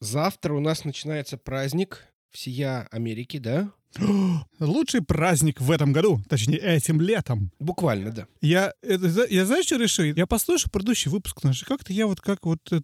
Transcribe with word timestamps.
Завтра 0.00 0.52
у 0.54 0.60
нас 0.60 0.84
начинается 0.84 1.36
праздник 1.38 2.04
всея 2.30 2.86
Америки, 2.90 3.38
да? 3.38 3.70
Лучший 4.60 5.02
праздник 5.02 5.60
в 5.60 5.70
этом 5.70 5.92
году, 5.92 6.20
точнее, 6.28 6.58
этим 6.58 7.00
летом. 7.00 7.50
Буквально, 7.58 8.10
да. 8.12 8.26
Я, 8.42 8.72
это, 8.82 9.26
я 9.30 9.46
знаешь, 9.46 9.66
что 9.66 9.76
решил? 9.76 10.04
Я 10.04 10.26
послушал 10.26 10.70
предыдущий 10.70 11.10
выпуск 11.10 11.42
наш, 11.44 11.62
как-то 11.64 11.92
я 11.94 12.06
вот 12.06 12.20
как 12.20 12.44
вот 12.44 12.60
э, 12.72 12.80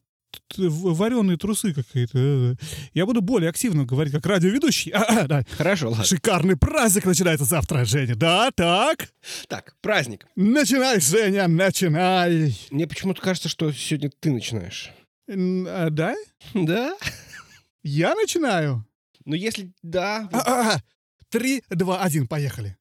вареные 0.57 1.37
трусы 1.37 1.75
какие-то. 1.75 2.19
э, 2.19 2.55
Я 2.95 3.05
буду 3.05 3.21
более 3.21 3.51
активно 3.51 3.85
говорить, 3.85 4.15
как 4.15 4.25
радиоведущий. 4.25 4.91
А, 4.93 5.03
а, 5.25 5.27
да. 5.29 5.45
Хорошо, 5.59 5.91
ладно. 5.91 6.05
Шикарный 6.07 6.57
праздник 6.57 7.05
начинается 7.05 7.45
завтра, 7.45 7.85
Женя. 7.85 8.15
Да, 8.15 8.51
так? 8.53 9.13
Так, 9.49 9.75
праздник. 9.83 10.27
Начинай, 10.35 10.99
Женя, 11.01 11.47
начинай. 11.47 12.57
Мне 12.71 12.87
почему-то 12.87 13.21
кажется, 13.21 13.51
что 13.51 13.71
сегодня 13.73 14.11
ты 14.19 14.33
начинаешь. 14.33 14.91
А, 15.33 15.89
да? 15.91 16.15
Да? 16.55 16.95
Я 17.83 18.15
начинаю. 18.15 18.87
Ну, 19.25 19.35
если 19.35 19.73
да... 19.83 20.29
А, 20.31 20.39
а, 20.39 20.75
а. 20.75 20.81
Три, 21.31 21.63
два, 21.71 22.03
один, 22.03 22.29
поехали. 22.29 22.77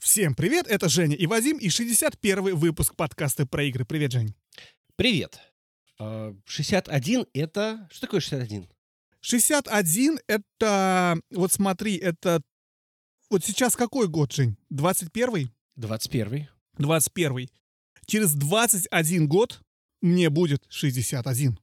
Всем 0.00 0.34
привет, 0.34 0.66
это 0.68 0.88
Женя 0.88 1.16
и 1.16 1.26
Вадим, 1.26 1.58
и 1.58 1.68
61 1.68 2.56
выпуск 2.56 2.96
подкаста 2.96 3.44
про 3.46 3.64
игры. 3.64 3.84
Привет, 3.84 4.12
Жень. 4.12 4.34
Привет. 4.96 5.38
А, 5.98 6.34
61— 6.46 7.26
это... 7.34 7.86
Что 7.90 8.00
такое 8.00 8.20
61? 8.20 8.68
61 9.24 10.20
это, 10.26 11.18
вот 11.30 11.50
смотри, 11.50 11.96
это... 11.96 12.42
Вот 13.30 13.42
сейчас 13.42 13.74
какой 13.74 14.06
год, 14.06 14.32
Жень? 14.32 14.58
21 14.68 15.50
21. 15.76 16.46
21. 16.76 17.48
Через 18.04 18.34
21 18.34 19.26
год 19.26 19.62
мне 20.02 20.28
будет 20.28 20.62
61. 20.68 21.58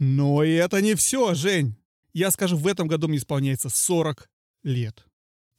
Но 0.00 0.42
и 0.42 0.50
это 0.54 0.82
не 0.82 0.96
все, 0.96 1.34
Жень. 1.34 1.76
Я 2.12 2.32
скажу, 2.32 2.56
в 2.56 2.66
этом 2.66 2.88
году 2.88 3.06
мне 3.06 3.18
исполняется 3.18 3.68
40 3.68 4.28
лет. 4.64 5.06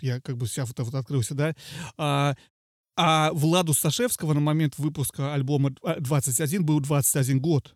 Я 0.01 0.19
как 0.19 0.35
бы 0.35 0.47
вся 0.47 0.65
вот, 0.65 0.77
вот 0.77 0.93
открылся, 0.93 1.35
да? 1.35 1.55
А, 1.97 2.35
а 2.97 3.31
Владу 3.31 3.73
Сашевского 3.73 4.33
на 4.33 4.41
момент 4.41 4.77
выпуска 4.77 5.33
альбома 5.33 5.73
а, 5.83 6.01
21 6.01 6.65
был 6.65 6.81
21 6.81 7.39
год. 7.39 7.75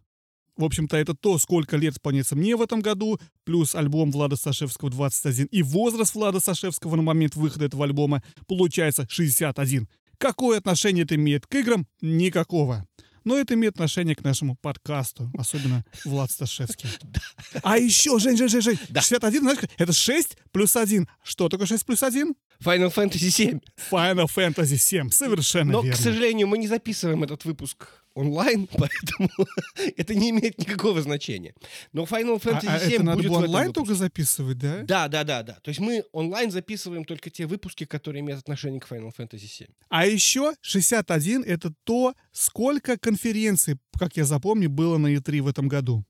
В 0.59 0.63
общем-то, 0.65 0.97
это 0.97 1.13
то, 1.15 1.37
сколько 1.39 1.77
лет 1.77 1.93
исполняется 1.93 2.35
мне 2.35 2.53
в 2.57 2.61
этом 2.61 2.81
году, 2.81 3.17
плюс 3.45 3.75
альбом 3.75 4.11
Влада 4.11 4.35
Сашевского 4.35 4.91
21. 4.91 5.45
И 5.45 5.63
возраст 5.63 6.13
Влада 6.13 6.41
Сашевского 6.41 6.97
на 6.97 7.01
момент 7.01 7.37
выхода 7.37 7.63
этого 7.63 7.85
альбома 7.85 8.21
получается 8.45 9.07
61. 9.09 9.87
Какое 10.17 10.57
отношение 10.57 11.05
это 11.05 11.15
имеет 11.15 11.47
к 11.47 11.55
играм? 11.55 11.87
Никакого. 12.01 12.85
Но 13.23 13.37
это 13.37 13.53
имеет 13.53 13.75
отношение 13.75 14.15
к 14.15 14.23
нашему 14.23 14.57
подкасту, 14.61 15.31
особенно 15.37 15.85
Влад 16.03 16.29
Сташевский. 16.29 16.89
А 17.63 17.77
еще, 17.77 18.19
Жень, 18.19 18.35
Жень, 18.35 18.49
Жень, 18.49 18.61
Жень, 18.61 18.79
Да. 18.89 18.99
61, 19.01 19.41
знаешь, 19.41 19.59
это 19.77 19.93
6 19.93 20.37
плюс 20.51 20.75
1. 20.75 21.07
Что 21.23 21.47
такое 21.47 21.67
6 21.67 21.85
плюс 21.85 22.03
1? 22.03 22.35
Final 22.61 22.93
Fantasy 22.93 23.29
7. 23.29 23.59
Final 23.89 24.25
Fantasy 24.27 24.77
7, 24.77 25.09
совершенно 25.09 25.71
Но, 25.71 25.81
верно. 25.81 25.97
к 25.97 26.01
сожалению, 26.01 26.47
мы 26.47 26.57
не 26.57 26.67
записываем 26.67 27.23
этот 27.23 27.45
выпуск 27.45 27.87
онлайн, 28.19 28.67
поэтому 28.77 29.29
это 29.97 30.15
не 30.15 30.29
имеет 30.31 30.57
никакого 30.59 31.01
значения. 31.01 31.53
Но 31.93 32.03
Final 32.03 32.41
А- 32.43 32.47
Fantasy 32.47 32.67
а 32.67 32.79
7 32.79 32.93
это 32.93 33.03
надо 33.03 33.17
будет 33.17 33.29
было 33.29 33.43
онлайн 33.45 33.73
только 33.73 33.95
записывать, 33.95 34.57
да? 34.57 34.83
Да, 34.83 35.07
да, 35.07 35.23
да, 35.23 35.43
да. 35.43 35.53
То 35.61 35.69
есть 35.69 35.79
мы 35.79 36.03
онлайн 36.11 36.51
записываем 36.51 37.05
только 37.05 37.29
те 37.29 37.45
выпуски, 37.45 37.85
которые 37.85 38.21
имеют 38.21 38.41
отношение 38.41 38.79
к 38.79 38.87
Final 38.91 39.11
Fantasy 39.17 39.47
7. 39.47 39.67
А 39.89 40.05
еще 40.05 40.53
61— 40.61 41.43
это 41.47 41.73
то, 41.83 42.13
сколько 42.31 42.97
конференций, 42.97 43.77
как 43.97 44.17
я 44.17 44.25
запомню, 44.25 44.69
было 44.69 44.97
на 44.97 45.07
E3 45.15 45.41
в 45.41 45.47
этом 45.47 45.67
году. 45.67 46.05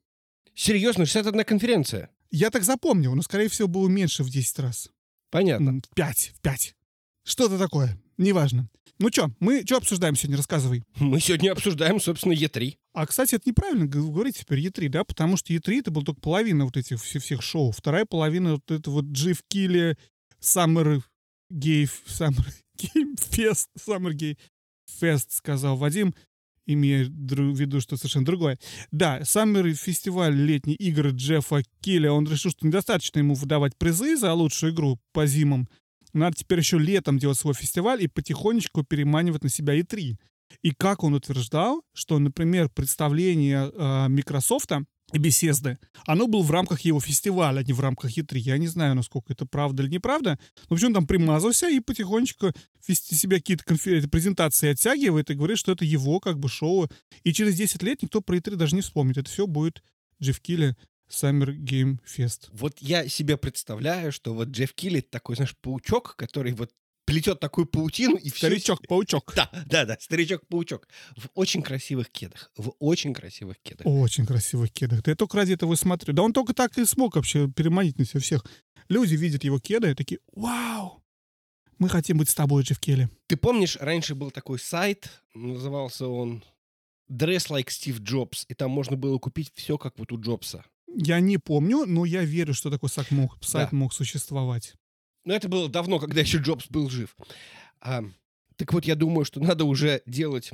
Серьезно, 0.56 1.06
61 1.06 1.44
конференция. 1.46 2.10
Я 2.32 2.50
так 2.50 2.64
запомнил, 2.64 3.16
но, 3.16 3.22
скорее 3.22 3.48
всего, 3.50 3.68
было 3.68 3.88
меньше 3.88 4.24
в 4.24 4.30
10 4.30 4.60
раз. 4.60 4.90
Понятно. 5.32 5.80
В 5.92 5.96
5, 5.96 6.34
в 6.36 6.42
5. 6.42 6.76
Что-то 7.24 7.58
такое, 7.58 7.98
неважно. 8.18 8.70
Ну 9.02 9.08
что, 9.10 9.32
мы 9.40 9.64
что 9.66 9.78
обсуждаем 9.78 10.16
сегодня, 10.16 10.36
рассказывай. 10.36 10.84
Мы 11.00 11.22
сегодня 11.22 11.52
обсуждаем, 11.54 12.02
собственно, 12.02 12.34
Е3. 12.34 12.76
А, 12.94 13.06
кстати, 13.06 13.36
это 13.36 13.50
неправильно 13.50 13.86
говорить 13.86 14.40
теперь 14.40 14.66
E3, 14.68 14.90
да, 14.90 15.04
потому 15.06 15.38
что 15.38 15.54
E3 15.54 15.80
это 15.80 15.92
был 15.92 16.04
только 16.04 16.20
половина 16.20 16.66
вот 16.66 16.76
этих 16.76 17.02
все- 17.02 17.20
всех 17.20 17.42
шоу. 17.42 17.72
Вторая 17.72 18.06
половина 18.06 18.54
вот 18.56 18.70
это 18.70 18.92
вот 18.92 19.06
Джиф 19.06 19.42
Килли, 19.48 19.98
Summer 20.42 21.02
Gay, 21.52 21.90
Summer 22.08 22.46
Game 22.78 23.16
Fest, 23.32 23.68
Summer 23.80 24.12
Gay 24.12 24.38
Fest, 25.02 25.28
сказал 25.30 25.78
Вадим, 25.78 26.14
имея 26.66 27.06
в 27.06 27.10
виду, 27.58 27.80
что 27.80 27.96
совершенно 27.96 28.26
другое. 28.26 28.60
Да, 28.92 29.22
Summer 29.22 29.72
фестиваль 29.76 30.36
летней 30.36 30.76
игры 30.76 31.12
Джеффа 31.12 31.64
Килли, 31.80 32.08
он 32.08 32.30
решил, 32.30 32.52
что 32.52 32.68
недостаточно 32.68 33.20
ему 33.20 33.34
выдавать 33.34 33.78
призы 33.78 34.18
за 34.18 34.34
лучшую 34.34 34.74
игру 34.74 35.00
по 35.14 35.26
зимам. 35.26 35.70
Надо 36.14 36.36
теперь 36.36 36.60
еще 36.60 36.78
летом 36.78 37.18
делать 37.18 37.38
свой 37.38 37.54
фестиваль 37.54 38.04
и 38.04 38.08
потихонечку 38.08 38.84
переманивать 38.84 39.44
на 39.44 39.50
себя 39.50 39.80
E3. 39.80 40.18
И 40.64 40.72
как 40.72 41.04
он 41.04 41.14
утверждал, 41.14 41.84
что, 41.94 42.18
например, 42.20 42.70
представление 42.70 43.72
э, 43.72 44.08
Microsoft 44.10 44.72
и 45.12 45.18
Bethesda, 45.18 45.78
оно 46.06 46.28
было 46.28 46.42
в 46.42 46.52
рамках 46.52 46.82
его 46.82 47.00
фестиваля, 47.00 47.60
а 47.60 47.64
не 47.64 47.74
в 47.74 47.80
рамках 47.80 48.18
E3. 48.18 48.38
Я 48.38 48.58
не 48.58 48.68
знаю, 48.68 48.96
насколько 48.96 49.34
это 49.34 49.46
правда 49.46 49.84
или 49.84 49.92
неправда. 49.92 50.40
Но 50.70 50.76
почему 50.76 50.90
он 50.90 50.94
там 50.96 51.08
примазался 51.08 51.70
и 51.70 51.80
потихонечку 51.80 52.52
себя 52.82 53.38
какие-то 53.38 53.64
конфер- 53.64 54.08
презентации 54.08 54.70
оттягивает 54.70 55.30
и 55.30 55.36
говорит, 55.36 55.58
что 55.58 55.72
это 55.72 55.86
его 55.86 56.20
как 56.20 56.40
бы 56.40 56.50
шоу. 56.50 56.90
И 57.24 57.34
через 57.34 57.56
10 57.56 57.82
лет 57.84 58.02
никто 58.02 58.22
про 58.22 58.38
E3 58.38 58.56
даже 58.56 58.76
не 58.76 58.82
вспомнит. 58.82 59.18
Это 59.18 59.30
все 59.30 59.48
будет 59.48 59.84
Джефф 60.22 60.40
Килли 60.42 60.76
Summer 61.10 61.56
Game 61.56 62.00
Fest. 62.06 62.50
Вот 62.52 62.78
я 62.80 63.08
себе 63.08 63.38
представляю, 63.38 64.12
что 64.12 64.34
вот 64.34 64.50
Джефф 64.50 64.74
Килли 64.74 65.02
такой, 65.02 65.36
знаешь, 65.36 65.56
паучок, 65.58 66.16
который 66.16 66.54
вот 66.54 66.72
плетет 67.06 67.40
такую 67.40 67.66
паутину 67.66 68.16
и 68.16 68.30
все... 68.30 68.48
Старичок, 68.48 68.88
паучок. 68.88 69.34
Да, 69.36 69.50
да, 69.66 69.86
да, 69.86 69.98
старичок-паучок. 70.00 70.88
В 71.18 71.30
очень 71.34 71.64
красивых 71.64 72.10
кедах. 72.12 72.52
В 72.56 72.74
очень 72.80 73.14
красивых 73.14 73.58
кедах. 73.60 73.88
Очень 73.88 74.28
красивых 74.28 74.72
кедах. 74.72 75.02
Да 75.02 75.12
я 75.12 75.16
только 75.16 75.38
ради 75.38 75.54
этого 75.54 75.74
смотрю. 75.76 76.14
Да 76.14 76.22
он 76.22 76.34
только 76.34 76.54
так 76.54 76.78
и 76.78 76.86
смог 76.86 77.16
вообще 77.16 77.50
переманить 77.50 77.98
на 77.98 78.06
себя 78.06 78.20
всех. 78.20 78.46
Люди 78.90 79.16
видят 79.16 79.44
его 79.44 79.60
кеды 79.60 79.92
и 79.92 79.96
такие, 79.96 80.20
вау, 80.34 81.04
мы 81.80 81.90
хотим 81.90 82.18
быть 82.18 82.30
с 82.30 82.36
тобой, 82.36 82.64
Джефф 82.64 82.80
Келли. 82.80 83.10
Ты 83.28 83.38
помнишь, 83.38 83.78
раньше 83.78 84.14
был 84.14 84.32
такой 84.32 84.60
сайт, 84.60 85.10
назывался 85.34 86.08
он 86.08 86.44
Dress 87.10 87.50
Like 87.50 87.68
Steve 87.68 88.00
Jobs, 88.00 88.46
и 88.48 88.54
там 88.54 88.70
можно 88.70 88.98
было 88.98 89.18
купить 89.18 89.52
все, 89.56 89.78
как 89.78 89.98
вот 89.98 90.12
у 90.12 90.20
Джобса. 90.22 90.66
Я 90.96 91.20
не 91.20 91.38
помню, 91.38 91.86
но 91.86 92.06
я 92.06 92.24
верю, 92.24 92.54
что 92.54 92.70
такой 92.70 92.90
сайт 92.90 93.12
мог, 93.12 93.38
сайт 93.44 93.70
Да. 93.72 93.78
мог 93.78 93.94
существовать. 93.94 94.74
Но 95.26 95.34
это 95.36 95.48
было 95.50 95.70
давно, 95.70 96.00
когда 96.00 96.22
еще 96.22 96.38
Джобс 96.40 96.68
был 96.70 96.90
жив. 96.90 97.16
А, 97.82 98.04
так 98.56 98.74
вот, 98.74 98.86
я 98.86 98.96
думаю, 98.96 99.26
что 99.26 99.40
надо 99.40 99.66
уже 99.66 100.02
делать 100.06 100.52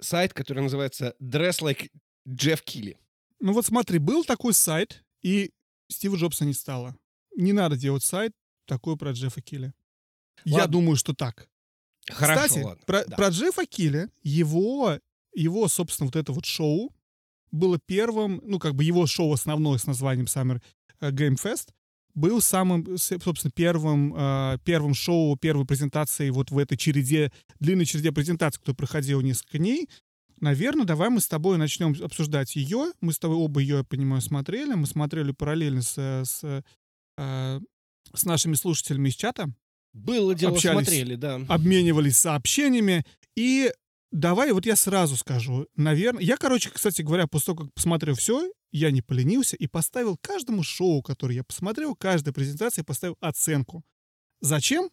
сайт, 0.00 0.34
который 0.34 0.62
называется 0.62 1.14
Dress 1.20 1.60
Like 1.62 1.90
Jeff 2.28 2.62
Килли. 2.62 2.98
Ну 3.40 3.52
вот 3.52 3.66
смотри, 3.66 3.98
был 3.98 4.24
такой 4.24 4.52
сайт, 4.54 5.04
и 5.22 5.52
Стива 5.90 6.16
Джобса 6.16 6.44
не 6.44 6.52
стало. 6.52 6.96
Не 7.36 7.52
надо 7.52 7.76
делать 7.76 8.02
сайт 8.02 8.32
такой 8.66 8.96
про 8.96 9.12
Джеффа 9.12 9.40
Килли. 9.40 9.72
Я 10.44 10.66
думаю, 10.66 10.96
что 10.96 11.14
так. 11.14 11.48
Хорошо, 12.08 12.42
Кстати, 12.46 12.64
ладно. 12.64 12.82
про, 12.86 13.04
да. 13.04 13.16
про 13.16 13.28
Джеффа 13.28 13.66
Килли, 13.66 14.08
его, 14.22 14.98
его, 15.34 15.68
собственно, 15.68 16.06
вот 16.06 16.16
это 16.16 16.32
вот 16.32 16.44
шоу 16.44 16.94
было 17.56 17.78
первым, 17.84 18.40
ну, 18.44 18.58
как 18.58 18.74
бы 18.74 18.84
его 18.84 19.06
шоу 19.06 19.32
основное 19.32 19.78
с 19.78 19.86
названием 19.86 20.26
Summer 20.26 20.60
Game 21.00 21.36
Fest 21.36 21.70
был 22.16 22.40
самым, 22.40 22.96
собственно, 22.96 23.52
первым, 23.54 24.14
э, 24.16 24.58
первым 24.64 24.94
шоу, 24.94 25.36
первой 25.36 25.66
презентацией 25.66 26.30
вот 26.30 26.50
в 26.50 26.58
этой 26.58 26.76
череде, 26.78 27.30
длинной 27.60 27.84
череде 27.84 28.10
презентаций, 28.10 28.60
кто 28.60 28.74
проходил 28.74 29.20
несколько 29.20 29.58
дней. 29.58 29.88
Наверное, 30.40 30.86
давай 30.86 31.10
мы 31.10 31.20
с 31.20 31.28
тобой 31.28 31.58
начнем 31.58 31.94
обсуждать 32.02 32.56
ее. 32.56 32.92
Мы 33.00 33.12
с 33.12 33.18
тобой 33.18 33.36
оба 33.36 33.60
ее, 33.60 33.78
я 33.78 33.84
понимаю, 33.84 34.22
смотрели. 34.22 34.74
Мы 34.74 34.86
смотрели 34.86 35.32
параллельно 35.32 35.82
с, 35.82 35.96
с, 35.96 36.62
э, 37.18 37.60
с 38.14 38.24
нашими 38.24 38.54
слушателями 38.54 39.10
из 39.10 39.14
чата 39.14 39.50
Было 39.92 40.34
дело, 40.34 40.54
общались. 40.54 40.86
смотрели, 40.86 41.14
да. 41.16 41.40
обменивались 41.48 42.16
сообщениями. 42.16 43.04
И 43.36 43.70
давай 44.10 44.52
вот 44.52 44.66
я 44.66 44.76
сразу 44.76 45.16
скажу. 45.16 45.66
Наверное, 45.76 46.22
я, 46.22 46.36
короче, 46.36 46.70
кстати 46.70 47.02
говоря, 47.02 47.26
после 47.26 47.46
того, 47.46 47.64
как 47.64 47.74
посмотрел 47.74 48.14
все, 48.14 48.50
я 48.72 48.90
не 48.90 49.02
поленился 49.02 49.56
и 49.56 49.66
поставил 49.66 50.16
каждому 50.16 50.62
шоу, 50.62 51.02
которое 51.02 51.34
я 51.36 51.44
посмотрел, 51.44 51.94
каждой 51.94 52.32
презентации 52.32 52.82
поставил 52.82 53.16
оценку. 53.20 53.84
Зачем? 54.40 54.90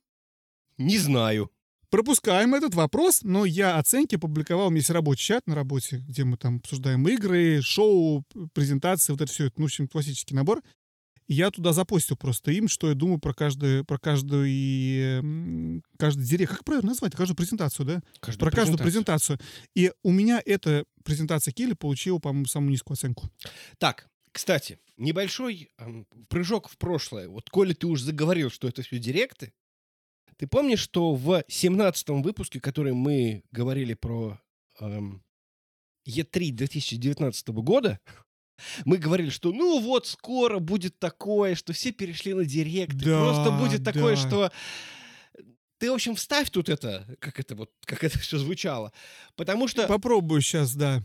Не 0.77 0.97
знаю. 0.97 1.51
Пропускаем 1.89 2.55
этот 2.55 2.73
вопрос, 2.73 3.21
но 3.21 3.45
я 3.45 3.77
оценки 3.77 4.15
публиковал, 4.15 4.67
у 4.67 4.69
меня 4.71 4.79
есть 4.79 4.89
рабочий 4.89 5.27
чат 5.27 5.45
на 5.45 5.53
работе, 5.53 5.97
где 5.97 6.23
мы 6.23 6.37
там 6.37 6.55
обсуждаем 6.55 7.07
игры, 7.07 7.61
шоу, 7.61 8.25
презентации, 8.53 9.11
вот 9.13 9.21
это 9.21 9.31
все, 9.31 9.51
ну, 9.57 9.63
в 9.63 9.65
общем, 9.65 9.87
классический 9.87 10.33
набор. 10.33 10.63
И 11.27 11.33
я 11.35 11.51
туда 11.51 11.73
запостил 11.73 12.17
просто 12.17 12.51
им, 12.51 12.67
что 12.67 12.89
я 12.89 12.95
думаю 12.95 13.19
про 13.19 13.33
каждую, 13.33 13.85
про 13.85 13.97
каждую 13.97 14.45
и 14.49 15.81
каждый 15.97 16.25
директ. 16.25 16.51
Как 16.51 16.63
правильно 16.65 16.89
назвать? 16.89 17.15
Каждую 17.15 17.37
презентацию, 17.37 17.85
да? 17.85 18.01
Каждую 18.19 18.39
про 18.49 18.55
каждую 18.55 18.79
презентацию. 18.79 19.39
И 19.75 19.91
у 20.03 20.11
меня 20.11 20.41
эта 20.45 20.85
презентация 21.03 21.51
Килли 21.51 21.73
получила, 21.73 22.19
по-моему, 22.19 22.45
самую 22.45 22.71
низкую 22.71 22.95
оценку. 22.95 23.29
Так, 23.77 24.09
кстати, 24.31 24.79
небольшой 24.97 25.69
прыжок 26.27 26.69
в 26.69 26.77
прошлое. 26.77 27.29
Вот, 27.29 27.49
коли 27.49 27.73
ты 27.73 27.87
уж 27.87 28.01
заговорил, 28.01 28.49
что 28.49 28.67
это 28.67 28.81
все 28.81 28.99
директы, 28.99 29.53
ты 30.37 30.47
помнишь, 30.47 30.79
что 30.79 31.13
в 31.13 31.43
17 31.47 32.09
выпуске, 32.23 32.59
который 32.59 32.93
мы 32.93 33.43
говорили 33.51 33.93
про 33.93 34.41
эм, 34.79 35.23
E3 36.07 36.51
2019 36.51 37.47
года, 37.49 37.99
мы 38.85 38.97
говорили, 38.97 39.29
что 39.29 39.51
ну 39.51 39.79
вот 39.79 40.07
скоро 40.07 40.59
будет 40.59 40.99
такое, 40.99 41.55
что 41.55 41.73
все 41.73 41.91
перешли 41.91 42.33
на 42.33 42.45
директ. 42.45 42.95
Да, 42.95 43.21
Просто 43.21 43.51
будет 43.51 43.83
такое, 43.83 44.15
да. 44.15 44.21
что 44.21 44.51
ты, 45.77 45.91
в 45.91 45.93
общем, 45.95 46.15
вставь 46.15 46.49
тут 46.49 46.69
это, 46.69 47.05
как 47.19 47.39
это 47.39 47.55
вот, 47.55 47.69
как 47.85 48.03
это 48.03 48.17
все 48.17 48.37
звучало. 48.37 48.93
Потому 49.35 49.67
что... 49.67 49.85
Попробую 49.87 50.41
сейчас, 50.41 50.73
да. 50.75 51.03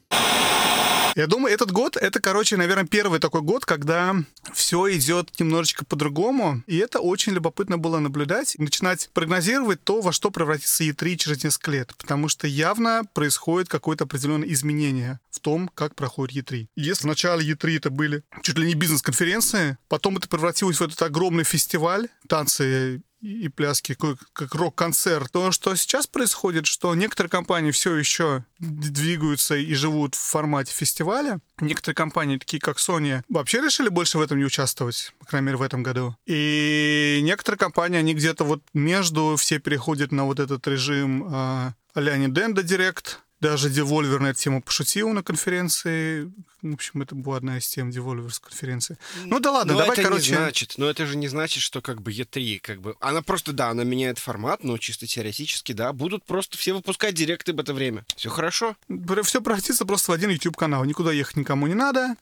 Я 1.19 1.26
думаю, 1.26 1.53
этот 1.53 1.73
год, 1.73 1.97
это, 1.97 2.20
короче, 2.20 2.56
наверное, 2.56 2.87
первый 2.87 3.19
такой 3.19 3.41
год, 3.41 3.65
когда 3.65 4.15
все 4.55 4.88
идет 4.97 5.32
немножечко 5.41 5.85
по-другому, 5.85 6.62
и 6.69 6.76
это 6.76 7.00
очень 7.00 7.32
любопытно 7.32 7.76
было 7.76 7.99
наблюдать, 7.99 8.55
начинать 8.56 9.11
прогнозировать 9.12 9.82
то, 9.82 10.00
во 10.00 10.12
что 10.12 10.31
превратится 10.31 10.85
E3 10.85 11.17
через 11.17 11.43
несколько 11.43 11.73
лет, 11.73 11.93
потому 11.99 12.29
что 12.29 12.47
явно 12.47 13.03
происходит 13.15 13.69
какое-то 13.69 14.05
определенное 14.05 14.49
изменение 14.50 15.19
в 15.32 15.41
том, 15.41 15.69
как 15.75 15.97
проходит 15.97 16.53
E3. 16.53 16.69
Если 16.76 17.03
в 17.03 17.06
начале 17.09 17.53
E3 17.53 17.79
это 17.79 17.91
были 17.91 18.23
чуть 18.43 18.56
ли 18.56 18.69
не 18.69 18.75
бизнес-конференции, 18.75 19.76
потом 19.88 20.19
это 20.19 20.29
превратилось 20.29 20.79
в 20.79 20.85
этот 20.85 21.03
огромный 21.03 21.43
фестиваль, 21.43 22.06
танцы 22.29 23.03
и 23.20 23.49
пляски, 23.49 23.94
как, 23.94 24.19
как 24.32 24.55
рок-концерт. 24.55 25.31
То, 25.32 25.53
что 25.53 25.75
сейчас 25.75 26.06
происходит, 26.06 26.67
что 26.67 26.94
некоторые 26.94 27.31
компании 27.31 27.70
все 27.70 27.97
еще 27.97 28.44
двигаются 28.59 29.56
и 29.56 29.75
живут 29.75 30.15
в 30.15 30.20
формате 30.20 30.73
фестиваля. 30.73 31.41
Некоторые 31.61 31.97
компании, 31.97 32.38
такие 32.38 32.61
как 32.61 32.79
Sony, 32.79 33.23
вообще 33.29 33.61
решили 33.61 33.88
больше 33.88 34.19
в 34.19 34.20
этом 34.20 34.38
не 34.38 34.44
участвовать, 34.44 35.12
по 35.19 35.26
крайней 35.26 35.47
мере, 35.47 35.59
в 35.59 35.62
этом 35.62 35.82
году. 35.82 36.17
И 36.26 37.20
некоторые 37.23 37.59
компании, 37.59 37.99
они 37.99 38.15
где-то 38.15 38.44
вот 38.44 38.62
между 38.75 39.37
все 39.37 39.59
переходят 39.59 40.12
на 40.12 40.25
вот 40.25 40.41
этот 40.41 40.67
режим 40.67 41.26
а, 41.29 41.75
а-ля 41.94 42.17
Nintendo 42.17 42.62
Direct, 42.62 43.17
даже 43.40 43.69
Devolver 43.69 44.19
на 44.19 44.29
эту 44.29 44.40
тему 44.40 44.62
пошутил 44.62 45.11
на 45.11 45.23
конференции. 45.23 46.32
В 46.62 46.75
общем, 46.75 47.02
это 47.02 47.14
была 47.14 47.37
одна 47.37 47.58
из 47.58 47.69
тем 47.69 47.90
Devolver 47.90 48.31
с 48.31 48.40
конференции. 48.40 48.99
Ну 49.25 49.38
да 49.38 49.52
ладно, 49.52 49.75
но 49.75 49.79
давай, 49.81 49.96
это 49.96 50.02
короче... 50.02 50.31
не 50.31 50.37
значит, 50.37 50.75
но 50.76 50.90
это 50.90 51.06
же 51.06 51.17
не 51.17 51.29
значит, 51.29 51.62
что 51.62 51.81
как 51.81 52.02
бы 52.02 52.12
E3, 52.12 52.58
как 52.61 52.81
бы, 52.81 52.96
она 53.00 53.23
просто, 53.23 53.52
да, 53.52 53.70
она 53.70 53.85
меняет 53.85 54.19
формат, 54.19 54.64
но 54.64 54.76
чисто 54.79 55.06
теоретически, 55.06 55.73
да, 55.73 55.93
будут 55.93 56.25
просто 56.25 56.58
все 56.58 56.73
выпускать 56.73 57.14
директы 57.14 57.52
в 57.52 57.61
это 57.61 57.75
время. 57.75 58.05
Все 58.17 58.29
хорошо. 58.29 58.76
Все 59.23 59.41
превратится 59.41 59.87
просто 59.87 60.11
в 60.11 60.14
один 60.14 60.31
YouTube-канал. 60.31 60.84
Никуда 60.84 61.12
ехать 61.12 61.37
никому 61.37 61.67
не 61.67 61.75
надо. 61.75 62.17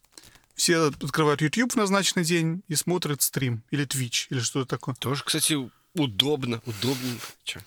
Все 0.55 0.89
открывают 0.89 1.43
YouTube 1.43 1.73
в 1.73 1.77
назначенный 1.77 2.25
день 2.25 2.63
и 2.69 2.75
смотрят 2.75 3.23
стрим. 3.23 3.63
Или 3.71 3.87
Twitch, 3.87 4.27
или 4.31 4.41
что-то 4.41 4.67
такое. 4.67 4.95
Тоже, 4.95 5.23
кстати, 5.25 5.57
удобно, 5.95 6.63
удобненько. 6.65 7.27
Чё? 7.45 7.61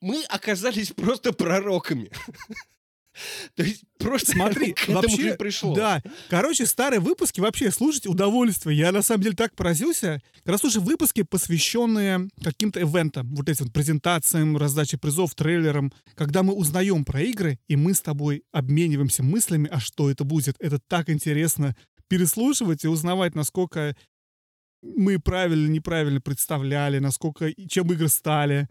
Мы 0.00 0.22
оказались 0.24 0.92
просто 0.92 1.32
пророками. 1.32 2.10
То 3.54 3.62
есть 3.62 3.82
просто 3.98 4.32
Смотри, 4.32 4.72
к 4.72 4.84
этому 4.84 5.00
вообще, 5.00 5.22
же 5.22 5.34
пришло. 5.34 5.74
Да. 5.74 6.02
Короче, 6.28 6.64
старые 6.64 7.00
выпуски 7.00 7.40
вообще 7.40 7.70
слушать 7.70 8.06
удовольствие. 8.06 8.78
Я 8.78 8.92
на 8.92 9.02
самом 9.02 9.22
деле 9.22 9.34
так 9.34 9.54
поразился. 9.54 10.22
Как 10.44 10.62
раз 10.62 10.76
выпуски, 10.76 11.22
посвященные 11.22 12.28
каким-то 12.42 12.80
ивентам, 12.80 13.34
вот 13.34 13.48
этим 13.48 13.68
презентациям, 13.70 14.56
раздаче 14.56 14.96
призов, 14.96 15.34
трейлерам, 15.34 15.92
когда 16.14 16.42
мы 16.42 16.54
узнаем 16.54 17.04
про 17.04 17.20
игры, 17.22 17.58
и 17.68 17.76
мы 17.76 17.94
с 17.94 18.00
тобой 18.00 18.44
обмениваемся 18.52 19.22
мыслями, 19.22 19.68
а 19.70 19.80
что 19.80 20.10
это 20.10 20.24
будет. 20.24 20.56
Это 20.60 20.78
так 20.78 21.10
интересно 21.10 21.76
переслушивать 22.08 22.84
и 22.84 22.88
узнавать, 22.88 23.34
насколько 23.34 23.96
мы 24.82 25.18
правильно, 25.18 25.68
неправильно 25.68 26.20
представляли, 26.20 26.98
насколько, 26.98 27.52
чем 27.68 27.92
игры 27.92 28.08
стали, 28.08 28.68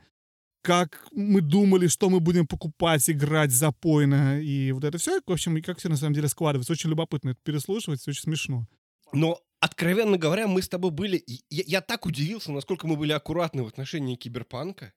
как 0.61 1.07
мы 1.11 1.41
думали, 1.41 1.87
что 1.87 2.09
мы 2.09 2.19
будем 2.19 2.47
покупать, 2.47 3.09
играть 3.09 3.51
запойно, 3.51 4.41
и 4.41 4.71
вот 4.71 4.83
это 4.83 4.97
все, 4.97 5.21
в 5.25 5.31
общем, 5.31 5.57
и 5.57 5.61
как 5.61 5.79
все 5.79 5.89
на 5.89 5.97
самом 5.97 6.13
деле 6.13 6.27
складывается. 6.27 6.73
Очень 6.73 6.89
любопытно 6.89 7.29
это 7.29 7.39
переслушивать, 7.43 8.05
очень 8.07 8.21
смешно. 8.21 8.67
Но, 9.13 9.39
откровенно 9.59 10.17
говоря, 10.17 10.47
мы 10.47 10.61
с 10.61 10.69
тобой 10.69 10.91
были... 10.91 11.23
Я, 11.49 11.63
я 11.65 11.81
так 11.81 12.05
удивился, 12.05 12.51
насколько 12.51 12.87
мы 12.87 12.95
были 12.95 13.11
аккуратны 13.11 13.63
в 13.63 13.67
отношении 13.67 14.15
киберпанка. 14.15 14.93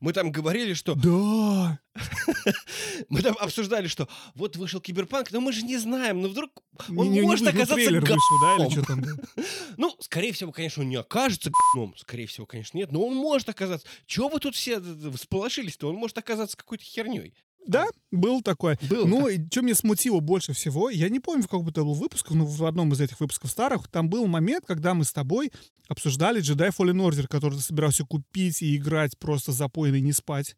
Мы 0.00 0.12
там 0.12 0.30
говорили, 0.32 0.74
что... 0.74 0.94
Да! 0.94 1.80
Мы 3.08 3.22
там 3.22 3.36
обсуждали, 3.38 3.86
что 3.88 4.08
вот 4.34 4.56
вышел 4.56 4.80
киберпанк, 4.80 5.32
но 5.32 5.40
мы 5.40 5.52
же 5.52 5.62
не 5.62 5.76
знаем, 5.76 6.22
но 6.22 6.28
вдруг 6.28 6.50
он 6.88 6.94
Не- 6.94 7.08
не- 7.08 7.20
не 7.20 7.22
может 7.22 7.44
вы- 7.46 7.52
ну, 7.52 7.58
оказаться 7.62 7.90
говном. 7.90 8.00
вышел, 8.02 8.40
да, 8.42 8.64
или 8.64 8.70
что 8.70 8.82
там? 8.82 9.04
Ну, 9.76 9.96
скорее 10.00 10.32
всего, 10.32 10.52
конечно, 10.52 10.82
он 10.82 10.88
не 10.88 10.96
окажется 10.96 11.50
говном. 11.50 11.94
Скорее 11.96 12.26
всего, 12.26 12.46
конечно, 12.46 12.78
нет. 12.78 12.92
Но 12.92 13.04
он 13.04 13.14
может 13.16 13.48
оказаться... 13.48 13.86
Чего 14.06 14.28
вы 14.28 14.38
тут 14.40 14.54
все 14.54 14.80
всполошились-то? 14.80 15.88
Он 15.88 15.96
может 15.96 16.16
оказаться 16.18 16.56
какой-то 16.56 16.84
херней. 16.84 17.34
Да, 17.66 17.86
был 18.10 18.40
такое. 18.42 18.78
Был 18.88 19.06
Ну, 19.06 19.28
что 19.50 19.60
меня 19.60 19.74
смутило 19.74 20.20
больше 20.20 20.54
всего, 20.54 20.88
я 20.88 21.08
не 21.10 21.20
помню, 21.20 21.42
в 21.42 21.48
каком 21.48 21.68
это 21.68 21.82
был 21.84 21.94
выпусках, 21.94 22.32
но 22.34 22.46
в 22.46 22.64
одном 22.64 22.92
из 22.92 23.00
этих 23.00 23.20
выпусков 23.20 23.50
старых, 23.50 23.86
там 23.88 24.08
был 24.08 24.26
момент, 24.26 24.64
когда 24.66 24.94
мы 24.94 25.04
с 25.04 25.12
тобой 25.12 25.52
обсуждали 25.90 26.40
Jedi 26.40 26.70
Fallen 26.70 27.04
Order, 27.04 27.26
который 27.26 27.56
ты 27.56 27.62
собирался 27.62 28.04
купить 28.04 28.62
и 28.62 28.76
играть 28.76 29.18
просто 29.18 29.50
запойно 29.50 29.96
и 29.96 30.00
не 30.00 30.12
спать. 30.12 30.54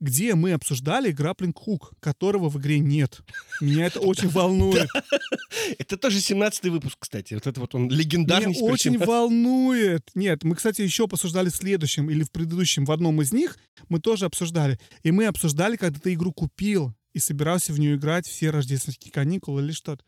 Где 0.00 0.34
мы 0.34 0.52
обсуждали 0.52 1.12
Grappling 1.12 1.52
Hook, 1.52 1.90
которого 2.00 2.48
в 2.48 2.58
игре 2.58 2.78
нет. 2.78 3.20
Меня 3.60 3.86
это 3.86 4.00
очень 4.00 4.28
волнует. 4.28 4.88
Это 5.78 5.96
тоже 5.96 6.18
17-й 6.18 6.70
выпуск, 6.70 6.96
кстати. 7.00 7.34
Вот 7.34 7.46
это 7.46 7.60
вот 7.60 7.74
он 7.74 7.90
легендарный. 7.90 8.54
Меня 8.54 8.62
очень 8.62 8.94
17-й. 8.94 9.06
волнует. 9.06 10.08
Нет, 10.14 10.44
мы, 10.44 10.54
кстати, 10.54 10.82
еще 10.82 11.08
посуждали 11.08 11.50
в 11.50 11.56
следующем 11.56 12.08
или 12.10 12.22
в 12.22 12.30
предыдущем, 12.30 12.84
в 12.84 12.92
одном 12.92 13.20
из 13.20 13.32
них, 13.32 13.58
мы 13.88 14.00
тоже 14.00 14.24
обсуждали. 14.24 14.78
И 15.02 15.10
мы 15.10 15.26
обсуждали, 15.26 15.76
когда 15.76 15.98
ты 15.98 16.14
игру 16.14 16.32
купил 16.32 16.94
и 17.12 17.18
собирался 17.18 17.72
в 17.72 17.80
нее 17.80 17.96
играть 17.96 18.26
все 18.26 18.50
рождественские 18.50 19.12
каникулы 19.12 19.62
или 19.62 19.72
что-то. 19.72 20.04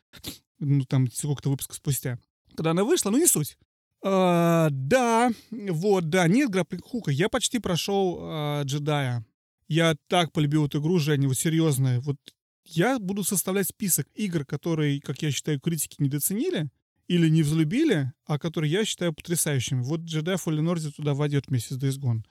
Ну, 0.61 0.85
там 0.85 1.11
сколько-то 1.11 1.51
выпусков 1.51 1.77
спустя. 1.77 2.19
Когда 2.55 2.71
она 2.71 2.85
вышла, 2.85 3.11
ну, 3.11 3.19
не 3.19 3.27
суть. 3.27 3.59
А, 4.02 4.69
да, 4.70 5.31
вот, 5.50 6.08
да, 6.08 6.26
нет 6.26 6.50
грапплинг 6.50 6.85
хука. 6.85 7.11
Я 7.11 7.29
почти 7.29 7.58
прошел 7.58 8.19
а, 8.21 8.62
джедая. 8.62 9.25
Я 9.69 9.95
так 10.09 10.33
полюбил 10.33 10.66
эту 10.66 10.80
игру, 10.80 10.99
Женя, 10.99 11.28
вот 11.28 11.38
серьезно. 11.38 12.00
Вот 12.00 12.16
я 12.64 12.99
буду 12.99 13.25
составлять 13.25 13.69
список 13.69 14.07
игр, 14.14 14.45
которые, 14.45 15.00
как 15.00 15.23
я 15.23 15.30
считаю, 15.30 15.61
критики 15.61 15.97
недооценили 15.99 16.71
или 17.09 17.28
не 17.28 17.42
взлюбили, 17.42 18.12
а 18.26 18.38
которые 18.38 18.71
я 18.71 18.85
считаю 18.85 19.12
потрясающими. 19.12 19.83
Вот 19.83 20.00
Jedi 20.00 20.37
Fallen 20.37 20.73
Order 20.73 20.92
туда 20.92 21.14
войдет 21.14 21.49
вместе 21.49 21.75
с 21.75 21.78
Days 21.78 22.00
Gone. 22.00 22.23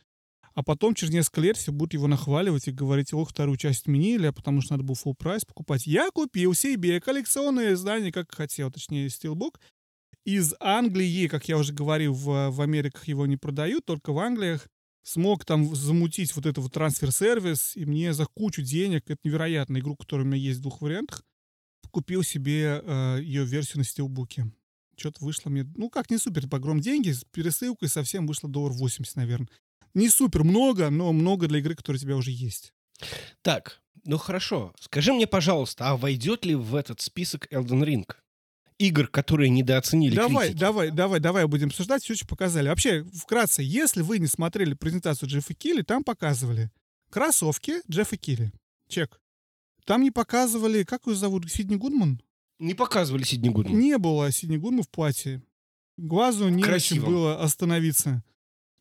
А 0.53 0.63
потом 0.63 0.95
через 0.95 1.13
несколько 1.13 1.41
лет 1.41 1.57
все 1.57 1.71
будут 1.71 1.93
его 1.93 2.07
нахваливать 2.07 2.67
и 2.67 2.71
говорить, 2.71 3.13
ох, 3.13 3.29
вторую 3.29 3.57
часть 3.57 3.81
отменили, 3.81 4.27
а 4.27 4.33
потому 4.33 4.61
что 4.61 4.73
надо 4.73 4.83
был 4.83 4.95
full 4.95 5.13
прайс 5.15 5.45
покупать. 5.45 5.85
Я 5.85 6.09
купил 6.11 6.53
себе 6.53 6.99
коллекционное 6.99 7.73
издание, 7.73 8.11
как 8.11 8.33
хотел, 8.33 8.71
точнее, 8.71 9.07
Steelbook, 9.07 9.55
из 10.35 10.53
Англии, 10.59 11.27
как 11.27 11.47
я 11.47 11.57
уже 11.57 11.73
говорил, 11.73 12.13
в, 12.13 12.49
в 12.49 12.61
Америках 12.61 13.07
его 13.07 13.25
не 13.25 13.37
продают, 13.37 13.85
только 13.85 14.13
в 14.13 14.19
Англиях. 14.19 14.67
Смог 15.03 15.45
там 15.45 15.75
замутить 15.75 16.35
вот 16.35 16.45
этот 16.45 16.63
вот 16.63 16.73
трансфер-сервис, 16.73 17.75
и 17.75 17.85
мне 17.85 18.13
за 18.13 18.25
кучу 18.25 18.61
денег, 18.61 19.03
это 19.07 19.19
невероятно, 19.23 19.77
игру, 19.79 19.95
которая 19.95 20.25
у 20.25 20.29
меня 20.29 20.41
есть 20.41 20.59
в 20.59 20.61
двух 20.61 20.81
вариантах, 20.81 21.23
купил 21.91 22.21
себе 22.21 22.81
э, 22.83 23.19
ее 23.21 23.45
версию 23.45 23.79
на 23.79 23.83
стилбуке. 23.85 24.51
Что-то 24.97 25.23
вышло 25.23 25.49
мне, 25.49 25.65
ну 25.75 25.89
как 25.89 26.11
не 26.11 26.17
супер, 26.17 26.47
по 26.47 26.57
огром 26.57 26.81
деньги, 26.81 27.11
с 27.11 27.23
пересылкой 27.23 27.89
совсем 27.89 28.27
вышло 28.27 28.49
доллар 28.49 28.73
80, 28.73 29.15
наверное. 29.15 29.49
Не 29.93 30.09
супер 30.09 30.43
много, 30.43 30.89
но 30.89 31.11
много 31.13 31.47
для 31.47 31.59
игры, 31.59 31.75
которая 31.75 31.99
у 31.99 32.01
тебя 32.01 32.15
уже 32.15 32.31
есть. 32.31 32.73
Так, 33.41 33.81
ну 34.03 34.17
хорошо. 34.17 34.73
Скажи 34.79 35.13
мне, 35.13 35.25
пожалуйста, 35.25 35.89
а 35.89 35.97
войдет 35.97 36.45
ли 36.45 36.55
в 36.55 36.75
этот 36.75 37.01
список 37.01 37.51
Elden 37.51 37.83
Ring? 37.83 38.05
Игр, 38.79 39.07
которые 39.07 39.49
недооценили 39.49 40.15
Давай, 40.15 40.47
критики. 40.47 40.59
давай, 40.61 40.91
давай, 40.91 41.19
давай 41.19 41.45
будем 41.47 41.67
обсуждать, 41.67 42.01
все, 42.01 42.15
что 42.15 42.25
показали. 42.25 42.69
Вообще, 42.69 43.03
вкратце, 43.03 43.61
если 43.61 44.01
вы 44.01 44.19
не 44.19 44.27
смотрели 44.27 44.73
презентацию 44.73 45.27
Джеффа 45.29 45.53
Килли, 45.53 45.81
там 45.81 46.03
показывали 46.03 46.71
кроссовки 47.09 47.81
Джеффа 47.89 48.15
Килли. 48.15 48.53
Чек. 48.87 49.21
Там 49.85 50.01
не 50.01 50.11
показывали, 50.11 50.83
как 50.83 51.07
ее 51.07 51.15
зовут, 51.15 51.51
Сидни 51.51 51.75
Гудман? 51.75 52.21
Не 52.57 52.73
показывали 52.73 53.23
Сидни 53.23 53.49
Гудман. 53.49 53.77
Не 53.77 53.97
было 53.97 54.31
Сидни 54.31 54.55
Гудман 54.55 54.83
в 54.83 54.89
платье. 54.89 55.43
Глазу 55.97 56.47
не 56.47 56.63
на 56.63 56.79
чем 56.79 57.03
было 57.03 57.41
остановиться, 57.43 58.23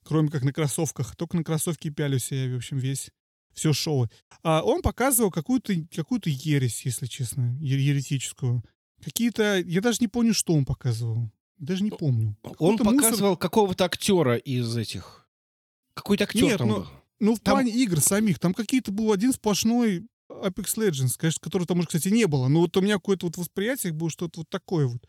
кроме 0.05 0.31
как 0.31 0.45
на 0.45 0.53
кроссовках. 0.53 1.17
Только 1.17 1.37
на 1.37 1.43
кроссовки 1.43 1.91
пялюсь 1.91 2.31
я, 2.31 2.49
в 2.53 2.57
общем, 2.57 2.79
весь. 2.79 3.11
Все 3.53 3.73
шоу. 3.73 4.09
А 4.45 4.63
он 4.63 4.83
показывал 4.83 5.33
какую-то 5.33 5.75
какую 5.93 6.21
ересь, 6.25 6.85
если 6.85 7.07
честно, 7.07 7.59
еретическую. 7.61 8.63
Какие-то... 9.05 9.59
Я 9.61 9.81
даже 9.81 9.99
не 10.01 10.09
помню, 10.09 10.35
что 10.35 10.55
он 10.55 10.65
показывал. 10.65 11.31
Даже 11.59 11.83
не 11.83 11.91
помню. 11.91 12.37
Он 12.43 12.77
Какой-то 12.77 12.85
мусор. 12.85 12.97
показывал 12.97 13.37
какого-то 13.37 13.85
актера 13.85 14.37
из 14.37 14.77
этих. 14.77 15.29
Какой-то 15.95 16.25
актер 16.25 16.43
Нет, 16.43 16.59
там 16.59 16.69
ну, 16.69 16.77
был. 16.77 16.87
Ну, 17.21 17.35
в 17.35 17.41
Там- 17.41 17.55
плане 17.55 17.73
игр 17.73 18.01
самих, 18.01 18.39
там 18.39 18.55
какие-то 18.55 18.93
был 18.93 19.13
один 19.13 19.33
сплошной 19.33 20.07
Apex 20.31 20.77
Legends, 20.77 21.15
конечно, 21.19 21.41
которого 21.41 21.67
там, 21.67 21.79
может, 21.79 21.89
кстати, 21.93 22.09
не 22.13 22.27
было. 22.27 22.49
Но 22.49 22.61
вот 22.61 22.77
у 22.77 22.81
меня 22.81 22.95
какое-то 22.95 23.27
вот 23.27 23.37
восприятие 23.37 23.93
было 23.93 24.11
что-то 24.11 24.41
вот 24.41 24.49
такое 24.49 24.87
вот. 24.87 25.03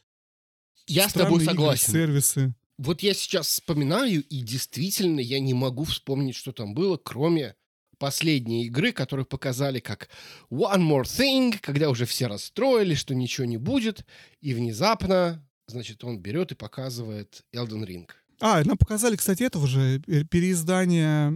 Я 0.87 1.07
с 1.07 1.13
тобой 1.13 1.41
Странные 1.41 1.43
игры, 1.43 1.55
согласен. 1.55 1.93
сервисы. 1.93 2.55
Вот 2.79 3.01
я 3.03 3.13
сейчас 3.13 3.47
вспоминаю, 3.47 4.23
и 4.23 4.41
действительно 4.41 5.19
я 5.19 5.39
не 5.39 5.53
могу 5.53 5.83
вспомнить, 5.83 6.35
что 6.35 6.51
там 6.51 6.73
было, 6.73 6.97
кроме 6.97 7.55
последние 7.99 8.65
игры, 8.65 8.91
которые 8.91 9.25
показали 9.25 9.79
как 9.79 10.09
One 10.49 10.81
More 10.81 11.03
Thing, 11.03 11.59
когда 11.61 11.89
уже 11.89 12.05
все 12.05 12.27
расстроились, 12.27 12.97
что 12.97 13.13
ничего 13.13 13.45
не 13.45 13.57
будет, 13.57 14.05
и 14.41 14.53
внезапно, 14.53 15.45
значит, 15.67 16.03
он 16.03 16.19
берет 16.19 16.51
и 16.51 16.55
показывает 16.55 17.43
Elden 17.53 17.85
Ring. 17.85 18.09
А, 18.41 18.63
нам 18.63 18.77
показали, 18.77 19.17
кстати, 19.17 19.43
этого 19.43 19.67
же 19.67 19.99
переиздание 19.99 21.29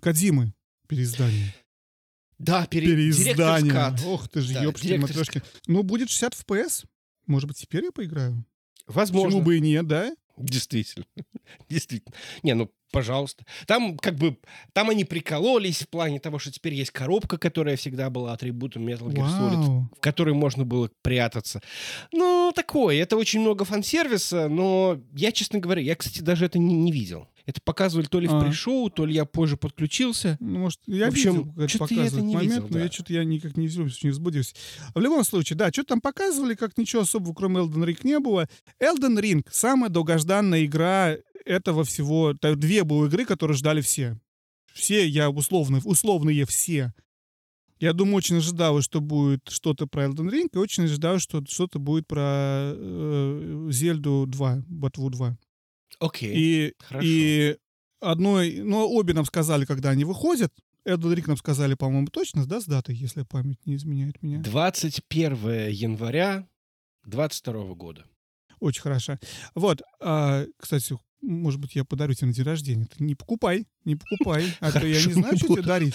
Кадзимы. 0.00 0.54
Переиздание. 0.86 1.54
Да, 2.38 2.66
пере... 2.66 2.86
переиздание. 2.86 3.96
Ох 4.06 4.28
ты 4.28 4.40
же, 4.40 4.54
да, 4.54 4.62
ёпшки, 4.62 4.96
матрешки. 4.96 5.42
Ну, 5.66 5.82
будет 5.82 6.08
60 6.10 6.34
FPS. 6.34 6.84
Может 7.26 7.48
быть, 7.48 7.58
теперь 7.58 7.84
я 7.84 7.92
поиграю? 7.92 8.44
Возможно. 8.86 9.28
Почему 9.28 9.42
бы 9.42 9.56
и 9.58 9.60
нет, 9.60 9.86
да? 9.86 10.14
Действительно. 10.36 11.06
Действительно. 11.68 12.14
Не, 12.42 12.54
ну, 12.54 12.70
пожалуйста. 12.90 13.44
Там 13.66 13.96
как 13.98 14.16
бы, 14.16 14.36
там 14.72 14.90
они 14.90 15.04
прикололись 15.04 15.82
в 15.82 15.88
плане 15.88 16.20
того, 16.20 16.38
что 16.38 16.52
теперь 16.52 16.74
есть 16.74 16.90
коробка, 16.90 17.38
которая 17.38 17.76
всегда 17.76 18.10
была 18.10 18.32
атрибутом 18.32 18.86
Metal 18.86 19.08
Gear 19.08 19.26
Solid, 19.26 19.56
Вау. 19.56 19.88
в 19.96 20.00
которой 20.00 20.34
можно 20.34 20.64
было 20.64 20.90
прятаться. 21.02 21.60
Ну, 22.12 22.52
такое. 22.54 23.02
Это 23.02 23.16
очень 23.16 23.40
много 23.40 23.64
фан-сервиса, 23.64 24.48
но 24.48 25.00
я, 25.14 25.32
честно 25.32 25.58
говоря, 25.58 25.82
я, 25.82 25.96
кстати, 25.96 26.20
даже 26.20 26.46
это 26.46 26.58
не, 26.58 26.74
не 26.74 26.92
видел. 26.92 27.28
Это 27.46 27.60
показывали 27.64 28.06
то 28.06 28.20
ли 28.20 28.28
в 28.28 28.34
А. 28.34 28.40
пришоу, 28.44 28.88
то 28.90 29.04
ли 29.04 29.14
я 29.14 29.24
позже 29.24 29.56
подключился. 29.56 30.36
Ну, 30.40 30.60
может, 30.60 30.80
я 30.86 31.06
В 31.06 31.08
общем, 31.12 31.30
видел, 31.30 31.44
как 31.46 31.56
это 31.58 31.68
чё-то 31.68 31.94
я 31.94 32.04
это 32.06 32.20
не 32.20 32.34
момент, 32.34 32.52
видел, 32.54 32.68
но 32.70 32.78
я 32.78 32.84
да. 32.86 32.92
что-то 32.92 33.12
я 33.12 33.24
никак 33.24 33.56
не 33.56 33.66
взялся, 33.66 33.98
не 34.06 34.10
взбудился. 34.10 34.54
В 34.94 35.00
любом 35.00 35.24
случае, 35.24 35.56
да, 35.56 35.70
что 35.70 35.82
там 35.84 36.00
показывали, 36.00 36.54
как 36.54 36.78
ничего 36.78 37.02
особого, 37.02 37.34
кроме 37.34 37.60
Elden 37.60 37.84
Ring, 37.84 37.98
не 38.04 38.18
было. 38.20 38.48
Elden 38.80 39.18
Ring— 39.20 39.46
самая 39.50 39.90
долгожданная 39.90 40.64
игра 40.64 41.16
этого 41.44 41.84
всего. 41.84 42.34
Та- 42.34 42.54
Две 42.54 42.84
было 42.84 43.06
игры, 43.06 43.24
которые 43.24 43.56
ждали 43.56 43.80
все. 43.80 44.18
Все, 44.72 45.06
я 45.06 45.28
условно, 45.28 45.80
условные 45.84 46.46
все. 46.46 46.92
Я 47.80 47.92
думаю, 47.92 48.16
очень 48.16 48.36
ожидал, 48.36 48.80
что 48.80 49.00
будет 49.00 49.48
что-то 49.48 49.88
про 49.88 50.04
Elden 50.04 50.30
Ring, 50.30 50.48
и 50.52 50.56
очень 50.56 50.84
ожидал, 50.84 51.18
что 51.18 51.44
что-то 51.44 51.80
будет 51.80 52.06
про 52.06 52.72
э, 52.76 53.68
Зельду 53.72 54.24
2, 54.28 54.62
Ботву 54.68 55.10
2. 55.10 55.36
Окей. 56.02 56.32
И, 56.34 56.74
Хорошо. 56.80 57.06
и 57.06 57.56
одной, 58.00 58.58
ну, 58.58 58.86
обе 58.88 59.14
нам 59.14 59.24
сказали, 59.24 59.64
когда 59.64 59.90
они 59.90 60.04
выходят. 60.04 60.52
Elden 60.84 61.14
Ring 61.14 61.24
нам 61.28 61.36
сказали, 61.36 61.74
по-моему, 61.74 62.08
точно, 62.08 62.44
да, 62.44 62.60
с 62.60 62.64
датой, 62.64 62.96
если 62.96 63.22
память 63.22 63.64
не 63.66 63.76
изменяет 63.76 64.20
меня. 64.22 64.40
21 64.40 65.68
января 65.70 66.48
22 67.04 67.74
года. 67.74 68.04
Очень 68.58 68.82
хорошо. 68.82 69.18
Вот, 69.54 69.82
а, 70.00 70.44
кстати, 70.58 70.96
может 71.20 71.60
быть, 71.60 71.76
я 71.76 71.84
подарю 71.84 72.14
тебе 72.14 72.28
на 72.28 72.34
день 72.34 72.44
рождения. 72.44 72.86
Ты 72.86 73.04
не 73.04 73.14
покупай, 73.14 73.66
не 73.84 73.94
покупай, 73.94 74.52
а 74.60 74.72
то 74.72 74.84
я 74.84 75.04
не 75.04 75.12
знаю, 75.12 75.36
что 75.36 75.48
тебе 75.48 75.62
дарить. 75.62 75.94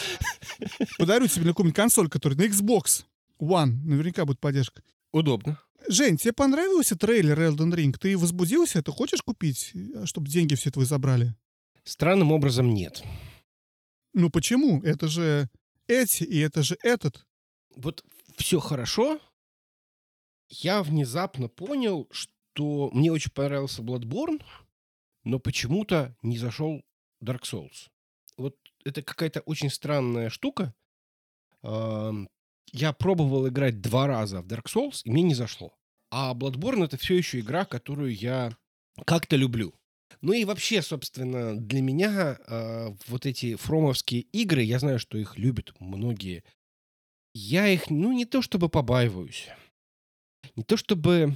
Подарю 0.98 1.28
тебе 1.28 1.46
на 1.46 1.52
какую-нибудь 1.52 1.76
консоль, 1.76 2.10
которая 2.10 2.38
на 2.40 2.44
Xbox 2.44 3.04
One, 3.40 3.84
наверняка 3.84 4.26
будет 4.26 4.40
поддержка. 4.40 4.82
Удобно. 5.18 5.60
Жень, 5.88 6.18
тебе 6.18 6.34
понравился 6.34 6.96
трейлер 6.96 7.40
Elden 7.40 7.74
Ring? 7.74 7.98
Ты 7.98 8.18
возбудился? 8.18 8.84
Ты 8.84 8.92
хочешь 8.92 9.22
купить, 9.22 9.74
чтобы 10.06 10.28
деньги 10.28 10.56
все 10.56 10.70
твои 10.70 10.86
забрали? 10.86 11.36
Странным 11.84 12.32
образом 12.32 12.74
нет. 12.74 13.04
Ну 14.14 14.30
почему? 14.30 14.82
Это 14.84 15.08
же 15.08 15.50
эти 15.88 16.24
и 16.24 16.40
это 16.40 16.62
же 16.62 16.78
этот. 16.84 17.26
вот 17.78 18.04
все 18.36 18.60
хорошо, 18.60 19.20
я 20.50 20.84
внезапно 20.84 21.48
понял, 21.48 22.08
что 22.12 22.90
мне 22.94 23.12
очень 23.12 23.32
понравился 23.32 23.82
Bloodborne, 23.82 24.44
но 25.24 25.40
почему-то 25.40 26.16
не 26.22 26.38
зашел 26.38 26.84
Dark 27.24 27.42
Souls. 27.44 27.90
Вот 28.38 28.56
это 28.84 29.02
какая-то 29.02 29.42
очень 29.42 29.70
странная 29.70 30.30
штука. 30.30 30.74
Я 32.72 32.94
пробовал 32.94 33.48
играть 33.48 33.82
два 33.82 34.08
раза 34.08 34.42
в 34.42 34.48
Dark 34.48 34.66
Souls, 34.66 35.02
и 35.04 35.12
мне 35.12 35.24
не 35.24 35.34
зашло. 35.34 35.74
А 36.12 36.34
Bloodborne 36.34 36.86
это 36.86 36.98
все 36.98 37.16
еще 37.16 37.40
игра, 37.40 37.66
которую 37.66 38.16
я 38.16 38.56
как-то 39.06 39.36
люблю. 39.36 39.74
Ну 40.22 40.34
и 40.34 40.46
вообще, 40.46 40.82
собственно, 40.82 41.56
для 41.56 41.82
меня 41.82 42.38
э, 42.48 42.90
вот 43.08 43.26
эти 43.26 43.56
фромовские 43.56 44.22
игры, 44.22 44.62
я 44.64 44.80
знаю, 44.80 45.00
что 45.00 45.18
их 45.18 45.38
любят 45.38 45.74
многие 45.80 46.44
я 47.38 47.68
их, 47.68 47.92
ну, 47.92 48.14
не 48.14 48.26
то 48.26 48.42
чтобы 48.42 48.68
побаиваюсь. 48.68 49.48
Не 50.56 50.64
то 50.64 50.76
чтобы... 50.76 51.36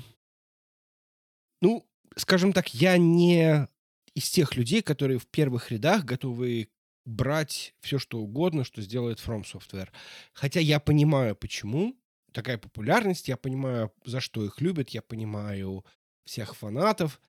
Ну, 1.62 1.88
скажем 2.16 2.54
так, 2.54 2.74
я 2.74 2.98
не 2.98 3.68
из 4.16 4.30
тех 4.32 4.56
людей, 4.56 4.82
которые 4.82 5.20
в 5.20 5.28
первых 5.28 5.70
рядах 5.70 6.04
готовы 6.04 6.70
брать 7.06 7.74
все, 7.82 8.00
что 8.00 8.20
угодно, 8.20 8.64
что 8.64 8.82
сделает 8.82 9.20
From 9.20 9.44
Software. 9.44 9.90
Хотя 10.34 10.60
я 10.60 10.80
понимаю, 10.80 11.36
почему 11.36 11.96
такая 12.32 12.58
популярность, 12.58 13.28
я 13.28 13.38
понимаю, 13.38 13.92
за 14.06 14.20
что 14.20 14.46
их 14.46 14.62
любят, 14.62 14.90
я 14.92 15.02
понимаю 15.02 15.86
всех 16.26 16.56
фанатов. 16.56 17.20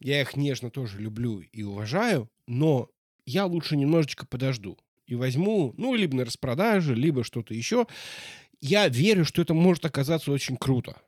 Я 0.00 0.22
их 0.22 0.34
нежно 0.34 0.70
тоже 0.70 0.98
люблю 0.98 1.40
и 1.40 1.62
уважаю, 1.62 2.30
но 2.46 2.90
я 3.26 3.44
лучше 3.44 3.76
немножечко 3.76 4.26
подожду 4.26 4.78
и 5.06 5.14
возьму, 5.14 5.74
ну, 5.76 5.94
либо 5.94 6.16
на 6.16 6.24
распродаже, 6.24 6.94
либо 6.94 7.24
что-то 7.24 7.52
еще. 7.52 7.86
Я 8.60 8.88
верю, 8.88 9.24
что 9.24 9.42
это 9.42 9.54
может 9.54 9.84
оказаться 9.84 10.30
очень 10.32 10.56
круто. 10.56 11.02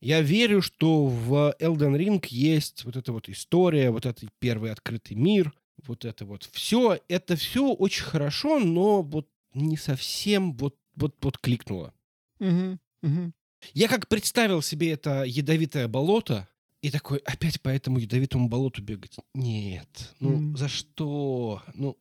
Я 0.00 0.20
верю, 0.20 0.62
что 0.62 1.06
в 1.06 1.54
Elden 1.58 1.96
Ring 1.96 2.24
есть 2.28 2.84
вот 2.84 2.96
эта 2.96 3.12
вот 3.12 3.28
история, 3.28 3.90
вот 3.90 4.06
этот 4.06 4.30
первый 4.38 4.70
открытый 4.70 5.16
мир, 5.16 5.52
вот 5.86 6.04
это 6.04 6.24
вот 6.24 6.48
все. 6.52 6.98
Это 7.08 7.36
все 7.36 7.72
очень 7.72 8.04
хорошо, 8.04 8.58
но 8.58 9.02
вот 9.02 9.28
не 9.54 9.76
совсем 9.76 10.54
вот, 10.56 10.76
вот, 10.96 11.16
вот 11.20 11.38
кликнуло. 11.38 11.94
Мгм, 12.38 12.80
мгм. 13.02 13.34
Я 13.74 13.88
как 13.88 14.08
представил 14.08 14.62
себе 14.62 14.92
это 14.92 15.24
ядовитое 15.24 15.88
болото, 15.88 16.48
и 16.80 16.90
такой, 16.90 17.18
опять 17.18 17.60
по 17.60 17.68
этому 17.70 17.98
ядовитому 17.98 18.48
болоту 18.48 18.82
бегать. 18.82 19.16
Нет, 19.34 20.14
ну 20.20 20.30
Мгм. 20.36 20.56
за 20.56 20.68
что? 20.68 21.62
Ну, 21.74 21.96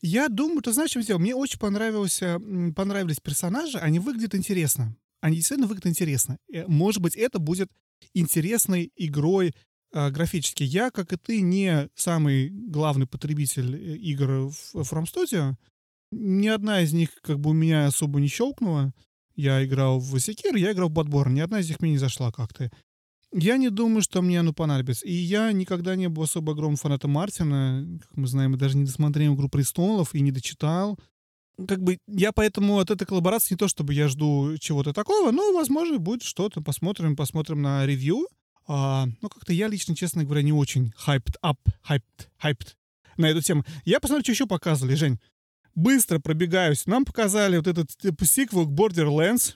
Я 0.00 0.28
думаю, 0.28 0.62
ты 0.62 0.72
знаешь, 0.72 0.94
я 0.94 1.02
сделал? 1.02 1.20
Мне 1.20 1.34
очень 1.34 1.58
понравился, 1.58 2.38
понравились 2.76 3.20
персонажи, 3.20 3.78
они 3.78 3.98
выглядят 3.98 4.34
интересно. 4.34 4.96
Они 5.20 5.36
действительно 5.36 5.66
выглядят 5.66 5.86
интересно. 5.88 6.38
Э, 6.52 6.66
Может 6.68 7.00
быть, 7.02 7.16
это 7.16 7.38
будет 7.38 7.70
интересной 8.12 8.92
игрой 8.96 9.54
графически. 9.94 10.64
Я, 10.64 10.90
как 10.90 11.12
и 11.12 11.16
ты, 11.16 11.40
не 11.40 11.88
самый 11.94 12.48
главный 12.48 13.06
потребитель 13.06 13.76
э, 13.76 13.96
игр 13.96 14.48
в 14.48 14.74
From 14.74 15.04
Studio. 15.04 15.54
Ни 16.10 16.48
одна 16.48 16.80
из 16.80 16.92
них 16.92 17.10
как 17.22 17.38
бы 17.38 17.50
у 17.50 17.52
меня 17.52 17.86
особо 17.86 18.20
не 18.20 18.28
щелкнула. 18.28 18.92
Я 19.36 19.64
играл 19.64 19.98
в 19.98 20.18
Секир, 20.18 20.54
я 20.56 20.72
играл 20.72 20.88
в 20.88 20.92
Bloodborne. 20.92 21.32
Ни 21.32 21.40
одна 21.40 21.60
из 21.60 21.68
них 21.68 21.80
мне 21.80 21.92
не 21.92 21.98
зашла 21.98 22.30
как-то. 22.30 22.70
Я 23.32 23.56
не 23.56 23.68
думаю, 23.68 24.02
что 24.02 24.22
мне 24.22 24.40
оно 24.40 24.52
понадобится. 24.52 25.06
И 25.06 25.12
я 25.12 25.50
никогда 25.52 25.96
не 25.96 26.08
был 26.08 26.22
особо 26.22 26.52
огромным 26.52 26.76
фанатом 26.76 27.10
Мартина. 27.10 27.98
Как 28.00 28.16
мы 28.16 28.28
знаем, 28.28 28.52
я 28.52 28.58
даже 28.58 28.76
не 28.76 28.84
досмотрел 28.84 29.34
«Игру 29.34 29.48
престолов» 29.48 30.14
и 30.14 30.20
не 30.20 30.30
дочитал. 30.30 30.98
Как 31.68 31.82
бы 31.82 31.98
я 32.06 32.32
поэтому 32.32 32.78
от 32.78 32.90
этой 32.90 33.06
коллаборации 33.06 33.54
не 33.54 33.58
то, 33.58 33.66
чтобы 33.66 33.94
я 33.94 34.08
жду 34.08 34.56
чего-то 34.58 34.92
такого, 34.92 35.32
но, 35.32 35.52
возможно, 35.52 35.98
будет 35.98 36.22
что-то. 36.22 36.60
Посмотрим, 36.60 37.16
посмотрим 37.16 37.62
на 37.62 37.84
ревью. 37.86 38.28
А, 38.66 39.06
ну, 39.20 39.28
как-то 39.28 39.52
я 39.52 39.68
лично, 39.68 39.94
честно 39.94 40.24
говоря, 40.24 40.42
не 40.42 40.52
очень 40.52 40.92
hyped 41.06 41.36
up, 41.42 41.58
hyped, 41.88 42.28
hyped 42.42 42.74
на 43.16 43.26
эту 43.26 43.42
тему. 43.42 43.64
Я 43.84 44.00
посмотрю, 44.00 44.24
что 44.24 44.32
еще 44.32 44.46
показывали, 44.46 44.94
Жень. 44.94 45.20
Быстро 45.74 46.18
пробегаюсь. 46.18 46.86
Нам 46.86 47.04
показали 47.04 47.56
вот 47.56 47.66
этот 47.66 47.96
типа, 47.96 48.24
сиквел 48.24 48.66
к 48.66 48.70
Borderlands. 48.70 49.54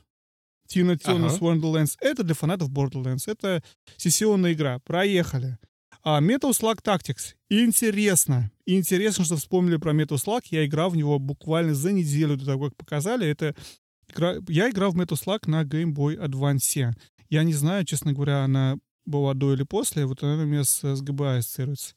Tina 0.68 0.96
Turner's 0.96 1.36
Ага. 1.36 1.44
Wonderlands. 1.44 1.96
Это 2.00 2.22
для 2.22 2.34
фанатов 2.34 2.70
Borderlands. 2.70 3.22
Это 3.26 3.62
сессионная 3.96 4.52
игра. 4.52 4.80
Проехали. 4.80 5.58
А 6.02 6.20
Metal 6.20 6.50
Slug 6.50 6.82
Tactics. 6.82 7.34
Интересно. 7.48 8.50
Интересно, 8.66 9.24
что 9.24 9.36
вспомнили 9.36 9.76
про 9.76 9.92
Metal 9.92 10.16
Slug. 10.16 10.42
Я 10.50 10.66
играл 10.66 10.90
в 10.90 10.96
него 10.96 11.18
буквально 11.18 11.74
за 11.74 11.92
неделю 11.92 12.36
до 12.36 12.44
того, 12.44 12.66
как 12.66 12.76
показали. 12.76 13.26
Это 13.26 13.54
игра... 14.08 14.34
Я 14.48 14.70
играл 14.70 14.92
в 14.92 14.96
Metal 15.00 15.16
Slug 15.18 15.48
на 15.48 15.64
Game 15.64 15.94
Boy 15.94 16.18
Advance. 16.18 16.92
Я 17.30 17.42
не 17.44 17.54
знаю, 17.54 17.84
честно 17.84 18.12
говоря, 18.12 18.44
она 18.44 18.78
была 19.08 19.34
до 19.34 19.52
или 19.52 19.62
после. 19.64 20.06
Вот 20.06 20.22
она 20.22 20.42
у 20.42 20.46
меня 20.46 20.64
с, 20.64 20.84
с 20.84 21.02
GBA 21.02 21.38
ассоциируется. 21.38 21.94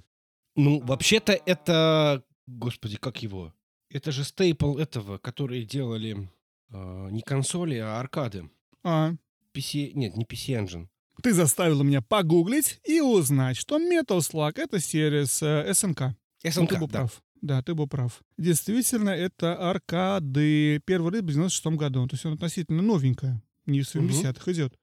Ну, 0.56 0.80
вообще-то 0.82 1.34
это... 1.34 2.24
Господи, 2.48 2.98
как 2.98 3.22
его? 3.22 3.54
Это 3.90 4.12
же 4.12 4.24
стейпл 4.24 4.78
этого, 4.78 5.18
которые 5.18 5.66
делали 5.66 6.30
э, 6.70 7.08
не 7.12 7.22
консоли, 7.22 7.76
а 7.76 8.00
аркады. 8.00 8.50
А, 8.84 9.14
PC... 9.54 9.92
Нет, 9.94 10.16
не 10.18 10.26
PC 10.26 10.66
Engine. 10.66 10.88
ты 11.22 11.34
заставила 11.34 11.84
меня 11.84 12.02
погуглить 12.02 12.80
и 12.86 13.02
узнать, 13.02 13.58
что 13.58 13.78
Metal 13.78 14.20
Slug— 14.20 14.54
это 14.56 14.80
серия 14.80 15.26
с 15.26 15.42
э, 15.44 15.74
СНК. 15.74 16.16
Ну, 16.44 16.52
СНК, 16.52 16.70
ты 16.70 16.80
был 16.80 16.88
да. 16.88 17.00
прав. 17.00 17.22
Да, 17.42 17.62
ты 17.64 17.74
был 17.74 17.88
прав. 17.88 18.22
Действительно, 18.38 19.10
это 19.10 19.70
аркады. 19.70 20.80
Первый 20.86 21.14
рейд 21.14 21.24
в 21.24 21.28
96 21.28 21.78
году. 21.78 22.08
То 22.08 22.16
есть 22.16 22.26
он 22.26 22.34
относительно 22.34 22.82
новенькая. 22.82 23.42
Не 23.66 23.82
в 23.82 23.96
Мгм. 23.96 24.08
70-х 24.08 24.52
идет. 24.52 24.74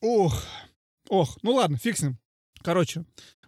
Ох. 0.00 0.42
Ох. 1.08 1.38
Ну 1.42 1.54
ладно, 1.54 1.78
фиг 1.78 1.96
с 1.96 2.02
ним. 2.02 2.18
Короче, 2.62 3.04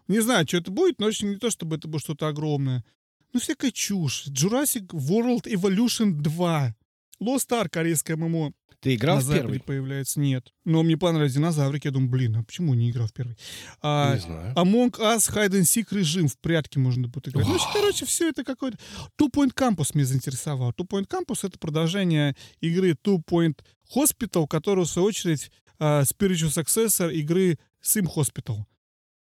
не 0.09 0.21
знаю, 0.21 0.47
что 0.47 0.57
это 0.59 0.71
будет, 0.71 1.01
но 1.01 1.07
очень 1.07 1.31
не 1.31 1.37
то, 1.37 1.51
чтобы 1.51 1.77
это 1.77 1.89
было 1.89 2.01
что-то 2.01 2.29
огромное. 2.29 2.85
Ну, 3.33 3.41
всякая 3.41 3.71
чушь. 3.71 4.27
Jurassic 4.29 4.87
World 4.89 5.45
Evolution 5.45 6.13
2. 6.13 6.75
Lost 7.23 7.49
Ark, 7.51 7.69
корейское 7.71 8.17
ММО. 8.17 8.53
Ты 8.81 8.95
играл 8.95 9.17
на 9.17 9.23
в 9.23 9.33
первый? 9.33 9.61
появляется. 9.61 10.19
Нет. 10.19 10.55
Но 10.65 10.83
мне 10.83 10.97
понравились 10.97 11.35
динозаврики. 11.35 11.87
Я 11.87 11.91
думаю, 11.93 12.11
блин, 12.11 12.37
а 12.37 12.43
почему 12.43 12.73
не 12.73 12.91
играл 12.91 13.09
в 13.09 13.13
первый? 13.13 13.37
А, 13.83 14.15
Не 14.15 14.21
знаю. 14.21 14.55
Among 14.55 14.93
Us 14.99 15.31
Hide 15.31 15.51
and 15.51 15.63
Seek 15.63 15.89
режим 15.95 16.29
в 16.29 16.39
прятки 16.39 16.79
можно 16.79 17.07
будет 17.07 17.29
играть. 17.29 17.47
Ну, 17.47 17.59
короче, 17.75 18.07
все 18.07 18.31
это 18.31 18.43
какой-то... 18.43 18.79
Two 19.21 19.31
Point 19.31 19.55
Campus 19.55 19.91
меня 19.93 20.07
заинтересовал. 20.07 20.71
Two 20.71 20.89
Point 20.89 21.09
Campus— 21.09 21.41
это 21.47 21.59
продолжение 21.59 22.35
игры 22.61 22.93
Two 22.93 23.23
Point 23.23 23.59
Hospital, 23.95 24.47
которая, 24.49 24.87
в 24.87 24.89
свою 24.89 25.09
очередь, 25.09 25.53
spiritual 25.81 26.51
successor 26.51 27.13
игры 27.13 27.59
Sim 27.83 28.07
Hospital. 28.15 28.65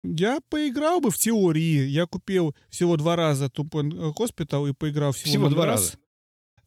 Я 0.05 0.41
поиграл 0.49 1.01
бы 1.01 1.11
в 1.11 1.19
теории. 1.19 1.87
Я 1.87 2.07
купил 2.07 2.55
всего 2.71 2.97
два 2.97 3.17
раза 3.17 3.47
Point 3.47 4.15
Hospital 4.17 4.71
и 4.71 4.73
поиграл 4.73 5.13
всего, 5.13 5.31
Всего 5.31 5.49
два 5.51 5.67
раз. 5.67 5.81
раза. 5.81 5.99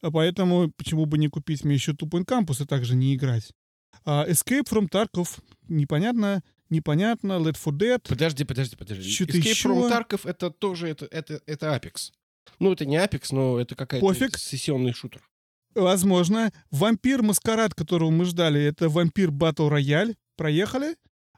А 0.01 0.11
Поэтому 0.11 0.71
почему 0.71 1.05
бы 1.05 1.17
не 1.17 1.27
купить 1.29 1.63
мне 1.63 1.75
еще 1.75 1.93
Point 1.93 2.25
Campus 2.25 2.63
и 2.63 2.67
также 2.67 2.95
не 2.95 3.15
играть? 3.15 3.51
А, 4.05 4.25
Escape 4.27 4.67
from 4.67 4.89
Tarkov. 4.89 5.39
Непонятно. 5.67 6.43
Непонятно. 6.69 7.33
Let 7.33 7.55
for 7.57 7.71
Dead. 7.71 8.01
Подожди, 8.07 8.43
подожди, 8.43 8.75
подожди. 8.75 9.09
Чё-то 9.09 9.37
Escape 9.37 9.49
ещё? 9.49 9.69
from 9.69 9.89
Tarkov 9.89 10.21
это 10.29 10.49
тоже, 10.51 10.89
это, 10.89 11.05
это, 11.05 11.41
это 11.45 11.67
Apex. 11.75 12.11
Ну, 12.59 12.71
это 12.73 12.85
не 12.85 12.97
Apex, 12.97 13.27
но 13.31 13.59
это 13.59 13.75
какая-то 13.75 14.05
Пофиг. 14.05 14.37
сессионный 14.37 14.93
шутер. 14.93 15.21
Возможно. 15.75 16.51
Вампир 16.69 17.21
Маскарад, 17.23 17.73
которого 17.73 18.09
мы 18.09 18.25
ждали, 18.25 18.61
это 18.61 18.89
Вампир 18.89 19.31
Батл 19.31 19.69
Рояль. 19.69 20.15
Проехали. 20.35 20.95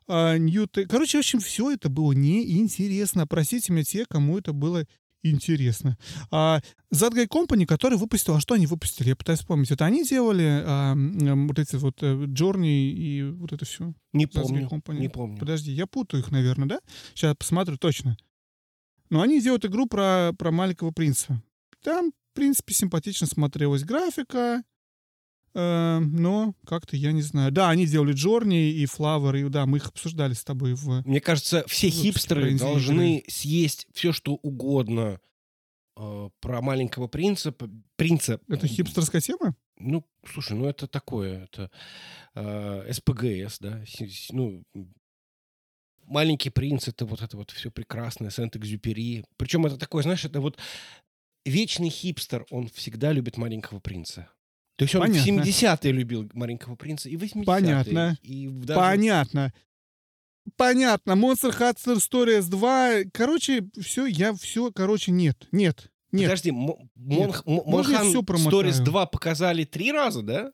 А, 0.08 0.38
Ньют... 0.38 0.78
Короче, 0.90 1.18
в 1.18 1.20
общем, 1.20 1.40
все 1.40 1.72
это 1.72 1.90
было 1.90 2.14
неинтересно. 2.14 3.28
Простите 3.28 3.72
меня 3.72 3.84
те, 3.84 4.06
кому 4.06 4.38
это 4.38 4.54
было 4.54 4.86
интересно. 5.24 5.98
А, 6.32 6.62
Zadgay 6.94 7.28
Company, 7.28 7.66
который 7.66 7.98
выпустил... 7.98 8.36
А 8.36 8.42
что 8.42 8.56
они 8.56 8.68
выпустили? 8.68 9.10
Я 9.10 9.16
пытаюсь 9.16 9.40
вспомнить. 9.40 9.72
Это 9.72 9.86
они 9.86 10.04
делали 10.04 10.64
а, 10.66 10.96
вот 10.96 11.60
эти 11.60 11.76
вот 11.78 12.02
э, 12.04 12.14
Journey 12.26 12.92
и 12.92 13.24
вот 13.24 13.54
это 13.54 13.66
все? 13.66 13.94
Не 14.12 14.26
Задгай 14.26 14.68
помню, 14.68 15.00
не 15.00 15.10
помню. 15.10 15.38
Подожди, 15.38 15.72
я 15.72 15.88
путаю 15.88 16.22
их, 16.22 16.32
наверное, 16.32 16.68
да? 16.68 16.80
Сейчас 17.14 17.36
посмотрю 17.36 17.78
точно. 17.78 18.18
Но 19.10 19.22
они 19.22 19.42
делают 19.42 19.66
игру 19.66 19.86
про, 19.86 20.34
про 20.38 20.52
маленького 20.52 20.92
принца. 20.92 21.42
Там, 21.84 22.12
в 22.34 22.36
принципе, 22.36 22.74
симпатично 22.74 23.28
смотрелась 23.28 23.84
графика. 23.84 24.64
э, 25.54 26.00
но 26.00 26.56
как-то 26.66 26.98
я 26.98 27.12
не 27.12 27.22
знаю. 27.22 27.52
Да, 27.52 27.70
они 27.70 27.86
делали 27.86 28.14
Джорни 28.14 28.72
и 28.72 28.88
Флавер, 28.88 29.36
и 29.36 29.50
да, 29.50 29.68
мы 29.68 29.78
их 29.78 29.88
обсуждали 29.88 30.34
с 30.34 30.44
тобой 30.44 30.74
в... 30.74 31.08
Мне 31.08 31.22
кажется, 31.22 31.64
все 31.68 31.90
хипстеры 31.90 32.58
должны 32.58 33.24
съесть 33.28 33.86
все, 33.94 34.14
что 34.14 34.34
угодно 34.34 35.20
э, 35.96 36.30
про 36.40 36.62
маленького 36.62 37.08
принца. 37.08 37.54
Принца. 37.98 38.40
Это 38.48 38.66
хипстерская 38.66 39.22
тема? 39.22 39.56
Ну, 39.78 40.04
слушай, 40.26 40.58
ну 40.58 40.66
это 40.66 40.88
такое, 40.88 41.44
это 41.44 41.70
э, 42.34 42.92
СПГС, 42.92 43.60
да. 43.60 43.84
Ну, 44.32 44.64
маленький 46.06 46.50
принц 46.50 46.88
это 46.88 47.06
вот 47.06 47.22
это 47.22 47.38
вот 47.38 47.52
все 47.52 47.72
прекрасное, 47.72 48.30
Сент-Экзюпери. 48.30 49.24
Причем 49.38 49.66
это 49.66 49.78
такое, 49.78 50.04
знаешь, 50.04 50.26
это 50.26 50.42
вот 50.42 50.58
вечный 51.46 51.90
хипстер, 51.90 52.46
он 52.50 52.68
всегда 52.70 53.12
любит 53.12 53.38
маленького 53.38 53.80
принца. 53.80 54.30
То 54.76 54.86
есть 54.86 54.96
он 54.96 55.02
Понятно. 55.02 55.22
в 55.44 55.46
70-е 55.46 55.92
любил 55.92 56.30
маленького 56.34 56.76
принца, 56.76 57.10
и 57.10 57.16
в 57.16 57.24
80-е. 57.24 57.46
Понятно. 57.46 58.18
И 58.24 58.48
даже- 58.48 58.80
Понятно. 58.80 59.54
Понятно. 60.58 61.12
Monster 61.14 61.58
Hunter 61.58 61.96
Stories 61.98 62.50
2. 62.50 63.04
Короче, 63.14 63.66
все, 63.80 64.06
я 64.06 64.34
все, 64.34 64.72
короче, 64.72 65.12
нет. 65.12 65.48
Нет. 65.52 65.90
Нет. 66.12 66.26
Подожди, 66.30 66.52
Мо- 66.52 66.78
Нет. 66.96 67.20
Мон- 67.20 67.56
Мо- 67.56 67.64
Можно 67.66 67.92
я 67.92 67.98
Монхан 68.00 68.10
всё 68.10 68.24
промотаю? 68.24 68.64
Stories 68.64 68.84
2 68.84 69.06
показали 69.06 69.64
три 69.64 69.92
раза, 69.92 70.22
да? 70.22 70.52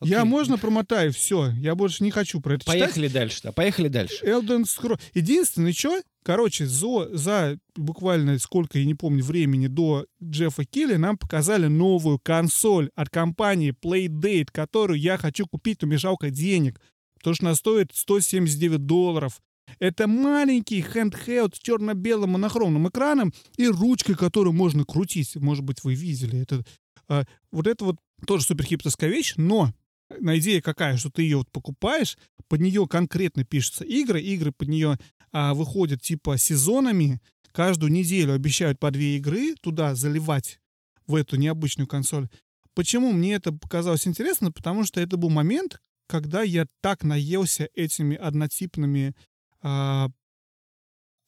Я 0.00 0.20
Окей. 0.20 0.30
можно 0.30 0.58
промотаю, 0.58 1.12
все. 1.12 1.50
Я 1.58 1.74
больше 1.74 2.04
не 2.04 2.10
хочу 2.10 2.40
про 2.40 2.54
это 2.54 2.64
читать. 2.64 2.80
Поехали 2.80 3.08
дальше, 3.08 3.40
да, 3.42 3.52
поехали 3.52 3.88
дальше. 3.88 4.24
Elden 4.24 4.62
Scrolls. 4.62 5.00
Единственное, 5.14 5.72
что, 5.72 6.00
короче, 6.22 6.66
за, 6.66 7.08
за 7.16 7.58
буквально 7.74 8.38
сколько, 8.38 8.78
я 8.78 8.84
не 8.84 8.94
помню, 8.94 9.24
времени 9.24 9.66
до 9.66 10.06
Джеффа 10.22 10.64
Килли 10.64 10.96
нам 10.96 11.18
показали 11.18 11.66
новую 11.66 12.18
консоль 12.20 12.90
от 12.94 13.10
компании 13.10 13.74
Playdate, 13.74 14.48
которую 14.52 15.00
я 15.00 15.18
хочу 15.18 15.46
купить, 15.46 15.82
но 15.82 15.88
мне 15.88 15.98
жалко 15.98 16.30
денег, 16.30 16.80
потому 17.16 17.34
что 17.34 17.46
она 17.46 17.54
стоит 17.56 17.90
179 17.92 18.86
долларов. 18.86 19.40
Это 19.80 20.06
маленький 20.06 20.80
handheld 20.80 21.56
с 21.56 21.58
черно-белым 21.58 22.30
монохромным 22.30 22.88
экраном 22.88 23.34
и 23.56 23.66
ручкой, 23.66 24.14
которую 24.14 24.54
можно 24.54 24.84
крутить. 24.84 25.36
Может 25.36 25.64
быть, 25.64 25.84
вы 25.84 25.94
видели. 25.94 26.40
Это, 26.40 26.64
а, 27.08 27.24
вот 27.52 27.66
это 27.66 27.84
вот 27.84 27.96
тоже 28.26 28.44
суперхиптерская 28.44 29.10
вещь, 29.10 29.34
но 29.36 29.72
на 30.18 30.38
идея 30.38 30.60
какая, 30.60 30.96
что 30.96 31.10
ты 31.10 31.22
ее 31.22 31.38
вот 31.38 31.50
покупаешь, 31.50 32.16
под 32.48 32.60
нее 32.60 32.86
конкретно 32.86 33.44
пишутся 33.44 33.84
игры, 33.84 34.20
игры 34.20 34.52
под 34.52 34.68
нее 34.68 34.98
а, 35.32 35.54
выходят 35.54 36.00
типа 36.00 36.38
сезонами, 36.38 37.20
каждую 37.52 37.92
неделю 37.92 38.32
обещают 38.32 38.78
по 38.78 38.90
две 38.90 39.16
игры 39.16 39.54
туда 39.60 39.94
заливать 39.94 40.60
в 41.06 41.14
эту 41.14 41.36
необычную 41.36 41.86
консоль. 41.86 42.28
Почему 42.74 43.12
мне 43.12 43.34
это 43.34 43.52
показалось 43.52 44.06
интересно? 44.06 44.52
Потому 44.52 44.84
что 44.84 45.00
это 45.00 45.16
был 45.16 45.30
момент, 45.30 45.80
когда 46.06 46.42
я 46.42 46.66
так 46.80 47.02
наелся 47.02 47.68
этими 47.74 48.16
однотипными 48.16 49.14
а, 49.60 50.10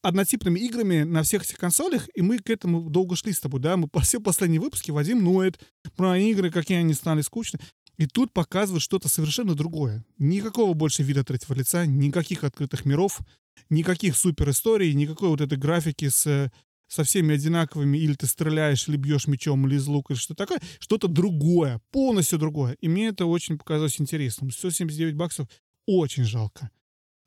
однотипными 0.03 0.59
играми 0.61 1.03
на 1.03 1.23
всех 1.23 1.43
этих 1.43 1.59
консолях, 1.59 2.09
и 2.15 2.23
мы 2.23 2.39
к 2.39 2.49
этому 2.49 2.89
долго 2.89 3.17
шли 3.17 3.33
с 3.33 3.41
тобой, 3.41 3.61
да, 3.61 3.77
мы 3.77 3.89
по 3.89 4.01
все 4.03 4.21
последние 4.21 4.61
выпуски 4.61 4.91
Вадим 4.91 5.23
ноет 5.23 5.61
про 5.97 6.19
игры, 6.19 6.51
какие 6.51 6.79
они 6.79 6.95
стали 6.95 7.21
скучны. 7.21 7.61
И 8.01 8.07
тут 8.07 8.33
показывают 8.33 8.83
что-то 8.83 9.11
совершенно 9.11 9.55
другое. 9.55 10.03
Никакого 10.17 10.73
больше 10.73 11.03
вида 11.03 11.23
третьего 11.23 11.53
лица, 11.55 11.85
никаких 11.85 12.45
открытых 12.45 12.87
миров, 12.87 13.21
никаких 13.69 14.17
супер 14.17 14.49
историй, 14.49 14.95
никакой 14.95 15.29
вот 15.29 15.43
этой 15.43 15.59
графики 15.59 16.09
с, 16.09 16.27
э, 16.27 16.51
со 16.89 17.05
всеми 17.05 17.35
одинаковыми, 17.35 17.99
или 17.99 18.15
ты 18.15 18.27
стреляешь, 18.27 18.89
или 18.89 18.97
бьешь 18.97 19.27
мечом, 19.27 19.67
или 19.67 19.75
из 19.77 19.87
лука, 19.87 20.15
или 20.15 20.19
что 20.19 20.35
такое. 20.35 20.63
Что-то 20.79 21.09
другое, 21.09 21.79
полностью 21.91 22.39
другое. 22.39 22.73
И 22.81 22.89
мне 22.89 23.09
это 23.09 23.27
очень 23.27 23.59
показалось 23.59 24.01
интересным. 24.01 24.51
179 24.51 25.15
баксов 25.15 25.47
очень 25.85 26.25
жалко, 26.25 26.71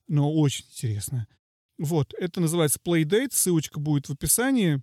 но 0.07 0.33
очень 0.33 0.65
интересно. 0.71 1.27
Вот, 1.77 2.15
это 2.17 2.41
называется 2.41 2.79
Playdate, 2.83 3.29
ссылочка 3.31 3.79
будет 3.79 4.09
в 4.09 4.13
описании. 4.13 4.81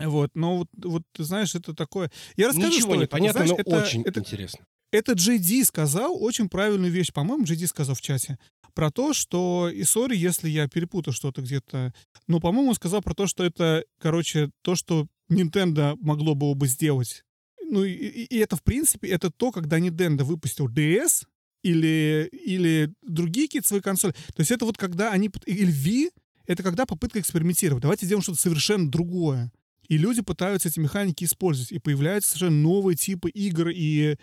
Вот, 0.00 0.32
но 0.34 0.56
вот, 0.56 0.68
вот 0.76 1.02
ты 1.12 1.22
знаешь, 1.22 1.54
это 1.54 1.72
такое... 1.72 2.10
Я 2.36 2.48
расскажу, 2.48 2.66
Ничего 2.66 2.88
что 2.88 2.96
не 2.96 3.04
это. 3.04 3.10
понятно, 3.12 3.46
Знаешь, 3.46 3.50
но 3.50 3.56
это- 3.76 3.84
очень 3.84 4.02
это, 4.02 4.18
интересно. 4.18 4.66
Это 4.94 5.12
JD 5.12 5.64
сказал 5.64 6.22
очень 6.22 6.48
правильную 6.48 6.92
вещь, 6.92 7.12
по-моему, 7.12 7.44
JD 7.44 7.66
сказал 7.66 7.94
в 7.94 8.00
чате, 8.00 8.38
про 8.74 8.90
то, 8.90 9.12
что, 9.12 9.68
и 9.72 9.82
сори, 9.84 10.16
если 10.16 10.48
я 10.48 10.68
перепутал 10.68 11.12
что-то 11.12 11.42
где-то, 11.42 11.92
но, 12.26 12.40
по-моему, 12.40 12.70
он 12.70 12.74
сказал 12.74 13.02
про 13.02 13.14
то, 13.14 13.26
что 13.26 13.44
это, 13.44 13.84
короче, 14.00 14.50
то, 14.62 14.74
что 14.74 15.06
Nintendo 15.30 15.96
могло 16.00 16.34
было 16.34 16.54
бы 16.54 16.66
сделать. 16.68 17.24
Ну, 17.62 17.84
и, 17.84 17.92
и- 17.92 18.36
это, 18.38 18.56
в 18.56 18.62
принципе, 18.62 19.08
это 19.08 19.30
то, 19.30 19.50
когда 19.52 19.78
Nintendo 19.78 20.22
выпустил 20.22 20.68
DS 20.68 21.24
или, 21.62 22.28
или 22.32 22.92
другие 23.02 23.46
какие-то 23.48 23.68
свои 23.68 23.80
консоли. 23.80 24.12
То 24.12 24.40
есть 24.40 24.50
это 24.50 24.64
вот 24.64 24.76
когда 24.76 25.10
они... 25.12 25.30
Или 25.46 25.72
Wii, 25.72 26.10
это 26.46 26.62
когда 26.62 26.84
попытка 26.84 27.20
экспериментировать. 27.20 27.82
Давайте 27.82 28.06
сделаем 28.06 28.22
что-то 28.22 28.40
совершенно 28.40 28.90
другое. 28.90 29.50
И 29.88 29.96
люди 29.98 30.20
пытаются 30.20 30.68
эти 30.68 30.78
механики 30.78 31.24
использовать. 31.24 31.72
И 31.72 31.78
появляются 31.78 32.30
совершенно 32.32 32.60
новые 32.60 32.96
типы 32.96 33.30
игр 33.30 33.68
и, 33.70 34.16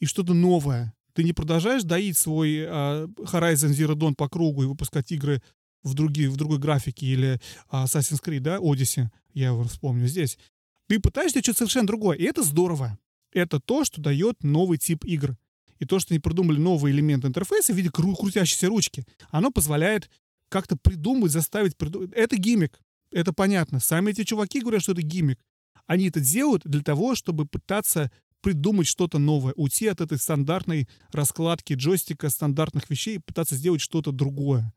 и 0.00 0.06
что-то 0.06 0.34
новое. 0.34 0.94
Ты 1.14 1.24
не 1.24 1.32
продолжаешь 1.32 1.82
доить 1.82 2.16
свой 2.16 2.64
а, 2.66 3.06
Horizon 3.06 3.70
Zero 3.70 3.94
Dawn 3.94 4.14
по 4.14 4.28
кругу 4.28 4.62
и 4.62 4.66
выпускать 4.66 5.10
игры 5.10 5.42
в, 5.82 5.94
другие, 5.94 6.28
в 6.28 6.36
другой 6.36 6.58
графике 6.58 7.06
или 7.06 7.40
а, 7.68 7.84
Assassin's 7.84 8.22
Creed, 8.22 8.40
да, 8.40 8.56
Odyssey, 8.56 9.08
я 9.34 9.48
его 9.48 9.64
вспомню 9.64 10.06
здесь. 10.06 10.38
Ты 10.86 11.00
пытаешься 11.00 11.40
что-то 11.40 11.58
совершенно 11.58 11.86
другое, 11.86 12.16
и 12.16 12.24
это 12.24 12.42
здорово. 12.42 12.98
Это 13.32 13.60
то, 13.60 13.84
что 13.84 14.00
дает 14.00 14.42
новый 14.42 14.78
тип 14.78 15.04
игр. 15.04 15.36
И 15.78 15.84
то, 15.84 15.98
что 15.98 16.12
они 16.12 16.18
придумали 16.18 16.58
новый 16.58 16.92
элемент 16.92 17.24
интерфейса 17.24 17.72
в 17.72 17.76
виде 17.76 17.88
кру- 17.88 18.16
крутящейся 18.16 18.66
ручки, 18.66 19.04
оно 19.30 19.50
позволяет 19.50 20.10
как-то 20.48 20.76
придумать, 20.76 21.30
заставить 21.30 21.76
придумать. 21.76 22.10
Это 22.14 22.36
гиммик. 22.36 22.80
Это 23.12 23.32
понятно. 23.32 23.80
Сами 23.80 24.10
эти 24.10 24.24
чуваки 24.24 24.60
говорят, 24.60 24.82
что 24.82 24.92
это 24.92 25.02
гиммик. 25.02 25.38
Они 25.86 26.08
это 26.08 26.20
делают 26.20 26.62
для 26.64 26.82
того, 26.82 27.14
чтобы 27.14 27.46
пытаться 27.46 28.10
придумать 28.40 28.86
что-то 28.86 29.18
новое, 29.18 29.52
уйти 29.56 29.86
от 29.86 30.00
этой 30.00 30.18
стандартной 30.18 30.88
раскладки 31.12 31.74
джойстика, 31.74 32.30
стандартных 32.30 32.88
вещей 32.90 33.16
и 33.16 33.20
пытаться 33.20 33.54
сделать 33.56 33.80
что-то 33.80 34.12
другое. 34.12 34.72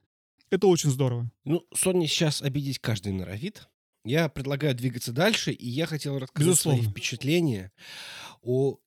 Это 0.50 0.68
очень 0.68 0.90
здорово. 0.90 1.32
Ну, 1.46 1.66
Sony 1.74 2.08
сейчас 2.08 2.42
обидеть 2.42 2.80
каждый 2.80 3.14
норовит. 3.14 3.68
Я 4.04 4.30
предлагаю 4.30 4.76
двигаться 4.76 5.12
дальше, 5.12 5.52
и 5.52 5.70
я 5.70 5.86
хотел 5.86 6.18
рассказать 6.18 6.48
Безусловно. 6.50 6.82
свои 6.82 6.92
впечатления 6.92 7.72
о 8.42 8.78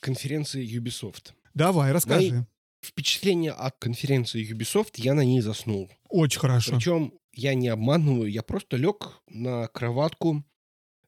конференции 0.00 0.66
Ubisoft. 0.66 1.32
Давай, 1.54 1.92
расскажи. 1.92 2.30
Мои- 2.32 2.42
Впечатление 2.80 3.50
от 3.50 3.76
конференции 3.78 4.48
Ubisoft, 4.54 4.92
я 4.96 5.14
на 5.14 5.24
ней 5.24 5.40
заснул. 5.40 5.90
Очень 6.08 6.38
хорошо. 6.40 6.76
Причем 6.76 7.12
я 7.32 7.54
не 7.54 7.68
обманываю, 7.68 8.30
я 8.30 8.42
просто 8.44 8.76
лег 8.76 9.20
на 9.28 9.66
кроватку 9.66 10.44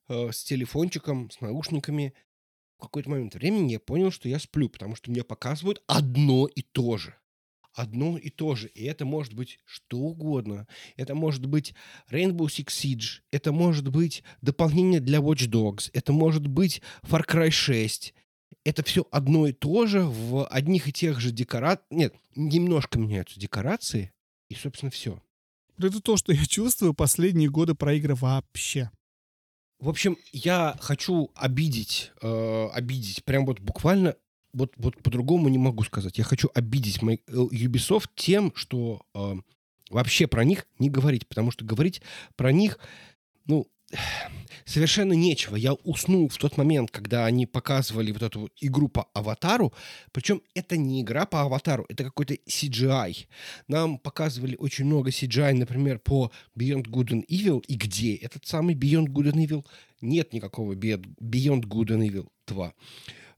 э, 0.08 0.32
с 0.32 0.42
телефончиком, 0.42 1.30
с 1.30 1.40
наушниками. 1.40 2.12
В 2.81 2.85
какой-то 2.85 3.11
момент 3.11 3.35
времени 3.35 3.73
я 3.73 3.79
понял, 3.79 4.11
что 4.11 4.27
я 4.27 4.38
сплю, 4.38 4.71
потому 4.71 4.97
что 4.97 5.11
мне 5.11 5.23
показывают 5.23 5.83
одно 5.87 6.47
и 6.47 6.62
то 6.62 6.97
же. 6.97 7.14
Одно 7.75 8.16
и 8.16 8.31
то 8.31 8.55
же. 8.55 8.69
И 8.69 8.85
это 8.85 9.05
может 9.05 9.35
быть 9.35 9.59
что 9.66 9.99
угодно. 9.99 10.66
Это 10.97 11.14
может 11.14 11.45
быть 11.45 11.75
Rainbow 12.11 12.47
Six 12.47 12.69
Siege. 12.69 13.21
Это 13.31 13.53
может 13.53 13.88
быть 13.90 14.25
дополнение 14.40 15.01
для 15.01 15.19
Watch 15.19 15.47
Dogs. 15.47 15.90
Это 15.93 16.14
может 16.14 16.47
быть 16.47 16.81
Far 17.03 17.27
Cry 17.27 17.51
6. 17.51 18.14
Это 18.64 18.83
все 18.83 19.07
одно 19.11 19.47
и 19.47 19.53
то 19.53 19.87
же 19.87 20.01
в 20.01 20.47
одних 20.47 20.88
и 20.88 20.93
тех 20.93 21.21
же 21.21 21.33
декорациях. 21.33 21.87
Нет, 21.90 22.14
немножко 22.35 22.99
меняются 22.99 23.38
декорации. 23.38 24.11
И, 24.49 24.55
собственно, 24.55 24.90
все. 24.90 25.23
Это 25.79 26.01
то, 26.01 26.16
что 26.16 26.33
я 26.33 26.47
чувствую 26.47 26.95
последние 26.95 27.51
годы 27.51 27.75
про 27.75 27.95
вообще. 28.14 28.90
В 29.81 29.88
общем, 29.88 30.19
я 30.33 30.77
хочу 30.79 31.31
обидеть, 31.35 32.12
э, 32.21 32.69
обидеть, 32.75 33.25
прям 33.25 33.47
вот 33.47 33.61
буквально, 33.61 34.14
вот, 34.53 34.75
вот 34.77 35.03
по-другому 35.03 35.49
не 35.49 35.57
могу 35.57 35.85
сказать. 35.85 36.19
Я 36.19 36.25
хочу 36.25 36.51
обидеть 36.55 37.01
мой, 37.01 37.23
э, 37.27 37.33
Ubisoft 37.33 38.11
тем, 38.14 38.53
что 38.55 39.01
э, 39.14 39.37
вообще 39.88 40.27
про 40.27 40.45
них 40.45 40.66
не 40.79 40.90
говорить, 40.90 41.27
потому 41.27 41.51
что 41.51 41.64
говорить 41.64 42.03
про 42.37 42.53
них, 42.53 42.79
ну, 43.47 43.69
совершенно 44.64 45.12
нечего. 45.12 45.57
Я 45.57 45.74
уснул 45.74 46.29
в 46.29 46.38
тот 46.38 46.57
момент, 46.57 46.90
когда 46.90 47.26
они 47.26 47.46
показывали 47.46 48.12
вот 48.12 48.22
эту 48.22 48.40
вот 48.40 48.53
игру 48.61 48.88
по 48.88 49.09
аватару, 49.14 49.72
причем 50.12 50.42
это 50.55 50.76
не 50.76 51.03
игра 51.03 51.26
по 51.26 51.42
аватару, 51.42 51.87
это 51.88 52.05
какой-то 52.05 52.35
CGI. 52.35 53.26
Нам 53.68 53.98
показывали 53.98 54.57
очень 54.57 54.85
много 54.85 55.11
CGI, 55.11 55.55
например, 55.55 55.98
по 55.98 56.31
Beyond 56.57 56.85
Good 56.85 57.09
and 57.09 57.26
Evil, 57.26 57.62
и 57.66 57.74
где 57.74 58.14
этот 58.14 58.46
самый 58.46 58.74
Beyond 58.74 59.09
Good 59.09 59.33
and 59.33 59.46
Evil? 59.46 59.66
Нет 60.00 60.33
никакого 60.33 60.74
Beyond 60.74 61.16
Good 61.20 61.88
and 61.88 62.09
Evil 62.09 62.29
2. 62.46 62.72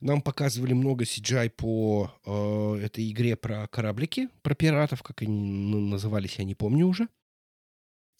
Нам 0.01 0.21
показывали 0.21 0.73
много 0.73 1.05
CGI 1.05 1.51
по 1.51 2.13
э, 2.27 2.85
этой 2.85 3.09
игре 3.11 3.37
про 3.37 3.69
кораблики, 3.69 4.29
про 4.43 4.55
пиратов, 4.55 5.03
как 5.03 5.23
они 5.23 5.37
назывались, 5.77 6.37
я 6.39 6.45
не 6.45 6.57
помню 6.57 6.89
уже. 6.89 7.09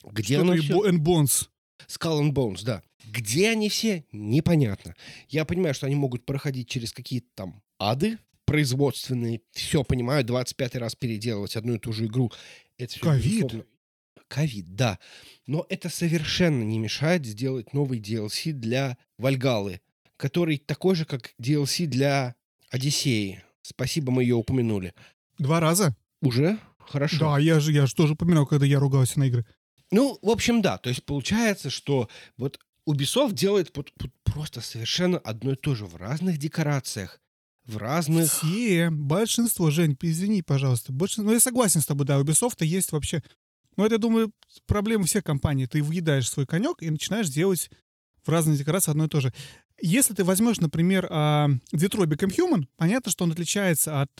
Где 0.05 0.37
Что-то 0.37 0.53
оно 0.53 0.89
and 0.89 0.99
Bones. 0.99 1.49
Skull 1.89 2.21
and 2.23 2.33
Bones, 2.33 2.65
да. 2.65 2.83
Где 3.11 3.51
они 3.51 3.69
все, 3.69 4.05
непонятно. 4.13 4.95
Я 5.29 5.45
понимаю, 5.45 5.75
что 5.75 5.87
они 5.87 5.95
могут 5.95 6.25
проходить 6.25 6.69
через 6.69 6.93
какие-то 6.93 7.29
там 7.35 7.63
ады 7.79 8.19
производственные. 8.45 9.41
Все 9.53 9.83
понимаю, 9.85 10.25
25 10.25 10.77
раз 10.77 10.95
переделывать 10.95 11.57
одну 11.57 11.75
и 11.75 11.79
ту 11.79 11.93
же 11.93 12.07
игру. 12.07 12.33
Это 12.79 12.99
Ковид. 13.01 13.67
Ковид, 14.29 14.75
да. 14.75 14.99
Но 15.47 15.67
это 15.69 15.89
совершенно 15.89 16.63
не 16.63 16.79
мешает 16.79 17.27
сделать 17.27 17.73
новый 17.73 18.01
DLC 18.01 18.53
для 18.53 18.97
Вальгалы, 19.19 19.81
который 20.17 20.59
такой 20.59 20.95
же, 20.95 21.05
как 21.05 21.35
DLC 21.41 21.87
для 21.87 22.35
Одиссеи. 22.71 23.43
Спасибо, 23.63 24.11
мы 24.11 24.23
ее 24.23 24.35
упомянули. 24.37 24.95
Два 25.39 25.61
раза? 25.61 25.95
Уже? 26.21 26.59
Хорошо. 26.79 27.19
Да, 27.19 27.39
я 27.39 27.61
же, 27.61 27.73
я 27.73 27.87
же 27.87 27.95
тоже 27.95 28.15
упоминал, 28.15 28.47
когда 28.47 28.67
я 28.67 28.79
ругался 28.79 29.19
на 29.19 29.25
игры. 29.25 29.47
Ну, 29.93 30.19
в 30.23 30.31
общем, 30.31 30.63
да. 30.63 30.79
То 30.79 30.89
есть 30.89 31.05
получается, 31.05 31.71
что 31.71 32.09
вот 32.37 32.59
Ubisoft 32.89 33.35
делает 33.35 33.77
вот- 33.77 33.93
вот 34.01 34.11
просто 34.25 34.61
совершенно 34.61 35.19
одно 35.19 35.53
и 35.53 35.57
то 35.57 35.75
же 35.75 35.85
в 35.85 35.97
разных 35.97 36.39
декорациях, 36.39 37.21
в 37.65 37.77
разных... 37.77 38.33
Все, 38.33 38.91
большинство, 38.91 39.71
Жень, 39.71 39.97
извини, 40.01 40.43
пожалуйста. 40.43 40.93
Большинство, 40.93 41.25
ну, 41.25 41.33
я 41.33 41.41
согласен 41.41 41.81
с 41.81 41.87
тобой, 41.87 42.07
да, 42.07 42.19
Ubisoft 42.19 42.65
есть 42.65 42.91
вообще... 42.91 43.23
Ну, 43.77 43.85
это, 43.85 43.95
я 43.95 43.99
думаю, 43.99 44.33
проблема 44.67 45.05
всех 45.05 45.25
компаний. 45.25 45.67
Ты 45.67 45.83
въедаешь 45.83 46.29
свой 46.29 46.47
конек 46.47 46.83
и 46.83 46.91
начинаешь 46.91 47.29
делать 47.29 47.71
в 48.25 48.29
разных 48.29 48.59
декорациях 48.59 48.93
одно 48.93 49.05
и 49.05 49.09
то 49.09 49.21
же. 49.21 49.33
Если 49.81 50.15
ты 50.15 50.25
возьмешь, 50.25 50.61
например, 50.61 51.07
а, 51.11 51.49
Detroit 51.75 52.07
Become 52.07 52.37
Human, 52.37 52.67
понятно, 52.77 53.11
что 53.13 53.25
он 53.25 53.33
отличается 53.33 54.03
от... 54.03 54.11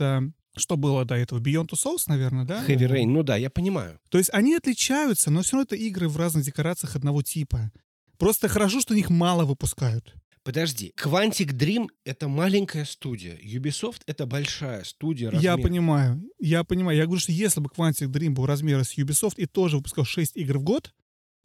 Что 0.57 0.77
было 0.77 1.05
до 1.05 1.15
этого? 1.15 1.41
Beyond 1.41 1.69
Two 1.69 1.77
Souls, 1.83 2.05
наверное, 2.09 2.45
да? 2.45 2.65
Heavy 2.67 2.89
Rain, 2.89 3.07
ну 3.07 3.23
да, 3.23 3.37
я 3.37 3.49
понимаю. 3.51 3.99
То 4.11 4.19
есть 4.19 4.31
они 4.33 4.55
отличаются, 4.55 5.31
но 5.31 5.43
все 5.43 5.53
равно 5.57 5.65
это 5.65 5.77
игры 5.77 6.09
в 6.09 6.17
разных 6.17 6.45
декорациях 6.45 6.97
одного 6.97 7.23
типа. 7.23 7.73
Просто 8.19 8.49
хорошо, 8.49 8.81
что 8.81 8.95
их 8.95 9.09
мало 9.11 9.45
выпускают. 9.45 10.15
Подожди, 10.45 10.93
Quantic 11.01 11.53
Dream— 11.53 11.87
это 12.05 12.27
маленькая 12.29 12.85
студия, 12.85 13.37
Ubisoft— 13.37 14.01
это 14.07 14.27
большая 14.27 14.83
студия. 14.83 15.31
Я 15.31 15.55
размер- 15.55 15.63
понимаю, 15.63 16.23
я 16.41 16.65
понимаю. 16.65 16.99
Я 16.99 17.05
говорю, 17.05 17.21
что 17.21 17.31
если 17.33 17.61
бы 17.61 17.71
Quantic 17.75 18.09
Dream 18.09 18.31
был 18.31 18.45
размера 18.47 18.83
с 18.83 18.99
Ubisoft 18.99 19.35
и 19.37 19.47
тоже 19.47 19.77
выпускал 19.77 20.05
6 20.05 20.37
игр 20.37 20.59
в 20.59 20.65
год, 20.65 20.93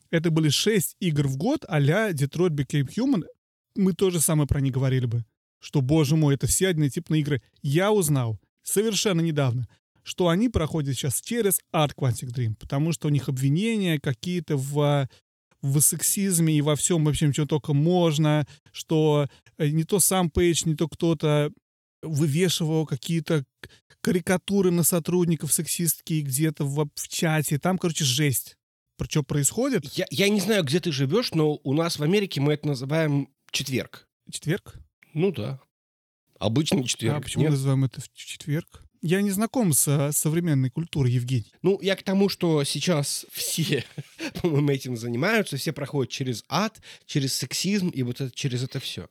это 0.09 0.31
были 0.31 0.49
6 0.49 0.95
игр 0.99 1.27
в 1.27 1.37
год 1.37 1.63
а-ля 1.67 2.09
Detroit 2.11 2.49
Became 2.49 2.87
Human, 2.97 3.23
мы 3.75 3.93
тоже 3.93 4.19
самое 4.19 4.47
про 4.47 4.61
них 4.61 4.73
говорили 4.73 5.05
бы. 5.05 5.25
Что, 5.59 5.81
боже 5.81 6.15
мой, 6.15 6.33
это 6.35 6.47
все 6.47 6.69
однотипные 6.69 7.21
игры. 7.21 7.41
Я 7.61 7.91
узнал 7.91 8.39
совершенно 8.67 9.21
недавно, 9.21 9.67
что 10.03 10.27
они 10.29 10.49
проходят 10.49 10.95
сейчас 10.95 11.21
через 11.21 11.59
ад 11.71 11.93
Quantic 11.93 12.33
Dream, 12.33 12.55
потому 12.55 12.93
что 12.93 13.07
у 13.07 13.11
них 13.11 13.29
обвинения 13.29 13.99
какие-то 13.99 14.57
в, 14.57 15.09
в 15.61 15.79
сексизме 15.81 16.57
и 16.57 16.61
во 16.61 16.75
всем, 16.75 17.05
в 17.05 17.09
общем, 17.09 17.33
что 17.33 17.45
только 17.45 17.73
можно, 17.73 18.45
что 18.71 19.27
э, 19.57 19.69
не 19.69 19.83
то 19.83 19.99
сам 19.99 20.29
Пейдж, 20.29 20.63
не 20.65 20.75
то 20.75 20.87
кто-то 20.87 21.51
вывешивал 22.01 22.85
какие-то 22.85 23.43
карикатуры 24.01 24.71
на 24.71 24.83
сотрудников 24.83 25.51
сексистские 25.51 26.21
где-то 26.21 26.63
в, 26.63 26.89
в 26.93 27.07
чате. 27.07 27.59
Там, 27.59 27.77
короче, 27.77 28.05
жесть. 28.05 28.57
Про 28.97 29.05
что 29.05 29.23
происходит? 29.23 29.85
Я, 29.97 30.05
я 30.09 30.29
не 30.29 30.39
знаю, 30.39 30.63
где 30.63 30.79
ты 30.79 30.91
живешь, 30.91 31.31
но 31.33 31.59
у 31.63 31.73
нас 31.73 31.99
в 31.99 32.03
Америке 32.03 32.41
мы 32.41 32.53
это 32.53 32.67
называем 32.67 33.29
четверг. 33.51 34.07
Четверг? 34.31 34.75
Ну 35.13 35.31
да. 35.31 35.59
Обычный 36.39 36.83
четверг. 36.83 37.17
а 37.17 37.21
почему 37.21 37.43
нет? 37.43 37.51
называем 37.51 37.85
это 37.85 38.01
в 38.01 38.13
четверг? 38.13 38.83
Я 39.03 39.21
не 39.21 39.29
знаком 39.29 39.73
с 39.73 40.11
современной 40.11 40.71
культурой, 40.71 41.11
Евгений. 41.11 41.53
Ну, 41.61 41.79
я 41.81 41.95
к 41.95 42.01
тому, 42.01 42.29
что 42.29 42.63
сейчас 42.63 43.27
все, 43.31 43.85
по-моему, 44.41 44.71
этим 44.71 44.97
занимаются, 44.97 45.55
все 45.57 45.71
проходят 45.71 46.11
через 46.11 46.43
ад, 46.49 46.81
через 47.05 47.33
сексизм 47.35 47.89
и 47.89 48.01
вот 48.01 48.21
это, 48.21 48.35
через 48.35 48.63
это 48.63 48.79
все. 48.79 49.07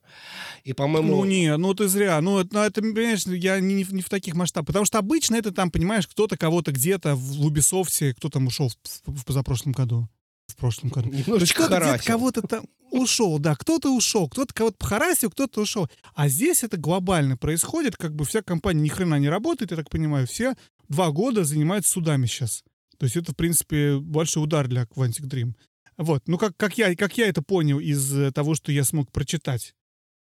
И, 0.65 0.73
по-моему... 0.73 1.17
Ну, 1.19 1.25
не, 1.25 1.57
ну 1.57 1.73
ты 1.73 1.87
зря. 1.87 2.21
Ну, 2.21 2.41
это, 2.41 2.49
ну, 2.53 2.61
это, 2.63 2.83
понимаешь, 2.83 3.27
я 3.27 3.61
не, 3.61 3.85
не 3.85 4.03
в 4.03 4.09
таких 4.09 4.35
масштабах. 4.35 4.67
Потому 4.67 4.85
что 4.87 4.99
обычно 4.99 5.37
это 5.37 5.53
там, 5.53 5.71
понимаешь, 5.71 6.09
кто-то 6.09 6.37
кого-то 6.37 6.73
где-то 6.73 7.15
в 7.15 7.47
Ubisoft, 7.47 8.15
кто 8.15 8.29
там 8.29 8.49
ушел 8.49 8.69
в, 8.69 8.75
в- 9.07 9.21
в 9.21 9.25
позапрошлом 9.25 9.73
году. 9.73 10.09
В 10.57 10.59
прошлом 10.59 10.89
году. 10.89 11.11
Немножечко 11.11 11.65
кто-то 11.65 11.81
харасил. 11.81 12.07
кого-то 12.07 12.43
там 12.43 12.65
ушел, 12.91 13.39
да, 13.39 13.55
кто-то 13.55 13.95
ушел, 13.95 14.27
кто-то 14.27 14.55
кого-то 14.55 14.77
похарасил, 14.79 15.31
кто-то 15.31 15.61
ушел. 15.61 15.89
А 16.15 16.29
здесь 16.29 16.65
это 16.65 16.79
глобально 16.79 17.37
происходит, 17.37 17.97
как 17.97 18.15
бы 18.15 18.25
вся 18.25 18.41
компания 18.41 18.81
ни 18.81 18.89
хрена 18.89 19.19
не 19.19 19.29
работает, 19.29 19.73
я 19.73 19.77
так 19.77 19.91
понимаю, 19.91 20.27
все 20.27 20.55
два 20.89 21.11
года 21.11 21.45
занимаются 21.45 21.93
судами 21.93 22.25
сейчас. 22.25 22.65
То 22.97 23.05
есть 23.05 23.17
это, 23.17 23.33
в 23.33 23.37
принципе, 23.37 23.99
большой 23.99 24.45
удар 24.45 24.67
для 24.67 24.85
Quantic 24.85 25.27
Dream. 25.29 25.53
Вот, 25.99 26.27
ну 26.27 26.39
как, 26.39 26.57
как, 26.57 26.79
я, 26.79 26.97
как 26.97 27.19
я 27.19 27.29
это 27.29 27.43
понял 27.43 27.79
из 27.79 28.15
э, 28.17 28.33
того, 28.33 28.55
что 28.55 28.73
я 28.73 28.85
смог 28.85 29.13
прочитать. 29.13 29.75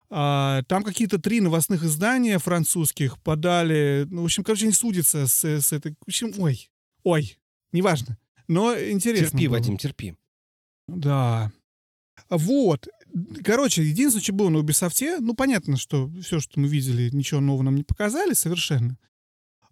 А, 0.09 0.63
там 0.69 0.85
какие-то 0.85 1.19
три 1.19 1.41
новостных 1.41 1.83
издания 1.83 2.39
французских 2.39 3.19
подали, 3.21 4.07
ну, 4.11 4.23
в 4.23 4.25
общем, 4.27 4.45
короче, 4.45 4.67
они 4.67 4.73
судятся 4.73 5.27
с, 5.27 5.45
с 5.45 5.73
этой... 5.73 5.93
В 5.93 6.09
общем, 6.09 6.33
ой, 6.39 6.71
ой, 7.03 7.39
неважно. 7.73 8.19
Но 8.49 8.79
интересно 8.79 9.39
Терпи, 9.39 9.49
было. 9.49 9.57
Вадим, 9.57 9.77
терпи. 9.77 10.15
Да. 10.89 11.53
Вот. 12.29 12.89
Короче, 13.45 13.83
единственное, 13.83 14.23
что 14.23 14.33
было 14.33 14.49
на 14.49 14.59
Ubisoft, 14.59 15.21
ну, 15.21 15.35
понятно, 15.35 15.77
что 15.77 16.11
все, 16.23 16.41
что 16.41 16.59
мы 16.61 16.69
видели, 16.69 17.11
ничего 17.11 17.41
нового 17.41 17.63
нам 17.63 17.77
не 17.77 17.85
показали 17.85 18.33
совершенно. 18.33 18.99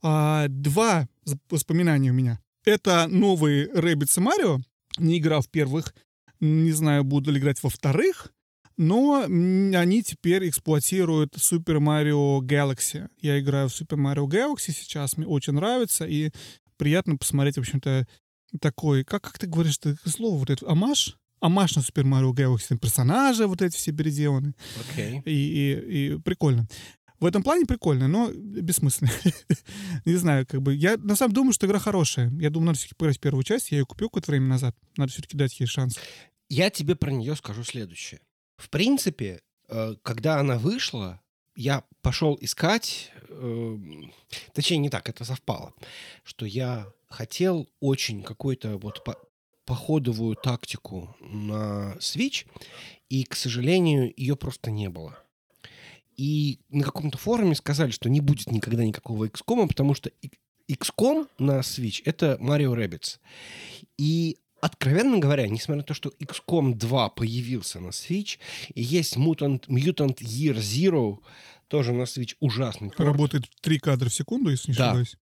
А, 0.02 0.46
два 0.48 1.08
воспоминания 1.48 2.10
у 2.10 2.14
меня. 2.14 2.40
Это 2.64 3.06
новый 3.08 3.66
Rabbids 3.68 4.18
и 4.18 4.20
Марио. 4.20 4.58
Не 4.98 5.18
играл 5.18 5.40
в 5.40 5.48
первых, 5.48 5.94
не 6.40 6.72
знаю, 6.72 7.04
буду 7.04 7.30
ли 7.30 7.38
играть 7.38 7.62
во 7.62 7.70
вторых, 7.70 8.32
но 8.76 9.24
они 9.24 10.02
теперь 10.02 10.48
эксплуатируют 10.48 11.36
Super 11.36 11.78
Mario 11.78 12.40
Galaxy. 12.40 13.08
Я 13.20 13.38
играю 13.38 13.68
в 13.68 13.72
Super 13.72 13.96
Mario 13.96 14.26
Galaxy 14.26 14.72
сейчас, 14.72 15.16
мне 15.16 15.26
очень 15.26 15.52
нравится, 15.52 16.06
и 16.06 16.30
приятно 16.76 17.16
посмотреть, 17.16 17.56
в 17.56 17.60
общем-то, 17.60 18.06
такой, 18.60 19.04
как, 19.04 19.22
как 19.22 19.38
ты 19.38 19.46
говоришь, 19.46 19.78
это 19.82 19.96
слово 20.08 20.38
вот 20.38 20.50
это, 20.50 20.68
амаш? 20.70 21.16
амаш 21.40 21.76
на 21.76 21.80
Super 21.80 22.04
Mario 22.04 22.32
Galaxy 22.32 22.76
персонажи 22.76 23.46
вот 23.46 23.62
эти 23.62 23.76
все 23.76 23.92
переделаны. 23.92 24.54
Окей. 24.80 25.22
И, 25.24 25.30
и, 25.32 26.14
и 26.14 26.18
прикольно. 26.18 26.68
В 27.18 27.26
этом 27.26 27.42
плане 27.42 27.66
прикольно, 27.66 28.08
но 28.08 28.30
бессмысленно. 28.32 29.10
Не 30.06 30.16
знаю, 30.16 30.46
как 30.46 30.62
бы... 30.62 30.74
Я 30.74 30.96
на 30.96 31.16
самом 31.16 31.32
деле 31.32 31.42
думаю, 31.42 31.52
что 31.52 31.66
игра 31.66 31.78
хорошая. 31.78 32.30
Я 32.40 32.48
думаю, 32.48 32.68
надо 32.68 32.78
все-таки 32.78 32.94
поиграть 32.94 33.20
первую 33.20 33.42
часть. 33.42 33.70
Я 33.70 33.78
ее 33.78 33.86
купил 33.86 34.08
какое-то 34.08 34.30
время 34.30 34.46
назад. 34.46 34.74
Надо 34.96 35.12
все-таки 35.12 35.36
дать 35.36 35.58
ей 35.60 35.66
шанс. 35.66 35.98
Я 36.48 36.70
тебе 36.70 36.96
про 36.96 37.10
нее 37.10 37.36
скажу 37.36 37.62
следующее. 37.62 38.20
В 38.56 38.70
принципе, 38.70 39.42
э, 39.68 39.96
когда 40.02 40.40
она 40.40 40.58
вышла, 40.58 41.20
я 41.54 41.84
пошел 42.02 42.38
искать, 42.40 43.10
э, 43.28 43.78
точнее 44.52 44.78
не 44.78 44.90
так, 44.90 45.08
это 45.08 45.24
совпало, 45.24 45.74
что 46.24 46.46
я 46.46 46.86
хотел 47.08 47.68
очень 47.80 48.22
какую-то 48.22 48.78
вот 48.78 49.04
по- 49.04 49.18
походовую 49.64 50.36
тактику 50.36 51.14
на 51.20 51.96
Switch, 51.98 52.46
и, 53.08 53.24
к 53.24 53.34
сожалению, 53.36 54.12
ее 54.16 54.36
просто 54.36 54.70
не 54.70 54.88
было. 54.88 55.18
И 56.16 56.60
на 56.68 56.84
каком-то 56.84 57.18
форуме 57.18 57.54
сказали, 57.54 57.90
что 57.90 58.10
не 58.10 58.20
будет 58.20 58.50
никогда 58.50 58.84
никакого 58.84 59.26
XCOM, 59.26 59.68
потому 59.68 59.94
что 59.94 60.10
XCOM 60.68 61.28
на 61.38 61.60
Switch— 61.60 62.02
это 62.04 62.36
Mario 62.40 62.74
Rabbids. 62.74 63.18
И 63.96 64.38
Откровенно 64.60 65.18
говоря, 65.18 65.48
несмотря 65.48 65.78
на 65.78 65.84
то, 65.84 65.94
что 65.94 66.10
XCOM 66.18 66.74
2 66.74 67.08
появился 67.10 67.80
на 67.80 67.88
Switch, 67.88 68.38
и 68.74 68.82
есть 68.82 69.16
Mutant, 69.16 69.66
Mutant 69.68 70.18
Year 70.18 70.56
Zero, 70.56 71.18
тоже 71.68 71.92
на 71.92 72.02
Switch 72.02 72.36
ужасный 72.40 72.88
порт, 72.90 73.00
Работает 73.00 73.48
три 73.62 73.78
кадра 73.78 74.08
в 74.08 74.14
секунду, 74.14 74.50
если 74.50 74.72
не 74.72 74.76
Да. 74.76 74.86
ошибаюсь. 74.88 75.16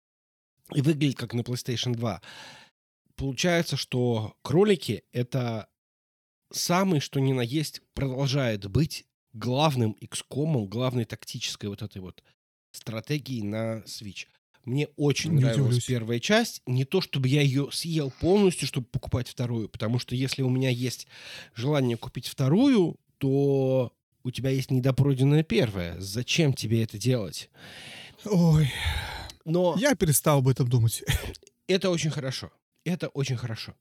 и 0.74 0.82
выглядит 0.82 1.18
как 1.18 1.34
на 1.34 1.42
PlayStation 1.42 1.94
2. 1.94 2.22
Получается, 3.16 3.78
что 3.78 4.36
кролики— 4.42 5.04
это 5.14 5.68
самый, 6.52 7.00
что 7.00 7.20
ни 7.20 7.32
на 7.34 7.42
есть, 7.42 7.82
продолжает 7.94 8.68
быть 8.70 9.06
главным 9.34 9.96
XCOM, 10.02 10.68
главной 10.68 11.06
тактической 11.06 11.70
вот 11.70 11.82
этой 11.82 12.02
вот 12.02 12.24
стратегией 12.72 13.44
на 13.44 13.84
Switch. 13.86 14.26
Мне 14.68 14.90
очень 14.98 15.32
Не 15.32 15.44
нравилась 15.44 15.60
удивлюсь. 15.78 15.86
первая 15.86 16.20
часть. 16.20 16.62
Не 16.66 16.84
то, 16.84 17.00
чтобы 17.00 17.30
я 17.30 17.42
ее 17.42 17.70
съел 17.72 18.12
полностью, 18.20 18.68
чтобы 18.68 18.86
покупать 18.88 19.30
вторую, 19.30 19.70
потому 19.70 19.98
что 19.98 20.14
если 20.14 20.42
у 20.42 20.50
меня 20.50 20.70
есть 20.70 21.08
желание 21.56 21.96
купить 21.96 22.28
вторую, 22.28 22.98
то 23.18 23.94
у 24.24 24.32
тебя 24.32 24.50
есть 24.50 24.70
недопройденная 24.70 25.44
первая. 25.44 25.98
Зачем 26.02 26.52
тебе 26.52 26.84
это 26.84 26.98
делать? 26.98 27.50
Ой, 28.26 28.70
Но 29.46 29.78
я 29.80 29.96
перестал 29.96 30.40
об 30.40 30.50
этом 30.50 30.68
думать. 30.68 31.02
это 31.68 31.90
очень 31.90 32.10
хорошо. 32.10 32.52
Это 32.84 33.08
очень 33.10 33.38
хорошо. 33.38 33.74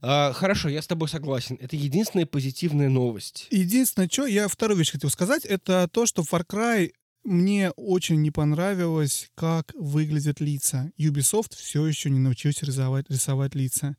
А, 0.00 0.32
хорошо, 0.32 0.68
я 0.68 0.82
с 0.82 0.86
тобой 0.88 1.08
согласен. 1.08 1.58
Это 1.60 1.76
единственная 1.76 2.26
позитивная 2.26 2.88
новость. 2.88 3.46
Единственное, 3.52 4.08
что 4.08 4.26
я 4.26 4.48
вторую 4.48 4.78
вещь 4.78 4.90
хотел 4.90 5.10
сказать, 5.10 5.44
это 5.44 5.88
то, 5.92 6.06
что 6.06 6.22
Far 6.22 6.44
Cry 6.44 6.92
мне 7.24 7.70
очень 7.70 8.20
не 8.20 8.30
понравилось, 8.30 9.30
как 9.34 9.72
выглядят 9.74 10.40
лица. 10.40 10.92
Ubisoft 10.98 11.56
все 11.56 11.86
еще 11.86 12.10
не 12.10 12.20
научился 12.20 12.66
рисовать, 12.66 13.06
рисовать 13.08 13.54
лица. 13.54 13.96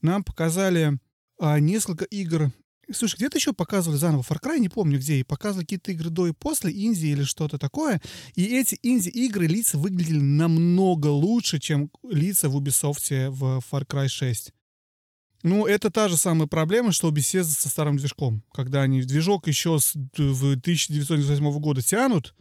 Нам 0.00 0.22
показали 0.22 0.98
а, 1.40 1.58
несколько 1.60 2.04
игр. 2.04 2.52
Слушай, 2.90 3.16
где-то 3.16 3.36
еще 3.36 3.52
показывали 3.52 3.98
заново 3.98 4.22
Far 4.22 4.40
Cry, 4.40 4.58
не 4.58 4.68
помню 4.68 4.98
где, 4.98 5.16
и 5.16 5.24
показывали 5.24 5.64
какие-то 5.64 5.92
игры 5.92 6.08
до 6.08 6.28
и 6.28 6.32
после, 6.32 6.72
инди 6.72 7.06
или 7.06 7.24
что-то 7.24 7.58
такое. 7.58 8.00
И 8.34 8.44
эти 8.44 8.78
инди-игры 8.82 9.46
лица 9.46 9.76
выглядели 9.76 10.20
намного 10.20 11.08
лучше, 11.08 11.58
чем 11.58 11.90
лица 12.08 12.48
в 12.48 12.56
Ubisoft 12.56 13.30
в 13.30 13.62
Far 13.70 13.86
Cry 13.86 14.08
6. 14.08 14.52
Ну, 15.42 15.66
это 15.66 15.90
та 15.90 16.08
же 16.08 16.16
самая 16.16 16.48
проблема, 16.48 16.92
что 16.92 17.08
у 17.08 17.12
Bethesda 17.12 17.44
со 17.44 17.68
старым 17.68 17.96
движком. 17.96 18.42
Когда 18.52 18.82
они 18.82 19.02
движок 19.02 19.46
еще 19.46 19.78
с 19.78 19.92
д- 19.94 20.10
в 20.16 20.56
1998 20.56 21.60
года 21.60 21.82
тянут, 21.82 22.34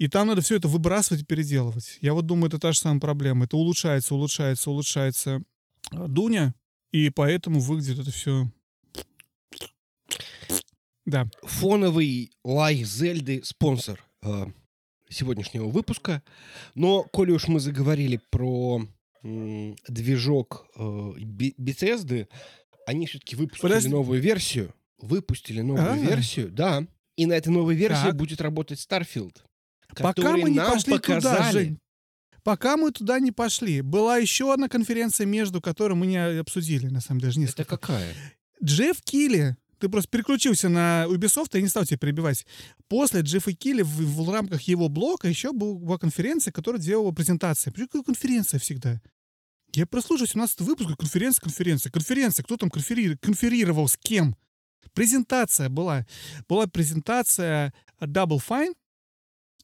и 0.00 0.08
там 0.08 0.28
надо 0.28 0.40
все 0.40 0.56
это 0.56 0.66
выбрасывать 0.66 1.22
и 1.22 1.26
переделывать. 1.26 1.98
Я 2.00 2.14
вот 2.14 2.24
думаю, 2.24 2.48
это 2.48 2.58
та 2.58 2.72
же 2.72 2.78
самая 2.78 3.00
проблема. 3.00 3.44
Это 3.44 3.58
улучшается, 3.58 4.14
улучшается, 4.14 4.70
улучшается 4.70 5.42
а, 5.92 6.08
Дуня, 6.08 6.54
и 6.90 7.10
поэтому 7.10 7.60
выглядит 7.60 7.98
это 7.98 8.10
все... 8.10 8.50
Да. 11.04 11.28
Фоновый 11.42 12.32
лай 12.44 12.76
Зельды 12.82 13.42
спонсор 13.44 14.02
э, 14.22 14.46
сегодняшнего 15.10 15.66
выпуска. 15.68 16.22
Но, 16.74 17.02
коли 17.02 17.32
уж 17.32 17.46
мы 17.48 17.60
заговорили 17.60 18.20
про 18.30 18.82
м, 19.22 19.76
движок 19.86 20.66
э, 20.76 21.12
Бе- 21.18 21.54
Bethesda, 21.58 22.26
они 22.86 23.06
все-таки 23.06 23.36
выпустили 23.36 23.62
Подожди. 23.68 23.88
новую 23.90 24.20
версию. 24.22 24.74
Выпустили 24.98 25.60
новую 25.60 25.92
А. 25.92 25.96
версию, 25.96 26.50
да. 26.50 26.86
И 27.16 27.26
на 27.26 27.34
этой 27.34 27.48
новой 27.50 27.74
версии 27.74 28.04
Так. 28.06 28.16
будет 28.16 28.40
работать 28.40 28.78
Starfield. 28.78 29.42
Пока 29.96 30.36
мы 30.36 30.50
не 30.50 30.56
нам 30.56 30.72
пошли 30.72 30.98
туда, 30.98 31.14
показали. 31.16 31.52
Жень. 31.52 31.78
Пока 32.42 32.76
мы 32.76 32.90
туда 32.90 33.20
не 33.20 33.32
пошли. 33.32 33.80
Была 33.82 34.16
еще 34.16 34.52
одна 34.52 34.68
конференция, 34.68 35.26
между 35.26 35.60
которой 35.60 35.94
мы 35.94 36.06
не 36.06 36.16
обсудили, 36.38 36.86
на 36.88 37.00
самом 37.00 37.20
деле, 37.20 37.32
Это 37.32 37.40
несколько. 37.40 37.64
какая? 37.76 38.14
Джефф 38.64 39.02
Килли, 39.02 39.56
ты 39.78 39.88
просто 39.88 40.08
переключился 40.10 40.68
на 40.68 41.04
Ubisoft, 41.08 41.48
я 41.52 41.60
не 41.60 41.68
стал 41.68 41.84
тебя 41.84 41.98
перебивать. 41.98 42.46
После 42.88 43.20
Джеффа 43.20 43.52
Килли 43.52 43.82
в, 43.82 43.88
в 44.24 44.30
рамках 44.30 44.62
его 44.62 44.88
блока 44.88 45.28
еще 45.28 45.52
был- 45.52 45.78
была 45.78 45.98
конференция, 45.98 46.50
которая 46.52 46.80
делала 46.80 47.12
презентации. 47.12 47.70
Почему 47.70 47.88
какая 47.88 48.02
конференция 48.04 48.58
всегда? 48.60 49.00
Я 49.74 49.86
прослушал 49.86 50.26
17 50.26 50.60
выпуск, 50.62 50.90
конференция, 50.98 51.42
конференция, 51.42 51.92
конференция. 51.92 52.42
Кто 52.42 52.56
там 52.56 52.70
конфери- 52.70 53.16
конферировал 53.20 53.86
с 53.86 53.96
кем? 53.96 54.34
Презентация 54.94 55.68
была. 55.68 56.06
Была 56.48 56.66
презентация 56.66 57.72
Double 58.00 58.40
Fine. 58.46 58.74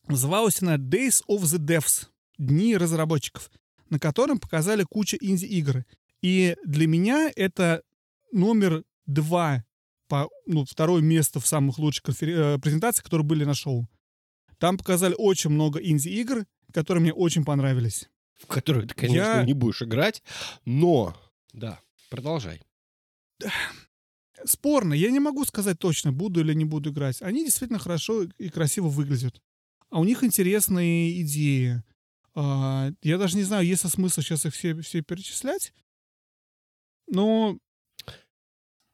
Называлась 0.08 0.62
она 0.62 0.76
Days 0.76 1.22
of 1.28 1.42
the 1.42 1.58
Devs. 1.58 2.06
Дни 2.38 2.76
разработчиков. 2.76 3.50
На 3.88 3.98
котором 3.98 4.38
показали 4.38 4.84
кучу 4.88 5.16
инди-игр. 5.20 5.84
И 6.22 6.56
для 6.64 6.86
меня 6.86 7.30
это 7.34 7.82
номер 8.32 8.84
два 9.06 9.64
по, 10.08 10.28
ну, 10.46 10.64
второе 10.64 11.02
место 11.02 11.40
в 11.40 11.46
самых 11.46 11.78
лучших 11.78 12.04
конфер- 12.04 12.54
э, 12.54 12.58
презентациях, 12.58 13.04
которые 13.04 13.24
были 13.26 13.44
на 13.44 13.54
шоу. 13.54 13.88
Там 14.58 14.78
показали 14.78 15.14
очень 15.18 15.50
много 15.50 15.80
инди-игр, 15.80 16.46
которые 16.72 17.02
мне 17.02 17.12
очень 17.12 17.44
понравились. 17.44 18.08
В 18.40 18.46
которую 18.46 18.86
ты, 18.86 18.94
конечно, 18.94 19.38
Я- 19.38 19.44
не 19.44 19.54
будешь 19.54 19.82
играть, 19.82 20.22
но... 20.64 21.16
Да, 21.52 21.80
продолжай. 22.10 22.60
Спорно, 24.44 24.94
я 24.94 25.10
не 25.10 25.18
могу 25.20 25.44
сказать 25.44 25.78
точно, 25.78 26.12
буду 26.12 26.40
или 26.40 26.52
не 26.54 26.64
буду 26.64 26.90
играть. 26.90 27.22
Они 27.22 27.44
действительно 27.44 27.78
хорошо 27.78 28.24
и 28.38 28.48
красиво 28.48 28.88
выглядят. 28.88 29.40
А 29.90 30.00
у 30.00 30.04
них 30.04 30.24
интересные 30.24 31.22
идеи. 31.22 31.82
А, 32.34 32.90
я 33.02 33.18
даже 33.18 33.36
не 33.36 33.44
знаю, 33.44 33.66
есть 33.66 33.84
ли 33.84 33.90
смысл 33.90 34.20
сейчас 34.20 34.46
их 34.46 34.54
все, 34.54 34.78
все 34.80 35.02
перечислять. 35.02 35.72
Но 37.08 37.58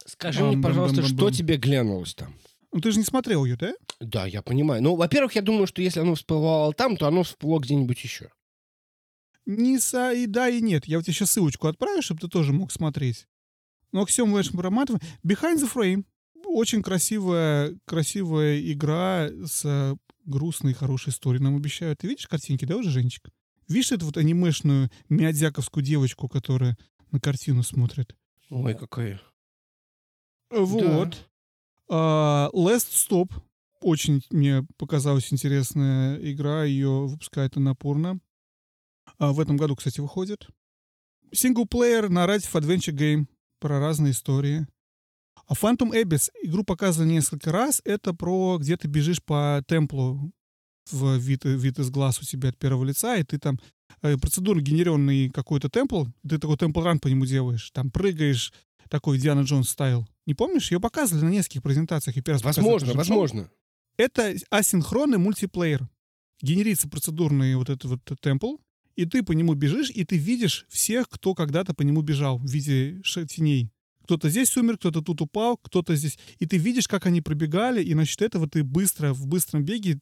Скажи 0.05 0.45
мне, 0.45 0.63
пожалуйста, 0.63 1.03
что 1.03 1.31
тебе 1.31 1.57
глянулось 1.57 2.15
там? 2.15 2.35
ну, 2.73 2.81
ты 2.81 2.91
же 2.91 2.99
не 2.99 3.05
смотрел 3.05 3.45
ее, 3.45 3.57
да? 3.57 3.75
Да, 4.01 4.27
я 4.27 4.43
понимаю. 4.43 4.83
Ну, 4.83 4.97
во-первых, 4.97 5.35
я 5.35 5.43
думаю, 5.43 5.67
что 5.67 5.83
если 5.83 6.01
оно 6.01 6.15
всплывало 6.15 6.73
там, 6.73 6.97
то 6.97 7.07
оно 7.07 7.23
всплыло 7.23 7.61
где-нибудь 7.61 8.03
еще. 8.03 8.31
Не 9.45 9.79
со... 9.79 10.13
и 10.13 10.27
да, 10.27 10.49
и 10.49 10.61
нет. 10.61 10.87
Я 10.87 10.97
вот 10.97 11.05
тебе 11.05 11.15
сейчас 11.15 11.33
ссылочку 11.33 11.67
отправлю, 11.69 12.01
чтобы 12.01 12.21
ты 12.21 12.29
тоже 12.29 12.53
мог 12.53 12.73
смотреть. 12.73 13.27
Но 13.93 14.03
Аксиом 14.03 14.33
Вэш 14.33 14.51
Проматова. 14.51 14.99
Behind 15.27 15.57
the 15.57 15.71
Frame. 15.73 16.05
Очень 16.47 16.83
красивая, 16.83 17.79
красивая 17.85 18.61
игра 18.61 19.29
с 19.45 19.97
грустной, 20.25 20.75
хорошей 20.75 21.11
историей. 21.11 21.43
Нам 21.43 21.57
обещают. 21.57 22.01
Ты 22.01 22.09
видишь 22.09 22.27
картинки, 22.27 22.65
да, 22.65 22.77
уже, 22.77 22.91
Женечка? 22.91 23.31
Видишь 23.69 23.93
эту 23.93 24.07
вот 24.07 24.17
анимешную 24.17 24.91
миодзяковскую 25.09 25.85
девочку, 25.85 26.29
которая 26.29 26.77
на 27.11 27.21
картину 27.21 27.63
смотрит? 27.63 28.17
Ой, 28.51 28.75
какая. 28.75 29.21
Вот. 30.51 31.29
А, 31.89 32.51
Last 32.53 32.91
Stop. 32.91 33.33
Очень 33.81 34.23
мне 34.31 34.65
показалась 34.77 35.33
интересная 35.33 36.17
игра. 36.17 36.65
Ее 36.65 37.07
выпускает 37.07 37.57
Анапурна. 37.57 38.21
А 39.19 39.33
в 39.33 39.41
этом 39.41 39.57
году, 39.57 39.75
кстати, 39.77 40.01
выходит. 40.01 40.47
Синглплеер 41.33 42.07
narrative 42.07 42.53
adventure 42.53 42.95
game 42.95 43.27
про 43.59 43.81
разные 43.81 44.13
истории. 44.13 44.67
А 45.47 45.55
Phantom 45.55 45.93
Abyss 45.93 46.31
игру 46.43 46.65
показывали 46.65 47.11
несколько 47.11 47.53
раз. 47.53 47.83
Это 47.85 48.15
про 48.15 48.59
где 48.59 48.77
ты 48.77 48.89
бежишь 48.89 49.23
по 49.23 49.63
темплу 49.67 50.33
в 50.91 51.17
вид, 51.17 51.45
вид 51.45 51.79
из 51.79 51.91
глаз 51.91 52.21
у 52.21 52.25
тебя 52.25 52.49
от 52.51 52.59
первого 52.59 52.85
лица, 52.85 53.17
и 53.17 53.23
ты 53.23 53.39
там 53.39 53.59
э, 54.03 54.17
процедурно 54.17 54.61
генерированный 54.61 55.31
какой-то 55.31 55.69
темпл, 55.69 56.07
ты 56.29 56.39
такой 56.39 56.57
темпл-ран 56.57 56.99
по 56.99 57.09
нему 57.09 57.25
делаешь, 57.25 57.71
там 57.73 57.91
прыгаешь, 57.91 58.53
такой 58.89 59.19
Диана 59.19 59.43
Джонс 59.43 59.71
стайл. 59.71 60.07
Не 60.27 60.35
помнишь? 60.35 60.71
Ее 60.71 60.81
показывали 60.81 61.25
на 61.25 61.31
нескольких 61.31 61.63
презентациях. 61.63 62.17
и 62.17 62.21
первый 62.21 62.43
раз 62.43 62.57
Возможно, 62.57 62.93
возможно. 62.93 63.51
Это 63.97 64.35
асинхронный 64.51 65.19
мультиплеер. 65.19 65.89
Генерится 66.41 66.89
процедурный 66.89 67.55
вот 67.55 67.71
этот 67.71 67.85
вот 67.85 68.21
темпл, 68.21 68.57
и 68.97 69.07
ты 69.07 69.23
по 69.23 69.33
нему 69.33 69.55
бежишь, 69.55 69.91
и 69.91 70.05
ты 70.05 70.17
видишь 70.17 70.67
всех, 70.69 71.09
кто 71.09 71.35
когда-то 71.35 71.73
по 71.73 71.83
нему 71.83 72.03
бежал 72.03 72.39
в 72.39 72.47
виде 72.47 73.01
теней. 73.29 73.71
Кто-то 74.05 74.29
здесь 74.29 74.57
умер, 74.57 74.79
кто-то 74.79 75.03
тут 75.03 75.21
упал, 75.21 75.57
кто-то 75.57 75.95
здесь. 75.97 76.19
И 76.39 76.47
ты 76.47 76.57
видишь, 76.59 76.89
как 76.89 77.07
они 77.07 77.21
пробегали, 77.21 77.83
и 77.83 77.95
насчет 77.95 78.23
этого 78.23 78.49
ты 78.49 78.65
быстро, 78.65 79.13
в 79.13 79.27
быстром 79.27 79.65
беге 79.65 80.01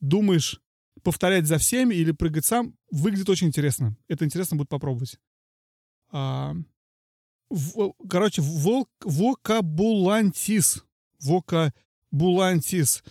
думаешь, 0.00 0.60
повторять 1.02 1.46
за 1.46 1.58
всеми 1.58 1.94
или 1.94 2.12
прыгать 2.12 2.44
сам. 2.44 2.74
Выглядит 2.90 3.28
очень 3.28 3.48
интересно. 3.48 3.96
Это 4.08 4.24
интересно 4.24 4.56
будет 4.56 4.68
попробовать. 4.68 5.18
А, 6.10 6.54
в- 7.50 7.92
короче, 8.08 8.42
вол, 8.42 8.88
вокабулантис. 9.02 10.84
Вокабулантис. 11.20 13.02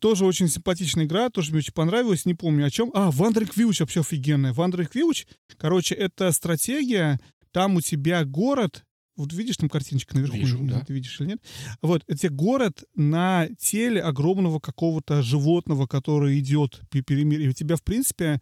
Тоже 0.00 0.24
очень 0.24 0.48
симпатичная 0.48 1.04
игра, 1.04 1.28
тоже 1.28 1.50
мне 1.50 1.58
очень 1.58 1.74
понравилась, 1.74 2.24
не 2.24 2.34
помню 2.34 2.64
о 2.66 2.70
чем. 2.70 2.90
А, 2.94 3.10
Wandering 3.10 3.54
Village 3.54 3.80
вообще 3.80 4.00
офигенная. 4.00 4.54
Wandering 4.54 4.90
Village, 4.90 5.26
короче, 5.58 5.94
это 5.94 6.32
стратегия, 6.32 7.20
там 7.52 7.76
у 7.76 7.80
тебя 7.82 8.24
город, 8.24 8.86
вот 9.20 9.32
видишь 9.32 9.56
там 9.56 9.68
картиночка 9.68 10.14
наверху, 10.14 10.36
Вижу, 10.36 10.58
не 10.58 10.68
да. 10.68 10.80
ты 10.80 10.92
видишь 10.92 11.20
или 11.20 11.28
нет? 11.28 11.42
Вот, 11.82 12.02
это 12.06 12.28
город 12.28 12.84
на 12.94 13.48
теле 13.58 14.02
огромного 14.02 14.60
какого-то 14.60 15.22
животного, 15.22 15.86
который 15.86 16.38
идет 16.38 16.80
по 16.90 17.00
перемирию. 17.02 17.46
И 17.46 17.50
у 17.50 17.54
тебя, 17.54 17.76
в 17.76 17.82
принципе, 17.82 18.40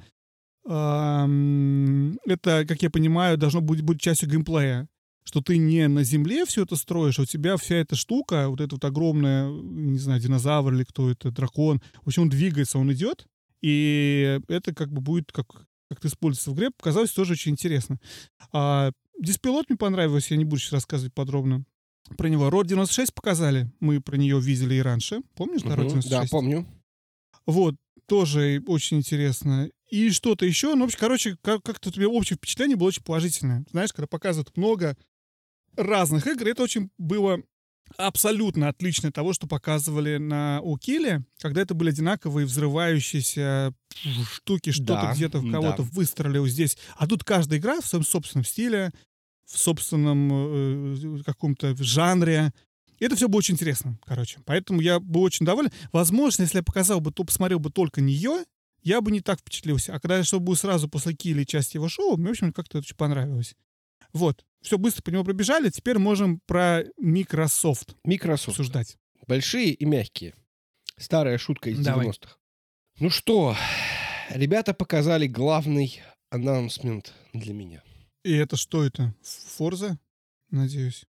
это, 0.64 1.26
как 2.68 2.82
я 2.82 2.90
понимаю, 2.90 3.38
должно 3.38 3.60
быть, 3.60 3.82
быть 3.82 4.00
частью 4.00 4.28
геймплея 4.28 4.88
что 5.28 5.42
ты 5.42 5.58
не 5.58 5.88
на 5.88 6.04
земле 6.04 6.46
все 6.46 6.62
это 6.62 6.74
строишь, 6.74 7.18
а 7.18 7.22
у 7.22 7.26
тебя 7.26 7.58
вся 7.58 7.74
эта 7.74 7.96
штука, 7.96 8.48
вот 8.48 8.62
эта 8.62 8.76
вот 8.76 8.84
огромная, 8.86 9.50
не 9.50 9.98
знаю, 9.98 10.22
динозавр 10.22 10.72
или 10.72 10.84
кто 10.84 11.10
это, 11.10 11.30
дракон, 11.30 11.82
в 12.02 12.08
общем, 12.08 12.22
он 12.22 12.28
двигается, 12.30 12.78
он 12.78 12.90
идет, 12.94 13.26
и 13.60 14.40
это 14.48 14.74
как 14.74 14.90
бы 14.90 15.02
будет 15.02 15.30
как, 15.30 15.66
как-то 15.90 16.08
использоваться 16.08 16.50
в 16.50 16.54
игре, 16.54 16.70
показалось 16.70 17.10
тоже 17.10 17.34
очень 17.34 17.52
интересно. 17.52 18.00
А, 18.52 18.90
Диспилот 19.18 19.68
мне 19.68 19.76
понравился, 19.76 20.34
я 20.34 20.38
не 20.38 20.44
буду 20.44 20.60
сейчас 20.60 20.72
рассказывать 20.72 21.14
подробно 21.14 21.64
про 22.16 22.28
него. 22.28 22.48
Род 22.50 22.66
96 22.66 23.12
показали, 23.14 23.70
мы 23.80 24.00
про 24.00 24.16
нее 24.16 24.40
видели 24.40 24.74
и 24.74 24.80
раньше. 24.82 25.20
Помнишь, 25.34 25.62
да, 25.62 25.76
Род 25.76 25.86
Мгм, 25.86 26.00
96? 26.00 26.10
Да, 26.10 26.36
помню. 26.36 26.66
Вот, 27.46 27.74
тоже 28.06 28.62
очень 28.66 28.98
интересно. 28.98 29.70
И 29.90 30.10
что-то 30.10 30.44
еще. 30.46 30.74
Ну, 30.74 30.88
короче, 30.98 31.36
как- 31.42 31.62
как-то 31.62 31.90
у 31.94 31.98
меня 31.98 32.08
общее 32.08 32.36
впечатление 32.36 32.76
было 32.76 32.88
очень 32.88 33.02
положительное. 33.02 33.64
Знаешь, 33.70 33.92
когда 33.92 34.06
показывают 34.06 34.54
много 34.56 34.96
разных 35.76 36.26
игр, 36.26 36.46
это 36.48 36.62
очень 36.62 36.90
было 36.98 37.42
абсолютно 37.96 38.68
отлично 38.68 39.08
от 39.08 39.14
того, 39.14 39.32
что 39.32 39.46
показывали 39.46 40.18
на 40.18 40.60
Укиле, 40.62 41.24
когда 41.40 41.62
это 41.62 41.74
были 41.74 41.90
одинаковые 41.90 42.46
взрывающиеся 42.46 43.74
штуки, 44.34 44.70
что-то 44.70 45.02
Да, 45.02 45.14
где-то 45.14 45.38
в 45.38 45.46
да. 45.46 45.52
кого-то 45.52 45.82
выстрелил 45.82 46.46
здесь. 46.46 46.76
А 46.96 47.06
тут 47.06 47.24
каждая 47.24 47.58
игра 47.58 47.80
в 47.80 47.86
своем 47.86 48.04
собственном 48.04 48.44
стиле, 48.44 48.92
в 49.46 49.58
собственном 49.58 51.18
э, 51.18 51.22
каком-то 51.24 51.74
жанре. 51.82 52.52
И 52.98 53.04
это 53.04 53.16
все 53.16 53.28
было 53.28 53.38
очень 53.38 53.54
интересно, 53.54 53.98
короче. 54.04 54.40
Поэтому 54.44 54.80
я 54.80 55.00
был 55.00 55.22
очень 55.22 55.46
доволен. 55.46 55.70
Возможно, 55.92 56.42
если 56.42 56.58
я 56.58 56.62
показал 56.62 57.00
бы, 57.00 57.12
то 57.12 57.24
посмотрел 57.24 57.58
бы 57.58 57.70
только 57.70 58.00
нее, 58.00 58.44
я 58.82 59.00
бы 59.00 59.10
не 59.10 59.20
так 59.20 59.40
впечатлился. 59.40 59.94
А 59.94 60.00
когда 60.00 60.18
я 60.18 60.24
что 60.24 60.40
был 60.40 60.56
сразу 60.56 60.88
после 60.88 61.14
Килли 61.14 61.44
часть 61.44 61.74
его 61.74 61.88
шоу, 61.88 62.16
мне, 62.16 62.28
в 62.28 62.30
общем, 62.30 62.52
как-то 62.52 62.78
это 62.78 62.86
очень 62.86 62.96
понравилось. 62.96 63.54
Вот. 64.12 64.44
Все 64.60 64.78
быстро 64.78 65.02
по 65.02 65.10
нему 65.10 65.24
пробежали. 65.24 65.70
Теперь 65.70 65.98
можем 65.98 66.40
про 66.46 66.84
Microsoft 66.98 67.96
Microsoft. 68.04 68.48
обсуждать. 68.58 68.96
Большие 69.26 69.72
и 69.72 69.84
мягкие. 69.84 70.34
Старая 70.96 71.38
шутка 71.38 71.70
из 71.70 71.78
Давай. 71.80 72.06
90-х. 72.06 72.36
Ну 72.98 73.10
что, 73.10 73.56
ребята 74.30 74.74
показали 74.74 75.26
главный 75.26 76.02
анонсмент 76.30 77.14
для 77.32 77.54
меня. 77.54 77.82
И 78.24 78.34
это 78.34 78.56
что 78.56 78.82
это? 78.82 79.14
Форза? 79.56 79.98
Надеюсь. 80.50 81.04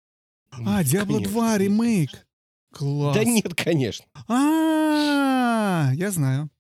А, 0.51 0.83
Diablo 0.83 1.15
конечно, 1.19 1.33
2 1.33 1.51
нет, 1.53 1.61
ремейк. 1.61 2.27
Класс. 2.73 3.17
Да 3.17 3.25
нет, 3.25 3.55
конечно. 3.55 4.07
А, 4.29 5.93
я 5.95 6.11
знаю. 6.11 6.51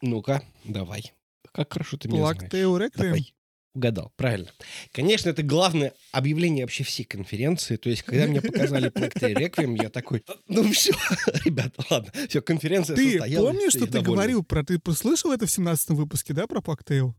Ну-ка, 0.00 0.44
давай. 0.64 1.12
Как 1.52 1.72
хорошо 1.72 1.96
ты 1.96 2.08
меня 2.08 2.26
знаешь. 2.32 2.50
Tale 2.50 2.78
Requiem. 2.78 2.90
Давай. 2.96 3.34
Угадал, 3.74 4.12
правильно. 4.16 4.50
Конечно, 4.92 5.30
это 5.30 5.42
главное 5.42 5.94
объявление 6.10 6.64
вообще 6.64 6.84
всей 6.84 7.04
конференции. 7.04 7.76
То 7.76 7.88
есть, 7.88 8.02
когда 8.02 8.26
мне 8.26 8.42
показали 8.42 8.90
Tale 8.90 9.34
Requiem, 9.34 9.82
я 9.82 9.88
такой, 9.88 10.22
ну 10.46 10.70
все, 10.72 10.92
ребята, 11.44 11.82
ладно, 11.88 12.12
все, 12.28 12.42
конференция 12.42 12.96
Ты 12.96 13.12
состоялась. 13.12 13.54
помнишь, 13.54 13.70
все, 13.70 13.78
что 13.78 13.86
я 13.86 13.92
ты 13.92 14.00
говорил 14.02 14.44
про... 14.44 14.62
Ты 14.62 14.78
слышал 14.92 15.32
это 15.32 15.46
в 15.46 15.50
17 15.50 15.90
выпуске, 15.90 16.34
да, 16.34 16.46
про 16.46 16.60
Tale? 16.60 17.14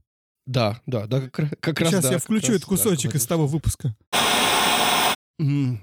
Да, 0.45 0.79
да, 0.85 1.07
да, 1.07 1.21
как, 1.29 1.59
как 1.59 1.79
раз 1.79 1.89
Сейчас 1.89 2.03
да, 2.03 2.11
я 2.11 2.17
включу 2.19 2.47
раз, 2.47 2.57
этот 2.57 2.65
кусочек 2.65 3.13
да, 3.13 3.17
из 3.17 3.25
того 3.25 3.47
выпуска. 3.47 3.95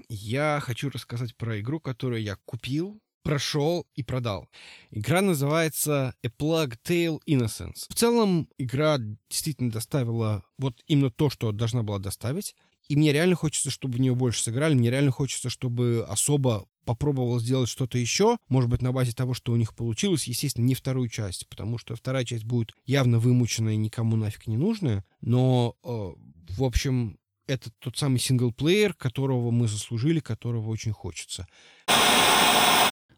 Я 0.08 0.60
хочу 0.62 0.90
рассказать 0.90 1.34
про 1.36 1.60
игру, 1.60 1.80
которую 1.80 2.22
я 2.22 2.36
купил, 2.44 3.00
прошел 3.22 3.86
и 3.94 4.02
продал. 4.02 4.48
Игра 4.90 5.20
называется 5.20 6.14
A 6.24 6.28
Plague 6.28 6.76
Tale 6.84 7.18
Innocence. 7.28 7.86
В 7.88 7.94
целом, 7.94 8.48
игра 8.58 8.98
действительно 9.28 9.70
доставила 9.70 10.44
вот 10.58 10.82
именно 10.86 11.10
то, 11.10 11.30
что 11.30 11.52
должна 11.52 11.82
была 11.82 11.98
доставить. 11.98 12.54
И 12.88 12.96
мне 12.96 13.12
реально 13.12 13.36
хочется, 13.36 13.70
чтобы 13.70 13.98
в 13.98 14.00
нее 14.00 14.14
больше 14.16 14.42
сыграли. 14.42 14.74
Мне 14.74 14.90
реально 14.90 15.12
хочется, 15.12 15.48
чтобы 15.48 16.04
особо 16.08 16.66
попробовал 16.84 17.38
сделать 17.38 17.68
что-то 17.68 17.98
еще. 17.98 18.36
Может 18.48 18.68
быть, 18.68 18.82
на 18.82 18.90
базе 18.90 19.12
того, 19.12 19.32
что 19.32 19.52
у 19.52 19.56
них 19.56 19.76
получилось. 19.76 20.24
Естественно, 20.24 20.64
не 20.64 20.74
вторую 20.74 21.08
часть, 21.08 21.48
потому 21.48 21.78
что 21.78 21.94
вторая 21.94 22.24
часть 22.24 22.44
будет 22.44 22.72
явно 22.86 23.20
вымученная 23.20 23.74
и 23.74 23.76
никому 23.76 24.16
нафиг 24.16 24.48
не 24.48 24.56
нужная. 24.56 25.04
Но, 25.20 25.76
э, 25.84 25.88
в 25.88 26.64
общем, 26.64 27.16
это 27.46 27.70
тот 27.78 27.96
самый 27.96 28.18
синглплеер, 28.18 28.94
которого 28.94 29.50
мы 29.50 29.68
заслужили, 29.68 30.20
которого 30.20 30.68
очень 30.70 30.92
хочется. 30.92 31.46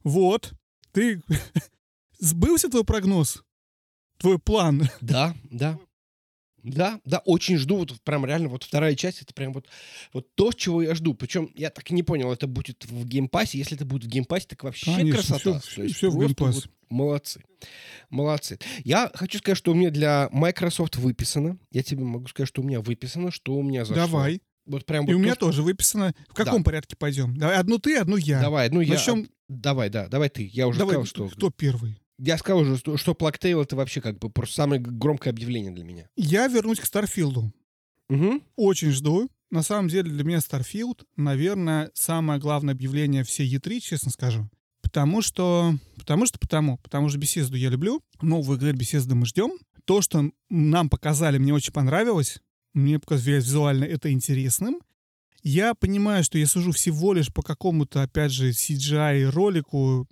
Вот. 0.04 0.52
Ты... 0.92 1.22
Сбылся 2.18 2.68
твой 2.68 2.84
прогноз? 2.84 3.42
Твой 4.18 4.38
план? 4.38 4.88
Да, 5.00 5.34
да. 5.50 5.78
Да, 6.64 7.00
да, 7.04 7.18
очень 7.24 7.56
жду, 7.56 7.78
вот 7.78 8.00
прям 8.04 8.24
реально, 8.24 8.48
вот 8.48 8.62
вторая 8.62 8.94
часть, 8.94 9.20
это 9.20 9.34
прям 9.34 9.52
вот, 9.52 9.66
вот 10.12 10.32
то, 10.36 10.52
чего 10.52 10.80
я 10.80 10.94
жду. 10.94 11.12
Причем 11.12 11.50
я 11.56 11.70
так 11.70 11.90
и 11.90 11.94
не 11.94 12.04
понял, 12.04 12.32
это 12.32 12.46
будет 12.46 12.84
в 12.84 13.04
Game 13.04 13.26
Pass 13.26 13.48
е. 13.48 13.58
Если 13.58 13.74
это 13.76 13.84
будет 13.84 14.04
в 14.04 14.06
Game 14.06 14.22
Pass 14.22 14.38
е, 14.38 14.46
так 14.46 14.62
вообще 14.62 14.94
Конечно, 14.94 15.18
красота. 15.36 15.58
всё- 15.58 15.74
То 15.74 15.82
есть 15.82 15.96
всё 15.96 16.10
в 16.12 16.18
Game 16.20 16.36
Pass 16.36 16.52
е. 16.52 16.60
вот 16.60 16.70
молодцы. 16.88 17.42
Молодцы. 18.10 18.60
Я 18.84 19.10
хочу 19.12 19.38
сказать, 19.38 19.58
что 19.58 19.72
у 19.72 19.74
меня 19.74 19.90
для 19.90 20.28
Microsoft 20.30 20.94
выписано. 20.98 21.58
Я 21.72 21.82
тебе 21.82 22.04
могу 22.04 22.28
сказать, 22.28 22.48
что 22.48 22.62
у 22.62 22.64
меня 22.64 22.80
выписано, 22.80 23.32
что 23.32 23.54
у 23.54 23.62
меня 23.64 23.84
зашло. 23.84 24.06
Давай. 24.06 24.40
Вот 24.64 24.86
прям 24.86 25.04
И 25.06 25.08
вот 25.08 25.14
у 25.14 25.18
то, 25.18 25.24
меня 25.24 25.34
тоже 25.34 25.62
выписано. 25.64 26.14
В 26.28 26.34
каком 26.34 26.62
порядке 26.62 26.94
пойдем? 26.94 27.36
Давай, 27.36 27.56
одну 27.56 27.80
ты, 27.80 27.96
одну 27.96 28.16
я. 28.16 28.40
Давай, 28.40 28.70
ну 28.70 28.80
я... 28.80 28.94
Начнем- 28.94 29.28
Давай, 29.60 29.90
да, 29.90 30.08
давай 30.08 30.28
ты. 30.28 30.48
Я 30.52 30.68
уже 30.68 30.78
Давай, 30.78 30.94
сказал, 30.94 31.06
что... 31.06 31.28
кто 31.28 31.50
первый? 31.50 31.98
Я 32.18 32.38
сказал 32.38 32.60
уже, 32.60 32.76
что, 32.76 32.96
что 32.96 33.12
Tale 33.12 33.62
это 33.62 33.74
вообще 33.76 34.00
как 34.00 34.18
бы 34.18 34.30
просто 34.30 34.54
самое 34.54 34.80
громкое 34.80 35.30
объявление 35.30 35.72
для 35.72 35.84
меня. 35.84 36.08
Я 36.16 36.46
вернусь 36.46 36.78
к 36.78 36.84
Старфилду. 36.84 37.52
Угу. 38.08 38.42
Очень 38.56 38.90
жду. 38.92 39.28
На 39.50 39.62
самом 39.62 39.88
деле 39.88 40.10
для 40.10 40.24
меня 40.24 40.38
Starfield, 40.38 41.04
наверное, 41.16 41.90
самое 41.94 42.40
главное 42.40 42.74
объявление 42.74 43.24
всей 43.24 43.54
E3, 43.54 43.80
честно 43.80 44.10
скажу. 44.10 44.48
Потому 44.82 45.20
что... 45.20 45.74
Потому 45.96 46.26
что 46.26 46.38
потому. 46.38 46.78
Потому 46.78 47.08
что 47.08 47.18
беседу 47.18 47.56
я 47.56 47.68
люблю. 47.68 48.02
Новую 48.20 48.58
игру 48.58 48.72
беседы 48.72 49.14
мы 49.14 49.26
ждем. 49.26 49.52
То, 49.84 50.00
что 50.00 50.30
нам 50.48 50.88
показали, 50.88 51.38
мне 51.38 51.52
очень 51.52 51.72
понравилось. 51.72 52.40
Мне 52.72 52.98
показалось 52.98 53.44
визуально 53.44 53.84
это 53.84 54.10
интересным. 54.10 54.80
Я 55.42 55.74
понимаю, 55.74 56.22
что 56.22 56.38
я 56.38 56.46
сужу 56.46 56.72
всего 56.72 57.12
лишь 57.12 57.32
по 57.32 57.42
какому-то, 57.42 58.02
опять 58.02 58.30
же, 58.30 58.50
CGI-ролику, 58.50 60.06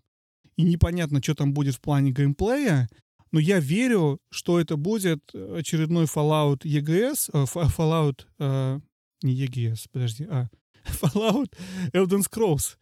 и 0.57 0.63
непонятно, 0.63 1.23
что 1.23 1.35
там 1.35 1.55
будет 1.55 1.77
в 1.77 1.81
плане 1.81 2.11
геймплея, 2.11 2.89
но 3.31 3.39
я 3.39 3.61
верю, 3.61 4.19
что 4.31 4.59
это 4.61 4.77
будет 4.77 5.23
очередной 5.33 6.07
Fallout 6.07 6.63
EGS, 6.63 7.31
э, 7.33 7.45
Fallout, 7.45 8.27
э, 8.41 8.81
не 9.23 9.47
EGS, 9.47 9.87
подожди, 9.93 10.25
а 10.25 10.49
Fallout 10.85 11.53
Elden 11.93 12.25
Scrolls. 12.29 12.77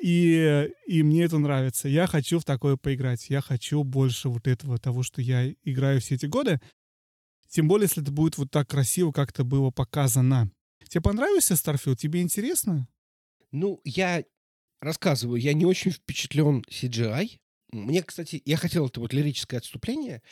И, 0.00 0.70
и 0.86 1.02
мне 1.02 1.24
это 1.24 1.38
нравится. 1.38 1.88
Я 1.88 2.06
хочу 2.06 2.38
в 2.38 2.44
такое 2.44 2.76
поиграть. 2.76 3.28
Я 3.30 3.40
хочу 3.40 3.82
больше 3.82 4.28
вот 4.28 4.46
этого, 4.46 4.78
того, 4.78 5.02
что 5.02 5.20
я 5.20 5.50
играю 5.64 6.00
все 6.00 6.14
эти 6.14 6.26
годы. 6.26 6.60
Тем 7.48 7.66
более, 7.66 7.84
если 7.84 8.02
это 8.02 8.12
будет 8.12 8.38
вот 8.38 8.50
так 8.50 8.68
красиво, 8.68 9.10
как 9.10 9.30
это 9.30 9.42
было 9.44 9.70
показано. 9.70 10.50
Тебе 10.88 11.02
понравился 11.02 11.54
Starfield? 11.54 11.96
Тебе 11.96 12.22
интересно? 12.22 12.88
Ну, 13.52 13.80
я 13.84 14.24
рассказываю, 14.80 15.40
я 15.40 15.52
не 15.54 15.64
очень 15.66 15.90
впечатлен 15.90 16.64
CGI. 16.70 17.38
Мне, 17.70 18.02
кстати, 18.02 18.40
я 18.44 18.56
хотел 18.56 18.86
это 18.86 19.00
вот 19.00 19.12
лирическое 19.12 19.60
отступление. 19.60 20.22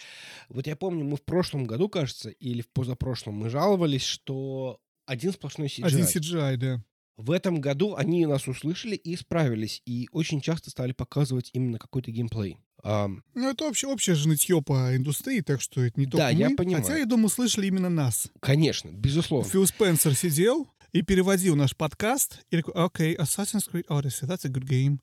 Вот 0.49 0.67
я 0.67 0.75
помню, 0.75 1.05
мы 1.05 1.17
в 1.17 1.23
прошлом 1.23 1.67
году, 1.67 1.89
кажется, 1.89 2.31
или 2.31 2.63
в 2.63 2.69
позапрошлом, 2.71 3.35
мы 3.35 3.51
жаловались, 3.51 4.05
что 4.05 4.81
один 5.05 5.33
сплошной 5.33 5.69
CGI. 5.69 5.85
Один 5.85 6.05
CGI, 6.05 6.57
да. 6.57 6.85
В 7.17 7.31
этом 7.31 7.61
году 7.61 7.95
они 7.95 8.27
нас 8.27 8.47
услышали 8.47 8.95
и 8.95 9.15
исправились, 9.15 9.83
и 9.87 10.09
очень 10.13 10.41
часто 10.41 10.71
стали 10.71 10.93
показывать 10.93 11.51
именно 11.53 11.79
какой-то 11.79 12.11
геймплей. 12.11 12.59
Ам, 12.89 13.23
Ну, 13.35 13.51
это 13.51 13.65
общее, 13.69 13.91
общее 13.91 14.15
же 14.15 14.29
нытье 14.29 14.63
по 14.63 14.95
индустрии, 14.97 15.41
так 15.41 15.61
что 15.61 15.83
это 15.83 15.99
не 15.99 16.07
только 16.07 16.19
Да, 16.19 16.31
я 16.31 16.51
мы. 16.51 16.57
понимаю. 16.57 16.85
Хотя, 16.85 16.99
я 16.99 17.05
думаю, 17.07 17.29
слышали 17.29 17.67
именно 17.67 17.89
нас. 17.91 18.29
конечно, 18.41 18.91
безусловно. 18.91 19.49
Фил 19.51 19.67
Спенсер 19.67 20.15
сидел 20.15 20.69
и 20.93 21.03
переводил 21.03 21.57
наш 21.57 21.77
подкаст, 21.77 22.41
и 22.51 22.57
такой, 22.59 22.75
окей, 22.75 23.17
Assassin's 23.17 23.69
Creed 23.71 23.87
Odyssey, 23.89 24.27
that's 24.29 24.45
a 24.47 24.49
good 24.51 24.65
game. 24.69 24.99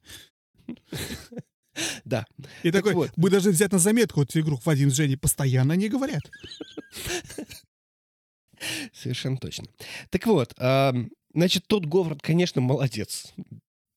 Да. 2.06 2.26
И 2.62 2.72
Так 2.72 2.84
такой, 2.84 2.94
вот. 2.94 3.12
мы 3.18 3.30
даже 3.30 3.50
взять 3.50 3.72
на 3.72 3.80
заметку 3.80 4.22
эту 4.22 4.40
игру 4.40 4.60
Вадим 4.64 4.90
с 4.92 4.94
Женей 4.94 5.18
постоянно 5.18 5.74
не 5.74 5.90
говорят. 5.90 6.22
Совершенно 8.94 9.38
точно. 9.38 9.66
Так 10.10 10.26
вот, 10.28 10.54
значит, 11.34 11.66
тот 11.68 11.86
Говард, 11.86 12.22
конечно, 12.22 12.62
молодец. 12.62 13.34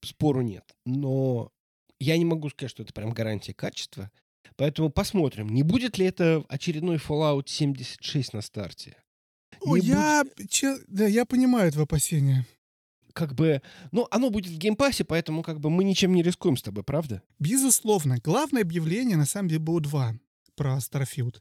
Спору 0.03 0.41
нет. 0.43 0.65
Но 0.85 1.51
я 1.99 2.17
не 2.19 2.25
могу 2.25 2.51
сказать, 2.51 2.71
что 2.71 2.83
это 2.83 2.93
прям 2.93 3.13
гарантия 3.13 3.55
качества. 3.55 4.11
Поэтому 4.57 4.91
посмотрим, 4.91 5.49
не 5.49 5.63
будет 5.63 5.99
ли 5.99 6.07
это 6.07 6.45
очередной 6.49 6.97
Fallout 6.97 7.45
76 7.47 8.33
на 8.33 8.41
старте. 8.43 8.97
О, 9.61 9.77
я, 9.77 10.25
че- 10.49 10.79
да, 10.87 11.07
я 11.07 11.25
понимаю 11.25 11.73
твои 11.73 11.85
опасения. 11.85 12.47
Как 13.13 13.35
бы, 13.35 13.63
ну, 13.93 14.07
оно 14.11 14.31
будет 14.31 14.53
в 14.53 14.59
Game 14.59 14.77
Pass 14.77 14.96
е, 14.96 15.05
поэтому 15.05 15.43
как 15.43 15.59
бы 15.61 15.71
мы 15.71 15.85
ничем 15.85 16.15
не 16.15 16.23
рискуем 16.23 16.57
с 16.57 16.63
тобой, 16.63 16.85
правда? 16.85 17.23
Безусловно, 17.39 18.19
главное 18.19 18.63
объявление 18.63 19.17
на 19.17 19.25
самом 19.27 19.49
деле 19.49 19.61
было 19.61 19.81
два 19.81 20.15
про 20.55 20.77
Starfield. 20.79 21.41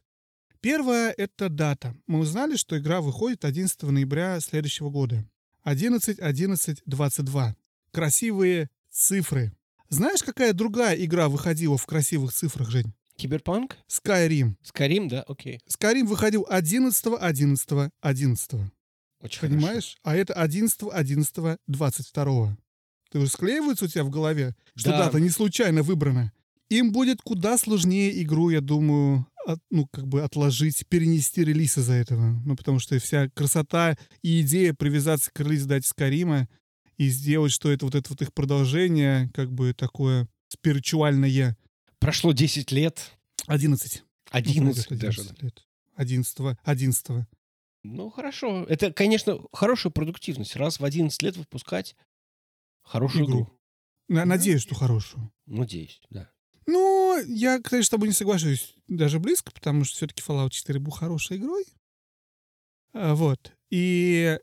Первое— 0.60 1.14
это 1.16 1.48
дата. 1.48 1.94
Мы 2.06 2.18
узнали, 2.18 2.56
что 2.56 2.78
игра 2.78 3.00
выходит 3.00 3.44
11 3.44 3.90
ноября 3.90 4.40
следующего 4.40 4.90
года. 4.90 5.24
11, 5.62 6.18
11, 6.18 6.82
22. 6.86 7.56
Красивые 7.92 8.68
цифры. 8.90 9.52
Знаешь, 9.88 10.22
какая 10.22 10.52
другая 10.52 10.94
игра 10.96 11.28
выходила 11.28 11.76
в 11.78 11.86
красивых 11.86 12.32
цифрах, 12.32 12.70
Жень? 12.70 12.92
Киберпанк? 13.16 13.76
Skyrim. 13.88 14.54
Скарим, 14.62 15.08
да? 15.08 15.22
Окей. 15.22 15.60
Skyrim 15.68 16.04
выходил 16.06 16.46
11, 16.48 17.06
11, 17.18 17.90
11. 18.00 18.50
Очень 19.22 19.40
Понимаешь? 19.40 19.96
А 20.02 20.14
это 20.14 20.34
11, 20.34 20.78
11, 20.92 21.58
22. 21.66 22.56
Ты 23.10 23.18
уже 23.18 23.28
склеивается 23.30 23.86
у 23.86 23.88
тебя 23.88 24.04
в 24.04 24.10
голове, 24.10 24.54
что 24.74 24.90
Да. 24.90 24.98
дата 25.06 25.20
не 25.20 25.30
случайно 25.30 25.82
выбрана. 25.82 26.32
Им 26.68 26.92
будет 26.92 27.22
куда 27.22 27.56
сложнее 27.56 28.22
игру, 28.22 28.50
я 28.50 28.60
думаю, 28.60 29.26
от- 29.46 29.62
ну, 29.70 29.86
как 29.86 30.06
бы 30.08 30.22
отложить, 30.22 30.84
перенести 30.88 31.44
релиз 31.44 31.78
из-за 31.78 31.92
этого. 31.94 32.42
Ну, 32.44 32.56
потому 32.56 32.80
что 32.80 32.98
вся 32.98 33.30
красота 33.30 33.96
и 34.22 34.40
идея 34.42 34.74
привязаться 34.74 35.30
к 35.32 35.38
релизу 35.40 35.68
дате 35.68 35.86
Скарима 35.88 36.48
и 36.96 37.08
сделать, 37.08 37.52
что 37.52 37.70
это 37.70 37.84
вот 37.84 37.94
это 37.94 38.08
вот 38.10 38.22
их 38.22 38.32
продолжение, 38.32 39.30
как 39.34 39.52
бы 39.52 39.74
такое 39.74 40.28
спиритуальное. 40.48 41.56
Прошло 41.98 42.32
10 42.32 42.72
лет. 42.72 43.12
11. 43.46 44.02
Ну, 44.02 44.04
11 44.32 44.88
правда, 44.88 45.06
даже. 45.06 45.20
11 45.22 45.42
лет. 45.42 45.66
11, 45.96 46.38
11. 46.64 47.26
Ну, 47.84 48.10
хорошо. 48.10 48.64
Это, 48.64 48.92
конечно, 48.92 49.40
хорошая 49.52 49.92
продуктивность. 49.92 50.56
Раз 50.56 50.80
в 50.80 50.84
11 50.84 51.22
лет 51.22 51.36
выпускать 51.36 51.94
хорошую 52.82 53.24
игру. 53.24 53.40
Игру. 53.42 53.60
На- 54.08 54.24
Надеюсь, 54.24 54.62
что 54.62 54.74
хорошую. 54.74 55.32
Надеюсь, 55.46 56.00
да. 56.10 56.30
Ну, 56.66 57.16
я, 57.26 57.60
конечно, 57.60 57.86
с 57.86 57.90
тобой 57.90 58.08
не 58.08 58.14
соглашусь 58.14 58.74
даже 58.88 59.20
близко, 59.20 59.52
потому 59.52 59.84
что 59.84 59.96
все-таки 59.96 60.22
Fallout 60.22 60.50
4 60.50 60.80
был 60.80 60.90
хорошей 60.90 61.36
игрой. 61.36 61.64
А, 62.92 63.14
вот. 63.14 63.52
И 63.70 64.38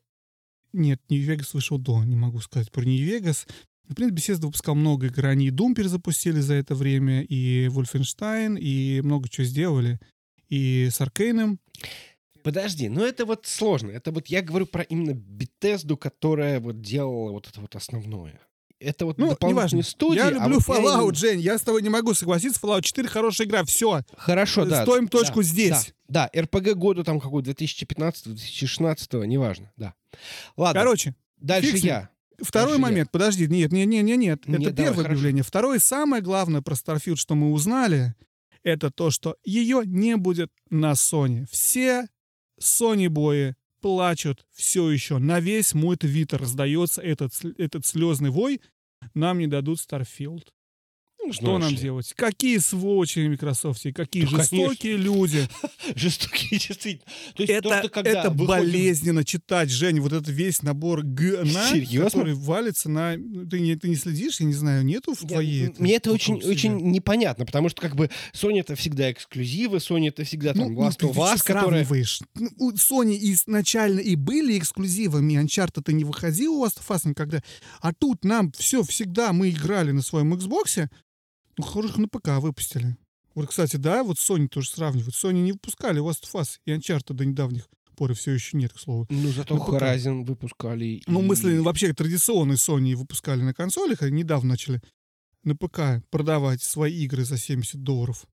нет, 0.73 1.01
Vegas 1.09 1.49
вышел 1.53 1.77
до, 1.77 2.03
не 2.03 2.15
могу 2.15 2.39
сказать 2.39 2.71
про 2.71 2.83
Vegas. 2.83 3.47
В 3.87 3.95
принципе, 3.95 4.33
Bethesda 4.33 4.45
выпускал 4.45 4.75
много 4.75 5.07
игр. 5.07 5.25
Они 5.25 5.47
и 5.47 5.51
Doom 5.51 5.75
перезапустили 5.75 6.39
за 6.39 6.55
это 6.55 6.73
время, 6.73 7.21
и 7.21 7.67
Wolfenstein, 7.67 8.57
и 8.59 9.01
много 9.01 9.29
чего 9.29 9.45
сделали. 9.45 9.99
И 10.49 10.89
с 10.91 10.99
Аркейном. 11.01 11.59
Подожди, 12.43 12.89
ну 12.89 13.05
это 13.05 13.25
вот 13.25 13.45
сложно. 13.45 13.91
Это 13.91 14.11
вот 14.11 14.27
я 14.27 14.41
говорю 14.41 14.65
про 14.65 14.83
именно 14.83 15.13
Бетезду, 15.13 15.97
которая 15.97 16.59
вот 16.59 16.81
делала 16.81 17.31
вот 17.31 17.47
это 17.47 17.61
вот 17.61 17.75
основное. 17.75 18.39
Это 18.83 19.05
вот 19.05 19.17
Ну, 19.17 19.25
неважно. 19.25 19.39
дополнительные 19.49 19.83
студии. 19.83 20.17
я 20.17 20.27
а 20.27 20.31
люблю 20.31 20.59
вот 20.59 20.67
я 20.77 20.83
Fallout, 20.83 21.01
именно- 21.03 21.13
Жень. 21.15 21.39
Я 21.39 21.57
с 21.57 21.61
тобой 21.61 21.81
не 21.81 21.89
могу 21.89 22.13
согласиться. 22.13 22.59
Fallout 22.61 22.81
4 22.81 23.07
хорошая 23.07 23.47
игра. 23.47 23.63
Все. 23.63 24.01
Хорошо, 24.17 24.65
да. 24.65 24.83
Ставим 24.83 25.05
да, 25.05 25.09
точку 25.17 25.41
здесь. 25.43 25.93
Да, 26.07 26.29
да, 26.33 26.41
РПГ 26.41 26.73
года 26.75 27.03
там 27.03 27.19
какой 27.19 27.41
2015-2016, 27.43 29.25
неважно, 29.25 29.71
да. 29.77 29.93
Ладно, 30.57 30.81
Короче, 30.81 31.15
дальше 31.37 31.73
ним. 31.73 31.81
я. 31.83 32.09
Второй 32.41 32.73
я. 32.75 32.79
момент, 32.79 33.11
подожди, 33.11 33.47
нет, 33.47 33.71
нет, 33.71 33.87
нет, 33.87 34.03
нет, 34.03 34.17
нет. 34.17 34.47
Нет, 34.47 34.59
это 34.61 34.69
давай, 34.71 34.73
первое 34.75 34.93
хорошо. 35.03 35.11
объявление. 35.11 35.43
Второе, 35.43 35.79
самое 35.79 36.21
главное 36.21 36.61
про 36.61 36.73
Starfield, 36.75 37.15
что 37.15 37.35
мы 37.35 37.51
узнали, 37.51 38.15
это 38.63 38.91
то, 38.91 39.11
что 39.11 39.37
ее 39.45 39.83
не 39.85 40.17
будет 40.17 40.51
на 40.69 40.91
Sony. 40.93 41.45
Все 41.49 42.07
Sony 42.59 43.07
бои 43.09 43.53
плачут 43.83 44.47
все 44.53 44.89
еще. 44.89 45.17
На 45.17 45.41
весь 45.41 45.73
мой 45.73 45.97
твиттер 45.97 46.39
раздается 46.41 47.01
этот, 47.01 47.33
этот 47.57 47.85
слезный 47.85 48.29
вой. 48.29 48.61
Нам 49.13 49.39
не 49.39 49.47
дадут 49.47 49.77
Starfield. 49.77 50.47
Ну, 51.25 51.31
Что 51.33 51.45
знаешь 51.45 51.61
нам 51.63 51.71
ли. 51.71 51.77
делать? 51.77 52.13
Какие 52.15 52.57
сволочи 52.57 53.19
Microsoft, 53.27 53.83
какие 53.95 54.23
Да, 54.23 54.29
конечно. 54.31 54.57
жестокие 54.57 54.97
люди. 54.97 55.47
Жестокие, 55.95 56.59
действительно. 56.59 57.05
То 57.35 57.43
есть 57.43 57.53
Это, 57.53 57.81
то, 57.81 57.89
когда 57.89 58.09
это 58.11 58.29
выходит- 58.29 58.47
болезненно 58.47 59.23
читать, 59.23 59.69
Жень, 59.69 59.99
вот 60.01 60.11
этот 60.13 60.27
весь 60.29 60.61
набор 60.63 61.01
ГНА, 61.03 61.69
Серьезно? 61.71 62.09
который 62.09 62.33
валится 62.33 62.89
на... 62.89 63.15
ну, 63.17 63.45
Ты 63.47 63.59
не, 63.59 63.75
ты 63.75 63.89
не 63.89 63.95
следишь, 63.95 64.39
я 64.41 64.45
не 64.45 64.53
знаю, 64.53 64.83
нету 64.85 65.13
в 65.13 65.21
Я- 65.23 65.27
твоей... 65.29 65.65
этой 65.67 65.81
Мне 65.81 65.95
это 65.95 66.11
очень, 66.11 66.41
себя? 66.41 66.49
очень 66.51 66.77
непонятно, 66.91 67.45
потому 67.45 67.69
что 67.69 67.81
как 67.81 67.95
бы 67.95 68.09
Sony 68.33 68.59
это 68.59 68.75
всегда 68.75 69.11
эксклюзивы, 69.11 69.77
Sony 69.77 70.09
это 70.09 70.23
всегда 70.23 70.53
там 70.53 70.73
Ну, 70.73 70.81
Last 70.81 70.97
ты- 70.97 71.05
of 71.07 71.13
ты 71.13 71.19
Us? 71.53 72.21
Ну, 72.35 72.49
У 72.57 72.71
Sony 72.73 73.17
изначально 73.21 73.99
и 73.99 74.15
были 74.15 74.57
эксклюзивами, 74.57 75.33
Uncharted 75.41 75.91
не 75.93 76.03
выходил 76.03 76.55
у 76.55 76.65
Last 76.65 76.79
of 76.79 76.95
Us 76.95 77.07
никогда, 77.07 77.41
а 77.81 77.93
тут 77.93 78.23
нам 78.25 78.51
все 78.51 78.83
всегда 78.83 79.33
мы 79.33 79.49
играли 79.49 79.91
на 79.91 80.01
своем 80.01 80.33
Xbox, 80.33 80.87
ну, 81.57 81.63
хороших 81.63 81.97
на 81.97 82.07
ПК 82.07 82.29
выпустили. 82.39 82.97
Вот, 83.35 83.47
кстати, 83.49 83.77
да, 83.77 84.03
вот 84.03 84.17
Sony 84.17 84.47
тоже 84.47 84.69
сравнивают. 84.69 85.15
Sony 85.15 85.41
не 85.41 85.51
выпускали 85.53 86.01
Last 86.01 86.23
of 86.23 86.39
Us 86.39 86.59
и 86.65 86.71
Uncharted 86.71 87.13
до 87.13 87.25
недавних 87.25 87.67
пор, 87.95 88.11
и 88.11 88.13
все 88.15 88.31
еще 88.31 88.57
нет, 88.57 88.73
к 88.73 88.79
слову. 88.79 89.05
Ну, 89.09 89.29
зато 89.31 89.55
на 89.55 89.61
ПК. 89.63 89.73
Horizon 89.81 90.23
выпускали. 90.25 91.01
Ну, 91.07 91.21
и- 91.21 91.25
мысли 91.25 91.57
вообще 91.57 91.93
традиционные 91.93 92.57
Sony 92.57 92.95
выпускали 92.95 93.41
на 93.41 93.53
консолях, 93.53 94.01
а 94.01 94.09
недавно 94.09 94.49
начали 94.49 94.81
на 95.43 95.55
ПК 95.55 96.03
продавать 96.09 96.61
свои 96.61 97.03
игры 97.03 97.23
за 97.25 97.37
70 97.37 97.83
долларов. 97.83 98.25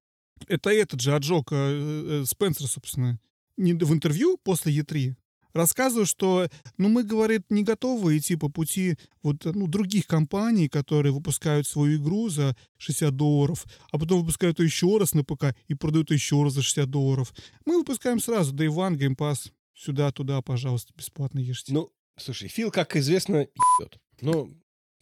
Это 0.49 0.71
этот 0.71 1.01
же 1.01 1.15
отжег 1.15 1.49
э, 1.53 2.23
э, 2.23 2.25
Спенсер, 2.27 2.67
собственно, 2.69 3.19
не- 3.57 3.75
в 3.75 3.93
интервью 3.93 4.39
после 4.43 4.73
E3 4.79 5.15
рассказываю, 5.53 6.07
что, 6.07 6.49
ну, 6.77 6.89
мы, 6.89 7.03
говорит, 7.03 7.51
не 7.51 7.63
готовы 7.63 8.19
идти 8.19 8.37
по 8.37 8.49
пути 8.49 8.97
вот, 9.23 9.45
ну, 9.45 9.67
других 9.67 10.07
компаний, 10.07 10.69
которые 10.69 11.13
выпускают 11.13 11.67
свою 11.67 12.01
игру 12.01 12.29
за 12.29 12.57
60 12.79 13.15
долларов, 13.15 13.67
а 13.91 13.99
потом 13.99 14.21
выпускают 14.21 14.59
ее 14.59 14.67
еще 14.67 14.99
раз 14.99 15.15
на 15.15 15.25
ПК 15.25 15.55
и 15.69 15.75
продают 15.75 16.11
ее 16.11 16.17
еще 16.17 16.43
раз 16.43 16.55
за 16.55 16.63
60 16.63 16.91
долларов. 16.91 17.35
Мы 17.65 17.79
выпускаем 17.79 18.21
сразу 18.21 18.55
Day 18.55 18.69
One, 18.69 18.97
Game 18.97 19.17
Pass, 19.17 19.51
сюда-туда, 19.75 20.43
пожалуйста, 20.43 20.93
бесплатно 20.97 21.39
ешьте. 21.39 21.73
Ну, 21.73 21.93
слушай, 22.17 22.49
Фил, 22.49 22.71
как 22.71 22.97
известно, 22.97 23.47
ебет. 23.81 23.99
Ну, 24.21 24.55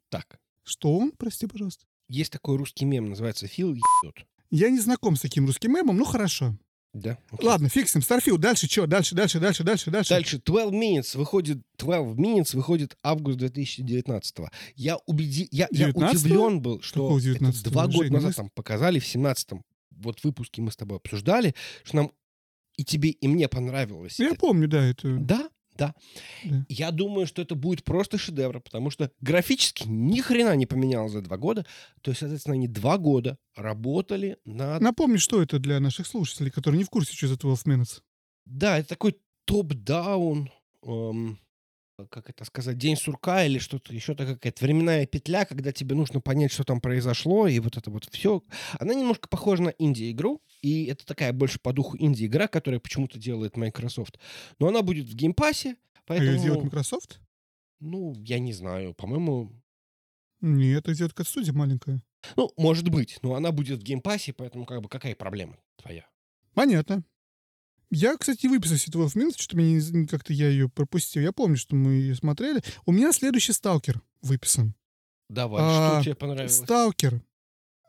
так. 0.08 0.38
Что 0.64 0.96
он? 0.96 1.12
Прости, 1.12 1.46
пожалуйста. 1.46 1.86
Есть 2.08 2.32
такой 2.32 2.56
русский 2.56 2.84
мем, 2.84 3.10
называется 3.10 3.46
Фил 3.46 3.74
ебет. 3.74 4.26
Я 4.50 4.70
не 4.70 4.80
знаком 4.80 5.16
с 5.16 5.20
таким 5.20 5.46
русским 5.46 5.72
мемом, 5.72 5.96
ну 5.96 6.04
хорошо. 6.04 6.56
Да? 6.94 7.18
Окей. 7.30 7.46
Ладно, 7.46 7.68
фиксим. 7.68 8.02
Starfield, 8.02 8.40
дальше 8.40 8.66
что? 8.66 8.86
Дальше, 8.86 9.14
дальше, 9.14 9.38
дальше, 9.38 9.62
дальше, 9.62 9.90
дальше. 9.90 10.10
Дальше 10.10 10.40
12 10.44 10.72
Minutes 10.72 11.16
выходит 11.18 11.58
12 11.78 12.18
Minutes 12.18 12.56
выходит 12.56 12.96
август 13.02 13.38
2019 13.38 14.36
Я 14.74 14.96
убеди 15.06 15.48
я, 15.50 15.68
я 15.70 15.90
19-го? 15.90 16.10
удивлен 16.10 16.60
был, 16.60 16.80
что 16.80 17.18
это 17.18 17.28
19-го? 17.28 17.70
два 17.70 17.86
года 17.86 18.12
назад 18.12 18.36
там 18.36 18.50
показали 18.50 18.98
в 18.98 19.04
17-м 19.04 19.62
вот 19.98 20.22
выпуске 20.24 20.62
мы 20.62 20.70
с 20.70 20.76
тобой 20.76 20.98
обсуждали, 20.98 21.54
что 21.84 21.96
нам 21.96 22.12
и 22.76 22.84
тебе 22.84 23.10
и 23.10 23.28
мне 23.28 23.48
понравилось. 23.48 24.18
Я 24.20 24.28
это. 24.28 24.36
помню, 24.36 24.68
да, 24.68 24.84
это... 24.84 25.16
Да, 25.16 25.47
да. 25.78 25.94
Да. 26.44 26.66
Я 26.68 26.90
думаю, 26.90 27.26
что 27.26 27.40
это 27.40 27.54
будет 27.54 27.84
просто 27.84 28.18
шедевр, 28.18 28.60
потому 28.60 28.90
что 28.90 29.10
графически 29.20 29.84
ни 29.86 30.20
хрена 30.20 30.56
не 30.56 30.66
поменялось 30.66 31.12
за 31.12 31.22
два 31.22 31.36
года. 31.36 31.64
То 32.02 32.10
есть, 32.10 32.20
соответственно, 32.20 32.54
они 32.54 32.68
два 32.68 32.98
года 32.98 33.38
работали 33.54 34.36
над... 34.44 34.82
Напомни, 34.82 35.16
что 35.16 35.40
это 35.40 35.58
для 35.58 35.80
наших 35.80 36.06
слушателей, 36.06 36.50
которые 36.50 36.78
не 36.78 36.84
в 36.84 36.90
курсе, 36.90 37.14
что 37.16 37.28
за 37.28 37.38
12 37.38 37.66
Minutes. 37.66 38.02
Да, 38.44 38.78
это 38.78 38.88
такой 38.88 39.16
top-down, 39.44 40.50
эм, 40.84 41.38
как 42.06 42.30
это 42.30 42.44
сказать, 42.44 42.78
день 42.78 42.96
сурка 42.96 43.44
или 43.44 43.58
что-то 43.58 43.92
еще, 43.92 44.14
такая 44.14 44.34
какая-то 44.34 44.64
временная 44.64 45.06
петля, 45.06 45.44
когда 45.44 45.72
тебе 45.72 45.94
нужно 45.96 46.20
понять, 46.20 46.52
что 46.52 46.64
там 46.64 46.80
произошло, 46.80 47.46
и 47.48 47.58
вот 47.58 47.76
это 47.76 47.90
вот 47.90 48.08
все. 48.10 48.42
Она 48.78 48.94
немножко 48.94 49.28
похожа 49.28 49.62
на 49.64 49.68
инди-игру, 49.70 50.40
и 50.62 50.84
это 50.86 51.04
такая 51.04 51.32
больше 51.32 51.58
по 51.60 51.72
духу 51.72 51.96
инди-игра, 51.98 52.46
которая 52.48 52.80
почему-то 52.80 53.18
делает 53.18 53.56
Microsoft. 53.56 54.18
Но 54.58 54.68
она 54.68 54.82
будет 54.82 55.08
в 55.08 55.14
Game 55.14 55.39
Pass 55.39 55.64
е, 55.64 55.76
А 56.16 56.22
ее 56.24 56.38
делает 56.38 56.60
поэтому, 56.60 56.64
Microsoft? 56.64 57.20
ну, 57.80 58.14
я 58.14 58.38
не 58.38 58.52
знаю, 58.52 58.94
по-моему, 58.94 59.52
Нет, 60.40 60.80
это 60.84 60.94
делает 60.94 61.12
какая-то 61.12 61.30
студия 61.30 61.52
маленькая. 61.52 62.02
ну, 62.36 62.52
может 62.56 62.88
быть, 62.88 63.18
но 63.22 63.34
она 63.34 63.50
будет 63.52 63.80
в 63.80 63.82
Game 63.82 64.02
Pass 64.02 64.22
е, 64.22 64.32
поэтому 64.32 64.66
как 64.66 64.80
бы 64.82 64.88
какая 64.88 65.14
проблема 65.14 65.58
твоя? 65.76 66.06
Понятно. 66.54 67.04
Я, 67.90 68.16
кстати, 68.16 68.46
выписал 68.46 68.76
себе 68.76 68.98
в 68.98 69.14
минус, 69.14 69.36
что-то 69.36 69.56
мне 69.56 69.74
не- 69.74 70.06
как-то 70.06 70.32
я 70.32 70.48
ее 70.48 70.68
пропустил. 70.68 71.22
Я 71.22 71.32
помню, 71.32 71.56
что 71.56 71.74
мы 71.74 71.92
ее 71.92 72.14
смотрели. 72.14 72.62
У 72.84 72.92
меня 72.92 73.12
следующий 73.12 73.52
сталкер 73.52 74.02
выписан. 74.20 74.74
Давай, 75.28 75.62
А, 75.62 75.96
что 75.96 76.04
тебе 76.04 76.14
понравилось? 76.14 76.56
Сталкер. 76.56 77.22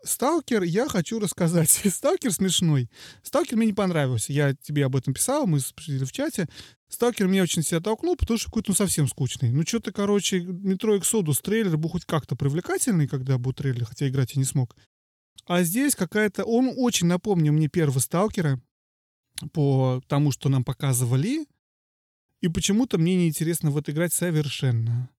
Сталкер, 0.04 0.64
я 0.64 0.88
хочу 0.88 1.20
рассказать. 1.20 1.70
Сталкер 1.94 2.32
смешной. 2.32 2.90
Сталкер 3.24 3.58
мне 3.58 3.68
не 3.68 3.74
понравился. 3.74 4.32
Я 4.32 4.56
тебе 4.56 4.86
об 4.86 4.96
этом 4.96 5.14
писал, 5.14 5.48
мы 5.48 5.58
обсудили 5.58 6.06
в 6.06 6.12
чате. 6.12 6.48
Сталкер 6.88 7.28
меня 7.28 7.44
очень 7.44 7.62
себя 7.62 7.82
толкнул, 7.82 8.16
потому 8.16 8.38
что 8.38 8.48
какой-то 8.48 8.72
ну, 8.72 8.76
совсем 8.76 9.08
скучный. 9.08 9.52
Ну, 9.52 9.64
что-то, 9.64 9.92
короче, 9.92 10.40
Метро 10.42 10.96
Exodus 10.96 11.40
трейлер 11.42 11.78
был 11.78 11.90
хоть 11.90 12.06
как-то 12.06 12.36
привлекательный, 12.36 13.08
когда 13.08 13.38
был 13.38 13.54
трейлер, 13.54 13.86
хотя 13.86 14.08
играть 14.08 14.34
я 14.36 14.40
не 14.40 14.46
смог. 14.46 14.76
А 15.46 15.64
здесь 15.64 15.96
какая-то... 15.96 16.46
Он 16.46 16.72
очень 16.76 17.08
напомнил 17.08 17.54
мне 17.54 17.68
первого 17.68 18.00
Сталкера 18.00 18.62
по 19.54 20.02
тому, 20.08 20.32
что 20.32 20.50
нам 20.50 20.64
показывали. 20.64 21.46
И 22.42 22.48
почему-то 22.48 22.98
мне 22.98 23.16
неинтересно 23.16 23.72
в 23.72 23.78
это 23.78 23.92
играть 23.92 24.14
совершенно. 24.14 25.10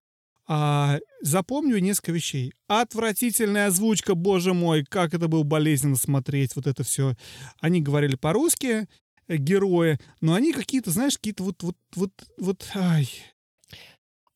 А, 0.52 0.98
запомню 1.20 1.78
несколько 1.78 2.12
вещей. 2.12 2.52
Отвратительная 2.66 3.66
озвучка, 3.66 4.14
боже 4.14 4.52
мой, 4.52 4.84
как 4.84 5.14
это 5.14 5.28
было 5.28 5.44
болезненно 5.44 5.96
смотреть, 5.96 6.56
вот 6.56 6.66
это 6.66 6.82
все. 6.82 7.14
Они 7.60 7.80
говорили 7.80 8.16
по-русски, 8.16 8.88
э, 9.28 9.36
герои, 9.36 9.98
но 10.20 10.34
они 10.34 10.52
какие-то, 10.52 10.90
знаешь, 10.90 11.16
какие-то 11.16 11.44
вот, 11.44 11.62
вот, 11.62 11.76
вот, 11.94 12.10
вот, 12.38 12.68
ай. 12.74 13.08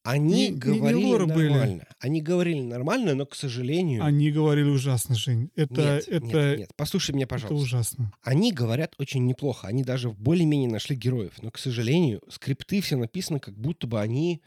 Они 0.05 0.35
не- 0.35 0.49
не 0.51 0.57
говорили 0.57 1.25
были. 1.25 1.49
нормально. 1.49 1.87
Они 1.99 2.21
говорили 2.21 2.61
нормально, 2.61 3.15
но, 3.15 3.25
к 3.27 3.35
сожалению... 3.35 4.05
Они 4.05 4.31
говорили 4.31 4.69
ужасно, 4.69 5.15
Жень. 5.15 5.51
Это, 5.57 5.75
Нет, 5.75 6.09
это, 6.09 6.25
нет, 6.27 6.59
нет. 6.59 6.71
Послушай 6.77 7.13
меня, 7.13 7.25
это 7.25 7.35
пожалуйста. 7.35 7.55
ужасно. 7.65 8.13
Они 8.23 8.53
говорят 8.53 8.95
очень 8.99 9.25
неплохо. 9.27 9.67
Они 9.67 9.83
даже 9.83 10.11
более-менее 10.11 10.69
нашли 10.69 10.95
героев. 10.95 11.33
Но, 11.43 11.51
к 11.51 11.59
сожалению, 11.59 12.21
скрипты 12.31 12.83
все 12.83 12.97
написаны, 12.97 13.41
как 13.41 13.57
будто 13.59 13.87
бы 13.87 13.99
они 13.99 14.43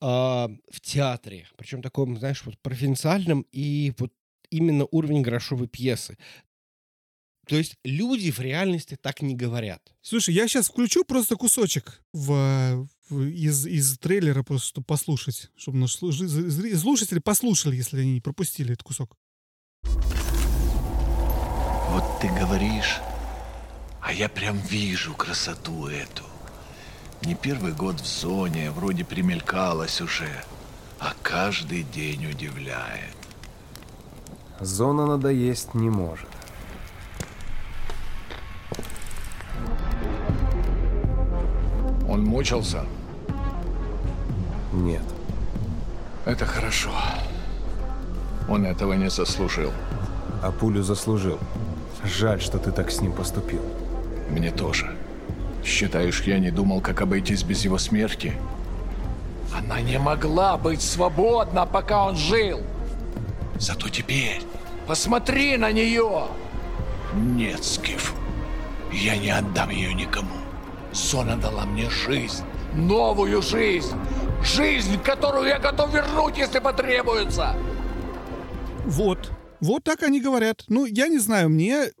а, 0.00 0.48
в 0.70 0.80
театре. 0.80 1.46
Причем 1.56 1.82
таком, 1.82 2.16
знаешь, 2.18 2.42
вот 2.46 2.58
провинциальном 2.58 3.46
и 3.52 3.92
вот 3.98 4.12
именно 4.50 4.86
уровень 4.90 5.20
грошовой 5.22 5.68
пьесы. 5.68 6.16
То 7.46 7.56
есть 7.56 7.76
люди 7.84 8.30
в 8.30 8.38
реальности 8.40 8.96
так 9.00 9.20
не 9.20 9.34
говорят. 9.34 9.92
Слушай, 10.00 10.32
я 10.34 10.48
сейчас 10.48 10.68
включу 10.68 11.04
просто 11.04 11.36
кусочек 11.36 12.02
в- 12.12 12.88
из, 13.10 13.66
из 13.66 13.98
трейлера, 13.98 14.42
просто 14.42 14.68
чтобы 14.68 14.86
послушать, 14.86 15.50
чтобы 15.56 15.78
наши 15.78 15.98
слушатели 15.98 17.18
послушали, 17.18 17.76
если 17.76 18.00
они 18.00 18.14
не 18.14 18.20
пропустили 18.20 18.72
этот 18.72 18.84
кусок. 18.84 19.16
Вот 19.82 22.20
ты 22.20 22.28
говоришь, 22.28 23.00
а 24.00 24.12
я 24.12 24.28
прям 24.28 24.58
вижу 24.58 25.14
красоту 25.14 25.88
эту. 25.88 26.24
Не 27.24 27.34
первый 27.34 27.72
год 27.72 28.00
в 28.00 28.06
зоне, 28.06 28.70
вроде 28.70 29.04
примелькалась 29.04 30.00
уже, 30.00 30.44
а 30.98 31.14
каждый 31.22 31.84
день 31.84 32.26
удивляет. 32.26 33.16
Зона 34.58 35.06
надоесть 35.06 35.74
не 35.74 35.90
может. 35.90 36.28
Он 42.12 42.24
мучился? 42.26 42.84
Нет. 44.70 45.02
Это 46.26 46.44
хорошо. 46.44 46.90
Он 48.50 48.66
этого 48.66 48.92
не 48.92 49.08
заслужил. 49.08 49.70
А 50.42 50.50
пулю 50.52 50.82
заслужил. 50.82 51.38
Жаль, 52.04 52.42
что 52.42 52.58
ты 52.58 52.70
так 52.70 52.90
с 52.90 53.00
ним 53.00 53.12
поступил. 53.12 53.62
Мне 54.28 54.50
тоже. 54.50 54.94
Считаешь, 55.64 56.22
я 56.24 56.38
не 56.38 56.50
думал, 56.50 56.82
как 56.82 57.00
обойтись 57.00 57.44
без 57.44 57.64
его 57.64 57.78
смерти? 57.78 58.34
Она 59.56 59.80
не 59.80 59.98
могла 59.98 60.58
быть 60.58 60.82
свободна, 60.82 61.64
пока 61.64 62.04
он 62.08 62.16
жил. 62.16 62.60
Зато 63.58 63.88
теперь 63.88 64.42
посмотри 64.86 65.56
на 65.56 65.72
нее. 65.72 66.26
Нет, 67.14 67.64
Скиф, 67.64 68.12
я 68.92 69.16
не 69.16 69.30
отдам 69.30 69.70
ее 69.70 69.94
никому. 69.94 70.41
Зона 70.92 71.36
дала 71.36 71.64
мне 71.64 71.88
жизнь, 71.90 72.44
новую 72.74 73.42
жизнь. 73.42 73.96
Жизнь, 74.44 75.00
которую 75.02 75.46
я 75.46 75.58
готов 75.58 75.94
вернуть, 75.94 76.36
если 76.36 76.58
потребуется. 76.58 77.56
Вот. 78.84 79.30
Вот 79.60 79.84
так 79.84 80.02
они 80.02 80.20
говорят. 80.20 80.64
Ну, 80.66 80.84
я 80.84 81.06
не 81.06 81.18
знаю, 81.18 81.48
мне 81.48 81.92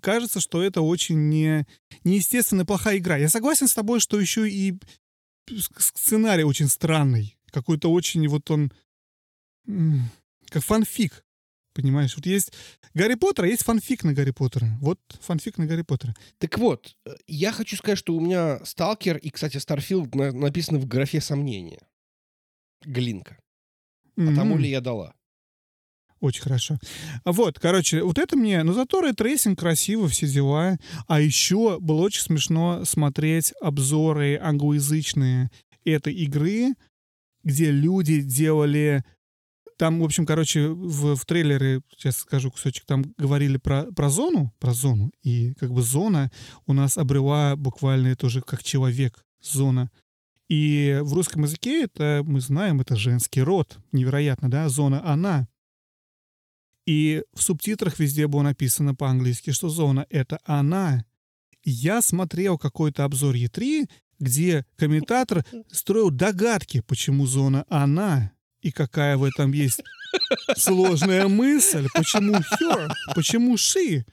кажется, 0.00 0.40
что 0.40 0.62
это 0.62 0.80
очень 0.80 1.28
не, 1.28 1.66
неестественно 2.04 2.64
плохая 2.64 2.96
игра. 2.96 3.18
Я 3.18 3.28
согласен 3.28 3.68
с 3.68 3.74
тобой, 3.74 4.00
что 4.00 4.18
еще 4.18 4.48
и 4.48 4.74
сценарий 5.76 6.44
очень 6.44 6.68
странный. 6.68 7.36
Какой-то 7.50 7.92
очень 7.92 8.26
вот 8.28 8.50
он... 8.50 8.72
Как 10.48 10.64
фанфик. 10.64 11.24
Понимаешь? 11.72 12.16
Вот 12.16 12.26
есть 12.26 12.52
Гарри 12.94 13.14
Поттер, 13.14 13.44
а 13.44 13.48
есть 13.48 13.62
фанфик 13.62 14.02
на 14.04 14.12
Гарри 14.12 14.32
Поттера. 14.32 14.76
Вот 14.80 14.98
фанфик 15.20 15.56
на 15.58 15.66
Гарри 15.66 15.82
Поттера. 15.82 16.14
Так 16.38 16.58
вот, 16.58 16.96
э, 17.06 17.10
я 17.28 17.52
хочу 17.52 17.76
сказать, 17.76 17.98
что 17.98 18.14
у 18.16 18.20
меня 18.20 18.64
Сталкер 18.64 19.16
и, 19.18 19.30
кстати, 19.30 19.56
Starfield 19.58 20.14
на- 20.14 20.32
написаны 20.32 20.78
в 20.80 20.86
графе 20.86 21.20
сомнения. 21.20 21.80
Глинка. 22.84 23.38
А 24.16 24.34
тому 24.34 24.54
Мгм. 24.54 24.58
ли 24.64 24.70
я 24.70 24.80
дала? 24.80 25.14
Очень 26.20 26.42
хорошо. 26.42 26.78
Вот, 27.24 27.58
короче, 27.58 28.02
вот 28.02 28.18
это 28.18 28.36
мне... 28.36 28.62
Ну, 28.62 28.74
зато 28.74 29.00
ray 29.00 29.17
tracing 29.17 29.58
красиво, 29.58 30.06
все 30.08 30.26
дела. 30.26 30.76
А 31.06 31.20
еще 31.20 31.78
было 31.80 32.02
очень 32.02 32.20
смешно 32.22 32.84
смотреть 32.84 33.54
обзоры 33.62 34.38
англоязычные 34.38 35.50
этой 35.84 36.12
игры, 36.14 36.74
где 37.44 37.70
люди 37.70 38.20
делали... 38.20 39.02
Там, 39.80 39.98
в 39.98 40.04
общем, 40.04 40.26
короче, 40.26 40.68
в, 40.68 41.16
в 41.16 41.24
трейлере, 41.24 41.80
сейчас 41.96 42.18
скажу 42.18 42.50
кусочек, 42.50 42.84
там 42.84 43.02
говорили 43.16 43.56
про, 43.56 43.84
про 43.84 44.10
зону, 44.10 44.52
про 44.58 44.74
зону, 44.74 45.10
и 45.22 45.54
как 45.54 45.72
бы 45.72 45.80
зона 45.80 46.30
у 46.66 46.74
нас 46.74 46.98
обрела 46.98 47.56
буквально 47.56 48.14
тоже 48.14 48.42
как 48.42 48.62
человек, 48.62 49.24
зона. 49.40 49.90
И 50.50 51.00
в 51.02 51.14
русском 51.14 51.44
языке 51.44 51.84
это, 51.84 52.20
мы 52.26 52.42
знаем, 52.42 52.82
это 52.82 52.94
женский 52.94 53.40
род. 53.40 53.78
Невероятно, 53.90 54.50
да? 54.50 54.68
Зона 54.68 55.02
«она». 55.10 55.48
И 56.86 57.22
в 57.32 57.42
субтитрах 57.42 57.98
везде 57.98 58.26
было 58.26 58.42
написано 58.42 58.94
по-английски, 58.94 59.50
что 59.50 59.70
зона— 59.70 60.06
это 60.10 60.40
она. 60.44 61.06
Я 61.64 62.02
смотрел 62.02 62.58
какой-то 62.58 63.04
обзор 63.04 63.34
Е3, 63.34 63.88
где 64.18 64.66
комментатор 64.76 65.42
строил 65.72 66.10
догадки, 66.10 66.82
почему 66.82 67.24
зона 67.24 67.64
она, 67.70 68.32
и 68.62 68.70
какая 68.70 69.16
в 69.16 69.24
этом 69.24 69.52
есть 69.52 69.82
сложная 70.56 71.28
мысль, 71.28 71.86
почему 71.94 72.34
her, 72.34 72.90
почему 73.14 73.54
she, 73.54 74.04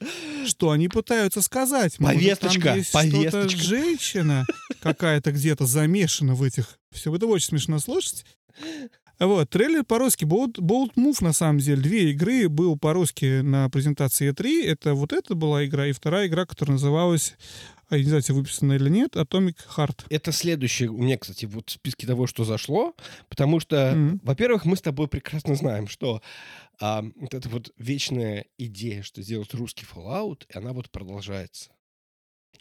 что 0.45 0.71
они 0.71 0.87
пытаются 0.87 1.41
сказать. 1.41 1.99
Может, 1.99 2.17
Повесточка, 2.17 2.61
там 2.61 2.77
есть 2.77 2.89
что-то 2.89 3.09
повесточка. 3.09 3.63
женщина 3.63 4.45
какая-то 4.81 5.31
где-то 5.31 5.65
замешана 5.65 6.35
в 6.35 6.43
этих... 6.43 6.79
Все 6.91 7.13
это 7.13 7.25
очень 7.27 7.47
смешно 7.47 7.79
слушать. 7.79 8.25
Вот, 9.19 9.49
трейлер 9.49 9.83
по-русски. 9.83 10.25
Bold, 10.25 10.57
Bold 10.59 10.93
Move, 10.95 11.23
на 11.23 11.33
самом 11.33 11.57
деле. 11.57 11.81
Две 11.81 12.11
игры 12.11 12.49
был 12.49 12.77
по-русски 12.77 13.41
на 13.41 13.67
презентации 13.69 14.31
E3. 14.31 14.65
Это 14.65 14.93
вот 14.93 15.11
эта 15.11 15.33
была 15.33 15.65
игра, 15.65 15.87
и 15.87 15.91
вторая 15.91 16.27
игра, 16.27 16.45
которая 16.45 16.73
называлась, 16.73 17.35
а, 17.89 17.97
не 17.97 18.03
знаю, 18.03 18.21
тебе 18.21 18.35
выписана 18.35 18.73
или 18.73 18.89
нет, 18.89 19.15
Atomic 19.15 19.55
Heart. 19.75 20.05
Это 20.09 20.31
следующее 20.31 20.89
у 20.89 20.97
меня, 20.97 21.17
кстати, 21.17 21.45
вот 21.45 21.69
в 21.69 21.73
списке 21.73 22.05
того, 22.07 22.27
что 22.27 22.43
зашло, 22.43 22.95
потому 23.29 23.59
что, 23.59 23.93
Мгм. 23.95 24.21
во-первых, 24.23 24.65
мы 24.65 24.75
с 24.75 24.81
тобой 24.81 25.07
прекрасно 25.07 25.55
знаем, 25.55 25.87
что 25.87 26.21
а, 26.79 27.03
вот 27.15 27.33
эта 27.33 27.49
вот 27.49 27.71
вечная 27.77 28.45
идея, 28.57 29.01
что 29.03 29.21
сделать 29.21 29.53
русский 29.53 29.85
Fallout, 29.85 30.43
и 30.53 30.57
она 30.57 30.73
вот 30.73 30.89
продолжается. 30.91 31.71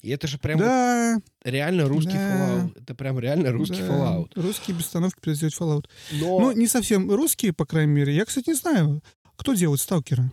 И 0.02 0.10
это 0.10 0.26
же 0.26 0.38
прям 0.38 0.58
вот 0.58 0.66
да, 0.66 1.18
реально 1.42 1.88
русский 1.88 2.12
да, 2.12 2.30
Fallout. 2.64 2.82
Это 2.82 2.94
прям 2.94 3.18
реально 3.18 3.50
русский 3.50 3.78
да, 3.80 3.88
Fallout. 3.88 4.32
Русские 4.36 4.76
без 4.76 4.84
остановки 4.86 5.34
сделать 5.34 5.54
Fallout. 5.58 5.86
Но 6.12 6.40
Ну, 6.40 6.52
не 6.52 6.66
совсем 6.66 7.10
русские, 7.10 7.52
по 7.52 7.64
крайней 7.66 7.92
мере. 7.92 8.14
Я, 8.14 8.24
кстати, 8.24 8.50
не 8.50 8.54
знаю, 8.54 9.02
кто 9.36 9.54
делает 9.54 9.80
Сталкера. 9.80 10.30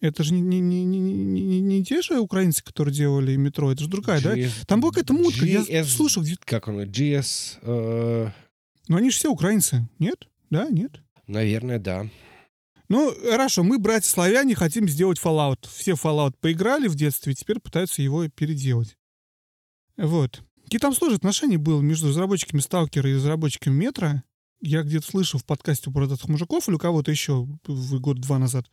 Это 0.00 0.22
же 0.22 0.32
не, 0.32 0.40
не, 0.40 0.60
не, 0.60 0.84
не, 0.84 1.00
не- 1.00 1.60
не- 1.60 1.84
те 1.84 2.02
же 2.02 2.20
украинцы, 2.20 2.62
которые 2.62 2.94
делали 2.94 3.34
метро, 3.36 3.72
это 3.72 3.82
же 3.82 3.88
другая, 3.88 4.20
да? 4.22 4.36
GS 4.36 4.64
Там 4.66 4.80
была 4.80 4.92
какая-то 4.92 5.12
мутка, 5.12 5.44
я 5.44 5.60
GS 5.62 5.84
слушал, 5.86 6.22
где... 6.22 6.36
Как 6.44 6.68
он? 6.68 6.80
GS... 6.82 7.58
э, 7.62 8.30
Но 8.86 8.96
они 8.96 9.10
же 9.10 9.16
все 9.16 9.28
украинцы, 9.30 9.88
нет? 9.98 10.28
Да, 10.50 10.68
нет? 10.70 11.02
наверное, 11.26 11.78
да. 11.78 12.08
Ну, 12.88 13.12
хорошо, 13.22 13.62
мы, 13.64 13.78
братья-славяне, 13.78 14.54
хотим 14.54 14.88
сделать 14.88 15.18
Fallout. 15.22 15.68
Все 15.70 15.92
Fallout 15.92 16.34
поиграли 16.40 16.88
в 16.88 16.94
детстве, 16.94 17.34
теперь 17.34 17.58
пытаются 17.60 18.00
его 18.00 18.26
переделать. 18.28 18.96
Вот. 19.98 20.42
Какие 20.64 20.78
там 20.78 20.94
сложные 20.94 21.16
отношения 21.16 21.58
было 21.58 21.80
между 21.82 22.08
разработчиками 22.08 22.60
Сталкера 22.60 23.10
и 23.10 23.14
разработчиками 23.14 23.74
Метро? 23.74 24.22
Я 24.60 24.82
где-то 24.82 25.06
слышал 25.06 25.38
в 25.38 25.44
подкасте 25.44 25.90
у 25.90 25.92
бородатых 25.92 26.28
мужиков 26.28 26.66
или 26.68 26.76
у 26.76 26.78
кого-то 26.78 27.10
еще 27.10 27.46
год-два 27.66 28.38
назад. 28.38 28.66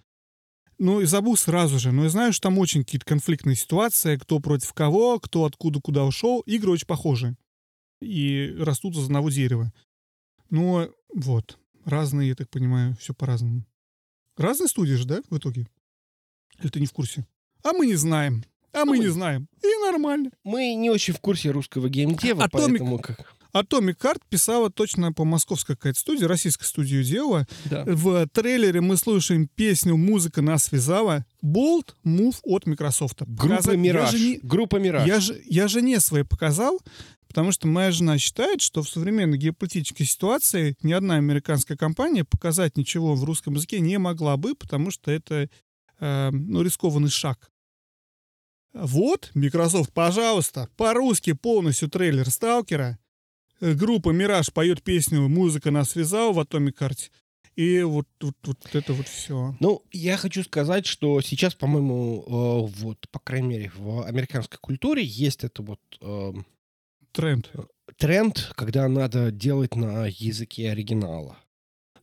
Ну, 0.78 1.02
и 1.02 1.06
забыл 1.06 1.38
сразу 1.38 1.80
же. 1.80 1.92
Но 1.92 2.04
я 2.04 2.10
знаю, 2.10 2.34
что 2.34 2.44
там 2.44 2.58
очень 2.58 2.84
какие-то 2.84 3.06
конфликтные 3.06 3.56
ситуации, 3.56 4.18
кто 4.18 4.40
против 4.40 4.74
кого, 4.74 5.20
кто 5.20 5.46
откуда 5.46 5.80
куда 5.80 6.04
ушел. 6.04 6.42
Игры 6.42 6.72
очень 6.72 6.88
похожи. 6.88 7.36
И 8.02 8.54
растут 8.60 8.96
из 8.96 9.06
одного 9.06 9.30
дерева. 9.30 9.72
Но 10.50 10.90
вот, 11.14 11.58
разные, 11.86 12.30
я 12.30 12.36
так 12.36 12.50
понимаю, 12.50 12.96
все 13.00 13.14
по-разному. 13.14 13.66
Разные 14.38 14.68
студии 14.68 14.94
же, 14.94 15.06
да, 15.06 15.22
в 15.30 15.38
итоге? 15.38 15.68
Или 16.60 16.70
ты 16.70 16.80
не 16.80 16.88
в 16.88 16.92
курсе? 16.92 17.26
А 17.64 17.72
мы 17.74 17.86
не 17.86 17.96
знаем. 17.96 18.44
А 18.74 18.84
мы 18.84 19.00
не 19.00 19.08
знаем. 19.08 19.48
И 19.64 19.68
нормально. 19.86 20.32
Мы 20.44 20.76
не 20.76 20.90
очень 20.90 21.14
в 21.14 21.22
курсе 21.22 21.52
русского 21.52 21.88
геймдева, 21.88 22.44
Atomic- 22.44 22.50
поэтому 22.52 23.00
как... 23.00 23.35
Atomic 23.56 23.98
Heart 24.02 24.22
писала 24.30 24.70
точно 24.70 25.14
по 25.14 25.24
московской 25.24 25.76
какая-то 25.76 26.00
студия, 26.00 26.28
российская 26.28 26.66
студия 26.66 27.04
делала. 27.04 27.48
Да. 27.66 27.84
В 27.86 28.28
трейлере 28.28 28.82
мы 28.82 28.98
слушаем 28.98 29.48
песню 29.48 29.96
«Музыка 29.96 30.42
нас 30.42 30.66
связала». 30.66 31.26
Bolt 31.44 31.96
Move 32.06 32.36
от 32.44 32.66
Microsoft. 32.66 33.22
Группа 33.22 33.56
Показать- 33.56 33.78
Мираж. 33.78 34.12
Я, 34.12 34.18
же 34.18 34.26
не- 34.26 34.40
Группа 34.44 34.76
Мираж. 34.76 35.08
я, 35.08 35.20
же, 35.22 35.42
я 35.46 35.68
жене 35.70 36.00
своей 36.02 36.26
показал, 36.26 36.80
потому 37.30 37.54
что 37.54 37.68
моя 37.68 37.92
жена 37.92 38.18
считает, 38.18 38.62
что 38.62 38.84
в 38.84 38.90
современной 38.90 39.38
геополитической 39.38 40.04
ситуации 40.04 40.76
ни 40.84 40.92
одна 40.92 41.16
американская 41.16 41.78
компания 41.78 42.26
показать 42.26 42.76
ничего 42.78 43.16
в 43.16 43.24
русском 43.24 43.54
языке 43.54 43.80
не 43.80 43.98
могла 44.00 44.36
бы, 44.36 44.56
потому 44.56 44.92
что 44.92 45.12
это 45.12 45.50
э, 46.00 46.30
ну, 46.32 46.62
рискованный 46.62 47.10
шаг. 47.10 47.50
Вот, 48.74 49.32
Microsoft, 49.34 49.94
пожалуйста, 49.94 50.68
по-русски 50.76 51.32
полностью 51.32 51.90
трейлер 51.90 52.30
Сталкера. 52.30 53.00
Э, 53.66 53.74
Группа 53.74 54.12
«Мираж» 54.12 54.52
поет 54.54 54.84
песню 54.84 55.28
«Музыка 55.28 55.72
нас 55.72 55.90
связала» 55.92 56.32
в 56.34 56.40
Atomic 56.40 56.78
Heart. 56.80 57.10
И 57.56 57.82
вот, 57.84 58.08
вот, 58.22 58.36
вот 58.44 58.58
это 58.76 58.94
вот 58.94 59.08
все. 59.08 59.56
Ну, 59.60 59.82
я 59.92 60.18
хочу 60.18 60.44
сказать, 60.44 60.86
что 60.86 61.22
сейчас, 61.22 61.56
по-моему, 61.56 62.24
э, 62.28 62.82
вот, 62.84 63.08
по 63.12 63.20
крайней 63.20 63.48
мере, 63.48 63.72
в 63.76 64.06
американской 64.06 64.60
культуре 64.62 65.04
есть 65.04 65.44
это 65.44 65.64
вот 65.64 65.80
э, 66.02 66.34
Тренд. 67.14 67.50
тренд, 67.98 68.52
когда 68.56 68.88
надо 68.90 69.32
делать 69.32 69.76
на 69.76 70.06
языке 70.08 70.72
оригинала. 70.72 71.38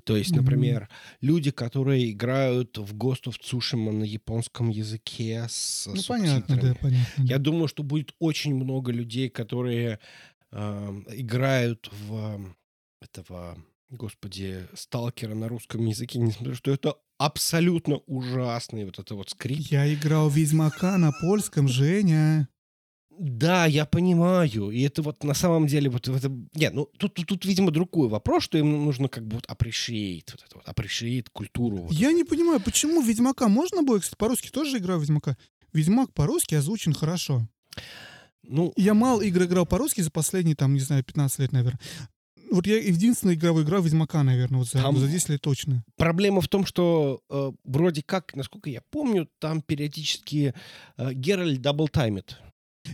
То 0.05 0.17
есть, 0.17 0.35
например, 0.35 0.89
люди, 1.21 1.53
которые 1.53 2.11
играют 2.11 2.77
в 2.77 2.93
Ghost 2.97 3.27
of 3.27 3.37
Tsushima 3.41 3.93
на 3.93 4.03
японском 4.03 4.69
языке 4.69 5.47
с 5.49 5.87
Ну, 5.87 6.01
понятно, 6.09 6.57
да, 6.57 6.63
субтитрами. 6.63 6.79
понятно. 6.81 7.23
Я 7.23 7.39
думаю, 7.39 7.69
что 7.69 7.85
будет 7.85 8.13
очень 8.19 8.55
много 8.55 8.91
людей, 8.91 9.29
которые 9.29 10.01
играют 10.53 11.89
в 11.93 12.55
этого, 13.01 13.59
господи, 13.91 14.67
сталкера 14.75 15.35
на 15.35 15.49
русском 15.49 15.85
языке, 15.87 16.19
несмотря 16.19 16.55
что 16.55 16.71
это 16.71 16.97
абсолютно 17.19 17.97
ужасный 18.07 18.85
вот 18.85 18.99
это 18.99 19.15
вот 19.15 19.31
скрипт. 19.31 19.71
Я 19.71 19.93
играл 19.93 20.29
Ведьмака 20.29 20.99
на 20.99 21.13
польском, 21.13 21.69
Женя. 21.69 22.49
Да, 23.19 23.67
я 23.67 23.85
понимаю. 23.85 24.71
И 24.71 24.81
это 24.81 25.03
вот 25.03 25.23
на 25.23 25.35
самом 25.35 25.67
деле 25.67 25.91
вот 25.91 26.09
в 26.09 26.17
этом... 26.17 26.49
Нет, 26.55 26.73
ну 26.75 26.87
тут, 26.99 27.15
тут, 27.15 27.27
тут, 27.27 27.45
видимо, 27.45 27.71
другой 27.71 28.09
вопрос, 28.09 28.45
что 28.45 28.59
им 28.59 28.85
нужно 28.85 29.09
как 29.09 29.27
бы 29.27 29.37
вот 29.37 29.47
appreciate, 29.47 30.31
вот 30.33 30.43
это 30.45 30.57
вот, 30.57 30.67
appreciate 30.67 31.27
культуру. 31.33 31.77
вот. 31.77 31.93
Я 31.93 32.13
не 32.13 32.25
понимаю, 32.25 32.61
почему 32.61 33.03
Ведьмака 33.03 33.49
можно 33.49 33.83
было, 33.83 33.99
кстати, 33.99 34.17
по-русски 34.19 34.49
тоже 34.49 34.79
играю 34.79 35.01
Ведьмака. 35.01 35.37
Ведьмак 35.73 36.13
по-русски 36.13 36.55
озвучен 36.55 36.95
хорошо. 36.95 37.47
Ну, 38.45 38.73
Я 38.77 38.95
мало 38.95 39.23
игр 39.23 39.45
играл 39.45 39.67
по-русски 39.67 40.01
за 40.01 40.11
последние, 40.11 40.57
там, 40.57 40.75
не 40.75 40.81
знаю, 40.81 41.05
15 41.05 41.39
лет, 41.39 41.53
наверное. 41.53 41.81
Вот 42.51 42.67
я 42.67 42.77
единственная 42.77 43.35
игровая 43.35 43.65
игра 43.65 43.79
Ведьмака, 43.79 44.23
наверное, 44.23 44.59
вот 44.59 44.69
за, 44.69 44.83
Там- 44.83 44.99
за 44.99 45.09
10 45.09 45.31
лет 45.31 45.41
точно. 45.41 45.83
проблема 45.97 46.43
в 46.43 46.49
том, 46.49 46.67
что 46.67 47.23
э, 47.31 47.51
вроде 47.65 48.03
как, 48.03 48.35
насколько 48.37 48.69
я 48.69 48.83
помню, 48.91 49.27
там 49.39 49.63
периодически 49.63 50.53
э, 50.99 51.15
Геральт 51.15 51.63
даблтаймит. 51.63 52.39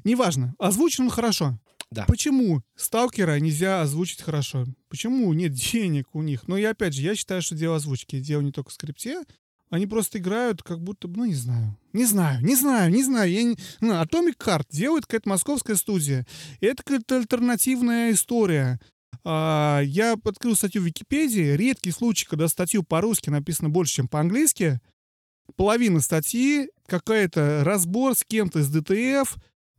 Неважно, 0.05 0.55
озвучен 0.59 1.05
он 1.05 1.11
хорошо. 1.11 1.59
Да. 1.91 2.05
Почему 2.07 2.63
Сталкера 2.77 3.41
нельзя 3.41 3.81
озвучить 3.81 4.21
хорошо? 4.23 4.67
Почему 4.91 5.33
нет 5.33 5.55
денег 5.55 6.07
у 6.13 6.23
них? 6.23 6.47
Но 6.47 6.57
я 6.57 6.71
опять 6.71 6.95
же, 6.95 7.03
я 7.03 7.17
считаю, 7.17 7.41
что 7.43 7.57
дело 7.57 7.77
озвучки. 7.77 8.21
Дело 8.21 8.43
не 8.43 8.53
только 8.53 8.71
в 8.71 8.75
скрипте. 8.75 9.23
Они 9.71 9.87
просто 9.87 10.19
играют 10.19 10.63
как 10.63 10.83
будто, 10.83 11.09
ну, 11.09 11.25
не 11.25 11.35
знаю. 11.35 11.77
Не 11.93 12.05
знаю, 12.05 12.45
не 12.45 12.55
знаю, 12.55 12.91
не 12.91 13.03
знаю. 13.03 13.31
Я 13.31 13.43
не... 13.43 13.57
Ну, 13.81 13.95
Atomic 13.95 14.37
Heart 14.39 14.67
делает 14.71 15.07
какая-то 15.07 15.29
московская 15.29 15.77
студия. 15.77 16.27
Это 16.61 16.83
какая-то 16.83 17.17
альтернативная 17.17 18.13
история. 18.13 18.79
А, 19.25 19.81
я 19.83 20.13
открыл 20.13 20.55
статью 20.55 20.83
в 20.83 20.85
Википедии. 20.85 21.57
Редкий 21.57 21.91
случай, 21.91 22.27
когда 22.27 22.49
статью 22.49 22.83
по-русски 22.83 23.31
написано 23.31 23.71
больше, 23.71 23.95
чем 23.95 24.09
по-английски. 24.09 24.81
Половина 25.57 26.01
статьи 26.01 26.71
какая-то 26.87 27.63
разбор 27.65 28.15
с 28.15 28.23
кем-то 28.23 28.61
из 28.61 28.69
ДТФ 28.69 29.37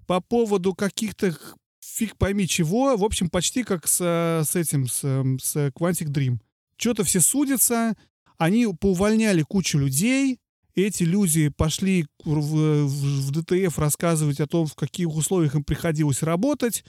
по 0.07 0.20
поводу 0.20 0.74
каких-то 0.74 1.38
фиг 1.80 2.18
пойми 2.18 2.47
чего. 2.47 2.97
В 2.97 3.03
общем, 3.03 3.30
почти 3.30 3.64
как 3.64 3.88
с, 3.88 3.99
э, 4.01 4.43
с 4.43 4.55
этим, 4.55 4.88
с, 4.88 5.03
эм, 5.03 5.39
с 5.39 5.55
Quantic 5.55 6.07
Dream. 6.07 6.39
Что-то 6.78 7.03
все 7.03 7.20
судятся, 7.20 7.95
они 8.38 8.66
поувольняли 8.80 9.43
кучу 9.43 9.78
людей, 9.78 10.39
эти 10.82 11.03
люди 11.03 11.49
пошли 11.49 12.05
в, 12.23 12.34
в- 12.39 13.27
в 13.27 13.32
ДТФ 13.32 13.77
рассказывать 13.80 14.39
о 14.39 14.47
том, 14.47 14.65
в 14.67 14.75
каких 14.75 15.09
условиях 15.09 15.55
им 15.55 15.63
приходилось 15.63 16.21
работать. 16.23 16.84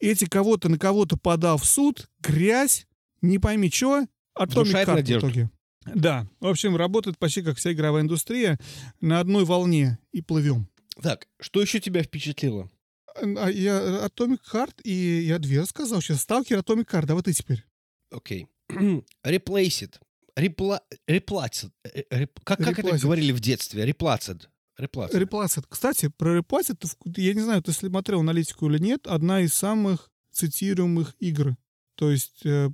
Эти 0.00 0.26
кого-то 0.26 0.68
на 0.68 0.78
кого-то 0.78 1.16
подал 1.16 1.56
в 1.58 1.64
суд, 1.64 2.08
грязь, 2.20 2.86
не 3.22 3.38
пойми 3.38 3.70
что, 3.70 4.06
Atomic 4.38 4.64
Heart 4.86 5.02
в 5.02 5.18
итоге. 5.18 5.50
Да, 5.94 6.26
в 6.40 6.46
общем, 6.46 6.76
работает 6.76 7.18
почти 7.18 7.42
как 7.42 7.56
вся 7.58 7.72
игровая 7.72 8.02
индустрия 8.02 8.58
на 9.00 9.20
одной 9.20 9.44
волне 9.44 9.98
и 10.12 10.22
плывем. 10.22 10.68
Так, 11.02 11.26
что 11.40 11.60
еще 11.60 11.80
тебя 11.80 12.02
впечатлило? 12.02 12.70
А 13.16 13.48
я 13.50 14.06
Atomic 14.06 14.40
Heart 14.52 14.82
и 14.82 14.92
я 15.26 15.38
две 15.38 15.60
рассказал 15.60 16.00
сейчас. 16.00 16.22
Сталкер, 16.22 16.58
Atomic 16.58 16.86
Heart, 16.90 17.06
давай 17.06 17.22
ты 17.22 17.32
теперь. 17.32 17.64
Окей. 18.10 18.48
Replace 18.70 19.82
it. 19.86 19.94
Репла... 20.36 20.80
Replaced. 21.08 21.70
Э, 21.84 22.02
э, 22.10 22.22
реп- 22.22 22.40
Как, 22.44 22.58
как 22.58 22.78
это 22.78 22.98
говорили 22.98 23.32
в 23.32 23.40
детстве? 23.40 23.88
Replaced. 23.88 24.46
Replaced. 24.78 25.12
Replaced. 25.12 25.64
Кстати, 25.68 26.08
про 26.08 26.38
Replaced, 26.38 26.76
я 27.16 27.34
не 27.34 27.40
знаю, 27.40 27.62
ты 27.62 27.72
смотрел 27.72 28.20
аналитику 28.20 28.68
или 28.68 28.78
нет, 28.78 29.06
одна 29.06 29.40
из 29.40 29.54
самых 29.54 30.10
цитируемых 30.32 31.14
игр. 31.20 31.56
То 31.96 32.10
есть 32.10 32.44
э, 32.44 32.70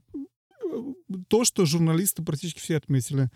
то, 1.29 1.45
что 1.45 1.67
журналисты 1.67 2.23
практически 2.23 2.61
все 2.61 2.77
отметили. 2.77 3.31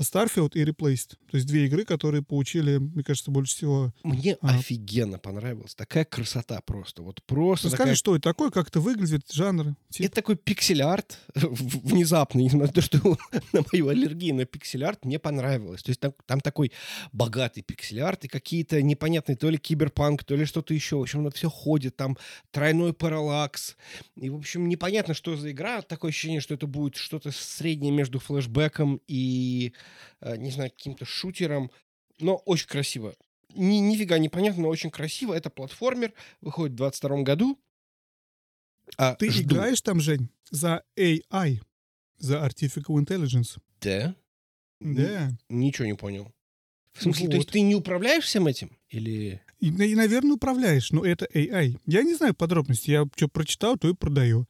Starfield 0.00 0.52
и 0.54 0.64
Replaced. 0.64 1.16
То 1.30 1.36
есть 1.36 1.46
две 1.46 1.66
игры, 1.66 1.84
которые 1.84 2.22
получили, 2.22 2.78
мне 2.78 3.02
кажется, 3.04 3.30
больше 3.30 3.54
всего. 3.54 3.92
Мне 4.02 4.36
А. 4.40 4.56
офигенно 4.56 5.18
понравилось. 5.18 5.74
Такая 5.74 6.04
красота 6.04 6.60
просто. 6.62 7.02
Вот 7.02 7.22
просто 7.24 7.66
Расскажи, 7.68 7.82
такая... 7.82 7.94
что 7.96 8.16
это 8.16 8.22
такое, 8.22 8.50
как 8.50 8.68
это 8.68 8.80
выглядит, 8.80 9.30
жанр. 9.32 9.74
тип. 9.90 10.06
Это 10.06 10.14
такой 10.16 10.36
пиксель-арт 10.36 11.18
в- 11.34 11.88
внезапно, 11.88 12.40
несмотря 12.40 12.66
на 12.68 12.72
то, 12.72 12.80
что 12.82 12.98
на 13.52 13.62
мою 13.72 13.88
аллергию 13.88 14.34
на 14.34 14.44
пиксель-арт 14.44 15.04
мне 15.04 15.18
понравилось. 15.18 15.82
То 15.82 15.90
есть 15.90 16.00
там, 16.00 16.14
там 16.26 16.40
такой 16.40 16.72
богатый 17.12 17.62
пиксель-арт 17.62 18.24
и 18.24 18.28
какие-то 18.28 18.80
непонятные 18.82 19.36
то 19.36 19.50
ли 19.50 19.58
киберпанк, 19.58 20.24
то 20.24 20.34
ли 20.34 20.44
что-то 20.44 20.72
еще. 20.74 20.96
В 20.96 21.02
общем, 21.02 21.20
оно 21.20 21.30
все 21.30 21.50
ходит, 21.50 21.96
там 21.96 22.16
тройной 22.50 22.92
параллакс. 22.94 23.76
И, 24.16 24.30
в 24.30 24.36
общем, 24.36 24.68
непонятно, 24.68 25.14
что 25.14 25.36
за 25.36 25.50
игра. 25.50 25.82
Такое 25.82 26.10
ощущение, 26.10 26.40
что 26.40 26.54
это 26.54 26.66
будет 26.66 26.96
что-то 26.96 27.30
среднее 27.32 27.92
между 27.92 28.18
флешбеком 28.18 29.00
и, 29.06 29.72
не 30.36 30.50
знаю, 30.50 30.70
каким-то 30.70 31.04
шутером. 31.04 31.70
Но 32.18 32.36
очень 32.44 32.68
красиво. 32.68 33.14
Ни, 33.54 33.76
нифига 33.78 34.18
непонятно, 34.18 34.62
но 34.62 34.68
очень 34.68 34.90
красиво. 34.90 35.32
Это 35.34 35.50
платформер, 35.50 36.12
выходит 36.40 36.74
в 36.74 36.76
22 36.76 37.22
году. 37.22 37.58
А, 38.96 39.14
Ты 39.14 39.30
жду. 39.30 39.42
играешь 39.42 39.80
там, 39.80 40.00
Жень, 40.00 40.28
за 40.50 40.82
AI, 40.98 41.60
за 42.18 42.44
Artificial 42.46 42.96
Intelligence. 43.02 43.58
Да? 43.80 44.14
Да. 44.80 45.30
Ничего 45.48 45.86
не 45.86 45.94
понял. 45.94 46.32
В 46.92 47.02
смысле, 47.02 47.28
то 47.28 47.34
есть 47.36 47.46
Вот. 47.48 47.52
ты 47.52 47.60
не 47.60 47.74
управляешь 47.74 48.24
всем 48.24 48.46
этим? 48.46 48.76
Или... 48.88 49.40
И, 49.60 49.68
и, 49.68 49.94
наверное, 49.94 50.32
управляешь, 50.32 50.90
но 50.90 51.04
это 51.04 51.26
AI. 51.32 51.78
Я 51.86 52.02
не 52.02 52.14
знаю 52.14 52.34
подробностей. 52.34 52.92
Я 52.92 53.06
что 53.14 53.28
прочитал, 53.28 53.76
то 53.76 53.88
и 53.88 53.94
продаю. 53.94 54.46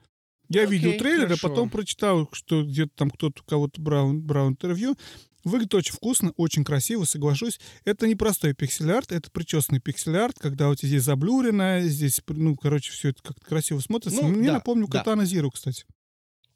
Я 0.48 0.62
Окей, 0.64 0.78
видел 0.78 0.98
трейлер, 0.98 1.26
хорошо. 1.26 1.46
а 1.46 1.50
потом 1.50 1.70
прочитал, 1.70 2.28
что 2.32 2.64
где-то 2.64 2.90
там 2.96 3.10
кто-то 3.10 3.42
кого-то 3.44 3.80
брал, 3.80 4.12
брал 4.12 4.48
интервью. 4.48 4.96
Выглядит 5.44 5.74
очень 5.74 5.92
вкусно, 5.94 6.32
очень 6.36 6.64
красиво, 6.64 7.04
соглашусь. 7.04 7.60
Это 7.84 8.06
не 8.06 8.14
простой 8.14 8.52
пиксель-арт, 8.54 9.12
это 9.12 9.30
причесанный 9.30 9.80
пиксель-арт, 9.80 10.38
когда 10.38 10.68
у 10.68 10.74
тебя 10.74 10.88
здесь 10.88 11.04
заблюрено, 11.04 11.80
здесь, 11.82 12.20
ну, 12.28 12.56
короче, 12.56 12.92
все 12.92 13.10
это 13.10 13.22
как-то 13.22 13.44
красиво 13.46 13.80
смотрится. 13.80 14.20
Ну, 14.22 14.28
Мне 14.28 14.48
да, 14.48 14.54
напомнил 14.54 14.88
да. 14.88 14.98
Катана 14.98 15.24
Зиру, 15.24 15.50
кстати. 15.50 15.84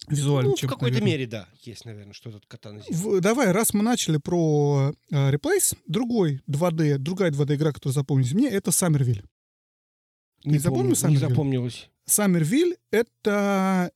Визуально 0.09 0.51
Ну, 0.51 0.57
в 0.57 0.61
какой-то 0.61 0.85
наверное. 0.85 1.07
мере, 1.07 1.27
да. 1.27 1.49
Есть, 1.63 1.87
наверное, 1.87 2.13
что-то 2.13 2.41
катана 2.47 2.83
В- 2.91 3.21
давай, 3.21 3.53
раз 3.53 3.73
мы 3.73 3.83
начали 3.83 4.19
про 4.19 4.93
э, 5.11 5.31
Replace, 5.33 5.79
другой 5.87 6.43
2D, 6.47 6.99
другая 6.99 7.31
2D 7.31 7.55
игра, 7.55 7.73
которая 7.73 7.95
запомнилась 7.95 8.35
мне, 8.35 8.51
это 8.51 8.71
Саммервиль. 8.71 9.25
Не, 10.45 10.59
запомнил 10.59 10.95
помню, 10.95 11.11
не 11.11 11.17
запомнилось. 11.17 11.89
Саммервиль— 12.05 12.77
это... 12.91 13.91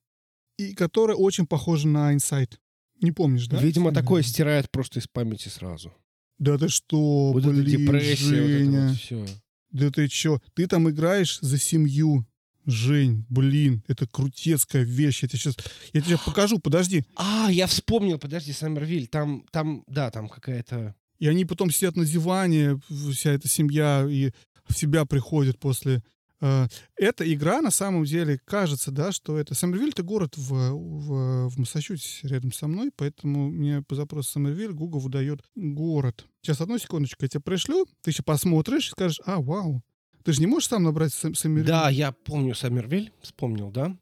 И 0.57 0.75
которая 0.75 1.17
очень 1.17 1.47
похожа 1.47 1.87
на 1.87 2.15
Inside. 2.15 2.55
Не 3.01 3.13
помнишь, 3.13 3.47
да? 3.47 3.61
Видимо, 3.63 3.93
такое 3.93 4.23
стирает 4.23 4.71
просто 4.71 4.99
из 5.01 5.07
памяти 5.07 5.49
сразу. 5.49 5.93
Да 6.39 6.57
ты 6.57 6.69
что, 6.69 7.33
Вот 7.33 7.43
блин, 7.45 7.61
эта 7.61 7.71
депрессия, 7.71 8.43
вот 8.43 8.51
это 8.51 8.89
вот 8.89 8.97
все. 8.97 9.27
Да 9.71 9.91
ты 9.91 10.09
чё? 10.09 10.41
Ты 10.55 10.67
там 10.67 10.89
играешь 10.89 11.39
за 11.41 11.59
семью. 11.59 12.27
Жень, 12.65 13.25
блин, 13.31 13.83
это 13.89 14.07
крутецкая 14.07 14.83
вещь. 14.83 15.23
Я 15.23 15.29
тебе 15.29 15.39
сейчас, 15.39 15.57
я 15.95 16.03
тебе 16.03 16.19
покажу, 16.19 16.59
подожди. 16.59 17.05
А, 17.17 17.49
я 17.51 17.67
вспомнил, 17.67 18.19
подожди, 18.19 18.53
Саммервиль, 18.53 19.07
там, 19.07 19.47
там, 19.51 19.85
да, 19.87 20.11
там 20.11 20.29
какая-то... 20.29 20.95
И 21.19 21.27
они 21.27 21.47
потом 21.47 21.71
сидят 21.71 21.97
на 21.97 22.05
диване, 22.05 22.79
вся 22.89 23.31
эта 23.31 23.49
семья, 23.49 24.07
и 24.09 24.33
в 24.69 24.77
себя 24.77 25.07
приходят 25.07 25.59
после... 25.59 26.03
э, 26.41 26.67
Эта 26.97 27.33
игра, 27.33 27.61
на 27.61 27.71
самом 27.71 28.05
деле, 28.05 28.39
кажется, 28.45 28.91
да, 28.91 29.13
что 29.13 29.39
это... 29.39 29.55
Сомервиль— 29.55 29.91
это 29.91 30.03
город 30.03 30.37
в, 30.37 30.53
в, 30.53 31.49
в 31.49 31.59
Массачусетсе 31.59 32.29
рядом 32.29 32.53
со 32.53 32.69
мной, 32.69 32.91
поэтому 32.95 33.51
мне 33.51 33.83
по 33.83 33.95
запросу 33.95 34.33
Сомервиль 34.33 34.73
Google 34.73 35.01
выдает 35.01 35.41
город. 35.55 36.27
Сейчас, 36.43 36.61
одну 36.61 36.79
секундочку, 36.79 37.25
я 37.25 37.29
тебе 37.29 37.41
пришлю, 37.41 37.87
ты 38.03 38.11
еще 38.11 38.23
посмотришь 38.23 38.89
и 38.89 38.91
скажешь, 38.91 39.21
а, 39.25 39.41
вау. 39.41 39.83
Ты 40.25 40.33
же 40.33 40.41
не 40.41 40.47
можешь 40.47 40.69
сам 40.69 40.83
набрать 40.83 41.15
Сомервиль? 41.15 41.67
Да, 41.67 41.89
я 41.89 42.13
помню 42.13 42.55
Саммервиль, 42.55 43.13
вспомнил, 43.23 43.71
да. 43.71 43.97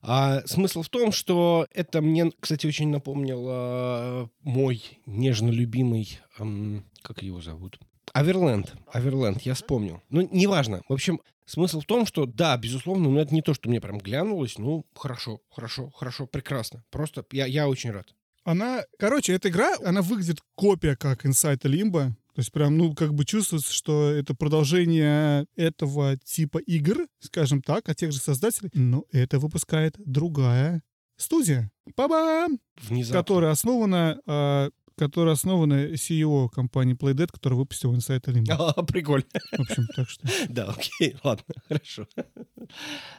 А, 0.00 0.42
смысл 0.46 0.82
в 0.82 0.88
том, 0.88 1.12
что 1.12 1.66
это 1.72 2.00
мне, 2.00 2.32
кстати, 2.40 2.66
очень 2.66 2.88
напомнило 2.88 4.28
мой 4.40 4.82
нежно 5.06 5.50
любимый, 5.50 6.18
эм, 6.38 6.84
как 7.02 7.22
его 7.22 7.40
зовут? 7.40 7.78
Аверленд. 8.12 8.74
Аверленд, 8.92 9.42
я 9.42 9.54
вспомнил. 9.54 10.02
Ну, 10.10 10.28
неважно. 10.32 10.82
В 10.88 10.92
общем, 10.92 11.20
смысл 11.46 11.80
в 11.80 11.86
том, 11.86 12.06
что 12.06 12.26
да, 12.26 12.56
безусловно, 12.56 13.08
но 13.08 13.20
это 13.20 13.34
не 13.34 13.42
то, 13.42 13.54
что 13.54 13.68
мне 13.68 13.80
прям 13.80 13.98
глянулось. 13.98 14.58
Ну, 14.58 14.86
хорошо, 14.94 15.40
хорошо, 15.50 15.90
хорошо, 15.90 16.26
прекрасно. 16.26 16.84
Просто 16.90 17.24
я, 17.32 17.46
я 17.46 17.68
очень 17.68 17.90
рад. 17.90 18.14
Она, 18.44 18.84
короче, 18.98 19.34
эта 19.34 19.48
игра, 19.48 19.76
она 19.84 20.02
выглядит 20.02 20.40
копия 20.54 20.96
как 20.96 21.24
Inside 21.24 21.62
Limbo. 21.62 22.12
То 22.34 22.38
есть 22.38 22.50
прям, 22.50 22.78
ну, 22.78 22.94
как 22.94 23.12
бы 23.12 23.24
чувствуется, 23.24 23.72
что 23.72 24.10
это 24.10 24.34
продолжение 24.34 25.46
этого 25.54 26.16
типа 26.16 26.58
игр, 26.58 27.06
скажем 27.20 27.62
так, 27.62 27.88
от 27.88 27.96
тех 27.96 28.10
же 28.10 28.18
создателей. 28.18 28.70
Но 28.72 29.04
это 29.12 29.38
выпускает 29.38 29.94
другая 29.98 30.82
студия. 31.16 31.70
Па-бам! 31.94 32.58
Внезапно. 32.80 33.20
Которая 33.20 33.50
основана, 33.50 34.20
а, 34.26 34.70
которая 34.96 35.34
основана 35.34 35.92
CEO 35.94 36.48
компании 36.48 36.96
Playdead, 36.96 37.30
которая 37.32 37.58
выпустила 37.58 37.94
Inside 37.94 38.24
Limbo. 38.24 38.52
А, 38.76 38.82
прикольно. 38.82 39.26
В 39.52 39.60
общем, 39.60 39.86
так 39.94 40.08
что... 40.08 40.28
Да, 40.48 40.66
окей, 40.66 41.16
ладно, 41.22 41.44
хорошо. 41.68 42.06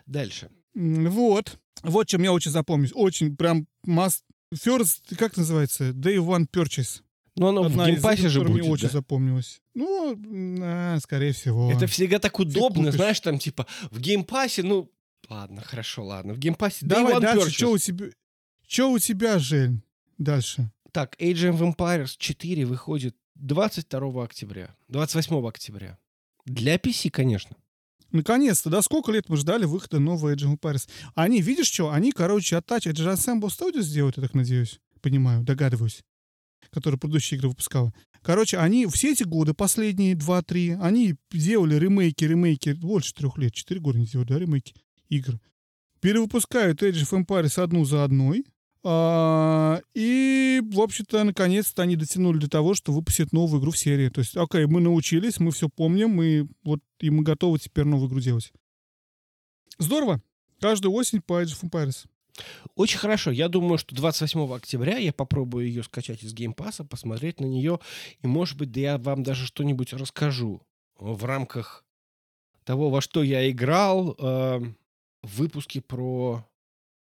Дальше. 0.05 0.49
Вот. 0.76 1.59
Вот 1.84 2.07
чем 2.07 2.24
я 2.24 2.32
очень 2.34 2.51
запомнюсь. 2.51 2.91
Очень 2.93 3.36
прям 3.36 3.67
must... 3.86 4.21
First, 4.53 5.15
как 5.17 5.36
называется? 5.36 5.89
Day 5.89 6.17
One 6.17 6.47
Purchase. 6.47 7.01
Ну, 7.36 7.47
оно 7.47 7.63
в 7.63 7.65
Одна 7.67 7.89
из 7.89 7.95
Game 7.95 8.11
Pass 8.11 8.26
е 8.26 8.30
же 8.30 8.41
будет, 8.41 8.51
мне 8.51 8.69
очень 8.69 8.88
да? 8.88 8.93
запомнилась. 8.93 9.59
Ну, 9.74 10.15
а, 10.61 10.99
скорее 10.99 11.34
всего. 11.34 11.71
Это 11.71 11.88
всегда 11.88 12.19
так 12.19 12.39
удобно, 12.39 12.91
знаешь, 12.91 13.19
там 13.19 13.39
типа 13.39 13.65
в 13.89 13.99
Game 13.99 14.24
Pass 14.24 14.49
е, 14.49 14.62
ну, 14.61 14.91
ладно, 15.28 15.61
хорошо, 15.61 16.05
ладно, 16.05 16.34
в 16.34 16.38
геймпассе 16.38 16.86
Day 16.86 16.89
Давай 16.89 17.15
One 17.15 17.21
дальше. 17.21 17.49
Что 17.49 17.71
у 17.71 17.78
тебя? 17.80 18.05
Что 18.67 18.91
у 18.91 18.99
тебя, 18.99 19.39
Жень? 19.39 19.82
Дальше. 20.19 20.71
Так, 20.94 21.16
Age 21.20 21.52
of 21.52 21.76
Empires 21.76 22.12
4 22.20 22.66
выходит 22.66 23.16
22 23.34 24.24
октября, 24.24 24.76
28 24.89 25.48
октября. 25.48 25.98
Для 26.46 26.76
PC, 26.76 27.10
конечно. 27.10 27.58
Наконец-то, 28.12 28.70
да? 28.70 28.84
Сколько 28.84 29.12
лет 29.12 29.28
мы 29.28 29.38
ждали 29.38 29.66
выхода 29.66 29.98
нового 29.98 30.36
Age 30.36 30.46
of 30.46 30.60
Empires? 30.60 30.88
Они, 31.16 31.41
видишь 31.41 31.72
что? 31.72 31.89
Они, 31.89 32.12
короче, 32.12 32.58
оттач... 32.58 32.86
Это 32.86 33.02
же 33.02 33.10
Ensemble 33.10 33.48
Studios 33.48 33.82
сделают, 33.82 34.18
я 34.18 34.24
так 34.24 34.36
надеюсь. 34.36 34.80
Понимаю, 35.02 35.44
догадываюсь. 35.44 36.04
Которая 36.70 37.00
предыдущие 37.00 37.39
игры 37.39 37.50
выпускала. 37.50 37.91
Короче, 38.22 38.60
они 38.60 38.86
все 38.86 39.14
эти 39.14 39.24
годы, 39.24 39.56
последние 39.56 40.14
2-3, 40.14 40.80
они 40.80 41.16
делали 41.32 41.74
ремейки, 41.74 42.24
ремейки, 42.24 42.74
больше 42.74 43.16
трех 43.16 43.39
лет, 43.39 43.52
4 43.52 43.82
года 43.82 43.98
не 43.98 44.06
делали, 44.06 44.28
да, 44.28 44.38
ремейки 44.38 44.76
игр. 45.10 45.39
Перевыпускают 46.02 46.84
Age 46.84 47.02
of 47.02 47.26
Empires 47.26 47.60
одну 47.60 47.84
за 47.84 48.04
одной. 48.04 48.46
А, 48.86 49.80
и, 49.94 50.62
в 50.62 50.82
общем-то, 50.82 51.24
наконец-то 51.24 51.84
они 51.84 51.96
дотянули 51.96 52.38
до 52.38 52.50
того, 52.50 52.74
что 52.74 52.92
выпустят 52.92 53.32
новую 53.32 53.62
игру 53.62 53.72
в 53.72 53.78
серии. 53.78 54.10
То 54.10 54.20
есть, 54.20 54.36
окей, 54.36 54.66
мы 54.66 54.82
научились, 54.82 55.40
мы 55.40 55.52
все 55.52 55.70
помним, 55.70 56.10
мы 56.10 56.50
вот 56.64 56.82
и 57.00 57.10
мы 57.10 57.24
готовы 57.24 57.60
теперь 57.60 57.86
новую 57.86 58.10
игру 58.10 58.20
делать. 58.20 58.52
Здорово. 59.78 60.22
Каждую 60.60 60.94
осень 60.94 61.22
по 61.22 61.42
Age 61.42 61.60
of 61.60 61.70
Empires. 61.70 62.06
Очень 62.76 63.00
хорошо. 63.00 63.32
Я 63.32 63.48
думаю, 63.48 63.78
что 63.78 63.96
28 63.96 64.54
октября 64.54 64.98
я 64.98 65.14
попробую 65.14 65.68
ее 65.68 65.84
скачать 65.84 66.24
из 66.24 66.34
Game 66.34 66.54
Pass 66.54 66.74
а, 66.74 66.84
посмотреть 66.84 67.40
на 67.40 67.46
нее, 67.46 67.80
и, 68.22 68.28
может 68.28 68.58
быть, 68.58 68.72
да 68.72 68.80
я 68.80 68.98
вам 68.98 69.24
даже 69.24 69.46
что-нибудь 69.46 69.94
расскажу 69.94 70.66
в 70.98 71.24
рамках 71.26 71.86
того, 72.64 72.90
во 72.90 73.02
что 73.02 73.24
я 73.24 73.50
играл 73.50 74.16
э, 74.18 74.62
в 75.22 75.82
про... 75.82 76.46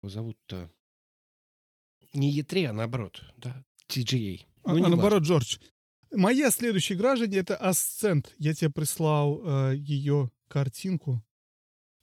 Зовут-то... 0.01 0.69
Не 2.13 2.39
E3, 2.39 2.65
а 2.65 2.73
наоборот, 2.73 3.21
да, 3.37 3.63
TGA. 3.89 4.41
А, 4.63 4.69
Ну, 4.71 4.75
а 4.75 4.79
не 4.79 4.87
наоборот, 4.87 5.23
Джордж. 5.23 5.57
Моя 6.11 6.51
следующая 6.51 6.93
игра, 6.93 7.15
Женя, 7.15 7.39
это 7.39 7.59
Ascent. 7.61 8.27
Я 8.37 8.53
тебе 8.53 8.69
прислал 8.69 9.41
э, 9.43 9.75
ее 9.77 10.29
картинку. 10.47 11.23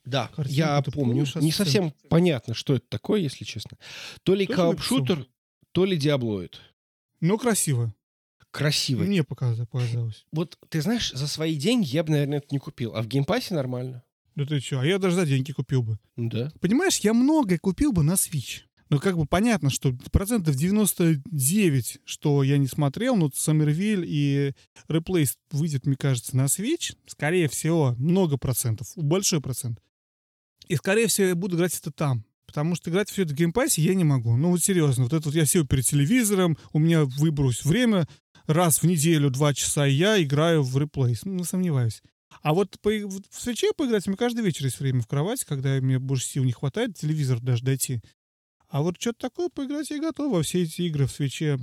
Да, 0.03 0.27
Картинку 0.35 0.57
я 0.57 0.81
помню. 0.81 1.25
Не 1.35 1.51
совсем 1.51 1.93
понятно, 2.09 2.53
что 2.53 2.75
это 2.75 2.85
такое, 2.89 3.21
если 3.21 3.45
честно. 3.45 3.77
То 4.23 4.33
ли 4.33 4.45
кауп-шутер, 4.45 5.27
то 5.71 5.85
ли 5.85 5.95
диаблоид. 5.95 6.59
Но 7.19 7.37
красиво. 7.37 7.93
Красивый. 8.49 9.07
Мне 9.07 9.23
показалось. 9.23 9.69
показалось. 9.69 10.25
Вот 10.33 10.57
ты 10.67 10.81
знаешь, 10.81 11.11
за 11.13 11.27
свои 11.27 11.55
деньги 11.55 11.87
я 11.87 12.03
бы, 12.03 12.11
наверное, 12.11 12.39
это 12.39 12.47
не 12.51 12.59
купил. 12.59 12.95
А 12.95 13.01
в 13.01 13.07
Game 13.07 13.27
Pass 13.27 13.48
е 13.48 13.53
нормально. 13.53 14.03
Да 14.35 14.45
ты 14.45 14.59
что? 14.59 14.79
А 14.81 14.85
я 14.85 14.97
даже 14.97 15.15
за 15.15 15.25
деньги 15.25 15.51
купил 15.53 15.83
бы. 15.83 15.99
Да. 16.17 16.51
Понимаешь, 16.59 16.97
я 16.99 17.13
многое 17.13 17.59
купил 17.59 17.93
бы 17.93 18.03
на 18.03 18.13
Switch. 18.13 18.63
Ну, 18.91 18.99
как 18.99 19.15
бы 19.15 19.25
понятно, 19.25 19.69
что 19.69 19.93
процентов 20.11 20.55
99, 20.55 21.99
что 22.03 22.43
я 22.43 22.57
не 22.57 22.67
смотрел, 22.67 23.15
но 23.15 23.31
Сомервиль 23.33 24.03
и 24.05 24.51
Replaced 24.89 25.37
выйдет, 25.51 25.85
мне 25.85 25.95
кажется, 25.95 26.35
на 26.35 26.47
Switch. 26.47 26.97
Скорее 27.07 27.47
всего, 27.47 27.95
много 27.97 28.35
процентов, 28.35 28.87
большой 28.97 29.39
процент. 29.39 29.79
И, 30.67 30.75
скорее 30.75 31.07
всего, 31.07 31.27
я 31.27 31.35
буду 31.35 31.55
играть 31.55 31.77
это 31.77 31.89
там. 31.91 32.25
Потому 32.45 32.75
что 32.75 32.89
играть 32.89 33.09
все 33.09 33.23
это 33.23 33.33
в 33.33 33.37
Game 33.37 33.57
Pass 33.57 33.76
е 33.76 33.81
я 33.81 33.95
не 33.95 34.03
могу. 34.03 34.35
Ну, 34.35 34.49
вот 34.49 34.61
серьезно. 34.61 35.05
Вот 35.05 35.13
это 35.13 35.29
вот 35.29 35.35
я 35.35 35.45
сел 35.45 35.65
перед 35.65 35.85
телевизором, 35.85 36.57
у 36.73 36.79
меня 36.79 37.05
выбрось 37.05 37.63
время, 37.63 38.09
раз 38.45 38.79
в 38.79 38.83
неделю, 38.83 39.29
два 39.29 39.53
часа, 39.53 39.85
я 39.85 40.21
играю 40.21 40.63
в 40.63 40.77
Replace. 40.77 41.21
Ну, 41.23 41.35
не 41.35 41.43
сомневаюсь. 41.45 42.01
А 42.41 42.53
вот 42.53 42.77
по, 42.81 42.89
в 42.89 43.21
свече 43.41 43.71
поиграть 43.71 44.05
меня 44.07 44.17
каждый 44.17 44.43
вечер 44.43 44.65
есть 44.65 44.81
время 44.81 45.01
в 45.01 45.07
кровати, 45.07 45.45
когда 45.47 45.79
мне 45.79 45.97
больше 45.97 46.25
сил 46.25 46.43
не 46.43 46.51
хватает, 46.51 46.97
телевизор 46.97 47.39
даже 47.39 47.63
дойти. 47.63 48.01
А 48.71 48.81
вот 48.81 48.99
что-то 48.99 49.19
такое 49.29 49.49
поиграть 49.49 49.89
я 49.89 49.99
готов. 49.99 50.31
Во 50.31 50.41
все 50.43 50.63
эти 50.63 50.83
игры 50.83 51.05
в 51.05 51.11
свече 51.11 51.59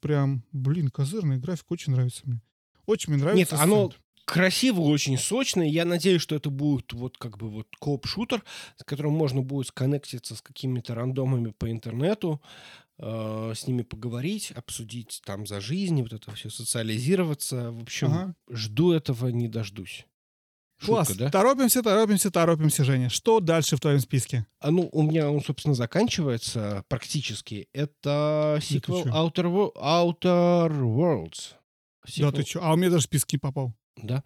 прям, 0.00 0.42
блин, 0.50 0.88
козырный 0.88 1.38
график 1.38 1.70
очень 1.70 1.92
нравится 1.92 2.22
мне. 2.24 2.42
Очень 2.84 3.12
мне 3.12 3.22
нравится. 3.22 3.54
Нет, 3.54 3.62
оно 3.62 3.92
красиво, 4.24 4.80
очень 4.80 5.16
сочно. 5.18 5.62
Я 5.62 5.84
надеюсь, 5.84 6.20
что 6.20 6.34
это 6.34 6.50
будет 6.50 6.92
вот 6.92 7.16
как 7.16 7.38
бы 7.38 7.48
вот 7.48 7.68
коп-шутер, 7.78 8.42
с 8.76 8.82
которым 8.82 9.12
можно 9.12 9.40
будет 9.40 9.68
сконнектиться 9.68 10.34
с 10.34 10.42
какими-то 10.42 10.96
рандомами 10.96 11.50
по 11.56 11.70
интернету, 11.70 12.42
э, 12.98 13.52
с 13.54 13.66
ними 13.68 13.82
поговорить, 13.82 14.50
обсудить 14.50 15.22
там 15.24 15.46
за 15.46 15.60
жизнь, 15.60 16.02
вот 16.02 16.12
это 16.12 16.32
все, 16.32 16.50
социализироваться. 16.50 17.70
В 17.70 17.82
общем, 17.82 18.08
Ага. 18.08 18.34
жду 18.50 18.90
этого, 18.90 19.28
не 19.28 19.46
дождусь. 19.46 20.06
Класс. 20.84 21.08
Шутка, 21.08 21.24
да? 21.24 21.30
Торопимся, 21.30 21.82
торопимся, 21.82 22.30
торопимся, 22.30 22.84
Женя. 22.84 23.08
Что 23.08 23.40
дальше 23.40 23.76
в 23.76 23.80
твоем 23.80 24.00
списке? 24.00 24.46
А 24.60 24.70
ну, 24.70 24.88
у 24.92 25.02
меня 25.02 25.30
он, 25.30 25.42
собственно, 25.42 25.74
заканчивается 25.74 26.84
практически. 26.88 27.68
Это 27.72 28.58
сиквел 28.62 29.04
чё? 29.04 29.10
Outer, 29.10 29.72
Outer 29.74 30.70
Worlds. 30.70 31.52
Да 32.04 32.10
Сиквел- 32.10 32.32
ты 32.32 32.42
что? 32.44 32.60
А 32.62 32.72
у 32.72 32.76
меня 32.76 32.90
даже 32.90 33.02
в 33.02 33.04
списки 33.04 33.36
попал. 33.36 33.74
Да. 33.96 34.22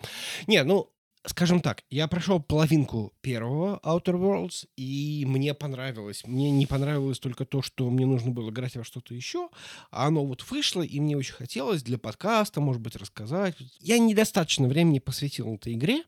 Не, 0.47 0.63
ну, 0.63 0.93
скажем 1.25 1.61
так, 1.61 1.83
я 1.89 2.07
прошел 2.09 2.41
половинку 2.41 3.13
первого 3.23 3.81
Outer 3.83 4.15
Worlds, 4.15 4.67
и 4.77 5.25
мне 5.27 5.55
понравилось. 5.55 6.23
Мне 6.27 6.51
не 6.51 6.67
понравилось 6.67 7.19
только 7.19 7.45
то, 7.45 7.63
что 7.63 7.89
мне 7.91 8.07
нужно 8.07 8.31
было 8.31 8.51
играть 8.51 8.77
во 8.77 8.85
что-то 8.85 9.15
еще, 9.15 9.49
а 9.91 10.07
оно 10.07 10.25
вот 10.25 10.45
вышло, 10.51 10.83
и 10.83 11.01
мне 11.01 11.17
очень 11.17 11.35
хотелось 11.35 11.83
для 11.83 11.99
подкаста, 11.99 12.61
может 12.61 12.83
быть, 12.83 12.97
рассказать. 12.97 13.57
Я 13.81 13.99
недостаточно 13.99 14.69
времени 14.69 14.99
посвятил 14.99 15.55
этой 15.55 15.75
игре, 15.75 16.03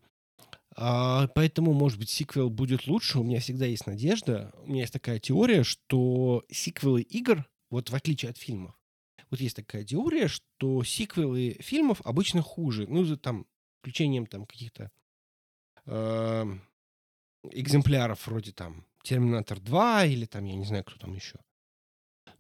а, 0.76 1.28
поэтому, 1.28 1.72
может 1.72 1.98
быть, 1.98 2.10
сиквел 2.10 2.50
будет 2.50 2.86
лучше. 2.86 3.18
У 3.18 3.22
меня 3.22 3.40
всегда 3.40 3.66
есть 3.66 3.86
надежда. 3.86 4.52
У 4.64 4.70
меня 4.70 4.82
есть 4.82 4.92
такая 4.92 5.18
теория, 5.18 5.62
что 5.62 6.44
сиквелы 6.50 7.02
игр, 7.02 7.44
вот 7.70 7.90
в 7.90 7.94
отличие 7.94 8.30
от 8.30 8.38
фильмов, 8.38 8.78
вот 9.30 9.40
есть 9.40 9.56
такая 9.56 9.84
теория, 9.84 10.28
что 10.28 10.82
сиквелы 10.84 11.56
фильмов 11.60 12.00
обычно 12.04 12.42
хуже. 12.42 12.86
Ну, 12.88 13.04
за 13.04 13.16
там 13.16 13.46
исключением 13.82 14.26
там 14.26 14.46
каких-то 14.46 14.90
эм, 15.86 16.62
экземпляров 17.50 18.26
вроде 18.26 18.52
там 18.52 18.86
Терминатор 19.02 19.60
2 19.60 20.06
или 20.06 20.24
там, 20.24 20.44
я 20.44 20.54
не 20.54 20.64
знаю, 20.64 20.84
кто 20.84 20.96
там 20.96 21.14
еще. 21.14 21.38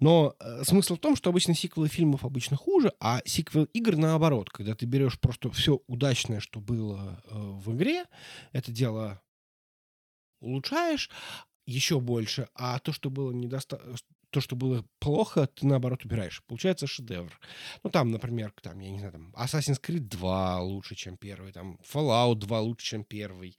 Но 0.00 0.34
э, 0.38 0.64
смысл 0.64 0.96
в 0.96 1.00
том, 1.00 1.16
что 1.16 1.30
обычно 1.30 1.54
сиквелы 1.54 1.88
фильмов 1.88 2.24
обычно 2.24 2.56
хуже, 2.56 2.92
а 3.00 3.20
сиквел 3.24 3.64
игр 3.64 3.96
наоборот. 3.96 4.50
Когда 4.50 4.74
ты 4.74 4.86
берешь 4.86 5.18
просто 5.18 5.50
все 5.50 5.80
удачное, 5.86 6.40
что 6.40 6.60
было 6.60 7.22
э, 7.24 7.34
в 7.34 7.74
игре, 7.74 8.04
это 8.52 8.72
дело 8.72 9.22
улучшаешь 10.40 11.10
еще 11.66 12.00
больше, 12.00 12.48
а 12.54 12.78
то, 12.78 12.92
что 12.92 13.10
было 13.10 13.32
недостаточно 13.32 13.96
то, 14.34 14.40
что 14.40 14.56
было 14.56 14.84
плохо, 14.98 15.46
ты 15.46 15.64
наоборот 15.64 16.04
убираешь. 16.04 16.42
Получается 16.48 16.88
шедевр. 16.88 17.38
Ну, 17.84 17.90
там, 17.90 18.10
например, 18.10 18.52
там, 18.62 18.80
я 18.80 18.90
не 18.90 18.98
знаю, 18.98 19.12
там, 19.12 19.32
Assassin's 19.36 19.80
Creed 19.80 20.08
2 20.08 20.60
лучше, 20.60 20.96
чем 20.96 21.16
первый, 21.16 21.52
там, 21.52 21.78
Fallout 21.88 22.34
2 22.34 22.60
лучше, 22.60 22.84
чем 22.84 23.04
первый. 23.04 23.56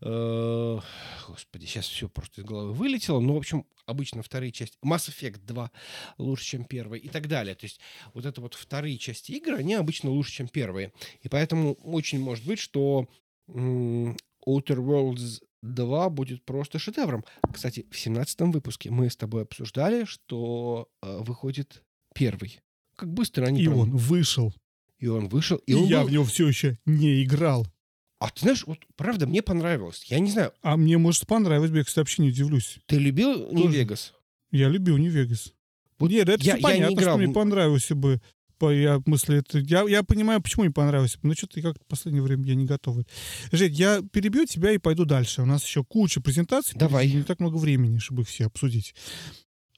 Э, 0.00 0.78
Господи, 1.28 1.66
сейчас 1.66 1.86
все 1.86 2.08
просто 2.08 2.40
из 2.40 2.44
головы 2.44 2.72
вылетело. 2.72 3.20
Ну, 3.20 3.34
в 3.34 3.38
общем, 3.38 3.64
обычно 3.86 4.22
вторые 4.22 4.52
части... 4.52 4.76
Mass 4.84 5.08
Effect 5.10 5.40
2 5.44 5.70
лучше, 6.18 6.44
чем 6.44 6.64
первый 6.64 7.00
и 7.00 7.08
так 7.08 7.28
далее. 7.28 7.54
То 7.54 7.64
есть 7.66 7.80
вот 8.14 8.26
это 8.26 8.40
вот 8.40 8.54
вторые 8.54 8.98
части 8.98 9.32
игр, 9.32 9.54
они 9.54 9.74
обычно 9.74 10.10
лучше, 10.10 10.32
чем 10.32 10.48
первые. 10.48 10.92
И 11.22 11.28
поэтому 11.28 11.74
очень 11.74 12.20
может 12.20 12.44
быть, 12.46 12.58
что 12.58 13.08
Outer 13.48 14.16
Worlds 14.46 15.42
2 15.62 16.10
будет 16.10 16.44
просто 16.44 16.78
шедевром. 16.78 17.24
Кстати, 17.52 17.86
в 17.90 17.98
17 17.98 18.40
выпуске 18.52 18.90
мы 18.90 19.10
с 19.10 19.16
тобой 19.16 19.42
обсуждали, 19.42 20.04
что 20.04 20.88
э, 21.02 21.18
выходит 21.20 21.82
первый. 22.14 22.60
Как 22.96 23.12
быстро 23.12 23.46
они 23.46 23.62
И 23.62 23.66
прям- 23.66 23.78
он 23.78 23.90
вышел. 23.96 24.54
И 24.98 25.06
он 25.08 25.28
вышел. 25.28 25.58
И, 25.58 25.72
И, 25.72 25.74
он 25.74 25.84
я 25.86 26.00
был- 26.00 26.08
в 26.08 26.12
него 26.12 26.24
все 26.24 26.46
еще 26.48 26.78
не 26.86 27.22
играл. 27.22 27.66
А 28.26 28.30
ты 28.30 28.40
знаешь, 28.40 28.64
вот 28.66 28.78
правда, 28.96 29.26
мне 29.26 29.40
понравилось. 29.42 30.04
Я 30.08 30.18
не 30.18 30.30
знаю, 30.30 30.52
А 30.62 30.76
мне, 30.76 30.98
может, 30.98 31.26
понравилось 31.26 31.70
бы, 31.70 31.78
я, 31.78 31.84
кстати, 31.84 32.00
вообще 32.00 32.22
не 32.22 32.28
удивлюсь. 32.30 32.78
ты 32.86 32.96
любил 32.98 33.50
не 33.52 33.62
Тоже. 33.62 33.78
Вегас? 33.78 34.12
Я 34.50 34.68
любил 34.68 34.96
не 34.96 35.08
Вегас. 35.08 35.52
Вот 35.98 36.10
Нет, 36.10 36.28
это 36.28 36.32
я- 36.32 36.38
всё 36.38 36.50
я 36.50 36.56
не 36.56 36.62
понятно, 36.62 36.94
играл. 36.94 37.16
что 37.16 37.24
мне 37.24 37.32
понравился 37.32 37.94
бы. 37.94 38.20
По, 38.58 38.72
я, 38.72 38.98
в 38.98 39.02
смысле, 39.02 39.38
это, 39.38 39.58
я, 39.58 39.82
я 39.82 40.02
понимаю, 40.02 40.40
почему 40.40 40.64
не 40.64 40.70
понравился. 40.70 41.18
Но 41.22 41.34
что-то 41.34 41.60
как-то 41.60 41.84
в 41.84 41.86
последнее 41.88 42.22
время 42.22 42.44
я 42.46 42.54
не 42.54 42.64
готов. 42.64 42.98
Жень, 43.52 43.74
я 43.74 44.02
перебью 44.12 44.46
тебя 44.46 44.72
и 44.72 44.78
пойду 44.78 45.04
дальше. 45.04 45.42
У 45.42 45.44
нас 45.44 45.62
еще 45.64 45.84
куча 45.84 46.20
презентаций. 46.22 46.78
Давай. 46.78 47.10
Не 47.12 47.22
так 47.22 47.38
много 47.38 47.56
времени, 47.58 47.98
чтобы 47.98 48.22
их 48.22 48.28
все 48.28 48.46
обсудить. 48.46 48.94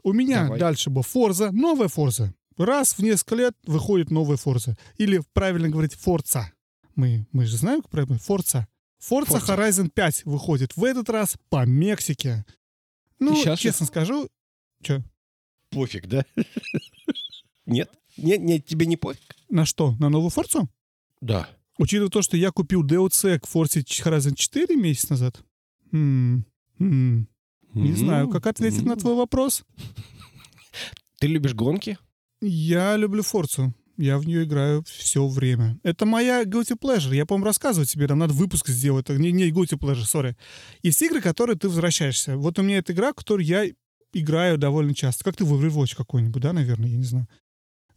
У 0.05 0.13
меня 0.13 0.45
Давай. 0.45 0.61
дальше 0.61 0.91
была 0.91 1.03
Форза, 1.03 1.51
новая 1.51 1.89
Форза. 1.89 2.33
Раз 2.57 2.93
в 2.95 3.01
несколько 3.03 3.35
лет 3.35 3.55
выходит 3.67 4.11
новая 4.13 4.37
Форза. 4.37 4.77
Или 4.97 5.23
правильно 5.33 5.69
говорить 5.69 5.95
Форца. 5.95 6.53
Мы, 6.99 7.29
мы 7.31 7.47
же 7.47 7.57
знаем, 7.57 7.81
как 7.81 7.93
правильно? 7.93 8.19
Форца. 8.19 8.67
Forza 9.01 9.39
Forza. 9.39 9.57
Horizon 9.57 9.89
5 9.89 10.25
выходит 10.25 10.77
в 10.77 10.83
этот 10.83 11.09
раз 11.09 11.37
по 11.49 11.65
Мексике. 11.65 12.45
Ну, 13.21 13.41
честно 13.57 13.87
скажу, 13.87 14.29
что? 14.83 15.05
Пофиг, 15.71 16.09
да? 16.09 16.25
Нет? 17.67 17.89
Нет, 18.17 18.41
нет, 18.41 18.67
тебе 18.67 18.87
не 18.87 18.97
пофиг? 18.97 19.37
На 19.49 19.65
что? 19.65 19.95
На 20.01 20.09
новую 20.09 20.31
Форцу? 20.31 20.69
Да. 21.21 21.49
Учитывая 21.79 22.11
то, 22.11 22.21
что 22.21 22.37
я 22.37 22.51
купил 22.51 22.85
DLC 22.85 23.39
к 23.39 23.45
Forza 23.45 23.81
Horizon 23.85 24.35
4 24.35 24.75
месяц 24.75 25.09
назад, 25.09 25.41
м, 25.93 26.45
м, 26.81 27.29
не 27.75 27.93
знаю, 27.93 28.29
как 28.29 28.49
ответить 28.49 28.85
на 28.85 28.97
твой 28.97 29.15
вопрос. 29.15 29.63
Ты 31.21 31.29
любишь 31.29 31.55
гонки? 31.55 31.97
Я 32.41 32.97
люблю 32.97 33.23
Форцу. 33.23 33.73
Я 33.99 34.19
в 34.19 34.27
нее 34.27 34.45
играю 34.45 34.85
все 34.87 35.27
время. 35.27 35.79
Это 35.83 36.07
моя 36.07 36.45
guilty 36.45 36.79
pleasure. 36.79 37.15
Я, 37.15 37.27
по-моему, 37.27 37.47
рассказывал 37.47 37.85
тебе, 37.85 38.07
там 38.07 38.21
надо 38.21 38.33
выпуск 38.33 38.69
сделать. 38.69 39.09
Не, 39.09 39.33
не 39.33 39.51
guilty 39.51 39.77
pleasure, 39.77 40.05
сори. 40.05 40.37
Есть 40.83 41.03
игры, 41.03 41.21
которые 41.21 41.59
ты 41.59 41.69
возвращаешься. 41.69 42.37
Вот 42.37 42.61
у 42.61 42.63
меня 42.63 42.79
эта 42.79 42.93
игра, 42.93 43.13
которую 43.13 43.45
я 43.45 43.65
играю 44.13 44.57
довольно 44.57 44.95
часто. 44.95 45.25
Как 45.25 45.37
ты 45.37 45.45
в 45.45 45.53
Overwatch 45.53 45.97
какой-нибудь, 45.97 46.41
да, 46.41 46.53
наверное, 46.53 46.89
я 46.89 46.97
не 46.97 47.05
знаю. 47.05 47.27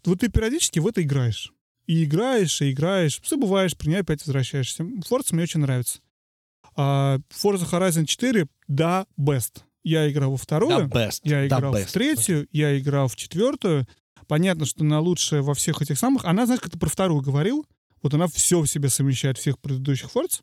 Вот 0.03 0.21
ты 0.21 0.29
периодически 0.29 0.79
в 0.79 0.87
это 0.87 1.03
играешь. 1.03 1.53
И 1.85 2.03
играешь, 2.03 2.61
и 2.61 2.71
играешь, 2.71 3.21
забываешь, 3.23 3.77
при 3.77 3.89
ней 3.89 3.97
опять 3.97 4.25
возвращаешься. 4.25 4.83
Forza 4.83 5.27
мне 5.33 5.43
очень 5.43 5.59
нравится. 5.59 5.99
А 6.75 7.19
Forza 7.29 7.69
Horizon 7.69 8.05
4, 8.05 8.47
да, 8.67 9.05
best. 9.19 9.61
Я 9.83 10.09
играл 10.11 10.31
во 10.31 10.37
вторую. 10.37 10.87
best. 10.87 11.21
Я 11.23 11.47
Да 11.47 11.57
играл 11.57 11.75
best. 11.75 11.85
в 11.85 11.91
третью, 11.91 12.47
я 12.51 12.77
играл 12.79 13.07
в 13.07 13.15
четвертую. 13.15 13.87
Понятно, 14.31 14.65
что 14.65 14.85
она 14.85 15.01
лучшая 15.01 15.41
во 15.41 15.53
всех 15.53 15.81
этих 15.81 15.99
самых. 15.99 16.23
Она, 16.23 16.45
знаешь, 16.45 16.61
как 16.61 16.71
ты 16.71 16.79
про 16.79 16.87
вторую 16.87 17.21
говорил, 17.21 17.65
вот 18.01 18.13
она 18.13 18.27
все 18.27 18.61
в 18.61 18.67
себе 18.67 18.87
совмещает 18.87 19.37
всех 19.37 19.59
предыдущих 19.59 20.09
Forza. 20.15 20.39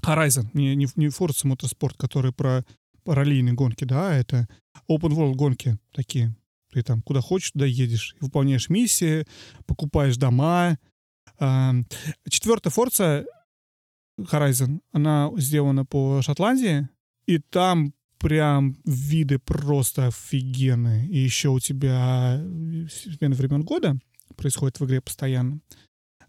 Horizon, 0.00 0.46
не, 0.54 0.76
не, 0.76 0.86
не 0.94 1.06
Forza 1.08 1.44
Motorsport, 1.44 1.96
который 1.98 2.32
про 2.32 2.64
параллельные 3.02 3.54
гонки, 3.54 3.82
да, 3.82 4.10
а 4.10 4.14
это 4.14 4.46
open 4.88 5.10
world 5.10 5.34
гонки 5.34 5.76
такие. 5.92 6.36
Ты 6.70 6.84
там 6.84 7.02
куда 7.02 7.20
хочешь, 7.20 7.50
туда 7.50 7.66
едешь. 7.66 8.14
Выполняешь 8.20 8.68
миссии, 8.68 9.26
покупаешь 9.66 10.16
дома. 10.16 10.78
Четвертая 12.30 12.72
Forza 12.72 13.24
Horizon, 14.20 14.82
она 14.92 15.32
сделана 15.36 15.84
по 15.84 16.22
Шотландии, 16.22 16.88
и 17.26 17.38
там 17.38 17.92
прям 18.22 18.76
виды 18.84 19.38
просто 19.38 20.06
офигенные. 20.06 21.06
И 21.08 21.18
еще 21.18 21.48
у 21.48 21.58
тебя 21.58 22.38
э, 22.40 22.86
смена 22.88 23.34
времен 23.34 23.62
года 23.62 23.98
происходит 24.36 24.80
в 24.80 24.84
игре 24.86 25.00
постоянно. 25.00 25.60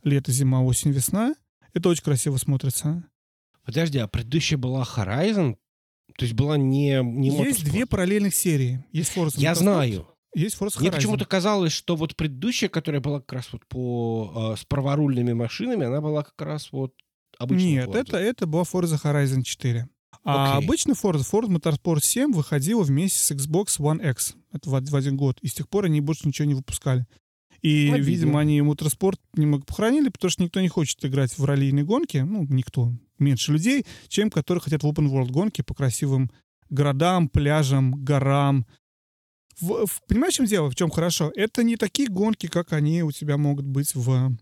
Лето, 0.04 0.32
зима, 0.32 0.62
осень, 0.64 0.92
весна. 0.92 1.36
Это 1.74 1.90
очень 1.90 2.04
красиво 2.04 2.38
смотрится. 2.38 3.04
Подожди, 3.64 4.00
а 4.00 4.08
предыдущая 4.08 4.58
была 4.58 4.84
Horizon? 4.84 5.56
То 6.18 6.26
есть 6.26 6.34
была 6.34 6.58
не, 6.58 7.02
не 7.02 7.30
Есть 7.30 7.62
Motorsport? 7.62 7.70
две 7.70 7.86
параллельных 7.86 8.36
серии. 8.36 8.84
Есть 8.92 9.16
Forza 9.16 9.36
Я 9.38 9.54
Motorsport, 9.54 9.56
знаю. 9.56 10.08
Есть 10.36 10.58
Forza 10.60 10.80
Мне 10.80 10.90
Horizon. 10.90 10.96
почему-то 10.96 11.26
казалось, 11.26 11.72
что 11.72 11.96
вот 11.96 12.16
предыдущая, 12.16 12.70
которая 12.70 13.02
была 13.02 13.20
как 13.22 13.34
раз 13.34 13.54
вот 13.54 13.66
по 13.68 14.54
э, 14.54 14.60
с 14.60 14.66
праворульными 14.66 15.34
машинами, 15.34 15.86
она 15.86 16.02
была 16.02 16.24
как 16.24 16.42
раз 16.42 16.72
вот 16.72 16.94
обычная. 17.40 17.86
Нет, 17.86 17.90
Forza. 17.90 18.00
это, 18.02 18.18
это 18.18 18.48
была 18.48 18.64
Forza 18.64 19.00
Horizon 19.02 19.44
4. 19.44 19.88
А 20.24 20.56
Окей. 20.58 20.66
обычно 20.68 20.92
Forza, 20.94 21.24
Ford 21.30 21.48
Motorsport 21.48 22.02
7 22.02 22.32
выходила 22.34 22.84
вместе 22.84 23.20
с 23.20 23.32
Xbox 23.32 23.80
One 23.80 24.10
X. 24.12 24.36
Это 24.52 24.70
в, 24.70 24.80
в 24.82 24.96
один 24.96 25.18
год. 25.18 25.38
И 25.42 25.48
с 25.48 25.54
тех 25.54 25.68
пор 25.68 25.86
они 25.86 26.00
больше 26.02 26.28
ничего 26.28 26.48
не 26.48 26.54
выпускали. 26.54 27.06
И, 27.62 27.90
Обидно. 27.90 28.06
видимо, 28.10 28.40
они 28.42 28.60
Motorsport 28.60 29.20
немного 29.36 29.66
похоронили, 29.66 30.10
потому 30.10 30.30
что 30.32 30.44
никто 30.44 30.60
не 30.62 30.68
хочет 30.70 31.04
играть 31.06 31.38
в 31.38 31.44
раллийные 31.46 31.86
гонки. 31.86 32.18
Ну, 32.18 32.46
никто. 32.50 32.94
Меньше 33.20 33.54
людей, 33.54 33.86
чем 34.10 34.30
которые 34.30 34.62
хотят 34.62 34.84
в 34.84 34.88
open 34.88 35.10
world 35.10 35.32
гонки 35.32 35.62
по 35.62 35.74
красивым 35.74 36.30
городам, 36.70 37.30
пляжам, 37.30 37.94
горам. 38.04 38.66
В- 39.60 39.86
в- 39.86 40.02
понимаешь, 40.08 40.34
в 40.34 40.38
чем 40.38 40.46
дело? 40.46 40.70
В 40.70 40.76
чем 40.76 40.90
хорошо? 40.90 41.32
Это 41.36 41.64
не 41.64 41.78
такие 41.78 42.10
гонки, 42.10 42.48
как 42.48 42.74
они 42.74 43.04
у 43.04 43.12
тебя 43.12 43.38
могут 43.38 43.66
быть 43.66 43.94
в... 43.96 44.10
For 44.10 44.38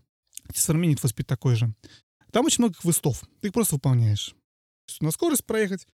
Speed 0.54 1.24
такой 1.24 1.54
же. 1.54 1.72
Там 2.32 2.44
очень 2.46 2.62
много 2.64 2.74
квестов. 2.74 3.22
Ты 3.40 3.48
их 3.48 3.52
просто 3.54 3.76
выполняешь. 3.76 4.34
На 5.00 5.10
скорость 5.10 5.44
проехать, 5.44 5.86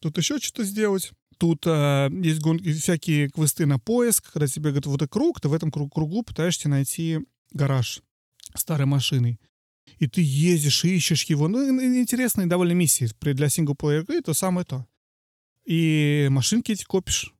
тут 0.00 0.16
еще 0.18 0.38
что-то 0.38 0.64
сделать. 0.64 1.12
Тут 1.38 1.64
а, 1.66 2.08
есть 2.10 2.40
гонки, 2.40 2.72
всякие 2.72 3.28
квесты 3.28 3.66
на 3.66 3.78
поиск, 3.78 4.32
когда 4.32 4.46
тебе 4.46 4.70
говорят, 4.70 4.86
вот 4.86 5.02
это 5.02 5.08
круг, 5.08 5.40
ты 5.40 5.48
в 5.48 5.52
этом 5.52 5.70
круг- 5.70 5.92
кругу 5.92 6.22
пытаешься 6.22 6.68
найти 6.68 7.20
гараж 7.52 8.00
старой 8.54 8.86
машиной. 8.86 9.38
И 9.98 10.06
ты 10.06 10.20
ездишь, 10.22 10.84
ищешь 10.84 11.24
его. 11.24 11.48
Ну, 11.48 11.66
ин- 11.68 11.80
ин- 11.80 12.00
интересные 12.00 12.46
довольно 12.46 12.72
миссии. 12.72 13.08
Для 13.20 13.48
синглплеер 13.48 14.04
это 14.08 14.34
самое 14.34 14.64
то. 14.66 14.86
И 15.64 16.28
машинки 16.30 16.72
эти 16.72 16.84
копишь. 16.84 17.32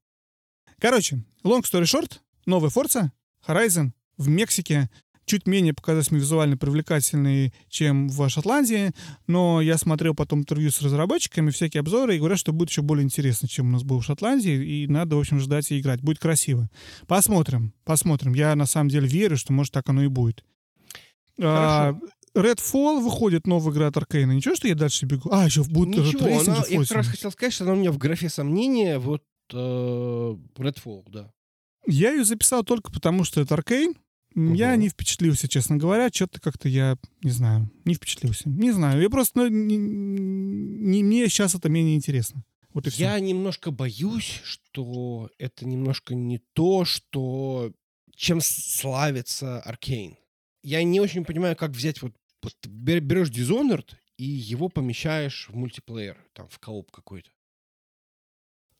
Короче, 0.79 1.25
long 1.43 1.63
story 1.63 1.85
short, 1.85 2.19
новая 2.45 2.71
Forza, 2.71 3.11
Horizon 3.47 3.93
в 4.17 4.29
Мексике 4.29 4.91
чуть 5.27 5.47
менее 5.47 5.75
показалась 5.75 6.11
мне 6.11 6.21
визуально 6.21 6.57
привлекательной, 6.57 7.53
чем 7.69 8.09
в 8.09 8.29
Шотландии, 8.29 8.93
но 9.27 9.61
я 9.61 9.77
смотрел 9.77 10.15
потом 10.15 10.41
интервью 10.41 10.71
с 10.71 10.81
разработчиками, 10.81 11.51
всякие 11.51 11.81
обзоры, 11.81 12.15
и 12.17 12.19
говорят, 12.19 12.39
что 12.39 12.53
будет 12.53 12.71
еще 12.71 12.83
более 12.83 13.05
интересно, 13.05 13.49
чем 13.49 13.69
у 13.69 13.71
нас 13.73 13.83
было 13.83 14.01
в 14.01 14.05
Шотландии, 14.05 14.83
и 14.83 14.87
надо, 14.87 15.17
в 15.17 15.19
общем, 15.21 15.41
ждать 15.41 15.71
и 15.73 15.81
играть. 15.81 16.01
Будет 16.01 16.19
красиво. 16.19 16.71
Посмотрим, 17.07 17.75
посмотрим. 17.85 18.35
Я 18.35 18.55
на 18.55 18.67
самом 18.67 18.89
деле 18.89 19.07
верю, 19.07 19.37
что, 19.37 19.53
может, 19.53 19.73
так 19.73 19.89
оно 19.89 20.03
и 20.03 20.09
будет. 20.09 20.45
А, 21.43 21.95
Redfall 22.35 23.03
выходит 23.03 23.47
новая 23.47 23.73
игра 23.73 23.89
от 23.89 23.97
Аркейна. 23.97 24.33
Ничего, 24.33 24.55
что 24.55 24.69
я 24.69 24.75
дальше 24.75 25.07
бегу? 25.07 25.31
А, 25.33 25.45
еще 25.47 25.65
будет 25.65 25.97
Ничего, 26.05 26.27
она- 26.41 26.65
я 26.69 26.81
как 26.81 26.91
раз 26.93 27.09
хотел 27.09 27.31
сказать, 27.33 27.53
что 27.53 27.65
она 27.65 27.73
у 27.73 27.77
меня 27.77 27.93
в 27.93 27.99
графе 27.99 28.29
сомнения, 28.29 28.99
вот 28.99 29.23
э, 29.53 29.57
Redfall, 29.57 31.05
да. 31.09 31.31
Я 31.87 32.13
ее 32.13 32.25
записал 32.25 32.65
только 32.65 32.93
потому, 32.93 33.25
что 33.25 33.41
это 33.41 33.55
Аркейн. 33.55 33.95
Я 34.37 34.77
не 34.77 34.89
впечатлился, 34.91 35.49
честно 35.49 35.77
говоря. 35.77 36.11
Что-то 36.13 36.41
как-то 36.41 36.69
я, 36.69 36.99
не 37.23 37.31
знаю, 37.31 37.71
не 37.85 37.95
впечатлился. 37.95 38.49
Не 38.49 38.71
знаю, 38.71 39.01
я 39.01 39.09
просто, 39.09 39.41
ну, 39.41 39.49
не, 39.49 39.77
не- 39.77 41.03
мне 41.03 41.27
сейчас 41.29 41.55
это 41.55 41.69
менее 41.71 41.97
интересно. 41.97 42.45
Вот 42.75 42.87
и 42.87 42.91
все. 42.91 43.05
Я 43.05 43.19
немножко 43.21 43.71
боюсь, 43.71 44.41
что 44.45 45.31
это 45.39 45.67
немножко 45.67 46.15
не 46.15 46.39
то, 46.53 46.85
что 46.85 47.73
чем 48.15 48.41
славится 48.43 49.61
Аркейн. 49.63 50.17
Я 50.63 50.83
не 50.83 51.01
очень 51.01 51.25
понимаю, 51.25 51.57
как 51.57 51.71
взять 51.71 52.03
вот, 52.03 52.15
вот 52.43 52.55
берешь 52.67 53.31
Dishonored 53.31 53.89
и 54.19 54.25
его 54.25 54.69
помещаешь 54.69 55.49
в 55.51 55.57
мультиплеер, 55.57 56.19
там, 56.35 56.49
в 56.49 56.59
кооп 56.59 56.91
какой-то. 56.91 57.31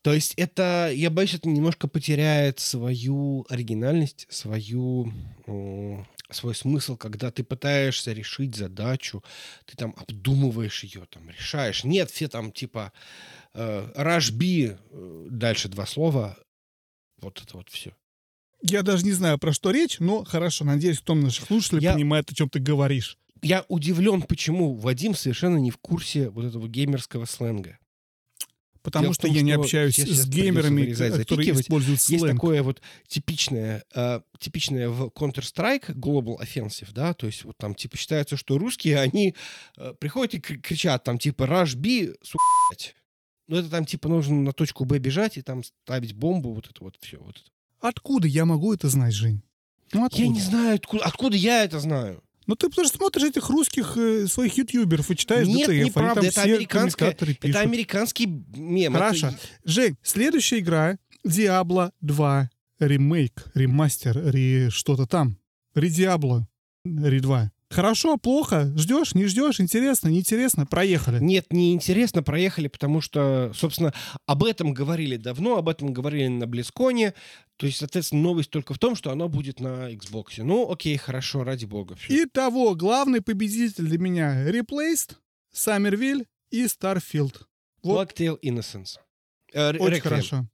То 0.07 0.13
есть 0.13 0.35
это, 0.37 0.89
я 0.95 1.09
боюсь, 1.09 1.33
это 1.33 1.49
немножко 1.49 1.89
потеряет 1.89 2.61
свою 2.61 3.45
оригинальность, 3.49 4.25
свою, 4.29 5.11
свой 6.31 6.55
смысл, 6.55 6.95
когда 6.95 7.29
ты 7.29 7.43
пытаешься 7.43 8.13
решить 8.13 8.55
задачу, 8.55 9.21
ты 9.65 9.75
там 9.75 9.93
обдумываешь 9.97 10.85
ее, 10.85 11.07
там 11.09 11.29
решаешь. 11.29 11.83
Нет, 11.83 12.09
все 12.09 12.29
там 12.29 12.53
типа 12.53 12.93
э, 13.53 14.21
B, 14.31 14.77
э, 14.79 15.27
дальше 15.29 15.67
два 15.67 15.85
слова, 15.85 16.37
вот 17.19 17.41
это 17.43 17.57
вот 17.57 17.67
все. 17.67 17.93
Я 18.61 18.83
даже 18.83 19.03
не 19.03 19.11
знаю, 19.11 19.37
про 19.37 19.51
что 19.51 19.71
речь, 19.71 19.99
но 19.99 20.23
хорошо, 20.23 20.63
надеюсь, 20.63 20.99
кто 20.99 21.15
наших 21.15 21.47
слушателей 21.47 21.83
Я- 21.83 21.91
понимает, 21.95 22.31
о 22.31 22.33
чем 22.33 22.47
ты 22.47 22.59
говоришь. 22.59 23.17
Я 23.41 23.65
удивлен, 23.67 24.21
почему 24.21 24.73
Вадим 24.73 25.15
совершенно 25.15 25.57
не 25.57 25.69
в 25.69 25.77
курсе 25.77 26.29
вот 26.29 26.45
этого 26.45 26.69
геймерского 26.69 27.25
сленга. 27.25 27.77
Потому 28.87 29.13
что 29.13 29.27
том, 29.27 29.35
я 29.35 29.41
не 29.41 29.51
общаюсь 29.51 29.97
с 29.97 30.27
геймерами, 30.27 30.93
которые 30.93 31.51
используют 31.51 31.99
Есть 31.99 32.21
сленг. 32.21 32.35
такое 32.35 32.63
вот 32.63 32.81
типичное, 33.07 33.83
э, 33.93 34.21
типичное 34.39 34.89
в 34.89 35.07
Counter-Strike 35.07 35.93
Global 35.93 36.37
Offensive, 36.41 36.93
да, 36.93 37.13
то 37.13 37.27
есть 37.27 37.43
вот 37.43 37.57
там 37.57 37.75
типа 37.75 37.97
считается, 37.97 38.37
что 38.37 38.57
русские, 38.57 38.99
они 38.99 39.35
э, 39.75 39.93
приходят 39.99 40.35
и 40.35 40.39
кри- 40.39 40.57
кричат 40.59 41.03
там 41.03 41.17
типа 41.19 41.43
Rush 41.43 41.75
B, 41.75 42.13
сука, 42.21 42.43
блядь». 42.69 42.95
Ну 43.49 43.57
это 43.57 43.69
там 43.69 43.85
типа 43.85 44.07
нужно 44.07 44.35
на 44.35 44.53
точку 44.53 44.85
Б 44.85 44.99
бежать 44.99 45.37
и 45.37 45.41
там 45.41 45.63
ставить 45.63 46.13
бомбу, 46.13 46.53
вот 46.53 46.69
это 46.69 46.83
вот 46.83 46.95
все. 47.01 47.17
Вот 47.17 47.35
это. 47.35 47.45
Откуда 47.81 48.27
я 48.27 48.45
могу 48.45 48.73
это 48.73 48.87
знать, 48.89 49.13
Жень? 49.13 49.41
Ну 49.93 50.05
откуда? 50.05 50.23
Я 50.23 50.29
не 50.29 50.41
знаю, 50.41 50.75
откуда, 50.75 51.03
откуда 51.03 51.35
я 51.37 51.63
это 51.63 51.79
знаю. 51.79 52.23
Ну 52.47 52.55
ты 52.55 52.71
что 52.71 52.85
смотришь 52.87 53.25
этих 53.25 53.49
русских 53.49 53.97
э, 53.97 54.25
своих 54.27 54.57
ютуберов 54.57 55.11
и 55.11 55.15
читаешь 55.17 55.47
Нет, 55.47 55.67
ДТФ, 55.67 55.85
неправда, 55.85 56.25
это 56.25 56.41
американская- 56.41 57.11
Это 57.11 57.59
американский 57.59 58.25
мем. 58.25 58.95
это 58.95 59.05
Хорошо. 59.05 59.27
и- 59.29 59.69
Жень, 59.69 59.97
следующая 60.01 60.59
игра 60.59 60.97
Diablo 61.25 61.91
2 62.01 62.49
ремейк, 62.79 63.45
ремастер, 63.53 64.17
ре 64.17 64.69
что-то 64.69 65.05
там. 65.05 65.37
Ре 65.75 65.89
Diablo, 65.89 66.43
Ре 66.85 67.19
2. 67.19 67.51
Хорошо, 67.69 68.15
плохо? 68.17 68.71
Ждешь, 68.77 69.13
не 69.13 69.25
ждешь? 69.25 69.59
Интересно, 69.59 70.07
неинтересно? 70.07 70.65
Проехали. 70.65 71.19
Нет, 71.21 71.51
неинтересно, 71.51 72.23
проехали, 72.23 72.69
потому 72.69 73.01
что, 73.01 73.51
собственно, 73.53 73.93
об 74.25 74.43
этом 74.45 74.73
говорили 74.73 75.17
давно, 75.17 75.57
об 75.57 75.67
этом 75.67 75.91
говорили 75.91 76.27
на 76.27 76.47
Близконе. 76.47 77.13
То 77.57 77.65
есть, 77.65 77.79
соответственно, 77.79 78.21
новость 78.21 78.51
только 78.51 78.73
в 78.73 78.79
том, 78.79 78.95
что 78.95 79.11
она 79.11 79.27
будет 79.27 79.59
на 79.59 79.91
Xbox. 79.93 80.35
Ну, 80.37 80.71
окей, 80.71 80.95
хорошо, 80.95 81.43
ради 81.43 81.65
бога. 81.65 81.95
всё. 81.95 82.23
Итого, 82.23 82.73
главный 82.73 83.21
победитель 83.21 83.83
для 83.85 83.97
меня 83.97 84.49
Replaced, 84.49 85.15
Саммервиль 85.51 86.25
и 86.51 86.65
Starfield. 86.65 87.35
вот. 87.83 88.11
Blacktail 88.13 88.37
Innocence. 88.41 88.97
Э, 89.53 89.71
Очень 89.77 89.97
Requiem. 89.97 90.01
хорошо. 90.01 90.47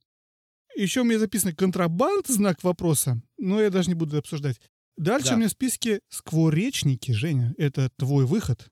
Еще 0.76 1.02
у 1.02 1.04
меня 1.04 1.20
записано 1.20 1.54
контрабанд, 1.54 2.26
знак 2.26 2.64
вопроса, 2.64 3.22
но 3.38 3.60
я 3.60 3.70
даже 3.70 3.88
не 3.88 3.94
буду 3.94 4.18
обсуждать. 4.18 4.60
Дальше 4.96 5.28
Да. 5.28 5.34
у 5.34 5.38
меня 5.38 5.48
в 5.48 5.52
списке 5.52 6.00
скворечники, 6.08 7.12
Женя. 7.12 7.54
Это 7.58 7.90
твой 7.96 8.26
выход. 8.26 8.68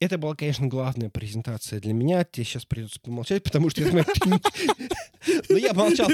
Это 0.00 0.16
была, 0.16 0.36
конечно, 0.36 0.68
главная 0.68 1.10
презентация 1.10 1.80
для 1.80 1.92
меня. 1.92 2.24
Тебе 2.24 2.44
сейчас 2.44 2.64
придется 2.64 3.00
помолчать, 3.00 3.42
потому 3.42 3.68
что 3.68 3.82
Но 5.48 5.56
я 5.56 5.74
молчал 5.74 6.08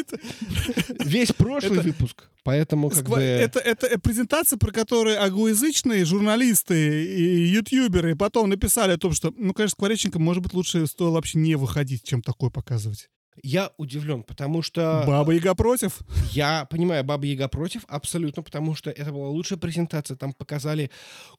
весь 1.05 1.33
прошлый 1.33 1.81
выпуск, 1.81 2.31
поэтому 2.43 2.89
как 2.89 3.09
бы... 3.09 3.21
это, 3.21 3.61
это 3.61 3.99
презентация, 4.01 4.59
про 4.59 4.73
которую 4.73 5.23
агоязычные 5.23 6.07
журналисты 6.07 7.05
и 7.05 7.47
ютуберы 7.49 8.17
потом 8.17 8.49
написали 8.49 8.93
о 8.93 8.99
том, 8.99 9.13
что, 9.13 9.33
ну, 9.37 9.53
конечно, 9.53 9.75
скворечникам, 9.77 10.23
может 10.23 10.43
быть, 10.43 10.55
лучше 10.55 10.87
стоило 10.87 11.13
вообще 11.13 11.39
не 11.39 11.55
выходить, 11.57 12.03
чем 12.05 12.23
такое 12.23 12.49
показывать. 12.49 13.11
Я 13.43 13.73
удивлен, 13.77 14.23
потому 14.23 14.63
что... 14.63 15.05
Баба 15.07 15.33
Яга 15.33 15.55
против. 15.55 16.01
Я 16.31 16.67
понимаю, 16.67 17.05
Баба 17.05 17.27
Яга 17.27 17.49
против, 17.49 17.85
абсолютно, 17.89 18.43
потому 18.43 18.75
что 18.75 18.91
это 18.91 19.13
была 19.13 19.29
лучшая 19.29 19.59
презентация. 19.59 20.17
Там 20.17 20.33
показали 20.33 20.91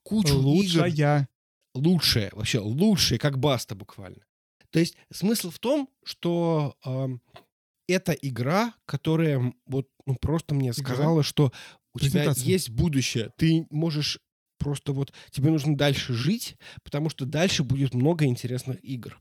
кучу 0.03 0.33
игр. 0.33 0.43
Лучшая. 0.43 1.27
Лучшая, 1.73 2.31
вообще 2.33 2.59
лучшая, 2.59 3.19
как 3.19 3.37
Баста 3.37 3.75
буквально. 3.75 4.23
То 4.71 4.79
есть 4.79 4.95
смысл 5.11 5.51
в 5.51 5.59
том, 5.59 5.89
что 6.03 6.75
эм, 6.85 7.21
это 7.87 8.13
игра, 8.13 8.73
которая 8.85 9.53
вот 9.65 9.87
ну, 10.05 10.15
просто 10.15 10.55
мне 10.55 10.69
Игра? 10.69 10.83
сказала, 10.83 11.23
что 11.23 11.51
у 11.93 11.99
тебя 11.99 12.31
есть 12.35 12.69
будущее. 12.69 13.31
Ты 13.37 13.67
можешь 13.69 14.19
просто 14.57 14.93
вот... 14.93 15.13
Тебе 15.31 15.49
нужно 15.49 15.75
дальше 15.75 16.13
жить, 16.13 16.57
потому 16.83 17.09
что 17.09 17.25
дальше 17.25 17.63
будет 17.63 17.93
много 17.93 18.25
интересных 18.25 18.83
игр. 18.83 19.19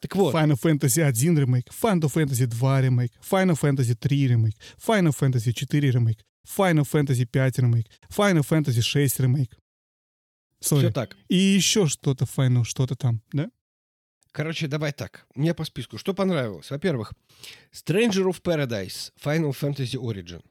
Так 0.00 0.14
вот. 0.16 0.34
Final 0.34 0.60
Fantasy 0.60 1.02
1 1.02 1.38
ремейк, 1.38 1.68
Final 1.68 2.12
Fantasy 2.12 2.46
2 2.46 2.80
ремейк, 2.82 3.12
Final 3.30 3.58
Fantasy 3.60 3.94
3 3.94 4.28
ремейк, 4.28 4.56
Final 4.86 5.12
Fantasy 5.18 5.52
4 5.52 5.90
ремейк, 5.90 6.24
Final 6.46 6.84
Fantasy 6.84 7.26
5 7.26 7.58
ремейк, 7.58 7.86
Final 8.10 8.42
Fantasy 8.42 8.80
6 8.82 9.20
ремейк. 9.20 9.56
Все 10.60 10.80
Sorry. 10.80 10.92
так. 10.92 11.16
И 11.28 11.36
еще 11.36 11.86
что-то 11.86 12.24
Final, 12.24 12.64
что-то 12.64 12.96
там, 12.96 13.22
да? 13.32 13.50
Короче, 14.32 14.66
давай 14.66 14.92
так. 14.92 15.26
Мне 15.34 15.54
по 15.54 15.64
списку. 15.64 15.96
Что 15.96 16.12
понравилось? 16.12 16.70
Во-первых, 16.70 17.14
Stranger 17.72 18.26
of 18.30 18.42
Paradise 18.42 19.10
Final 19.24 19.52
Fantasy 19.52 19.98
Origin. 19.98 20.42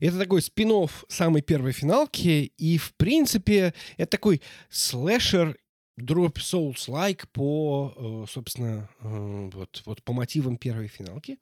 Это 0.00 0.18
такой 0.18 0.42
спин 0.42 0.88
самой 1.08 1.42
первой 1.42 1.72
финалки, 1.72 2.52
и, 2.56 2.78
в 2.78 2.94
принципе, 2.94 3.74
это 3.96 4.10
такой 4.10 4.42
слэшер 4.70 5.56
Drop 5.98 6.34
Souls-like 6.34 7.26
по, 7.32 7.92
э, 7.96 8.30
собственно, 8.30 8.88
э, 9.00 9.50
вот, 9.52 9.82
вот 9.84 10.02
по 10.04 10.12
мотивам 10.12 10.56
первой 10.56 10.86
финалки. 10.86 11.38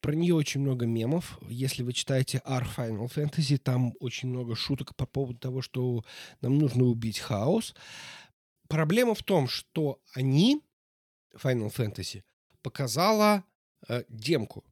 Про 0.00 0.14
нее 0.14 0.34
очень 0.34 0.60
много 0.60 0.86
мемов. 0.86 1.38
Если 1.48 1.82
вы 1.82 1.92
читаете 1.92 2.42
R 2.44 2.68
Final 2.76 3.08
Fantasy, 3.08 3.56
там 3.56 3.94
очень 4.00 4.28
много 4.28 4.54
шуток 4.56 4.94
по 4.94 5.06
поводу 5.06 5.38
того, 5.38 5.62
что 5.62 6.04
нам 6.42 6.58
нужно 6.58 6.84
убить 6.84 7.18
хаос. 7.18 7.74
Проблема 8.68 9.14
в 9.14 9.22
том, 9.22 9.48
что 9.48 10.00
они, 10.12 10.60
Final 11.34 11.74
Fantasy, 11.74 12.22
показала 12.62 13.44
э, 13.88 14.04
демку. 14.08 14.64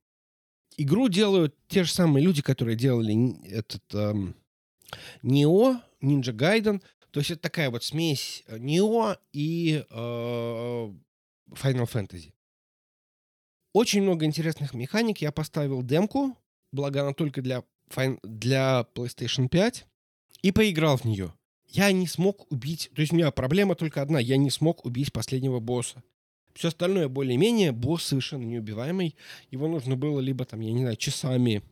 Игру 0.76 1.08
делают 1.08 1.54
те 1.68 1.84
же 1.84 1.92
самые 1.92 2.24
люди, 2.24 2.42
которые 2.42 2.76
делали 2.76 3.42
этот 3.46 3.82
эм, 3.94 4.36
Нео, 5.22 5.80
Ninja 6.02 6.32
Gaiden. 6.32 6.82
То 7.10 7.20
есть 7.20 7.30
это 7.30 7.42
такая 7.42 7.70
вот 7.70 7.82
смесь 7.82 8.44
э, 8.46 8.58
Нео 8.58 9.16
и 9.32 9.84
э, 9.88 9.94
Final 9.94 11.88
Fantasy. 11.90 12.32
Очень 13.72 14.02
много 14.02 14.24
интересных 14.26 14.74
механик. 14.74 15.18
Я 15.18 15.32
поставил 15.32 15.82
демку, 15.82 16.36
благо 16.72 17.02
она 17.02 17.12
только 17.12 17.42
для, 17.42 17.62
для 18.22 18.86
PlayStation 18.94 19.48
5, 19.48 19.86
и 20.42 20.52
поиграл 20.52 20.96
в 20.96 21.04
нее. 21.04 21.32
Я 21.68 21.90
не 21.92 22.06
смог 22.06 22.50
убить... 22.50 22.90
То 22.94 23.00
есть 23.00 23.12
у 23.12 23.16
меня 23.16 23.30
проблема 23.30 23.74
только 23.74 24.00
одна. 24.00 24.20
Я 24.20 24.36
не 24.36 24.50
смог 24.50 24.84
убить 24.84 25.12
последнего 25.12 25.60
босса. 25.60 26.02
Все 26.56 26.68
остальное 26.68 27.08
более-менее. 27.08 27.72
Босс 27.72 28.04
совершенно 28.04 28.44
неубиваемый. 28.44 29.14
Его 29.50 29.68
нужно 29.68 29.94
было 29.94 30.20
либо 30.20 30.46
там, 30.46 30.60
я 30.60 30.72
не 30.72 30.80
знаю, 30.80 30.96
часами 30.96 31.62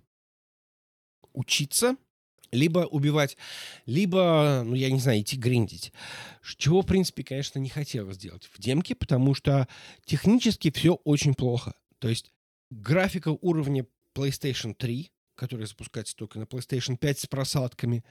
учиться, 1.33 1.97
либо 2.53 2.81
убивать, 2.81 3.39
либо, 3.87 4.63
ну, 4.65 4.75
я 4.75 4.91
не 4.91 5.01
знаю, 5.01 5.23
идти 5.23 5.37
гриндить. 5.37 5.93
Чего, 6.59 6.83
в 6.83 6.87
принципе, 6.87 7.25
конечно, 7.25 7.59
не 7.59 7.71
хотелось 7.71 8.17
сделать 8.17 8.45
в 8.53 8.61
демке, 8.61 8.95
потому 8.95 9.35
что 9.35 9.67
технически 10.05 10.71
все 10.71 10.95
очень 11.05 11.35
плохо. 11.35 11.75
То 11.99 12.09
есть 12.09 12.31
графика 12.71 13.31
уровня 13.41 13.87
PlayStation 14.15 14.75
3, 14.75 15.11
которая 15.35 15.67
запускается 15.67 16.15
только 16.15 16.39
на 16.39 16.45
PlayStation 16.45 16.99
5 16.99 17.21
с 17.21 17.27
просадками, 17.27 18.05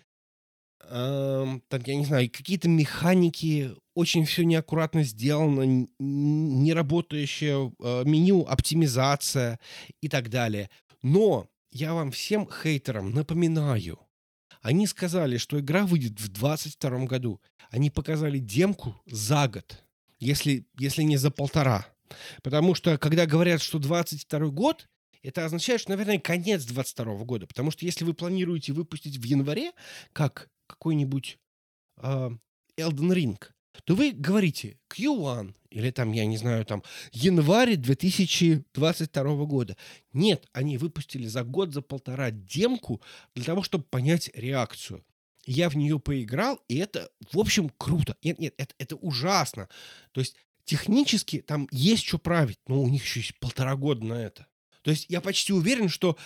там, 0.90 1.82
я 1.86 1.96
не 1.96 2.06
знаю, 2.06 2.30
какие-то 2.30 2.70
механики, 2.70 3.72
очень 3.96 4.26
все 4.26 4.44
неаккуратно 4.44 5.04
сделано, 5.04 5.62
н- 5.62 5.90
н- 6.00 6.64
неработающее 6.64 7.72
э, 7.80 8.04
меню, 8.06 8.42
оптимизация 8.42 9.60
и 10.02 10.10
так 10.10 10.30
далее. 10.30 10.70
Но 11.02 11.48
я 11.72 11.94
вам 11.94 12.12
всем 12.12 12.48
хейтерам 12.50 13.12
напоминаю, 13.12 14.00
они 14.62 14.88
сказали, 14.88 15.38
что 15.38 15.60
игра 15.60 15.86
выйдет 15.86 16.14
в 16.14 16.30
2022 16.30 17.06
году. 17.06 17.42
Они 17.70 17.90
показали 17.90 18.40
демку 18.40 18.96
за 19.06 19.48
год, 19.48 19.84
если, 20.20 20.66
если 20.80 21.04
не 21.04 21.18
за 21.18 21.32
полтора. 21.32 21.86
Потому 22.44 22.74
что, 22.74 22.98
когда 22.98 23.26
говорят, 23.26 23.62
что 23.62 23.78
22 23.78 24.48
год, 24.48 24.88
это 25.22 25.46
означает, 25.46 25.82
что, 25.82 25.92
наверное, 25.92 26.20
конец 26.20 26.64
22 26.64 27.26
года. 27.26 27.48
Потому 27.48 27.72
что 27.72 27.86
если 27.86 28.06
вы 28.06 28.14
планируете 28.14 28.72
выпустить 28.72 29.18
в 29.18 29.24
январе, 29.24 29.72
как 30.14 30.50
какой-нибудь 30.74 31.38
э, 31.98 32.30
Elden 32.78 33.14
Ring, 33.14 33.38
то 33.86 33.96
вы 33.96 34.12
говорите 34.12 34.78
Q1 34.90 35.54
или 35.72 35.90
там, 35.90 36.12
я 36.12 36.26
не 36.26 36.38
знаю, 36.38 36.66
там 36.66 36.84
январь 37.12 37.76
2022 37.76 39.46
года. 39.46 39.76
Нет, 40.14 40.48
они 40.54 40.78
выпустили 40.78 41.28
за 41.28 41.44
год, 41.44 41.74
за 41.74 41.82
полтора 41.82 42.32
демку 42.32 43.02
для 43.36 43.46
того, 43.46 43.64
чтобы 43.64 43.84
понять 43.84 44.30
реакцию. 44.36 45.04
Я 45.46 45.70
в 45.70 45.76
нее 45.76 46.00
поиграл, 46.00 46.60
и 46.70 46.78
это, 46.78 47.10
в 47.32 47.40
общем, 47.40 47.70
круто. 47.78 48.16
Нет, 48.24 48.40
нет, 48.40 48.54
это, 48.58 48.74
это 48.78 48.96
ужасно. 48.96 49.68
То 50.12 50.22
есть 50.22 50.36
технически 50.64 51.42
там 51.42 51.68
есть 51.72 52.06
что 52.06 52.18
править, 52.18 52.60
но 52.68 52.82
у 52.82 52.88
них 52.88 53.04
еще 53.04 53.20
есть 53.20 53.38
полтора 53.40 53.76
года 53.76 54.06
на 54.06 54.14
это. 54.14 54.48
То 54.84 54.92
есть 54.92 55.06
я 55.10 55.22
почти 55.22 55.54
уверен, 55.54 55.90
что 55.90 56.18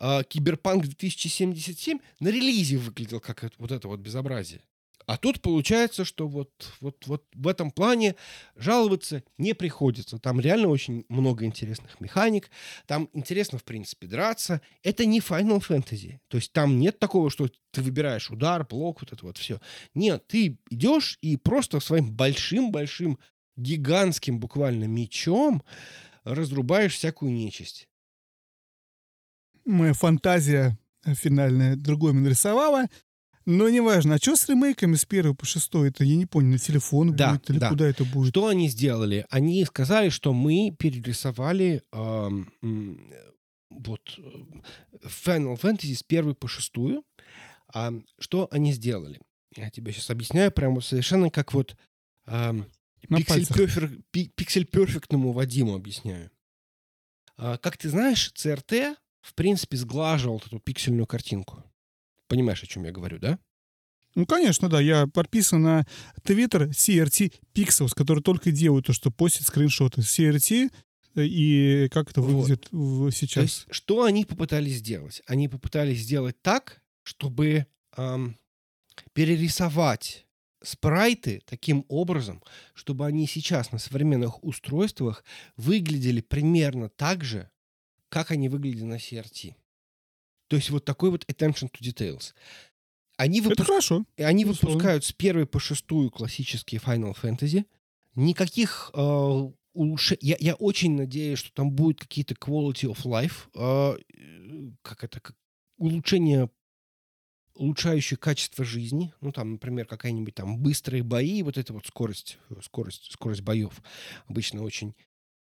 э, 0.00 0.22
Киберпанк 0.28 0.84
2077 0.84 1.98
на 2.20 2.28
релизе 2.28 2.78
выглядел 2.78 3.20
как 3.20 3.44
это, 3.44 3.54
вот 3.58 3.70
это 3.70 3.88
вот 3.88 4.00
безобразие. 4.00 4.62
А 5.10 5.16
тут 5.16 5.40
получается, 5.40 6.04
что 6.04 6.28
вот, 6.28 6.50
вот, 6.80 7.04
вот 7.06 7.24
в 7.34 7.48
этом 7.48 7.72
плане 7.72 8.14
жаловаться 8.54 9.24
не 9.38 9.54
приходится. 9.54 10.20
Там 10.20 10.38
реально 10.38 10.68
очень 10.68 11.04
много 11.08 11.44
интересных 11.44 11.98
механик. 12.00 12.48
Там 12.86 13.08
интересно, 13.12 13.58
в 13.58 13.64
принципе, 13.64 14.06
драться. 14.06 14.60
Это 14.84 15.04
не 15.06 15.18
Final 15.18 15.60
Fantasy. 15.66 16.20
То 16.28 16.36
есть 16.36 16.52
там 16.52 16.78
нет 16.78 17.00
такого, 17.00 17.28
что 17.28 17.48
ты 17.72 17.82
выбираешь 17.82 18.30
удар, 18.30 18.64
блок, 18.64 19.00
вот 19.00 19.12
это 19.12 19.26
вот 19.26 19.36
все. 19.36 19.60
Нет, 19.94 20.28
ты 20.28 20.58
идешь 20.70 21.18
и 21.22 21.36
просто 21.36 21.80
своим 21.80 22.12
большим-большим, 22.12 23.18
гигантским 23.56 24.38
буквально 24.38 24.84
мечом 24.84 25.64
разрубаешь 26.22 26.94
всякую 26.94 27.32
нечисть. 27.32 27.89
Моя 29.64 29.92
фантазия 29.92 30.78
финальная 31.04 31.76
другой 31.76 32.12
нарисовала. 32.12 32.86
Но 33.46 33.68
неважно, 33.68 34.14
а 34.14 34.18
что 34.18 34.36
с 34.36 34.48
ремейками 34.48 34.94
с 34.96 35.04
первого 35.06 35.34
по 35.34 35.46
шестой? 35.46 35.88
Это 35.88 36.04
я 36.04 36.14
не 36.16 36.26
понял, 36.26 36.50
на 36.52 36.58
телефон 36.58 37.16
Да, 37.16 37.32
будет 37.32 37.50
или 37.50 37.58
да. 37.58 37.68
куда 37.70 37.86
это 37.88 38.04
будет? 38.04 38.30
Что 38.30 38.48
они 38.48 38.68
сделали? 38.68 39.26
Они 39.30 39.64
сказали, 39.64 40.10
что 40.10 40.32
мы 40.34 40.74
перерисовали 40.78 41.82
м, 41.92 42.52
вот 43.70 44.18
э, 44.18 44.22
Final 45.24 45.58
Fantasy 45.60 45.94
с 45.94 46.02
первой 46.02 46.34
по 46.34 46.48
шестую. 46.48 47.02
А 47.72 47.92
что 48.18 48.46
они 48.50 48.72
сделали? 48.72 49.20
Я 49.56 49.70
тебе 49.70 49.92
сейчас 49.92 50.10
объясняю 50.10 50.52
прямо 50.52 50.80
совершенно 50.80 51.30
как 51.30 51.54
вот 51.54 51.76
ам, 52.26 52.66
На 53.08 53.18
пиксель, 53.18 53.46
пальцах. 53.46 53.56
перфер- 53.56 54.02
пи- 54.10 54.30
пиксель 54.36 54.66
перфектному 54.66 55.32
Вадиму 55.32 55.74
объясняю. 55.74 56.30
А, 57.36 57.56
как 57.56 57.78
ты 57.78 57.88
знаешь, 57.88 58.32
CRT 58.36 58.96
в 59.20 59.34
принципе 59.34 59.76
сглаживал 59.76 60.34
вот 60.34 60.46
эту 60.46 60.58
пиксельную 60.60 61.06
картинку. 61.06 61.62
Понимаешь, 62.28 62.62
о 62.62 62.66
чем 62.66 62.84
я 62.84 62.92
говорю, 62.92 63.18
да? 63.18 63.38
Ну, 64.14 64.26
конечно, 64.26 64.68
да. 64.68 64.80
Я 64.80 65.06
подписан 65.06 65.62
на 65.62 65.86
Twitter 66.24 66.68
CRT 66.70 67.34
Pixels, 67.54 67.90
который 67.94 68.22
только 68.22 68.50
делают 68.50 68.86
то, 68.86 68.92
что 68.92 69.10
постит 69.10 69.46
скриншоты. 69.46 70.00
CRT 70.00 70.70
э, 71.16 71.24
и 71.24 71.88
как 71.90 72.10
это 72.10 72.20
Вот. 72.22 72.32
выглядит 72.42 72.68
в- 72.72 73.06
То 73.10 73.16
сейчас. 73.16 73.42
есть, 73.44 73.66
что 73.70 74.04
они 74.04 74.24
попытались 74.24 74.76
сделать? 74.78 75.22
Они 75.26 75.48
попытались 75.48 76.00
сделать 76.00 76.40
так, 76.42 76.82
чтобы 77.02 77.66
ам, 77.96 78.36
перерисовать 79.12 80.26
спрайты 80.62 81.40
таким 81.46 81.84
образом, 81.88 82.42
чтобы 82.74 83.06
они 83.06 83.26
сейчас 83.26 83.72
на 83.72 83.78
современных 83.78 84.42
устройствах 84.44 85.24
выглядели 85.56 86.20
примерно 86.20 86.88
так 86.88 87.24
же, 87.24 87.50
как 88.10 88.30
они 88.30 88.48
выглядели 88.50 88.84
на 88.84 88.96
CRT. 88.96 89.54
То 90.48 90.56
есть 90.56 90.68
вот 90.70 90.84
такой 90.84 91.10
вот 91.10 91.24
attention 91.24 91.70
to 91.70 91.80
details. 91.80 92.34
Они, 93.16 93.40
Это 93.40 93.50
выпуск- 93.50 93.66
хорошо. 93.66 94.04
они 94.18 94.44
безусловно. 94.44 94.74
выпускают 94.76 95.04
с 95.04 95.12
первой 95.12 95.46
по 95.46 95.58
шестую 95.60 96.10
классические 96.10 96.80
Final 96.80 97.14
Fantasy. 97.14 97.64
Никаких 98.14 98.90
э, 98.94 99.50
улучшений. 99.72 100.20
Я, 100.22 100.36
я 100.40 100.54
очень 100.54 100.96
надеюсь, 100.96 101.38
что 101.38 101.52
там 101.52 101.70
будет 101.70 102.00
какие-то 102.00 102.34
quality 102.34 102.92
of 102.92 103.04
life, 103.04 103.48
э, 103.54 104.72
как 104.82 105.04
это, 105.04 105.20
как 105.20 105.36
улучшение 105.78 106.50
улучшающее 107.54 108.16
качество 108.16 108.64
жизни, 108.64 109.12
ну 109.20 109.32
там, 109.32 109.52
например, 109.52 109.84
какая-нибудь 109.86 110.34
там 110.34 110.58
быстрые 110.58 111.02
бои, 111.02 111.42
вот 111.42 111.58
эта 111.58 111.74
вот 111.74 111.84
скорость, 111.86 112.38
скорость, 112.62 113.12
скорость 113.12 113.42
боев 113.42 113.82
обычно 114.28 114.62
очень 114.62 114.94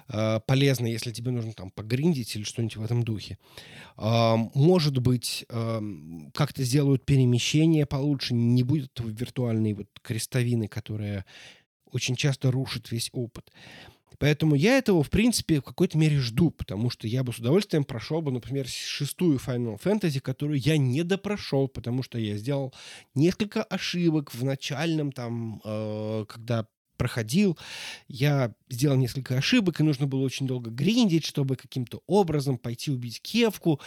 э, 0.09 0.39
полезно, 0.45 0.87
если 0.87 1.11
тебе 1.11 1.31
нужно 1.31 1.53
там 1.53 1.71
погриндить 1.71 2.35
или 2.35 2.43
что-нибудь 2.43 2.77
в 2.77 2.83
этом 2.83 3.03
духе. 3.03 3.37
А, 3.97 4.35
Может 4.53 4.97
быть, 4.99 5.45
ам, 5.49 6.31
как-то 6.33 6.63
сделают 6.63 7.05
перемещение 7.05 7.85
получше, 7.85 8.33
не 8.33 8.63
будет 8.63 8.91
виртуальной 8.99 9.73
вот 9.73 9.87
крестовины, 10.01 10.67
которая 10.67 11.25
очень 11.91 12.15
часто 12.15 12.51
рушит 12.51 12.91
весь 12.91 13.09
опыт. 13.13 13.51
Поэтому 14.19 14.55
я 14.55 14.77
этого, 14.77 15.01
в 15.01 15.09
принципе, 15.09 15.61
в 15.61 15.63
какой-то 15.63 15.97
мере 15.97 16.19
жду, 16.19 16.51
потому 16.51 16.89
что 16.89 17.07
я 17.07 17.23
бы 17.23 17.31
с 17.31 17.37
удовольствием 17.39 17.85
прошел 17.85 18.21
бы, 18.21 18.31
например, 18.31 18.67
шестую 18.67 19.39
Final 19.39 19.81
Fantasy, 19.81 20.19
которую 20.19 20.59
я 20.59 20.77
не 20.77 21.03
допрошел, 21.03 21.69
потому 21.69 22.03
что 22.03 22.19
я 22.19 22.35
сделал 22.35 22.73
несколько 23.15 23.63
ошибок 23.63 24.33
в 24.33 24.43
начальном 24.43 25.13
там, 25.13 25.61
э, 25.63 26.25
когда 26.27 26.67
проходил, 26.99 27.57
я 28.07 28.53
сделал 28.69 28.97
несколько 28.97 29.37
ошибок, 29.37 29.79
и 29.79 29.83
нужно 29.83 30.05
было 30.05 30.19
очень 30.19 30.45
долго 30.45 30.69
гриндить, 30.69 31.25
чтобы 31.25 31.55
каким-то 31.55 32.03
образом 32.05 32.59
пойти 32.59 32.91
убить 32.91 33.21
Кевку. 33.21 33.79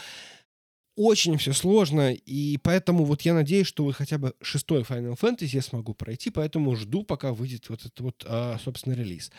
Очень 0.95 1.37
все 1.37 1.53
сложно, 1.53 2.13
и 2.13 2.57
поэтому 2.57 3.05
вот 3.05 3.21
я 3.23 3.33
надеюсь, 3.33 3.65
что 3.67 3.83
вот 3.83 3.95
хотя 3.95 4.17
бы 4.17 4.35
шестой 4.41 4.81
Final 4.81 5.17
Fantasy 5.17 5.49
я 5.53 5.61
смогу 5.61 5.95
пройти, 5.95 6.29
поэтому 6.29 6.75
жду, 6.75 7.03
пока 7.03 7.33
выйдет 7.33 7.69
вот 7.69 7.79
этот 7.79 7.99
вот, 8.01 8.25
а, 8.27 8.59
собственно, 8.63 8.93
релиз. 8.93 9.31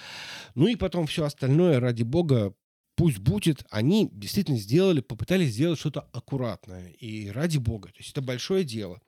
Ну 0.56 0.66
и 0.66 0.74
потом 0.74 1.06
все 1.06 1.24
остальное, 1.24 1.78
ради 1.78 2.02
бога, 2.02 2.54
пусть 2.96 3.18
будет, 3.18 3.64
они 3.70 4.08
действительно 4.10 4.58
сделали, 4.58 5.00
попытались 5.00 5.52
сделать 5.52 5.78
что-то 5.78 6.00
аккуратное, 6.12 6.88
и 6.88 7.28
ради 7.28 7.58
бога, 7.58 7.88
то 7.90 7.98
есть 7.98 8.10
это 8.10 8.20
большое 8.20 8.64
дело. 8.64 9.00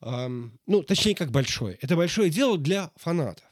Ам, 0.00 0.58
ну, 0.66 0.82
точнее, 0.82 1.14
как 1.14 1.30
большое. 1.30 1.78
Это 1.80 1.96
большое 1.96 2.28
дело 2.28 2.58
для 2.58 2.90
фанатов. 2.96 3.51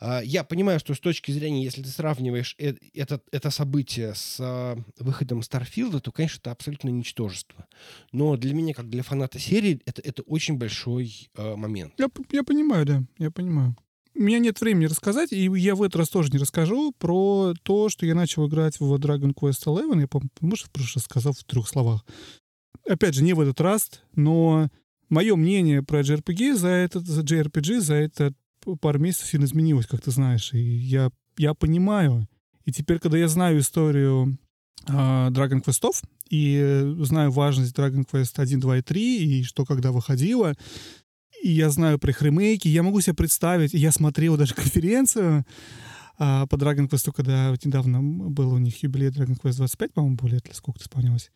А, 0.00 0.20
Я 0.20 0.44
понимаю, 0.44 0.80
что 0.80 0.94
с 0.94 1.00
точки 1.00 1.30
зрения, 1.30 1.64
если 1.64 1.82
ты 1.82 1.88
сравниваешь 1.88 2.54
это, 2.58 3.20
это 3.32 3.50
событие 3.50 4.14
с 4.14 4.38
а, 4.40 4.76
выходом 4.98 5.42
Старфилда, 5.42 6.00
то, 6.00 6.12
конечно, 6.12 6.38
это 6.40 6.50
абсолютно 6.50 6.88
ничтожество. 6.88 7.66
Но 8.12 8.36
для 8.36 8.54
меня, 8.54 8.74
как 8.74 8.88
для 8.88 9.02
фаната 9.02 9.38
серии, 9.38 9.80
это, 9.86 10.02
это 10.02 10.22
очень 10.22 10.56
большой 10.56 11.30
а, 11.36 11.56
момент. 11.56 11.94
Я, 11.98 12.08
я 12.32 12.44
понимаю, 12.44 12.86
да, 12.86 13.02
я 13.18 13.30
понимаю. 13.30 13.76
У 14.16 14.20
меня 14.20 14.38
нет 14.38 14.60
времени 14.60 14.86
рассказать, 14.86 15.32
и 15.32 15.50
я 15.58 15.74
в 15.74 15.82
этот 15.82 15.96
раз 15.96 16.08
тоже 16.08 16.30
не 16.30 16.38
расскажу 16.38 16.92
про 16.92 17.52
то, 17.64 17.88
что 17.88 18.06
я 18.06 18.14
начал 18.14 18.46
играть 18.46 18.78
в 18.78 18.94
Dragon 18.94 19.34
Quest 19.34 19.64
XI. 19.64 20.00
Я, 20.00 20.06
по-моему, 20.06 20.30
может, 20.40 20.66
в 20.66 20.70
прошлый 20.70 20.94
раз 20.96 21.04
сказал 21.04 21.32
в 21.32 21.42
трех 21.42 21.68
словах. 21.68 22.04
Опять 22.88 23.14
же, 23.14 23.24
не 23.24 23.32
в 23.32 23.40
этот 23.40 23.60
раз, 23.60 24.02
но 24.14 24.68
мое 25.08 25.34
мнение 25.34 25.82
про 25.82 26.00
JRPG 26.00 26.54
за 26.54 26.68
этот, 26.68 27.06
за 27.06 27.22
JRPG 27.22 27.80
за 27.80 27.94
это 27.94 28.34
пару 28.80 28.98
месяцев 28.98 29.28
сильно 29.28 29.44
изменилось, 29.44 29.86
как 29.86 30.02
ты 30.02 30.10
знаешь. 30.10 30.52
И 30.52 30.58
я, 30.58 31.10
я 31.36 31.54
понимаю. 31.54 32.28
И 32.64 32.72
теперь, 32.72 32.98
когда 32.98 33.18
я 33.18 33.28
знаю 33.28 33.60
историю 33.60 34.38
а, 34.86 35.30
Dragon 35.30 35.62
Quest'ов 35.62 36.02
и 36.28 36.58
э, 36.62 36.94
знаю 37.00 37.30
важность 37.30 37.76
Dragon 37.76 38.06
Quest 38.10 38.32
1, 38.36 38.60
2 38.60 38.78
и 38.78 38.82
3, 38.82 39.24
и 39.40 39.42
что 39.42 39.64
когда 39.64 39.92
выходило, 39.92 40.54
и 41.42 41.50
я 41.50 41.70
знаю 41.70 41.98
про 41.98 42.10
их 42.10 42.22
ремейки, 42.22 42.68
я 42.68 42.82
могу 42.82 43.00
себе 43.00 43.14
представить, 43.14 43.74
и 43.74 43.78
я 43.78 43.92
смотрел 43.92 44.36
даже 44.36 44.54
конференцию 44.54 45.44
а, 46.18 46.46
по 46.46 46.56
Dragon 46.56 46.88
Quest, 46.88 47.12
когда 47.12 47.50
вот 47.50 47.64
недавно 47.64 48.02
был 48.02 48.52
у 48.52 48.58
них 48.58 48.82
юбилей 48.82 49.08
Dragon 49.08 49.38
Quest 49.40 49.56
25, 49.56 49.92
по-моему, 49.92 50.16
было 50.16 50.28
лет, 50.28 50.48
сколько-то 50.52 50.84
исполнялось. 50.84 51.30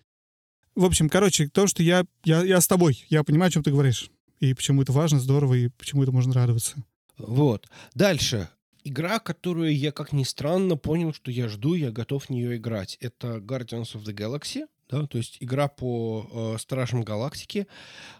В 0.74 0.84
общем, 0.84 1.08
короче, 1.08 1.48
то, 1.48 1.66
что 1.66 1.82
я, 1.82 2.04
я, 2.24 2.42
я 2.42 2.60
с 2.60 2.66
тобой, 2.66 3.04
я 3.08 3.24
понимаю, 3.24 3.48
о 3.48 3.52
чем 3.52 3.62
ты 3.62 3.70
говоришь, 3.70 4.10
и 4.40 4.54
почему 4.54 4.82
это 4.82 4.92
важно, 4.92 5.20
здорово, 5.20 5.54
и 5.54 5.68
почему 5.68 6.02
это 6.02 6.12
можно 6.12 6.32
радоваться. 6.32 6.76
Вот. 7.18 7.68
Дальше. 7.94 8.48
Игра, 8.84 9.18
которую 9.18 9.76
я, 9.76 9.92
как 9.92 10.12
ни 10.12 10.24
странно, 10.24 10.76
понял, 10.76 11.12
что 11.12 11.30
я 11.30 11.48
жду, 11.48 11.74
я 11.74 11.90
готов 11.90 12.24
в 12.24 12.30
нее 12.30 12.56
играть. 12.56 12.96
Это 13.00 13.36
Guardians 13.36 13.94
of 13.94 14.04
the 14.04 14.14
Galaxy. 14.14 14.66
Да, 14.88 15.06
то 15.06 15.18
есть 15.18 15.36
игра 15.40 15.68
по 15.68 16.54
э, 16.54 16.58
Стражам 16.58 17.02
Галактики. 17.02 17.66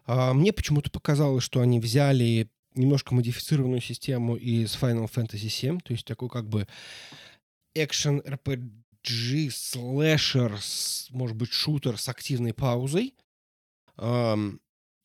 А, 0.04 0.34
мне 0.34 0.52
почему-то 0.52 0.90
показалось, 0.90 1.42
что 1.42 1.62
они 1.62 1.80
взяли 1.80 2.50
немножко 2.74 3.14
модифицированную 3.14 3.80
систему 3.80 4.36
из 4.36 4.76
Final 4.76 5.10
Fantasy 5.10 5.46
VII, 5.46 5.80
то 5.82 5.92
есть 5.94 6.04
такой 6.04 6.28
как 6.28 6.46
бы 6.48 6.66
экшен 7.74 8.20
RPG 8.20 9.50
слэшер, 9.50 10.58
может 11.10 11.36
быть, 11.36 11.52
шутер 11.52 11.98
с 11.98 12.08
активной 12.08 12.52
паузой. 12.52 13.14
Ам, 13.96 14.60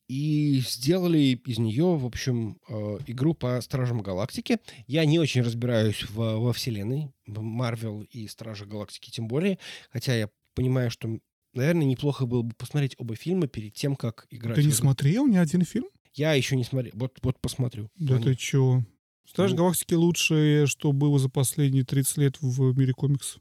и 0.08 0.60
сделали 0.66 1.40
из 1.46 1.58
нее, 1.58 1.96
в 1.96 2.04
общем, 2.04 2.58
э, 2.68 2.98
игру 3.06 3.34
по 3.34 3.60
Стражам 3.60 4.02
Галактики. 4.02 4.58
Я 4.86 5.04
не 5.04 5.18
очень 5.18 5.42
разбираюсь 5.42 6.02
в, 6.02 6.14
во 6.16 6.52
вселенной, 6.52 7.10
в 7.26 7.40
Марвел 7.40 8.02
и 8.02 8.26
Стражи 8.28 8.66
Галактики 8.66 9.10
тем 9.10 9.28
более, 9.28 9.58
хотя 9.90 10.14
я 10.14 10.28
понимаю, 10.54 10.90
что, 10.90 11.18
наверное, 11.54 11.86
неплохо 11.86 12.26
было 12.26 12.42
бы 12.42 12.54
посмотреть 12.54 12.94
оба 12.98 13.16
фильма 13.16 13.46
перед 13.46 13.74
тем, 13.74 13.96
как 13.96 14.26
играть. 14.30 14.56
Ты 14.56 14.64
не 14.64 14.72
смотрел 14.72 15.26
ни 15.26 15.36
один 15.36 15.62
фильм? 15.62 15.86
Я 16.12 16.34
еще 16.34 16.54
не 16.56 16.64
смотрел. 16.64 16.92
Вот, 16.96 17.18
вот 17.22 17.40
посмотрю. 17.40 17.88
Да 17.96 18.16
Они- 18.16 18.24
ты 18.24 18.34
чё? 18.36 18.82
Страж 19.26 19.52
Ну- 19.52 19.56
Галактики 19.56 19.94
лучшее, 19.94 20.66
что 20.66 20.92
было 20.92 21.18
за 21.18 21.30
последние 21.30 21.82
30 21.84 22.18
лет 22.18 22.36
в 22.40 22.78
мире 22.78 22.92
комиксов. 22.92 23.40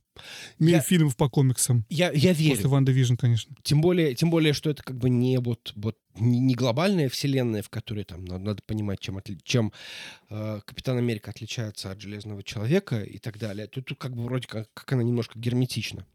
В 0.57 0.61
мире 0.63 0.77
Я- 0.77 0.81
фильмов 0.81 1.17
по 1.17 1.29
комиксам. 1.29 1.85
Я, 1.89 2.09
я 2.13 2.31
верю. 2.31 2.55
После 2.55 2.69
WandaVision, 2.69 3.15
конечно. 3.15 3.53
Тем 3.63 3.81
более, 3.81 4.15
тем 4.15 4.29
более, 4.29 4.53
что 4.53 4.69
это 4.69 4.81
как 4.81 4.97
бы 4.97 5.09
не 5.09 5.37
вот, 5.39 5.73
вот 5.75 5.97
не, 6.15 6.55
глобальная 6.55 7.09
вселенная, 7.09 7.61
в 7.61 7.69
которой 7.69 8.03
там 8.03 8.25
надо, 8.25 8.43
надо 8.43 8.61
понимать, 8.65 8.99
чем, 8.99 9.17
отли- 9.17 9.39
чем 9.43 9.71
э, 10.29 10.61
Капитан 10.65 10.97
Америка 10.97 11.31
отличается 11.31 11.91
от 11.91 12.01
Железного 12.01 12.43
Человека 12.43 13.01
и 13.01 13.17
так 13.17 13.37
далее. 13.39 13.67
Тут, 13.67 13.85
тут 13.85 13.97
как 13.97 14.15
бы 14.15 14.23
вроде 14.23 14.47
как, 14.47 14.71
как 14.73 14.91
она 14.93 15.03
немножко 15.03 15.39
герметична. 15.39 16.05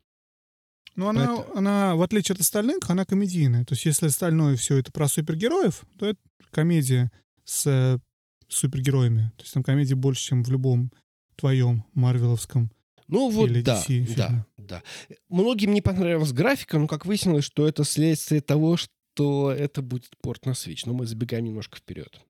Но 0.95 1.09
она, 1.11 1.27
Поэтому- 1.37 1.57
она, 1.59 1.95
в 1.97 2.03
отличие 2.03 2.35
от 2.35 2.41
остальных, 2.41 2.79
она 2.89 3.05
комедийная. 3.05 3.65
То 3.65 3.75
есть, 3.75 3.85
если 3.87 4.07
остальное 4.07 4.57
все 4.57 4.77
это 4.79 4.91
про 4.93 5.09
супергероев, 5.09 5.83
то 5.99 6.07
это 6.07 6.21
комедия 6.51 7.11
с 7.45 7.67
э, 7.67 7.99
супергероями. 8.49 9.31
То 9.37 9.43
есть 9.43 9.55
там 9.55 9.63
комедии 9.63 9.95
больше, 9.95 10.23
чем 10.23 10.43
в 10.43 10.51
любом 10.51 10.93
твоем 11.37 11.85
марвеловском. 11.95 12.71
Ну 13.07 13.31
вот 13.31 13.49
Или 13.49 13.63
да, 13.63 13.83
DC 13.89 14.15
да, 14.17 14.47
да. 14.59 14.83
Многим 15.29 15.73
не 15.73 15.81
понравилась 15.81 16.33
графика, 16.33 16.79
но 16.79 16.87
как 16.87 17.07
выяснилось, 17.07 17.45
что 17.45 17.67
это 17.67 17.85
следствие 17.85 18.41
того, 18.43 18.77
что 18.77 18.93
это 19.53 19.83
будет 19.83 20.17
порт 20.21 20.47
на 20.47 20.51
Switch. 20.51 20.83
Но 20.87 20.93
мы 20.93 21.07
забегаем 21.07 21.45
немножко 21.45 21.79
вперед. 21.79 22.21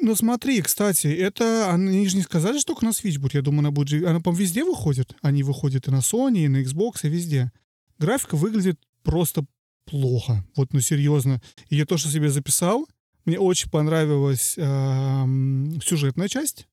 Ну 0.00 0.14
смотри, 0.14 0.62
кстати, 0.62 1.08
это 1.08 1.72
они 1.72 2.06
же 2.08 2.16
не 2.16 2.22
сказали, 2.22 2.58
что 2.58 2.74
только 2.74 2.84
на 2.84 2.90
Switch 2.90 3.18
будет. 3.18 3.34
Я 3.34 3.42
думаю, 3.42 3.60
она 3.60 3.70
будет... 3.70 4.04
Она, 4.04 4.20
по-моему, 4.20 4.42
везде 4.42 4.64
выходит. 4.64 5.14
Они 5.22 5.42
выходят 5.42 5.88
и 5.88 5.90
на 5.90 5.98
Sony, 5.98 6.44
и 6.44 6.48
на 6.48 6.62
Xbox, 6.62 7.00
и 7.02 7.08
везде. 7.08 7.52
Графика 7.98 8.36
выглядит 8.36 8.78
просто 9.02 9.44
плохо. 9.84 10.44
Вот, 10.56 10.72
ну 10.72 10.80
серьезно. 10.80 11.40
И 11.68 11.76
я 11.76 11.86
то, 11.86 11.96
что 11.96 12.08
себе 12.08 12.30
записал, 12.30 12.86
мне 13.24 13.38
очень 13.38 13.70
понравилась 13.70 14.54
эм, 14.56 15.80
сюжетная 15.84 16.28
часть. 16.28 16.66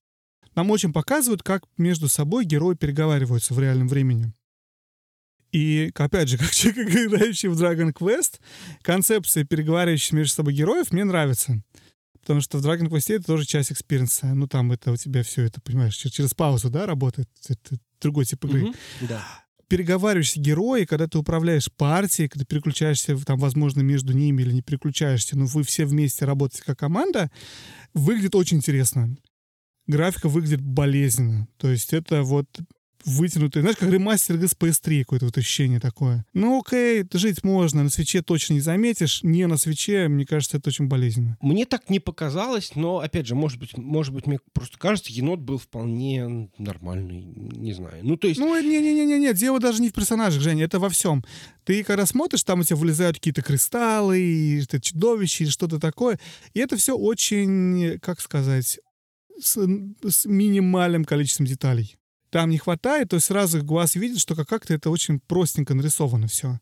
Нам 0.56 0.72
очень 0.72 0.94
показывают, 0.94 1.44
как 1.44 1.64
между 1.77 2.07
собой 2.07 2.45
герои 2.45 2.76
переговариваются 2.76 3.53
в 3.53 3.60
реальном 3.60 3.88
времени. 3.88 4.34
И, 5.57 5.91
опять 5.95 6.29
же, 6.29 6.38
как 6.39 6.51
человек, 6.51 6.89
играющий 6.89 7.49
в 7.49 7.59
Dragon 7.61 7.91
Quest, 7.93 8.39
концепция 8.84 9.43
переговаривающих 9.43 10.11
между 10.13 10.34
собой 10.35 10.53
героев 10.53 10.91
мне 10.91 11.03
нравится. 11.03 11.61
Потому 12.21 12.41
что 12.41 12.57
в 12.59 12.65
Dragon 12.65 12.89
Quest 12.89 13.13
это 13.13 13.25
тоже 13.25 13.45
часть 13.45 13.71
experience 13.72 14.18
а. 14.18 14.27
Ну, 14.34 14.47
там 14.47 14.71
это 14.71 14.91
у 14.91 14.97
тебя 14.97 15.23
все 15.23 15.43
это, 15.43 15.61
понимаешь, 15.61 15.95
чер- 15.95 16.09
через 16.09 16.34
паузу, 16.34 16.69
да, 16.69 16.85
работает. 16.85 17.27
Это 17.49 17.77
другой 18.01 18.25
тип 18.25 18.43
игры. 18.45 18.61
Мгм, 18.65 18.75
Да. 19.09 19.25
Переговариваешься 19.69 20.39
герои, 20.39 20.85
когда 20.85 21.07
ты 21.07 21.17
управляешь 21.17 21.69
партией, 21.75 22.29
когда 22.29 22.45
переключаешься, 22.45 23.17
там, 23.25 23.38
возможно, 23.39 23.81
между 23.81 24.13
ними 24.13 24.41
или 24.43 24.53
не 24.53 24.61
переключаешься, 24.61 25.38
но 25.38 25.45
вы 25.45 25.63
все 25.63 25.85
вместе 25.85 26.23
работаете 26.25 26.63
как 26.65 26.79
команда, 26.79 27.29
выглядит 27.93 28.35
очень 28.35 28.57
интересно. 28.57 29.17
Графика 29.88 30.29
выглядит 30.29 30.61
болезненно. 30.61 31.47
То 31.57 31.69
есть 31.69 31.93
это 31.93 32.23
вот 32.23 32.45
вытянутый, 33.06 33.61
знаешь, 33.61 33.78
как 33.78 33.90
ремастер 33.90 34.36
с 34.36 34.56
PS3, 34.56 35.02
какое-то 35.02 35.26
вот 35.26 35.38
ощущение 35.38 35.80
такое. 35.80 36.26
Ну 36.34 36.61
окей, 36.61 37.06
жить 37.14 37.44
можно, 37.44 37.84
на 37.84 37.90
свече 37.90 38.22
точно 38.22 38.53
не 38.53 38.60
заметишь, 38.60 39.22
не 39.24 39.48
на 39.48 39.57
свече, 39.57 40.07
мне 40.07 40.26
кажется, 40.26 40.57
это 40.57 40.69
очень 40.69 40.88
болезненно. 40.88 41.38
Мне 41.41 41.65
так 41.65 41.90
не 41.90 41.99
показалось, 41.99 42.76
но, 42.76 42.99
опять 42.99 43.28
же, 43.28 43.36
может 43.36 43.60
быть, 43.60 43.78
может 43.78 44.14
быть, 44.14 44.28
мне 44.28 44.40
просто 44.53 44.78
кажется, 44.78 45.11
енот 45.11 45.40
был 45.40 45.57
вполне 45.57 46.49
нормальный, 46.57 47.24
не 47.24 47.74
знаю. 47.74 48.03
Ну, 48.03 48.18
то 48.18 48.28
есть, 48.28 48.40
Ну, 48.40 48.60
не-не-не-не, 48.60 49.34
дело 49.34 49.60
даже 49.60 49.82
не 49.82 49.90
в 49.90 49.94
персонажах, 49.94 50.41
Женя, 50.41 50.65
это 50.65 50.80
во 50.80 50.90
всем. 50.90 51.24
Ты 51.64 51.84
когда 51.84 52.06
смотришь, 52.06 52.44
там 52.44 52.61
у 52.61 52.64
тебя 52.64 52.78
вылезают 52.78 53.18
какие-то 53.18 53.41
кристаллы, 53.41 54.19
и 54.19 54.64
это 54.64 54.80
чудовище, 54.80 55.44
или 55.44 55.52
что-то 55.52 55.80
такое. 55.80 56.19
И 56.53 56.60
это 56.60 56.78
все 56.78 56.95
очень, 56.95 57.99
как 57.99 58.22
сказать, 58.22 58.80
с, 59.40 59.57
с 60.07 60.26
минимальным 60.26 61.06
количеством 61.06 61.45
деталей. 61.45 61.98
Там 62.30 62.49
не 62.49 62.58
хватает, 62.58 63.10
то 63.10 63.16
есть 63.16 63.28
сразу 63.28 63.64
глаз 63.64 63.95
видит, 63.95 64.20
что 64.20 64.36
как-то 64.36 64.74
это 64.74 64.90
очень 64.90 65.20
простенько 65.20 65.74
нарисовано 65.74 66.28
все. 66.28 66.60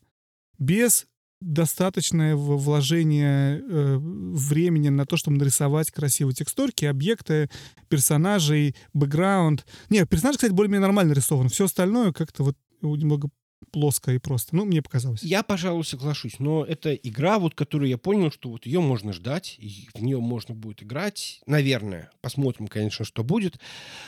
Без 0.58 1.06
достаточное 1.40 2.34
вложение 2.34 3.60
э, 3.60 3.96
времени 3.98 4.88
на 4.88 5.04
то, 5.04 5.16
чтобы 5.16 5.36
нарисовать 5.36 5.90
красивые 5.90 6.34
текстурки, 6.34 6.86
объекты, 6.86 7.50
персонажей, 7.88 8.74
бэкграунд. 8.94 9.66
Не, 9.90 10.06
персонаж, 10.06 10.36
кстати, 10.36 10.52
более-менее 10.52 10.86
нормально 10.86 11.10
нарисован. 11.10 11.48
Все 11.48 11.66
остальное 11.66 12.12
как-то 12.12 12.42
вот 12.42 12.56
немного 12.80 13.28
плоско 13.70 14.12
и 14.12 14.18
просто. 14.18 14.56
Ну, 14.56 14.64
мне 14.64 14.82
показалось. 14.82 15.22
я, 15.22 15.42
пожалуй, 15.42 15.84
соглашусь, 15.84 16.38
но 16.38 16.64
это 16.64 16.94
игра, 16.94 17.38
вот, 17.38 17.54
которую 17.54 17.88
я 17.88 17.98
понял, 17.98 18.30
что 18.30 18.50
вот 18.50 18.66
ее 18.66 18.80
можно 18.80 19.12
ждать, 19.12 19.56
и 19.58 19.88
в 19.94 20.02
нее 20.02 20.18
можно 20.18 20.54
будет 20.54 20.82
играть, 20.82 21.40
наверное. 21.46 22.10
Посмотрим, 22.20 22.68
конечно, 22.68 23.04
что 23.04 23.24
будет, 23.24 23.58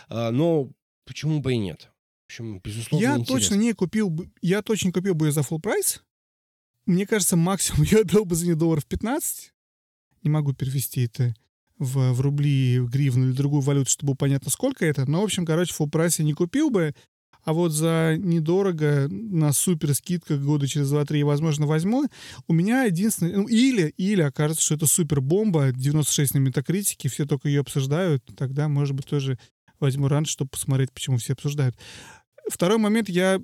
А, 0.09 0.31
но 0.31 0.71
почему 1.09 1.41
бы 1.41 1.55
и 1.55 1.59
нет? 1.59 1.91
В 2.27 2.27
общем, 2.27 2.61
безусловно, 2.63 3.03
Я 3.03 3.15
интересно. 3.15 3.35
точно 3.35 3.55
не 3.55 3.73
купил 3.73 4.11
бы, 4.11 4.31
я 4.43 4.61
точно 4.61 4.93
купил 4.93 5.15
бы 5.15 5.27
ее 5.27 5.33
за 5.33 5.41
full 5.41 5.59
прайс. 5.59 6.03
Мне 6.85 7.07
кажется, 7.07 7.37
максимум 7.37 7.83
я 7.91 8.01
отдал 8.01 8.27
бы 8.27 8.37
за 8.37 8.45
нее 8.45 8.55
долларов 8.55 8.85
15. 8.85 9.53
Не 10.23 10.31
могу 10.31 10.53
перевести 10.53 11.05
это 11.05 11.35
в, 11.79 12.13
в 12.13 12.21
рубли, 12.21 12.79
в 12.81 12.91
гривну 12.91 13.27
или 13.27 13.33
другую 13.33 13.63
валюту, 13.63 13.91
чтобы 13.91 14.09
было 14.09 14.17
понятно, 14.17 14.51
сколько 14.51 14.85
это. 14.85 15.09
Но, 15.11 15.23
в 15.23 15.25
общем, 15.25 15.47
короче, 15.47 15.75
full 15.75 15.89
прайс 15.89 16.19
я 16.19 16.25
не 16.27 16.35
купил 16.35 16.71
бы. 16.71 16.95
А 17.45 17.55
вот 17.55 17.73
за 17.73 18.17
недорого, 18.19 19.09
на 19.09 19.53
супер 19.53 19.95
скидках 19.95 20.43
года 20.43 20.67
через 20.67 20.93
2-3, 20.93 21.25
возможно, 21.25 21.67
возьму. 21.67 22.05
У 22.47 22.53
меня 22.53 22.85
единственное... 22.85 23.37
Ну, 23.37 23.49
или, 23.49 23.95
или 23.97 24.21
окажется, 24.21 24.63
что 24.63 24.75
это 24.75 24.87
супер 24.87 25.23
бомба, 25.23 25.73
96 25.73 26.35
на 26.35 26.39
метакритике, 26.41 27.09
все 27.09 27.25
только 27.25 27.49
ее 27.49 27.61
обсуждают. 27.61 28.23
Тогда, 28.37 28.69
может 28.69 28.95
быть, 28.95 29.07
тоже 29.07 29.39
возьму 29.81 30.09
раньше, 30.09 30.33
чтобы 30.33 30.51
посмотреть, 30.51 30.93
почему 30.93 31.19
все 31.19 31.33
обсуждают. 31.35 31.77
Второй 32.49 32.79
момент, 32.79 33.09
я 33.09 33.41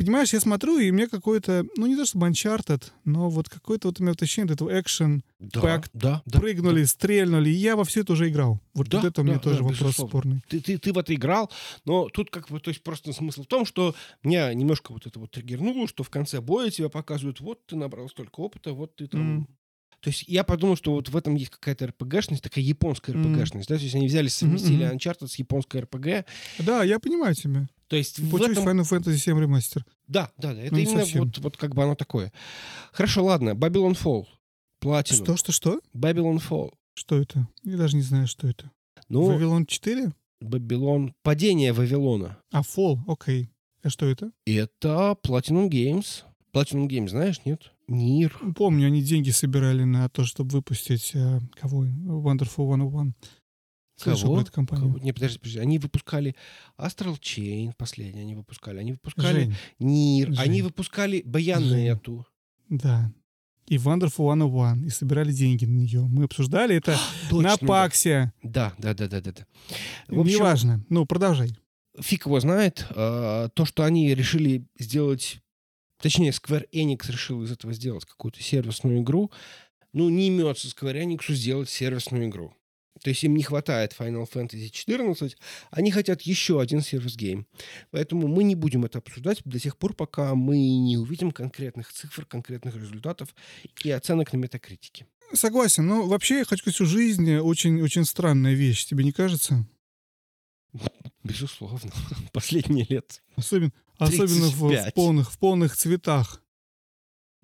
Понимаешь, 0.00 0.32
я 0.32 0.40
смотрю, 0.40 0.78
и 0.78 0.90
мне 0.92 1.08
какой-то, 1.08 1.66
ну 1.76 1.84
не 1.84 1.94
то 1.94 2.06
чтобы 2.06 2.26
Uncharted, 2.28 2.84
но 3.04 3.28
вот 3.28 3.50
какое-то 3.50 3.88
вот 3.88 4.00
у 4.00 4.02
меня 4.02 4.12
вот 4.12 4.22
ощущение 4.22 4.54
этого 4.54 4.80
экшен, 4.80 5.22
Да, 5.38 5.60
пэк, 5.60 5.90
да, 5.92 6.22
да. 6.24 6.40
прыгнули, 6.40 6.84
стрельнули, 6.84 7.50
и 7.50 7.52
я 7.52 7.76
во 7.76 7.84
все 7.84 8.00
это 8.00 8.14
уже 8.14 8.30
играл. 8.30 8.62
Вот, 8.72 8.88
Да, 8.88 8.96
вот 8.96 9.08
это 9.08 9.20
у 9.20 9.24
меня 9.24 9.34
да, 9.34 9.40
тоже 9.40 9.58
да, 9.58 9.62
вопрос 9.64 9.78
безусловно. 9.80 10.08
спорный. 10.08 10.40
Ты, 10.48 10.60
ты, 10.60 10.78
ты 10.78 10.94
в 10.94 10.96
это 10.96 11.14
играл, 11.14 11.52
но 11.84 12.08
тут 12.08 12.30
как 12.30 12.48
бы, 12.48 12.60
то 12.60 12.70
есть 12.70 12.82
просто 12.82 13.12
смысл 13.12 13.42
в 13.42 13.46
том, 13.46 13.66
что 13.66 13.94
меня 14.22 14.54
немножко 14.54 14.92
вот 14.92 15.06
это 15.06 15.18
вот 15.18 15.32
триггернуло, 15.32 15.86
что 15.86 16.02
в 16.02 16.08
конце 16.08 16.40
боя 16.40 16.70
тебя 16.70 16.88
показывают, 16.88 17.40
вот 17.40 17.66
ты 17.66 17.76
набрал 17.76 18.08
столько 18.08 18.40
опыта, 18.40 18.72
вот 18.72 18.96
ты 18.96 19.06
там... 19.06 19.20
Мгм. 19.20 19.48
То 20.00 20.08
есть 20.08 20.24
я 20.26 20.44
подумал, 20.44 20.76
что 20.76 20.92
вот 20.92 21.08
в 21.10 21.16
этом 21.16 21.34
есть 21.34 21.50
какая-то 21.50 21.88
РПГшность, 21.88 22.42
такая 22.42 22.64
японская. 22.64 23.14
РПГшность, 23.14 23.68
да, 23.68 23.76
то 23.76 23.82
есть 23.82 23.94
они 23.94 24.06
взяли, 24.06 24.28
совместили 24.28 24.84
мгм. 24.86 24.96
Uncharted 24.96 25.28
с 25.28 25.34
японской 25.36 25.82
РПГ, 25.82 26.24
Да, 26.58 26.82
я 26.84 26.98
понимаю 26.98 27.34
тебя. 27.34 27.68
то 27.88 27.96
есть 27.96 28.16
Получилось 28.30 28.58
этом... 28.58 28.78
Final 28.80 28.88
Fantasy 28.90 29.16
7 29.16 29.38
ремастер. 29.38 29.84
Да, 30.08 30.30
да, 30.38 30.54
да, 30.54 30.62
это 30.62 30.74
Ну, 30.74 30.80
именно 30.80 31.00
совсем. 31.00 31.24
вот, 31.24 31.38
вот 31.38 31.56
как 31.58 31.74
бы 31.74 31.82
оно 31.82 31.94
такое. 31.94 32.32
Хорошо, 32.92 33.24
ладно, 33.24 33.50
Babylon 33.50 33.98
Fall, 34.00 34.24
Platinum. 34.82 35.14
Что, 35.14 35.36
что, 35.36 35.52
что? 35.52 35.80
Babylon 35.94 36.40
Fall. 36.42 36.72
Что 36.94 37.18
это? 37.18 37.46
Я 37.62 37.76
даже 37.76 37.96
не 37.96 38.02
знаю, 38.02 38.26
что 38.26 38.48
это. 38.48 38.70
Ну, 39.08 39.24
Вавилон 39.26 39.66
4? 39.66 40.12
Babylon, 40.42 41.12
падение 41.22 41.72
Вавилона. 41.74 42.38
А, 42.50 42.62
Fall, 42.62 42.98
окей. 43.06 43.50
А 43.82 43.90
что 43.90 44.06
это? 44.06 44.30
Это 44.46 45.16
Platinum 45.22 45.68
Games. 45.68 46.22
Platinum 46.52 46.88
Games, 46.88 47.08
знаешь, 47.10 47.40
нет? 47.44 47.70
Нир. 47.90 48.38
Помню, 48.56 48.86
они 48.86 49.02
деньги 49.02 49.30
собирали 49.30 49.84
на 49.84 50.08
то, 50.08 50.24
чтобы 50.24 50.50
выпустить 50.52 51.10
э, 51.14 51.40
кого? 51.60 51.84
Wonderful 51.86 52.74
101. 52.74 53.14
Слышал 53.96 54.22
Кого? 54.22 54.34
про 54.36 54.42
эту 54.42 54.52
компанию. 54.52 54.86
Кого? 54.92 54.98
Не, 55.04 55.12
подожди, 55.12 55.38
подожди. 55.38 55.58
Они 55.58 55.78
выпускали 55.78 56.34
Astral 56.78 57.18
Chain, 57.20 57.72
последний 57.76 58.22
они 58.22 58.34
выпускали. 58.34 58.78
Они 58.78 58.92
выпускали 58.92 59.40
Жень, 59.44 59.54
Нир. 59.78 60.28
Они 60.38 60.58
Жень. 60.58 60.62
выпускали 60.62 61.22
Баян 61.26 61.62
Жень. 61.62 61.86
эту. 61.88 62.26
да. 62.70 63.12
И 63.66 63.76
Wonderful 63.76 64.34
101. 64.34 64.86
И 64.86 64.88
собирали 64.90 65.32
деньги 65.32 65.64
на 65.64 65.76
нее. 65.78 66.00
Мы 66.08 66.24
обсуждали 66.24 66.76
это 66.76 66.92
на 67.30 67.50
Точно, 67.50 67.68
Паксе. 67.68 68.32
Да, 68.42 68.72
да, 68.78 68.94
да, 68.94 69.06
да, 69.06 69.20
да. 69.20 69.32
да. 69.32 69.46
В 70.08 70.18
общем, 70.20 70.38
Неважно. 70.38 70.84
Ну, 70.88 71.04
продолжай. 71.06 71.50
фиг 72.00 72.24
его 72.26 72.40
знает. 72.40 72.86
А, 72.90 73.48
То, 73.50 73.64
что 73.66 73.84
они 73.84 74.12
решили 74.14 74.64
сделать... 74.78 75.40
Точнее, 76.00 76.30
Square 76.30 76.68
Enix 76.72 77.10
решил 77.10 77.42
из 77.42 77.52
этого 77.52 77.72
сделать 77.72 78.04
какую-то 78.04 78.42
сервисную 78.42 79.00
игру. 79.00 79.30
Ну, 79.92 80.08
не 80.08 80.28
имется 80.28 80.68
Square 80.68 81.04
Enix 81.04 81.32
сделать 81.32 81.68
сервисную 81.68 82.26
игру. 82.26 82.54
То 83.02 83.10
есть 83.10 83.24
им 83.24 83.34
не 83.34 83.42
хватает 83.42 83.94
Final 83.98 84.28
Fantasy 84.30 84.68
14, 84.68 85.36
они 85.70 85.90
хотят 85.90 86.22
еще 86.22 86.60
один 86.60 86.82
сервис-гейм. 86.82 87.46
Поэтому 87.90 88.28
мы 88.28 88.44
не 88.44 88.54
будем 88.54 88.84
это 88.84 88.98
обсуждать 88.98 89.40
до 89.44 89.58
тех 89.58 89.76
пор, 89.78 89.94
пока 89.94 90.34
мы 90.34 90.58
не 90.58 90.98
увидим 90.98 91.30
конкретных 91.30 91.92
цифр, 91.92 92.26
конкретных 92.26 92.76
результатов 92.76 93.34
и 93.84 93.90
оценок 93.90 94.32
на 94.32 94.38
метакритике. 94.38 95.06
Согласен. 95.32 95.86
Но 95.86 96.06
вообще, 96.06 96.38
я 96.38 96.44
хочу 96.44 96.70
что 96.70 96.84
жизнь 96.84 97.36
очень-очень 97.36 98.04
странная 98.04 98.54
вещь. 98.54 98.84
Тебе 98.84 99.04
не 99.04 99.12
кажется? 99.12 99.64
Безусловно. 101.24 101.92
Последние 102.32 102.86
лет. 102.88 103.22
Особенно, 103.36 103.72
особенно 103.98 104.46
в, 104.46 104.62
в 104.62 104.68
35. 104.68 104.94
полных, 104.94 105.32
в 105.32 105.38
полных 105.38 105.76
цветах. 105.76 106.42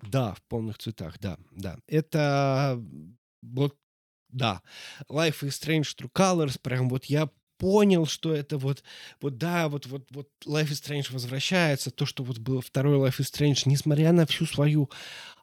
Да, 0.01 0.33
в 0.35 0.41
полных 0.43 0.77
цветах, 0.77 1.19
да, 1.19 1.37
да. 1.51 1.77
Это 1.87 2.81
вот, 3.41 3.75
да, 4.29 4.61
Life 5.09 5.41
is 5.41 5.49
Strange 5.49 5.95
True 5.97 6.11
Colors, 6.13 6.59
прям 6.61 6.89
вот 6.89 7.05
я 7.05 7.29
понял, 7.57 8.05
что 8.05 8.33
это 8.33 8.57
вот, 8.57 8.83
вот 9.21 9.37
да, 9.37 9.67
вот, 9.69 9.87
вот, 9.87 10.05
вот 10.11 10.29
Life 10.45 10.69
is 10.69 10.83
Strange 10.83 11.11
возвращается, 11.11 11.91
то, 11.91 12.05
что 12.05 12.23
вот 12.23 12.37
было 12.37 12.61
второй 12.61 12.97
Life 12.97 13.19
is 13.19 13.31
Strange, 13.31 13.63
несмотря 13.65 14.11
на 14.11 14.25
всю 14.25 14.45
свою 14.45 14.89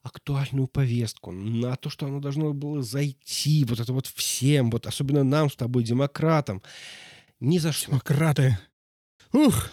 актуальную 0.03 0.69
повестку, 0.69 1.33
на 1.33 1.77
то, 1.77 1.91
что 1.91 2.07
оно 2.07 2.21
должно 2.21 2.53
было 2.53 2.83
зайти, 2.83 3.65
вот 3.65 3.81
это 3.81 3.93
вот 3.93 4.07
всем, 4.07 4.71
вот 4.71 4.87
особенно 4.87 5.25
нам 5.25 5.51
с 5.51 5.57
тобой, 5.57 5.83
демократам, 5.83 6.63
ни 7.45 7.59
за 7.59 7.73
что. 7.73 7.91
Демократы. 7.91 8.59
Ух! 9.33 9.71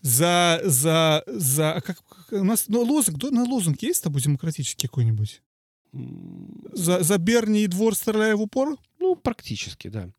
За, 0.00 0.60
за, 0.64 1.22
за... 1.26 1.74
а 1.74 1.80
Как, 1.80 1.98
у 2.30 2.44
нас 2.44 2.66
ну, 2.68 2.82
лозунг, 2.82 3.18
да, 3.18 3.30
на 3.30 3.44
лозунг 3.44 3.80
есть 3.82 4.00
с 4.00 4.02
тобой 4.02 4.20
демократический 4.20 4.86
какой-нибудь? 4.86 5.42
За, 6.72 7.02
за 7.02 7.18
Берни 7.18 7.64
и 7.64 7.66
двор 7.66 7.94
стреляя 7.94 8.36
в 8.36 8.42
упор? 8.42 8.76
Ну, 9.00 9.14
практически, 9.16 9.88
да. 9.88 10.10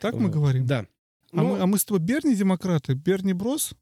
Так 0.00 0.14
мы 0.14 0.24
Вот, 0.24 0.32
говорим? 0.32 0.66
Да. 0.66 0.86
А, 1.32 1.36
Ну, 1.36 1.44
мы, 1.44 1.60
а 1.60 1.66
мы 1.66 1.78
с 1.78 1.84
тобой 1.84 2.00
Берни 2.00 2.34
демократы, 2.34 2.94
Берни 2.94 3.32
Брос? 3.32 3.72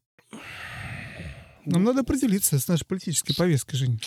Нам 1.65 1.83
надо 1.83 2.01
определиться 2.01 2.59
с 2.59 2.67
нашей 2.67 2.85
политической 2.85 3.35
повесткой, 3.35 3.75
Жень. 3.75 4.01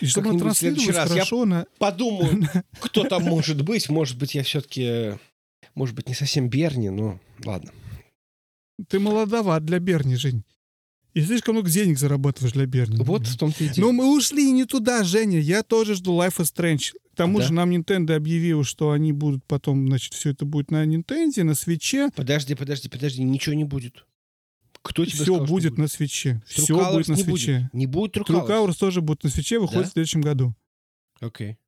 И 0.00 0.06
чтобы 0.06 0.30
она 0.30 0.38
транслировалась 0.38 0.86
раз. 0.88 0.96
Я 0.96 1.14
хорошо 1.14 1.44
на... 1.46 1.66
подумаю, 1.78 2.48
кто 2.80 3.04
там 3.04 3.22
может 3.22 3.62
быть. 3.62 3.88
Может 3.88 4.18
быть, 4.18 4.34
я 4.34 4.42
все-таки... 4.42 5.18
Может 5.74 5.94
быть, 5.94 6.08
не 6.08 6.14
совсем 6.14 6.48
Берни, 6.48 6.90
но 6.90 7.18
ладно. 7.44 7.70
Ты 8.88 8.98
молодоват 9.00 9.64
для 9.64 9.78
Берни, 9.78 10.16
Жень. 10.16 10.44
И 11.14 11.22
слишком 11.22 11.54
много 11.54 11.70
денег 11.70 11.98
зарабатываешь 11.98 12.52
для 12.54 12.66
Берни. 12.66 12.96
Вот 13.04 13.26
в 13.26 13.36
том-то 13.36 13.64
и 13.64 13.68
дело. 13.68 13.86
Но 13.86 13.92
мы 13.92 14.16
ушли 14.16 14.50
не 14.50 14.64
туда, 14.64 15.04
Женя. 15.04 15.38
Я 15.40 15.62
тоже 15.62 15.94
жду 15.94 16.18
Life 16.18 16.38
is 16.38 16.52
Strange. 16.54 16.92
К 17.12 17.16
тому 17.16 17.38
Да? 17.38 17.44
же 17.46 17.52
нам 17.52 17.70
Nintendo 17.70 18.14
объявил, 18.14 18.64
что 18.64 18.90
они 18.92 19.12
будут 19.12 19.44
потом, 19.44 19.86
значит, 19.88 20.14
все 20.14 20.30
это 20.30 20.46
будет 20.46 20.70
на 20.70 20.84
Nintendo, 20.86 21.42
на 21.42 21.54
свече. 21.54 22.10
Подожди, 22.16 22.54
подожди, 22.54 22.88
подожди, 22.88 23.22
ничего 23.22 23.54
не 23.54 23.64
будет. 23.64 24.06
Кто 24.80 25.04
тебе 25.04 25.14
Все 25.14 25.24
сказал, 25.24 25.44
что 25.44 25.52
будет 25.54 25.76
на 25.78 25.86
свече. 25.86 26.42
Все 26.46 26.92
будет 26.92 27.08
на 27.08 27.12
не 27.14 27.22
свече. 27.22 27.58
Будет. 27.58 27.74
Не 27.74 27.86
будет 27.86 28.16
Colors. 28.16 28.48
Colors 28.48 28.78
тоже 28.78 29.02
будет 29.02 29.22
на 29.22 29.28
свече, 29.30 29.58
выходит 29.58 29.84
Да? 29.84 29.90
в 29.90 29.92
следующем 29.92 30.22
году. 30.22 30.54
Окей. 31.20 31.58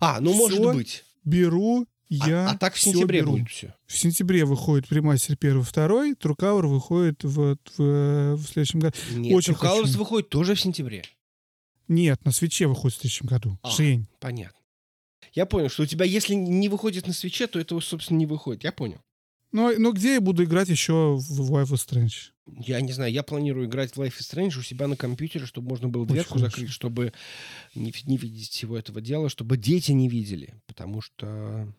А, 0.00 0.20
ну 0.20 0.34
может 0.34 0.58
Всё. 0.58 0.72
быть. 0.74 1.04
Беру 1.24 1.86
я. 2.08 2.50
а, 2.50 2.56
так 2.56 2.74
в 2.74 2.80
сентябре 2.80 3.20
беру. 3.20 3.32
будет 3.32 3.48
все. 3.48 3.74
В 3.86 3.96
сентябре 3.96 4.44
выходит 4.44 4.90
ремастер 4.92 5.36
первый, 5.36 5.64
второй. 5.64 6.12
Color 6.12 6.66
выходит 6.66 7.24
в, 7.24 7.56
в, 7.76 8.36
в 8.36 8.42
следующем 8.42 8.80
году. 8.80 8.96
Нет, 9.12 9.34
Очень 9.34 9.54
хочу. 9.54 9.86
выходит 9.98 10.28
тоже 10.28 10.54
в 10.54 10.60
сентябре. 10.60 11.04
Нет, 11.88 12.24
на 12.24 12.32
свече 12.32 12.66
выходит 12.66 12.96
в 12.96 13.00
следующем 13.00 13.26
году. 13.26 13.58
А. 13.62 13.70
Жень. 13.70 14.06
Понятно. 14.20 14.58
Я 15.32 15.46
понял, 15.46 15.68
что 15.68 15.82
у 15.82 15.86
тебя, 15.86 16.04
если 16.04 16.34
не 16.34 16.68
выходит 16.68 17.06
на 17.06 17.12
свече, 17.12 17.46
то 17.46 17.58
этого, 17.58 17.80
собственно, 17.80 18.18
не 18.18 18.26
выходит. 18.26 18.64
Я 18.64 18.72
понял. 18.72 19.00
Ну, 19.52 19.72
ну 19.78 19.92
где 19.92 20.14
я 20.14 20.20
буду 20.20 20.44
играть 20.44 20.68
еще 20.68 21.16
в 21.16 21.52
Life 21.52 21.72
is 21.72 21.86
Strange? 21.86 22.32
Я 22.46 22.80
не 22.80 22.92
знаю, 22.92 23.12
я 23.12 23.22
планирую 23.22 23.66
играть 23.66 23.92
в 23.94 24.00
Life 24.00 24.14
is 24.18 24.32
Strange 24.32 24.58
у 24.58 24.62
себя 24.62 24.86
на 24.86 24.96
компьютере, 24.96 25.46
чтобы 25.46 25.68
можно 25.68 25.88
было 25.88 26.02
Очень 26.02 26.12
дверку 26.12 26.34
хорошо. 26.34 26.50
закрыть, 26.50 26.70
чтобы 26.70 27.12
не, 27.74 27.92
не 28.04 28.16
видеть 28.16 28.50
всего 28.50 28.76
этого 28.78 29.00
дела, 29.00 29.28
чтобы 29.28 29.56
дети 29.56 29.92
не 29.92 30.08
видели. 30.08 30.54
Потому 30.66 31.00
что, 31.00 31.72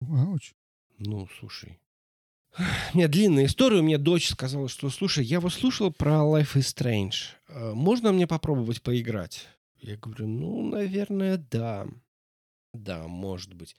Ауч. 0.00 0.52
ну, 0.98 1.28
слушай. 1.38 1.78
У 2.94 2.96
меня 2.98 3.08
длинная 3.08 3.46
история. 3.46 3.80
У 3.80 3.82
меня 3.82 3.98
дочь 3.98 4.28
сказала, 4.28 4.68
что, 4.68 4.90
слушай, 4.90 5.24
я 5.24 5.40
вот 5.40 5.52
слушала 5.52 5.90
про 5.90 6.22
Life 6.22 6.54
is 6.54 6.74
Strange. 6.74 7.14
Э, 7.48 7.72
Можно 7.74 8.12
мне 8.12 8.26
попробовать 8.26 8.82
поиграть? 8.82 9.48
Я 9.80 9.96
говорю, 9.96 10.26
ну, 10.26 10.62
наверное, 10.62 11.36
да. 11.36 11.86
Да, 12.72 13.06
может 13.06 13.54
быть. 13.54 13.76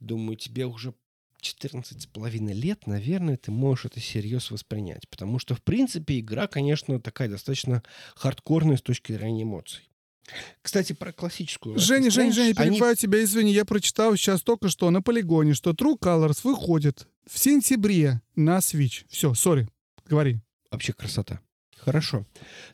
Думаю, 0.00 0.36
тебе 0.36 0.66
уже 0.66 0.94
14 1.40 2.02
с 2.02 2.06
половиной 2.06 2.54
лет, 2.54 2.86
наверное, 2.86 3.36
ты 3.36 3.50
можешь 3.50 3.84
это 3.84 4.00
всерьез 4.00 4.50
воспринять. 4.50 5.08
Потому 5.08 5.38
что, 5.38 5.54
в 5.54 5.62
принципе, 5.62 6.18
игра, 6.18 6.46
конечно, 6.46 7.00
такая 7.00 7.28
достаточно 7.28 7.82
хардкорная 8.16 8.76
с 8.76 8.82
точки 8.82 9.12
зрения 9.12 9.42
эмоций. 9.42 9.88
Кстати, 10.62 10.92
про 10.92 11.12
классическую. 11.12 11.78
Женя, 11.78 12.10
Женя, 12.10 12.32
Женя, 12.32 12.54
они- 12.56 12.70
перебиваю 12.70 12.96
тебя, 12.96 13.22
извини, 13.22 13.52
я 13.52 13.64
прочитал 13.64 14.16
сейчас 14.16 14.42
только 14.42 14.68
что 14.68 14.90
на 14.90 15.02
полигоне, 15.02 15.54
что 15.54 15.70
True 15.72 15.98
Colors 15.98 16.40
выходит 16.44 17.06
в 17.26 17.38
сентябре 17.38 18.20
на 18.34 18.58
Switch. 18.58 19.04
Все, 19.08 19.34
сори, 19.34 19.68
говори. 20.06 20.40
Вообще 20.70 20.92
красота. 20.92 21.40
Хорошо. 21.76 22.24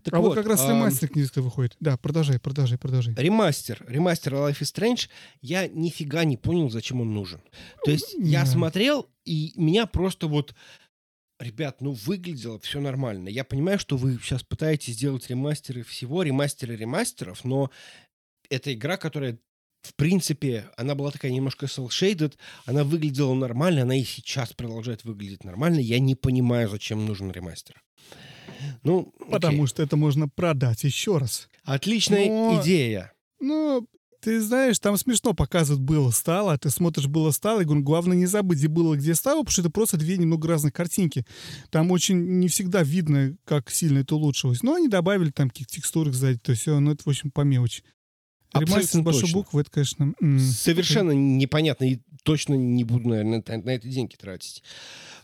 Так 0.05 0.14
а 0.14 0.20
вот, 0.20 0.36
как 0.36 0.47
раз 0.47 0.60
ам, 0.60 0.70
ремастер 0.70 1.09
книжка 1.09 1.43
выходит. 1.43 1.77
Да, 1.81 1.97
продолжай, 1.97 2.39
продолжай, 2.39 2.78
продолжай. 2.78 3.12
Ремастер. 3.16 3.85
Ремастер 3.89 4.35
Life 4.35 4.60
is 4.60 4.72
Strange. 4.72 5.09
Я 5.43 5.66
нифига 5.66 6.22
не 6.22 6.36
понял, 6.36 6.70
зачем 6.70 7.01
он 7.01 7.12
нужен. 7.12 7.40
То 7.85 7.90
есть 7.90 8.14
я 8.20 8.44
Да. 8.44 8.47
смотрел, 8.47 9.09
и 9.24 9.52
меня 9.56 9.86
просто 9.86 10.28
вот... 10.28 10.55
Ребят, 11.40 11.80
ну 11.80 11.92
выглядело 11.92 12.60
все 12.60 12.80
нормально. 12.80 13.28
Я 13.28 13.44
понимаю, 13.44 13.78
что 13.78 13.96
вы 13.96 14.18
сейчас 14.22 14.42
пытаетесь 14.42 14.94
сделать 14.94 15.28
ремастеры 15.30 15.82
всего, 15.82 16.22
ремастеры 16.22 16.76
ремастеров, 16.76 17.44
но 17.44 17.70
это 18.50 18.72
игра, 18.74 18.96
которая 18.98 19.38
в 19.82 19.94
принципе, 19.94 20.70
она 20.76 20.94
была 20.94 21.10
такая 21.10 21.32
немножко 21.32 21.64
cel-shaded, 21.64 22.34
она 22.66 22.84
выглядела 22.84 23.32
нормально, 23.32 23.82
она 23.82 23.96
и 23.96 24.04
сейчас 24.04 24.52
продолжает 24.52 25.04
выглядеть 25.04 25.42
нормально. 25.44 25.80
Я 25.80 25.98
не 25.98 26.14
понимаю, 26.14 26.68
зачем 26.68 27.06
нужен 27.06 27.30
ремастер. 27.30 27.82
Ну, 28.82 29.14
окей. 29.18 29.30
Потому 29.30 29.66
что 29.66 29.82
это 29.82 29.96
можно 29.96 30.28
продать 30.28 30.84
еще 30.84 31.16
раз. 31.16 31.48
Отличная 31.64 32.26
Но- 32.26 32.60
идея. 32.60 33.12
Ну, 33.40 33.88
ты 34.20 34.40
знаешь, 34.40 34.78
там 34.78 34.97
смешно 34.97 35.34
показывать 35.34 35.82
было, 35.82 36.10
стало, 36.10 36.52
а 36.52 36.59
ты 36.59 36.70
смотришь 36.70 37.06
было, 37.06 37.30
стало, 37.30 37.60
и 37.60 37.64
говорю, 37.64 37.82
главное 37.82 38.16
не 38.16 38.26
забыть, 38.26 38.59
где 38.59 38.68
было, 38.68 38.97
где 38.97 39.14
стало, 39.14 39.40
потому 39.40 39.52
что 39.52 39.62
это 39.62 39.70
просто 39.70 39.97
две 39.97 40.16
немного 40.18 40.48
разных 40.48 40.72
картинки. 40.72 41.24
Там 41.70 41.90
очень 41.90 42.38
не 42.38 42.48
всегда 42.48 42.82
видно, 42.82 43.36
как 43.44 43.70
сильно 43.70 44.01
это 44.01 44.14
улучшилось. 44.14 44.62
Но 44.62 44.74
они 44.74 44.88
добавили 44.88 45.30
там 45.30 45.48
каких-то 45.48 45.74
текстурок 45.74 46.14
сзади, 46.14 46.38
то 46.38 46.52
есть, 46.52 46.66
ну, 46.66 46.92
это, 46.92 47.02
в 47.05 47.09
общем, 47.09 47.30
по 47.30 47.40
мелочи. 47.40 47.82
Ремастер 48.52 48.82
с 48.82 48.84
Абсолютно 48.86 49.02
большой 49.02 49.32
буквы, 49.32 49.60
это, 49.60 49.70
конечно... 49.70 50.12
Совершенно 50.40 51.12
непонятно 51.12 51.84
и 51.84 52.01
точно 52.22 52.55
не 52.55 52.84
буду, 52.84 53.09
наверное, 53.09 53.42
на, 53.47 53.59
на 53.59 53.70
это 53.70 53.88
деньги 53.88 54.14
тратить. 54.16 54.62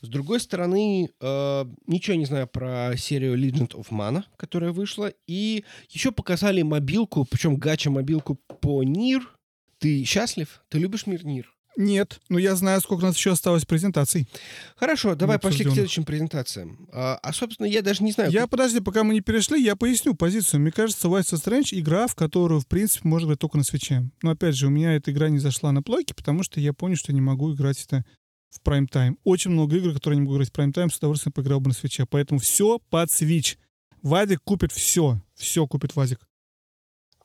С 0.02 0.08
другой 0.08 0.40
стороны, 0.40 1.10
э, 1.20 1.64
ничего 1.86 2.16
не 2.16 2.26
знаю 2.26 2.46
про 2.46 2.94
серию 2.96 3.36
Legend 3.36 3.72
of 3.72 3.88
Mana, 3.90 4.24
которая 4.36 4.72
вышла. 4.72 5.12
И 5.26 5.64
еще 5.88 6.12
показали 6.12 6.62
мобилку, 6.62 7.24
причем 7.24 7.56
гача-мобилку 7.56 8.36
по 8.60 8.82
Нир. 8.82 9.36
Ты 9.78 10.04
счастлив? 10.04 10.62
Ты 10.68 10.78
любишь 10.78 11.06
мир 11.06 11.24
Нир? 11.24 11.55
Нет, 11.76 12.20
но 12.30 12.38
я 12.38 12.56
знаю, 12.56 12.80
сколько 12.80 13.02
у 13.02 13.06
нас 13.06 13.16
еще 13.16 13.32
осталось 13.32 13.66
презентаций. 13.66 14.26
Хорошо, 14.76 15.14
давай 15.14 15.38
пошли 15.38 15.64
к 15.66 15.70
следующим 15.70 16.04
презентациям. 16.04 16.88
А, 16.90 17.18
а, 17.22 17.32
собственно, 17.34 17.66
я 17.66 17.82
даже 17.82 18.02
не 18.02 18.12
знаю. 18.12 18.30
Я, 18.30 18.46
подожди, 18.46 18.80
пока 18.80 19.04
мы 19.04 19.12
не 19.12 19.20
перешли, 19.20 19.62
я 19.62 19.76
поясню 19.76 20.14
позицию. 20.14 20.60
Мне 20.60 20.72
кажется, 20.72 21.08
Life 21.08 21.32
is 21.32 21.44
Strange— 21.44 21.68
игра, 21.72 22.06
в 22.06 22.14
которую, 22.14 22.60
в 22.60 22.66
принципе, 22.66 23.06
можно 23.06 23.26
играть 23.26 23.40
только 23.40 23.58
на 23.58 23.64
свече. 23.64 24.08
Но, 24.22 24.30
опять 24.30 24.54
же, 24.56 24.68
у 24.68 24.70
меня 24.70 24.94
эта 24.94 25.10
игра 25.10 25.28
не 25.28 25.38
зашла 25.38 25.70
на 25.70 25.82
плойке, 25.82 26.14
потому 26.14 26.42
что 26.42 26.60
я 26.60 26.72
понял, 26.72 26.96
что 26.96 27.12
не 27.12 27.20
могу 27.20 27.52
играть 27.54 27.82
это 27.84 28.06
в 28.48 28.62
прайм-тайм. 28.62 29.18
Очень 29.24 29.50
много 29.50 29.76
игр, 29.76 29.92
которые 29.92 30.18
не 30.18 30.22
могу 30.22 30.36
играть 30.36 30.48
в 30.48 30.52
прайм-тайм, 30.52 30.90
с 30.90 30.96
удовольствием 30.96 31.32
поиграл 31.32 31.60
бы 31.60 31.68
на 31.68 31.74
свече. 31.74 32.06
Поэтому 32.06 32.40
все 32.40 32.78
под 32.90 33.10
свич. 33.10 33.58
Вадик 34.02 34.40
купит 34.42 34.72
все. 34.72 35.20
Все 35.34 35.66
купит 35.66 35.94
Вадик. 35.94 36.20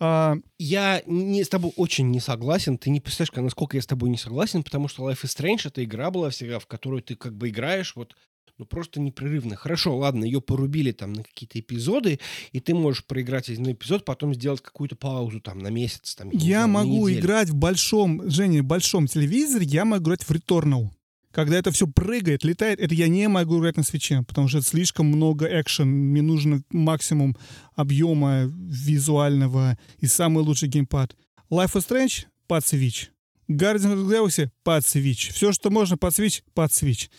А, 0.03 0.36
Я 0.57 1.03
не, 1.06 1.44
с 1.44 1.49
тобой 1.49 1.72
очень 1.76 2.10
не 2.10 2.19
согласен. 2.19 2.80
Ты 2.80 2.90
не 2.90 2.99
представляешь, 2.99 3.44
насколько 3.44 3.78
я 3.78 3.84
с 3.84 3.88
тобой 3.88 4.10
не 4.10 4.18
согласен, 4.18 4.64
потому 4.64 4.88
что 4.88 5.07
Life 5.07 5.23
is 5.23 5.38
Strange— 5.38 5.61
это 5.65 5.84
игра 5.84 6.10
была 6.10 6.32
всегда, 6.32 6.57
в 6.57 6.65
которую 6.65 7.03
ты 7.03 7.15
как 7.15 7.38
бы 7.38 7.49
играешь 7.49 7.95
вот 7.95 8.15
ну, 8.57 8.65
просто 8.65 8.99
непрерывно. 8.99 9.56
Хорошо, 9.56 9.95
ладно, 9.95 10.23
ее 10.23 10.41
порубили 10.41 10.91
там 10.91 11.14
на 11.14 11.23
какие-то 11.23 11.60
эпизоды, 11.60 12.19
и 12.52 12.60
ты 12.60 12.73
можешь 12.73 13.06
проиграть 13.06 13.49
один 13.49 13.72
эпизод, 13.72 14.03
потом 14.03 14.34
сделать 14.34 14.61
какую-то 14.61 14.95
паузу 14.95 15.40
там 15.40 15.60
на 15.60 15.69
месяц. 15.69 16.15
Там, 16.15 16.30
я 16.32 16.40
знаю, 16.40 16.61
на 16.61 16.68
могу 16.68 17.11
играть 17.11 17.49
в 17.49 17.56
большом, 17.56 18.28
Женя, 18.30 18.64
большом 18.64 19.06
телевизоре, 19.07 19.65
я 19.65 19.86
могу 19.86 20.03
играть 20.03 20.23
в 20.23 20.32
Returnal. 20.32 20.90
Когда 21.32 21.58
это 21.58 21.72
все 21.72 21.88
прыгает, 21.88 22.44
летает, 22.44 22.80
это 22.80 22.94
я 22.94 23.08
не 23.08 23.28
могу 23.28 23.60
играть 23.60 23.78
на 23.78 23.84
свече, 23.84 24.24
потому 24.28 24.48
что 24.48 24.60
это 24.60 24.68
слишком 24.68 25.08
много 25.08 25.45
экшен. 25.45 25.88
Мне 25.88 26.22
нужно 26.22 26.62
максимум 26.72 27.38
объема 27.76 28.44
визуального 28.45 29.78
и 29.99 30.08
самый 30.08 30.44
лучший 30.44 30.70
геймпад. 30.70 31.16
Life 31.49 31.74
is 31.76 31.88
Strange 31.88 32.26
под 32.48 32.66
свич. 32.66 33.12
Guardians 33.49 33.94
of 33.94 34.06
the 34.06 34.10
Galaxy 34.10 34.49
под 34.64 34.86
свич. 34.86 35.30
Все, 35.30 35.52
что 35.52 35.70
можно 35.70 35.98
под 35.98 36.14
свич, 36.14 36.44
под 36.53 36.74
свич. 36.74 37.10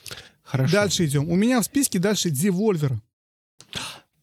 Хорошо. 0.43 0.73
Дальше 0.73 1.07
идем. 1.07 1.29
У 1.29 1.37
меня 1.37 1.61
в 1.61 1.65
списке 1.65 1.99
дальше 1.99 2.29
Devolver. 2.29 2.99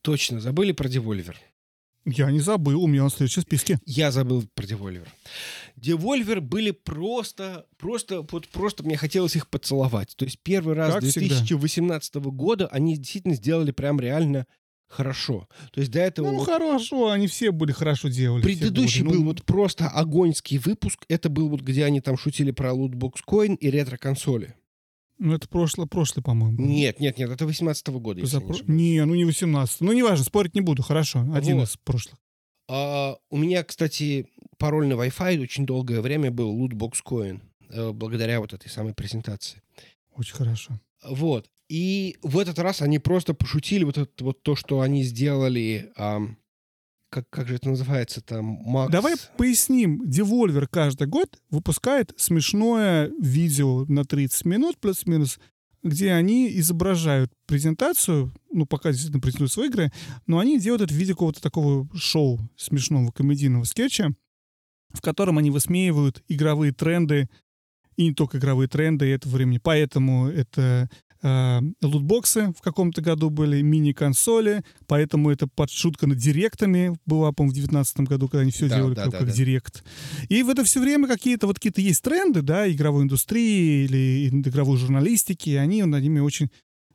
Точно, 0.01 0.39
забыли 0.39 0.71
про 0.71 0.87
Devolver. 0.87 1.35
Я 2.05 2.31
не 2.31 2.39
забыл, 2.39 2.83
у 2.83 2.87
меня 2.87 3.03
он 3.03 3.09
в 3.09 3.13
следующем 3.13 3.41
списке. 3.41 3.79
Я 3.85 4.11
забыл 4.11 4.43
про 4.53 4.65
Devolver. 4.65 5.07
Devolver 5.75 6.39
были 6.39 6.71
просто, 6.71 7.65
просто, 7.77 8.25
вот 8.31 8.47
просто 8.47 8.83
мне 8.83 8.97
хотелось 8.97 9.35
их 9.35 9.47
поцеловать. 9.47 10.15
То 10.15 10.25
есть 10.25 10.39
первый 10.41 10.75
раз 10.75 10.93
Как 10.95 11.03
2018 11.03 12.15
года 12.15 12.67
они 12.67 12.97
действительно 12.97 13.35
сделали 13.35 13.71
прям 13.71 13.99
реально 13.99 14.45
хорошо. 14.87 15.47
То 15.71 15.79
есть 15.81 15.91
до 15.91 15.99
этого 15.99 16.31
Ну, 16.31 16.37
вот 16.39 16.45
хорошо, 16.45 17.11
они 17.11 17.27
все 17.27 17.51
были 17.51 17.71
хорошо 17.71 18.09
делали. 18.09 18.41
предыдущий 18.41 19.03
были. 19.03 19.13
был 19.13 19.19
Ну, 19.21 19.27
вот 19.27 19.43
просто 19.43 19.87
огоньский 19.87 20.57
выпуск. 20.57 21.05
Это 21.07 21.29
был 21.29 21.49
вот, 21.49 21.61
где 21.61 21.85
они 21.85 22.01
там 22.01 22.17
шутили 22.17 22.51
про 22.51 22.73
лутбокс 22.73 23.21
коин 23.21 23.55
и 23.55 23.69
ретро-консоли. 23.69 24.55
Ну, 25.19 25.33
это 25.35 25.47
прошлое, 25.49 25.85
прошлое, 25.85 26.23
по-моему. 26.23 26.57
Нет, 26.61 26.99
нет, 26.99 27.17
нет, 27.17 27.29
это 27.29 27.45
18 27.45 27.87
года, 27.89 28.21
если 28.21 28.39
я 28.39 28.43
не. 28.67 28.91
Не, 28.93 29.05
ну 29.05 29.15
не 29.15 29.25
18. 29.25 29.81
Ну, 29.81 29.91
неважно, 29.91 30.23
спорить 30.23 30.55
не 30.55 30.61
буду, 30.61 30.81
хорошо. 30.81 31.25
Один 31.33 31.57
Вот. 31.57 31.67
из 31.67 31.75
прошлых. 31.77 32.17
А, 32.69 33.17
у 33.29 33.37
меня, 33.37 33.63
кстати, 33.63 34.27
пароль 34.57 34.87
на 34.87 34.93
Wi-Fi 34.93 35.41
очень 35.41 35.65
долгое 35.65 36.01
время 36.01 36.31
был 36.31 36.57
Lootbox 36.57 36.93
Coin, 37.05 37.41
э, 37.69 37.91
благодаря 37.91 38.39
вот 38.39 38.53
этой 38.53 38.69
самой 38.69 38.93
презентации. 38.93 39.61
Очень 40.15 40.35
хорошо. 40.35 40.79
Вот. 41.03 41.49
И 41.67 42.17
в 42.23 42.39
этот 42.39 42.57
раз 42.57 42.81
они 42.81 42.97
просто 42.97 43.33
пошутили 43.33 43.83
вот 43.83 43.97
это 43.97 44.23
вот 44.23 44.41
то, 44.41 44.55
что 44.55 44.81
они 44.81 45.03
сделали. 45.03 45.91
ам, 45.95 46.37
как, 47.09 47.29
как 47.29 47.47
же 47.47 47.55
это 47.55 47.69
называется 47.69 48.21
там? 48.21 48.45
Макс. 48.45 48.91
Давай 48.91 49.15
поясним. 49.37 50.03
Devolver 50.03 50.67
каждый 50.69 51.07
год 51.07 51.39
выпускает 51.49 52.13
смешное 52.17 53.11
видео 53.19 53.85
на 53.85 54.05
30 54.05 54.45
минут 54.45 54.77
плюс-минус, 54.79 55.39
где 55.83 56.11
они 56.11 56.49
изображают 56.59 57.31
презентацию, 57.45 58.33
ну, 58.51 58.65
пока 58.65 58.91
действительно 58.91 59.21
презентуют 59.21 59.51
свои 59.51 59.67
игры, 59.67 59.91
но 60.27 60.39
они 60.39 60.59
делают 60.59 60.83
это 60.83 60.93
в 60.93 60.97
виде 60.97 61.13
какого-то 61.13 61.41
такого 61.41 61.87
шоу 61.95 62.39
смешного 62.55 63.11
комедийного 63.11 63.63
скетча, 63.63 64.13
в 64.91 65.01
котором 65.01 65.37
они 65.37 65.51
высмеивают 65.51 66.23
игровые 66.27 66.73
тренды, 66.73 67.29
и 67.95 68.07
не 68.07 68.13
только 68.13 68.37
игровые 68.37 68.67
тренды 68.67 69.11
этого 69.11 69.35
времени. 69.35 69.59
Поэтому 69.61 70.27
это 70.27 70.89
э, 71.21 71.61
лутбоксы 71.81 72.53
в 72.57 72.61
каком-то 72.61 73.01
году 73.01 73.29
были, 73.29 73.61
мини-консоли, 73.61 74.63
поэтому 74.87 75.29
это 75.29 75.47
подшутка 75.47 76.07
над 76.07 76.17
директами 76.17 76.97
была, 77.05 77.31
по-моему, 77.31 77.51
в 77.51 77.55
2019 77.55 77.99
году, 78.01 78.27
когда 78.27 78.41
они 78.41 78.51
все 78.51 78.67
Да, 78.67 78.77
делали 78.77 78.95
да, 78.95 79.03
как, 79.03 79.11
да, 79.11 79.17
как 79.19 79.27
да. 79.27 79.33
директ. 79.33 79.83
И 80.29 80.43
в 80.43 80.49
это 80.49 80.63
все 80.63 80.79
время 80.81 81.07
какие-то 81.07 81.47
вот 81.47 81.55
какие-то 81.55 81.81
есть 81.81 82.01
тренды, 82.01 82.41
да, 82.41 82.69
игровой 82.71 83.03
индустрии 83.03 83.85
или 83.85 84.29
игровой 84.29 84.77
журналистики, 84.77 85.49
и 85.49 85.55
они 85.55 85.83
над 85.83 86.01
ними 86.01 86.19
очень 86.19 86.49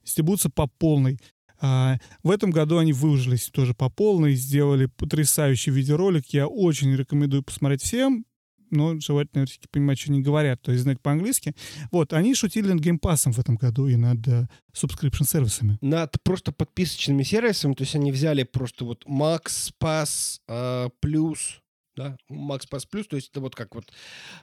стебутся 0.05 0.51
по 0.51 0.67
полной. 0.67 1.19
А, 1.61 1.99
в 2.23 2.31
этом 2.31 2.51
году 2.51 2.79
они 2.79 2.93
выжились 2.93 3.49
тоже 3.49 3.75
по 3.75 3.89
полной, 3.89 4.35
сделали 4.35 4.87
потрясающий 4.87 5.71
видеоролик. 5.71 6.27
Я 6.29 6.47
очень 6.47 6.95
рекомендую 6.95 7.43
посмотреть 7.43 7.83
всем, 7.83 8.27
но 8.75 8.99
желательно 9.01 9.47
все-таки 9.47 9.69
понимать, 9.71 9.99
что 9.99 10.11
они 10.11 10.23
говорят, 10.23 10.61
то 10.63 10.73
есть 10.73 10.83
знать 10.83 11.01
по-английски. 11.01 11.55
Вот, 11.91 12.13
они 12.13 12.35
шутили 12.35 12.69
над 12.73 12.81
геймпасом 12.81 13.33
в 13.33 13.39
этом 13.39 13.57
году 13.57 13.87
и 13.87 13.97
над 13.97 14.27
э, 14.29 14.49
subscription-сервисами. 14.75 15.79
Над 15.81 16.23
просто 16.23 16.53
подписочными 16.53 17.23
сервисами, 17.23 17.75
то 17.75 17.83
есть 17.83 17.95
они 17.95 18.13
взяли 18.13 18.43
просто 18.43 18.85
вот 18.85 19.05
Max 19.07 19.73
Pass 19.81 20.41
э, 20.49 20.91
плюс, 21.01 21.61
да, 21.97 22.17
Max 22.31 22.63
Pass 22.71 22.87
плюс, 22.91 23.07
то 23.07 23.17
есть 23.17 23.31
это 23.31 23.41
вот 23.41 23.55
как 23.55 23.75
вот 23.75 23.93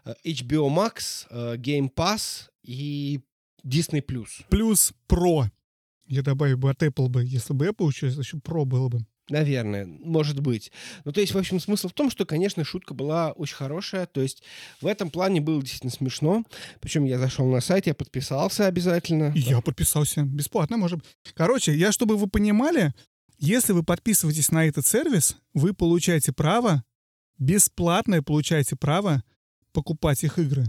э, 0.05 0.13
HBO 0.25 0.69
Max, 0.69 1.27
Game 1.57 1.89
Pass 1.93 2.49
и 2.63 3.19
Disney 3.65 4.01
плюс. 4.01 4.41
Плюс 4.49 4.93
Pro. 5.07 5.45
Я 6.07 6.23
добавил 6.23 6.57
бы 6.57 6.69
от 6.69 6.81
Apple 6.83 7.07
бы, 7.07 7.23
если 7.23 7.53
бы 7.53 7.67
Apple 7.67 7.85
учился, 7.85 8.19
еще 8.19 8.37
Pro 8.37 8.65
было 8.65 8.89
бы. 8.89 9.05
Наверное, 9.31 9.85
может 9.85 10.41
быть. 10.41 10.73
Ну, 11.05 11.13
то 11.13 11.21
есть, 11.21 11.33
в 11.33 11.37
общем, 11.37 11.61
смысл 11.61 11.87
в 11.87 11.93
том, 11.93 12.11
что, 12.11 12.25
конечно, 12.25 12.65
шутка 12.65 12.93
была 12.93 13.31
очень 13.31 13.55
хорошая. 13.55 14.05
То 14.05 14.21
есть, 14.21 14.43
в 14.81 14.87
этом 14.87 15.09
плане 15.09 15.39
было 15.39 15.61
действительно 15.61 15.91
смешно. 15.91 16.43
Причем 16.81 17.05
я 17.05 17.17
зашел 17.17 17.47
на 17.47 17.61
сайт, 17.61 17.87
я 17.87 17.93
подписался 17.93 18.67
обязательно. 18.67 19.31
Я 19.35 19.61
подписался. 19.61 20.23
Бесплатно, 20.23 20.75
может 20.75 20.99
быть. 20.99 21.07
Короче, 21.33 21.73
я, 21.73 21.93
чтобы 21.93 22.17
вы 22.17 22.27
понимали, 22.27 22.93
если 23.39 23.71
вы 23.71 23.83
подписываетесь 23.83 24.51
на 24.51 24.65
этот 24.67 24.85
сервис, 24.85 25.37
вы 25.53 25.73
получаете 25.73 26.33
право, 26.33 26.83
бесплатное 27.39 28.21
получаете 28.21 28.75
право 28.75 29.23
покупать 29.71 30.25
их 30.25 30.39
игры. 30.39 30.65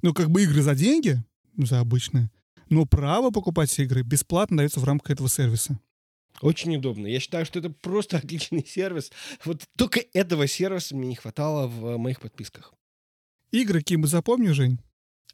Ну, 0.00 0.14
как 0.14 0.30
бы 0.30 0.42
игры 0.44 0.62
за 0.62 0.74
деньги, 0.74 1.22
за 1.58 1.80
обычные, 1.80 2.30
но 2.70 2.86
право 2.86 3.30
покупать 3.30 3.78
игры 3.78 4.02
бесплатно 4.02 4.56
дается 4.56 4.80
в 4.80 4.84
рамках 4.84 5.10
этого 5.10 5.28
сервиса. 5.28 5.78
Очень 6.40 6.76
удобно. 6.76 7.06
Я 7.06 7.20
считаю, 7.20 7.46
что 7.46 7.58
это 7.58 7.70
просто 7.70 8.16
отличный 8.18 8.64
сервис. 8.66 9.10
Вот 9.44 9.68
только 9.76 10.00
этого 10.12 10.46
сервиса 10.46 10.96
мне 10.96 11.08
не 11.08 11.14
хватало 11.16 11.66
в 11.66 11.86
э, 11.86 11.98
моих 11.98 12.20
подписках. 12.20 12.74
Игры, 13.50 13.82
мы 13.90 14.06
запомню, 14.06 14.54
Жень? 14.54 14.78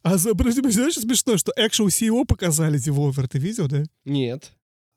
А 0.03 0.17
за, 0.17 0.35
подожди, 0.35 0.61
знаешь, 0.71 0.95
смешно, 0.95 1.37
что 1.37 1.53
Actual 1.59 1.87
CEO 1.87 2.25
показали 2.25 2.79
Devolver, 2.79 3.27
ты 3.29 3.39
видел, 3.39 3.69
да? 3.69 3.85
Нет. 4.05 4.53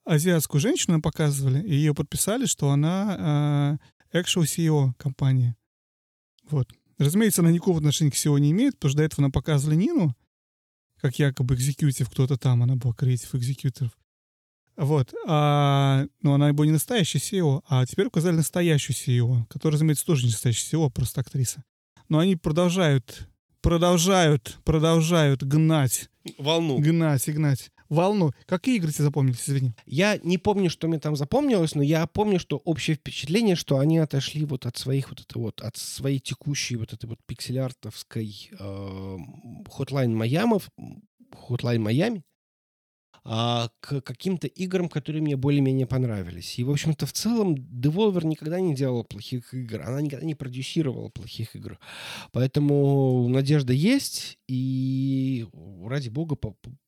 азиатскую 0.06 0.62
женщину 0.62 1.02
показывали, 1.02 1.62
и 1.62 1.74
ее 1.74 1.94
подписали, 1.94 2.46
что 2.46 2.70
она 2.70 3.80
э, 4.12 4.20
actual 4.20 4.44
CEO 4.44 4.94
компании. 4.98 5.56
Вот. 6.50 6.72
Разумеется, 6.98 7.42
она 7.42 7.52
никакого 7.52 7.78
отношения 7.78 8.12
к 8.12 8.16
SEO 8.16 8.40
не 8.40 8.52
имеет, 8.52 8.76
потому 8.76 8.90
что 8.90 8.98
до 8.98 9.04
этого 9.04 9.22
нам 9.22 9.32
показывали 9.32 9.76
Нину, 9.76 10.16
как 11.00 11.18
якобы 11.18 11.56
экзекьютив 11.56 12.10
кто-то 12.10 12.38
там, 12.38 12.62
она 12.62 12.76
была 12.76 12.94
креатив 12.94 13.34
экзекьютив. 13.34 13.90
Вот. 14.78 15.14
А, 15.28 16.06
но 16.22 16.34
она 16.34 16.52
была 16.54 16.66
не 16.66 16.72
настоящая 16.72 17.20
SEO, 17.20 17.64
а 17.68 17.86
теперь 17.86 18.08
указали 18.08 18.36
настоящую 18.36 18.96
SEO, 18.96 19.46
которая, 19.50 19.76
разумеется, 19.76 20.06
тоже 20.06 20.26
не 20.26 20.32
настоящая 20.32 20.76
SEO, 20.76 20.88
а 20.88 20.90
просто 20.90 21.22
актриса. 21.22 21.64
Но 22.10 22.20
они 22.20 22.36
продолжают, 22.36 23.28
продолжают, 23.62 24.58
продолжают 24.64 25.44
гнать, 25.44 26.10
Волну. 26.38 26.78
гнать 26.80 27.28
и 27.28 27.32
гнать 27.32 27.72
волну. 27.92 28.32
Какие 28.48 28.78
игры 28.78 28.92
тебе 28.92 29.04
запомнились, 29.04 29.48
извини? 29.48 29.74
Я 29.86 30.18
не 30.24 30.38
помню, 30.38 30.70
что 30.70 30.88
мне 30.88 30.98
там 30.98 31.16
запомнилось, 31.16 31.76
но 31.76 31.84
я 31.84 32.08
помню, 32.08 32.40
что 32.40 32.58
общее 32.58 32.96
впечатление, 32.96 33.56
что 33.56 33.78
они 33.78 34.00
отошли 34.00 34.46
вот 34.46 34.66
от 34.66 34.78
своих 34.78 35.10
вот 35.10 35.20
это 35.20 35.38
вот, 35.38 35.62
от 35.62 35.78
своей 35.78 36.20
текущей 36.20 36.78
вот 36.78 36.94
этой 36.94 37.06
вот 37.06 37.20
пиксель-артовской 37.28 38.50
э, 38.52 39.18
Hotline 39.78 40.16
Miami, 40.16 40.64
Hotline 41.50 41.84
Miami, 41.86 42.22
а, 43.24 43.70
к 43.80 44.02
каким-то 44.02 44.48
играм, 44.48 44.90
которые 44.90 45.22
мне 45.22 45.36
более-менее 45.36 45.86
понравились. 45.86 46.58
И, 46.58 46.64
в 46.64 46.72
общем-то, 46.72 47.06
в 47.06 47.14
целом, 47.14 47.56
Devolver 47.56 48.26
никогда 48.26 48.60
не 48.60 48.74
делала 48.74 49.04
плохих 49.04 49.54
игр. 49.54 49.82
Она 49.82 50.02
никогда 50.02 50.26
не 50.26 50.34
продюсировала 50.34 51.10
плохих 51.10 51.56
игр. 51.56 51.78
Поэтому 52.32 53.28
надежда 53.30 53.74
есть. 53.74 54.40
И, 54.48 55.46
ради 55.86 56.10
бога, 56.10 56.36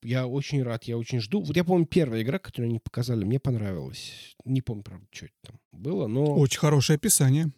я 0.02 0.26
очень 0.26 0.62
рад, 0.62 0.84
я 0.84 0.98
очень 0.98 1.20
жду. 1.20 1.40
Вот 1.40 1.56
я 1.56 1.62
помню, 1.62 1.86
первая 1.86 2.22
игра, 2.22 2.38
которую 2.38 2.70
они 2.70 2.80
показали, 2.80 3.24
мне 3.24 3.38
понравилась. 3.38 4.34
Не 4.44 4.60
помню, 4.60 4.82
правда, 4.82 5.06
что 5.12 5.26
это 5.26 5.34
там 5.46 5.60
было, 5.72 6.08
но... 6.08 6.34
Очень 6.34 6.58
хорошее 6.58 6.96
описание. 6.96 7.52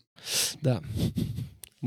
Да. 0.61 0.83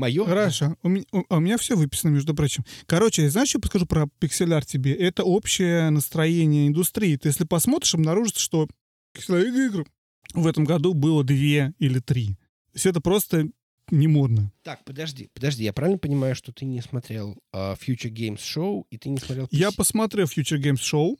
Мое? 0.00 0.24
Хорошо. 0.24 0.76
У 0.82 0.88
меня, 0.88 1.04
у, 1.12 1.22
а 1.28 1.36
у 1.36 1.40
меня 1.40 1.58
все 1.58 1.76
выписано, 1.76 2.10
между 2.10 2.34
прочим. 2.34 2.64
Короче, 2.86 3.28
знаешь, 3.28 3.50
что 3.50 3.58
я 3.58 3.60
подскажу 3.60 3.86
про 3.86 4.08
пиксель 4.18 4.50
тебе? 4.64 4.94
Это 4.94 5.24
общее 5.24 5.90
настроение 5.90 6.68
индустрии. 6.68 7.16
Ты 7.16 7.28
если 7.28 7.44
посмотришь, 7.44 7.94
обнаружится, 7.94 8.40
что 8.40 8.68
пиксель 9.12 9.46
игр 9.46 9.86
в 10.32 10.46
этом 10.46 10.64
году 10.64 10.94
было 10.94 11.22
две 11.22 11.74
или 11.78 11.98
три. 11.98 12.28
То 12.28 12.76
есть 12.76 12.86
это 12.86 13.00
просто 13.00 13.50
не 13.90 14.08
модно. 14.08 14.52
Так, 14.62 14.84
подожди, 14.84 15.28
подожди. 15.34 15.64
Я 15.64 15.72
правильно 15.72 15.98
понимаю, 15.98 16.34
что 16.34 16.52
ты 16.52 16.64
не 16.64 16.80
смотрел 16.80 17.36
а, 17.52 17.74
Future 17.74 18.10
Games 18.10 18.38
Show, 18.38 18.84
и 18.90 18.96
ты 18.96 19.10
не 19.10 19.18
смотрел... 19.18 19.48
Я 19.50 19.68
PC? 19.68 19.76
посмотрел 19.76 20.26
Future 20.26 20.60
Games 20.60 20.76
Show. 20.80 21.16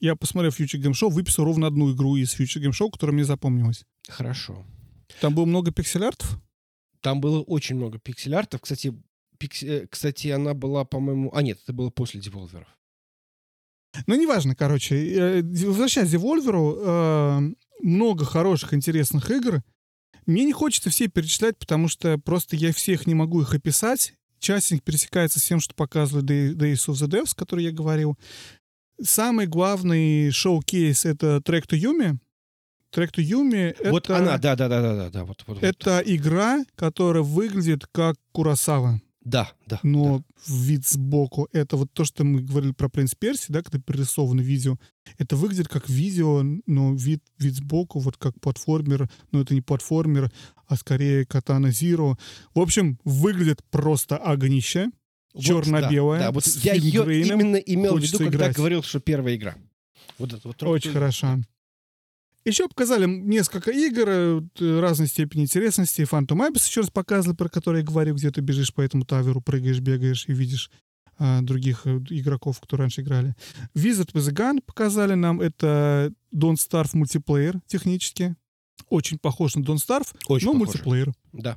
Я 0.00 0.16
посмотрел 0.16 0.50
Future 0.50 0.80
Games 0.80 0.94
Show, 1.00 1.08
выписал 1.10 1.44
ровно 1.44 1.66
одну 1.66 1.94
игру 1.94 2.16
из 2.16 2.34
Future 2.38 2.62
Games 2.62 2.72
Show, 2.72 2.90
которая 2.90 3.14
мне 3.14 3.24
запомнилась. 3.24 3.84
Хорошо. 4.08 4.66
Там 5.20 5.34
было 5.34 5.44
много 5.44 5.70
пиксель-артов. 5.70 6.40
Там 7.04 7.20
было 7.20 7.42
очень 7.42 7.76
много 7.76 7.98
пиксель-артов. 7.98 8.62
Кстати, 8.62 8.94
пикс- 9.38 9.62
э, 9.62 9.86
кстати, 9.88 10.28
она 10.28 10.54
была, 10.54 10.86
по-моему... 10.86 11.30
А, 11.34 11.42
нет, 11.42 11.58
это 11.62 11.74
было 11.74 11.90
после 11.90 12.18
Devolver. 12.18 12.64
Ну, 14.06 14.14
неважно, 14.18 14.56
короче. 14.56 14.96
Э, 15.14 15.42
Возвращаясь 15.42 16.08
к 16.10 16.14
Devolver, 16.14 16.78
э, 16.80 17.54
много 17.82 18.24
хороших, 18.24 18.72
интересных 18.72 19.30
игр. 19.30 19.62
Мне 20.24 20.44
не 20.44 20.54
хочется 20.54 20.88
все 20.88 21.08
перечислять, 21.08 21.58
потому 21.58 21.88
что 21.88 22.16
просто 22.16 22.56
я 22.56 22.72
всех 22.72 23.06
не 23.06 23.14
могу 23.14 23.42
их 23.42 23.52
описать. 23.54 24.14
Часть 24.38 24.70
них 24.72 24.82
пересекается 24.82 25.40
с 25.40 25.44
тем, 25.44 25.60
что 25.60 25.74
показывали 25.74 26.24
Day- 26.24 26.54
Days 26.54 26.88
of 26.88 26.94
the 26.94 27.06
Devs, 27.06 27.32
который 27.36 27.64
я 27.64 27.70
говорил. 27.70 28.18
Самый 28.98 29.46
главный 29.46 30.30
шоу-кейс— 30.30 31.04
это 31.04 31.42
Track 31.44 31.66
to 31.68 31.78
Yumi. 31.78 32.16
Track 32.94 33.12
to 33.14 33.24
Yumi— 33.24 33.76
Вот 33.90 34.04
это, 34.04 34.18
она, 34.18 34.38
да-да-да-да-да. 34.38 35.24
Вот, 35.24 35.42
вот, 35.46 35.56
вот. 35.56 35.64
это 35.64 36.02
игра, 36.04 36.64
которая 36.76 37.22
выглядит 37.22 37.86
как 37.86 38.16
Курасава. 38.32 39.00
Да, 39.24 39.50
да. 39.66 39.80
но 39.82 40.22
в 40.46 40.62
вид 40.64 40.86
сбоку. 40.86 41.48
Это 41.52 41.78
вот 41.78 41.90
то, 41.94 42.04
что 42.04 42.24
мы 42.24 42.42
говорили 42.42 42.72
про 42.72 42.90
Принц 42.90 43.14
Перси, 43.14 43.46
да, 43.48 43.62
когда 43.62 43.78
перерисовано 43.78 44.42
видео. 44.42 44.76
Это 45.16 45.34
выглядит 45.34 45.68
как 45.68 45.88
видео, 45.88 46.42
но 46.66 46.94
вид, 46.94 47.22
вид 47.38 47.54
сбоку, 47.54 48.00
вот 48.00 48.18
как 48.18 48.38
платформер, 48.38 49.08
но 49.32 49.40
это 49.40 49.54
не 49.54 49.62
платформер, 49.62 50.30
а 50.68 50.76
скорее 50.76 51.24
Катана 51.24 51.70
Зиро. 51.70 52.18
В 52.54 52.60
общем, 52.60 52.98
выглядит 53.04 53.62
просто 53.70 54.18
огнище. 54.18 54.90
Вот, 55.32 55.42
черно-белая, 55.42 56.20
Да, 56.20 56.26
да, 56.26 56.32
вот 56.32 56.44
с 56.44 56.58
я 56.58 56.74
ее 56.74 57.22
именно 57.22 57.56
имел 57.56 57.96
в 57.96 58.00
виду, 58.02 58.18
когда 58.18 58.36
играть. 58.36 58.56
говорил, 58.56 58.82
что 58.82 59.00
первая 59.00 59.34
игра. 59.34 59.56
Вот 60.18 60.32
это 60.32 60.46
вот. 60.46 60.62
Очень 60.62 60.92
хорошо. 60.92 61.38
Еще 62.44 62.68
показали 62.68 63.06
несколько 63.06 63.70
игр 63.70 64.04
э, 64.06 64.40
э, 64.60 64.80
разной 64.80 65.08
степени 65.08 65.42
интересности. 65.42 66.02
Phantom 66.02 66.46
Abyss 66.46 66.66
еще 66.66 66.82
раз 66.82 66.90
показывали, 66.90 67.36
про 67.36 67.48
который 67.48 67.80
я 67.80 67.86
говорил, 67.86 68.14
где 68.16 68.30
ты 68.30 68.42
бежишь 68.42 68.74
по 68.74 68.82
этому 68.82 69.04
таверу, 69.04 69.40
прыгаешь, 69.40 69.80
бегаешь 69.80 70.26
и 70.28 70.32
видишь 70.32 70.70
а, 71.18 71.40
других 71.42 71.86
э, 71.86 71.98
игроков, 72.10 72.60
кто 72.60 72.76
раньше 72.76 73.00
играли. 73.00 73.34
Wizard 73.74 74.12
with 74.12 74.28
a 74.28 74.32
Gun 74.32 74.60
показали 74.60 75.14
нам. 75.14 75.40
Это 75.40 76.12
Don't 76.34 76.56
Starve 76.56 76.90
мультиплеер 76.92 77.60
технически. 77.66 78.36
Очень 78.88 79.18
похож 79.18 79.54
на 79.54 79.60
Don't 79.60 79.76
Starve, 79.76 80.08
Очень 80.28 80.46
но 80.48 80.52
похоже. 80.52 80.70
мультиплеер. 80.72 81.12
Да. 81.32 81.56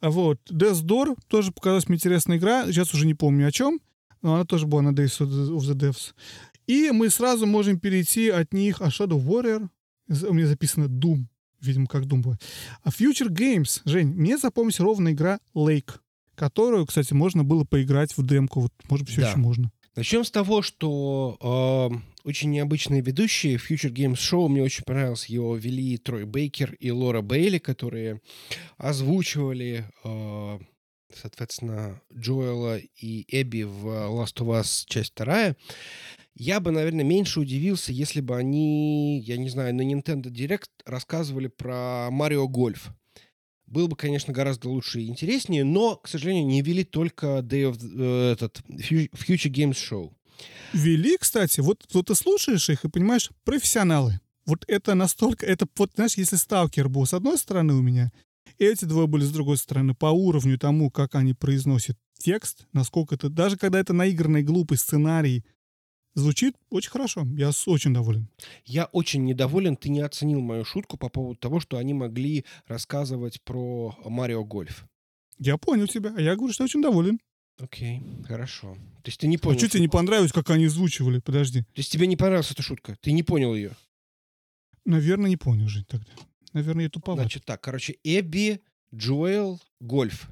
А 0.00 0.10
Вот. 0.10 0.38
Death 0.50 0.84
Door 0.84 1.18
тоже 1.26 1.50
показалась 1.50 1.88
мне 1.88 1.96
интересная 1.96 2.36
игра. 2.36 2.66
Сейчас 2.66 2.94
уже 2.94 3.06
не 3.06 3.14
помню 3.14 3.48
о 3.48 3.50
чем, 3.50 3.80
но 4.22 4.34
она 4.34 4.44
тоже 4.44 4.66
была 4.66 4.82
на 4.82 4.90
Days 4.90 5.18
of 5.18 5.28
the, 5.28 5.74
Devs. 5.74 6.14
И 6.66 6.90
мы 6.92 7.10
сразу 7.10 7.46
можем 7.46 7.80
перейти 7.80 8.28
от 8.28 8.52
них, 8.52 8.80
а 8.82 8.88
Shadow 8.88 9.20
Warrior, 9.20 9.68
у 10.08 10.32
меня 10.34 10.46
записано 10.46 10.84
Doom, 10.84 11.24
видимо, 11.60 11.86
как 11.86 12.04
Doom 12.04 12.20
будет. 12.22 12.42
А 12.82 12.90
Future 12.90 13.28
Games, 13.28 13.80
Жень, 13.84 14.08
мне 14.08 14.38
запомнилась 14.38 14.80
ровно 14.80 15.12
игра 15.12 15.38
Lake, 15.54 15.90
которую, 16.34 16.86
кстати, 16.86 17.12
можно 17.12 17.44
было 17.44 17.64
поиграть 17.64 18.16
в 18.16 18.24
демку, 18.26 18.60
вот, 18.60 18.72
может 18.88 19.04
быть, 19.06 19.12
все 19.12 19.22
Да. 19.22 19.28
еще 19.30 19.38
можно. 19.38 19.70
Начнем 19.96 20.24
с 20.24 20.30
того, 20.30 20.62
что 20.62 21.90
э, 21.92 21.96
очень 22.28 22.50
необычные 22.50 23.00
ведущие 23.00 23.56
Future 23.56 23.92
Games 23.92 24.14
Show, 24.14 24.46
мне 24.48 24.62
очень 24.62 24.84
понравилось, 24.84 25.26
его 25.26 25.56
вели 25.56 25.96
Трой 25.98 26.24
Бейкер 26.24 26.74
и 26.74 26.92
Лора 26.92 27.20
Бейли, 27.20 27.58
которые 27.58 28.20
озвучивали, 28.76 29.84
э, 30.04 30.58
соответственно, 31.20 32.00
Джоэла 32.14 32.78
и 32.78 33.24
Эбби 33.28 33.62
в 33.64 33.86
Last 33.86 34.36
of 34.36 34.60
Us 34.60 34.84
часть 34.86 35.10
вторая. 35.12 35.56
Я 36.40 36.60
бы, 36.60 36.70
наверное, 36.70 37.04
меньше 37.04 37.40
удивился, 37.40 37.92
если 37.92 38.20
бы 38.20 38.36
они, 38.36 39.20
я 39.20 39.36
не 39.36 39.48
знаю, 39.48 39.74
на 39.74 39.82
Nintendo 39.82 40.26
Direct 40.26 40.68
рассказывали 40.86 41.48
про 41.48 42.08
Марио 42.12 42.46
Гольф. 42.46 42.90
Было 43.66 43.88
бы, 43.88 43.96
конечно, 43.96 44.32
гораздо 44.32 44.68
лучше 44.68 45.00
и 45.00 45.08
интереснее, 45.08 45.64
но, 45.64 45.96
к 45.96 46.06
сожалению, 46.06 46.46
не 46.46 46.62
вели 46.62 46.84
только 46.84 47.40
Day 47.40 47.68
of, 47.68 47.78
э, 47.82 48.32
этот, 48.32 48.58
Fu- 48.68 49.08
Future 49.16 49.50
Games 49.52 49.72
Show. 49.72 50.12
Вели, 50.72 51.16
кстати, 51.18 51.58
вот, 51.58 51.84
вот 51.92 52.06
ты 52.06 52.14
слушаешь 52.14 52.70
их 52.70 52.84
и 52.84 52.88
понимаешь, 52.88 53.30
профессионалы. 53.42 54.20
Вот 54.46 54.64
это 54.68 54.94
настолько, 54.94 55.44
это 55.44 55.66
вот, 55.76 55.90
знаешь, 55.96 56.14
если 56.16 56.36
Сталкер 56.36 56.88
был 56.88 57.04
с 57.04 57.14
одной 57.14 57.36
стороны 57.36 57.74
у 57.74 57.82
меня, 57.82 58.12
эти 58.58 58.84
двое 58.84 59.08
были 59.08 59.24
с 59.24 59.32
другой 59.32 59.58
стороны, 59.58 59.94
по 59.94 60.06
уровню 60.06 60.56
тому, 60.56 60.88
как 60.92 61.16
они 61.16 61.34
произносят 61.34 61.98
текст, 62.16 62.68
насколько 62.72 63.16
это, 63.16 63.28
даже 63.28 63.56
когда 63.56 63.80
это 63.80 63.92
наигранный 63.92 64.44
глупый 64.44 64.78
сценарий, 64.78 65.44
звучит 66.18 66.54
очень 66.70 66.90
хорошо. 66.90 67.26
Я 67.36 67.50
очень 67.66 67.94
доволен. 67.94 68.28
Я 68.64 68.86
очень 68.86 69.24
недоволен, 69.24 69.76
ты 69.76 69.88
не 69.88 70.00
оценил 70.00 70.40
мою 70.40 70.64
шутку 70.64 70.96
по 70.96 71.08
поводу 71.08 71.38
того, 71.38 71.60
что 71.60 71.78
они 71.78 71.94
могли 71.94 72.44
рассказывать 72.66 73.40
про 73.42 73.96
Марио 74.04 74.44
Гольф. 74.44 74.84
Я 75.38 75.56
понял 75.56 75.86
тебя, 75.86 76.12
а 76.16 76.20
я 76.20 76.34
говорю, 76.36 76.52
что 76.52 76.64
очень 76.64 76.82
доволен. 76.82 77.18
Окей, 77.60 78.02
хорошо. 78.26 78.74
То 79.02 79.08
есть 79.08 79.18
ты 79.20 79.26
не 79.26 79.36
А 79.36 79.38
понял. 79.40 79.58
что 79.58 79.68
тебе 79.68 79.80
не 79.80 79.88
понравилось, 79.88 80.32
как 80.32 80.48
они 80.50 80.66
озвучивали? 80.66 81.18
Подожди. 81.20 81.62
То 81.62 81.66
есть 81.78 81.90
тебе 81.90 82.06
не 82.06 82.16
понравилась 82.16 82.50
эта 82.50 82.62
шутка? 82.62 82.96
Ты 83.00 83.12
не 83.12 83.22
понял 83.22 83.54
ее? 83.54 83.72
Наверное, 84.84 85.28
не 85.28 85.36
понял, 85.36 85.68
Жень, 85.68 85.84
тогда. 85.84 86.10
Наверное, 86.52 86.84
я 86.84 86.90
туповат. 86.90 87.20
Значит 87.20 87.44
так, 87.44 87.60
короче, 87.60 87.96
Эбби, 88.04 88.60
Джоэл, 88.94 89.60
Гольф. 89.80 90.28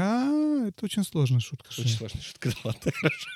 А, 0.00 0.66
это 0.68 0.84
очень 0.84 1.04
сложная 1.04 1.40
шутка. 1.40 1.70
Очень 1.70 1.84
Жень. 1.88 1.98
сложная 1.98 2.22
шутка, 2.22 2.50
да 2.50 2.56
ладно, 2.64 2.92
хорошо. 2.92 3.30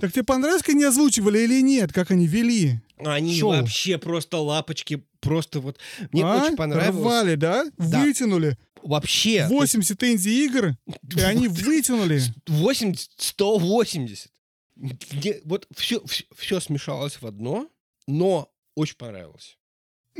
Так 0.00 0.12
тебе 0.12 0.24
понравилось, 0.24 0.62
как 0.62 0.74
они 0.74 0.84
озвучивали 0.84 1.40
или 1.40 1.60
нет? 1.62 1.92
Как 1.92 2.10
они 2.10 2.26
вели? 2.26 2.80
Они 2.98 3.38
Шоу. 3.38 3.50
вообще 3.50 3.98
просто 3.98 4.38
лапочки, 4.38 5.04
просто 5.20 5.60
вот... 5.60 5.78
Мне 6.12 6.24
А? 6.24 6.44
очень 6.44 6.56
понравилось. 6.56 6.96
Рвали, 7.00 7.34
да? 7.34 7.64
Да. 7.76 8.02
Вытянули. 8.02 8.56
Вообще. 8.82 9.46
80 9.48 10.02
инди-игр, 10.04 10.76
и 11.16 11.20
они 11.20 11.48
вытянули. 11.48 12.20
80, 12.46 13.10
180. 13.16 14.28
Где- 14.76 15.40
вот 15.44 15.66
все, 15.76 16.00
все, 16.36 16.60
смешалось 16.60 17.20
в 17.20 17.26
одно, 17.26 17.68
но 18.06 18.48
очень 18.76 18.96
понравилось. 18.96 19.57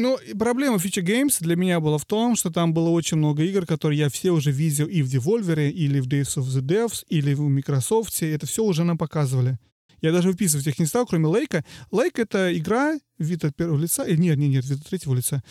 Ну, 0.00 0.16
проблема 0.38 0.76
Feature 0.76 1.02
Games 1.02 1.38
для 1.40 1.56
меня 1.56 1.80
была 1.80 1.98
в 1.98 2.04
том, 2.04 2.36
что 2.36 2.50
там 2.50 2.72
было 2.72 2.88
очень 2.90 3.16
много 3.16 3.42
игр, 3.42 3.66
которые 3.66 3.98
я 3.98 4.08
все 4.08 4.30
уже 4.30 4.52
видел 4.52 4.86
и 4.86 5.02
в 5.02 5.12
Devolver, 5.12 5.68
или 5.68 5.98
в 5.98 6.06
Days 6.06 6.36
of 6.36 6.44
the 6.44 6.62
Devs, 6.62 7.04
или 7.08 7.34
в 7.34 7.40
Microsoft. 7.40 8.22
Это 8.22 8.46
все 8.46 8.62
уже 8.62 8.84
нам 8.84 8.96
показывали. 8.96 9.58
Я 10.00 10.12
даже 10.12 10.28
выписывать 10.28 10.68
их 10.68 10.78
не 10.78 10.86
стал, 10.86 11.04
кроме 11.04 11.26
Лейка. 11.26 11.64
Лейк— 11.90 12.16
это 12.20 12.56
игра 12.56 12.96
вид 13.18 13.44
от 13.44 13.56
первого 13.56 13.76
лица, 13.76 14.04
э, 14.04 14.14
нет, 14.14 14.38
нет, 14.38 14.50
нет, 14.50 14.64
вид 14.66 14.78
от 14.80 14.86
третьего 14.86 15.14
лица, 15.14 15.42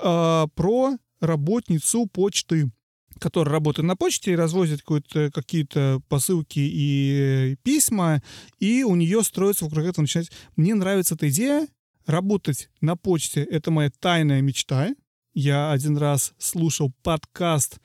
а, 0.00 0.46
про 0.54 0.96
работницу 1.20 2.06
почты, 2.06 2.70
которая 3.18 3.54
работает 3.54 3.88
на 3.88 3.96
почте 3.96 4.32
и 4.32 4.36
развозит 4.36 4.82
какие-то 4.82 6.00
посылки 6.08 6.60
и 6.60 7.54
э, 7.54 7.56
письма, 7.64 8.22
и 8.60 8.84
у 8.84 8.94
нее 8.94 9.24
строится 9.24 9.64
вокруг 9.64 9.86
этого 9.86 10.02
начинать... 10.02 10.30
Мне 10.54 10.76
нравится 10.76 11.16
эта 11.16 11.28
идея, 11.28 11.66
работать 12.06 12.70
на 12.80 12.96
почте— 12.96 13.42
это 13.50 13.70
моя 13.70 13.90
тайная 13.98 14.40
мечта. 14.40 14.94
Я 15.32 15.70
один 15.72 15.96
раз 15.96 16.32
слушал 16.38 16.92
подкаст 17.02 17.78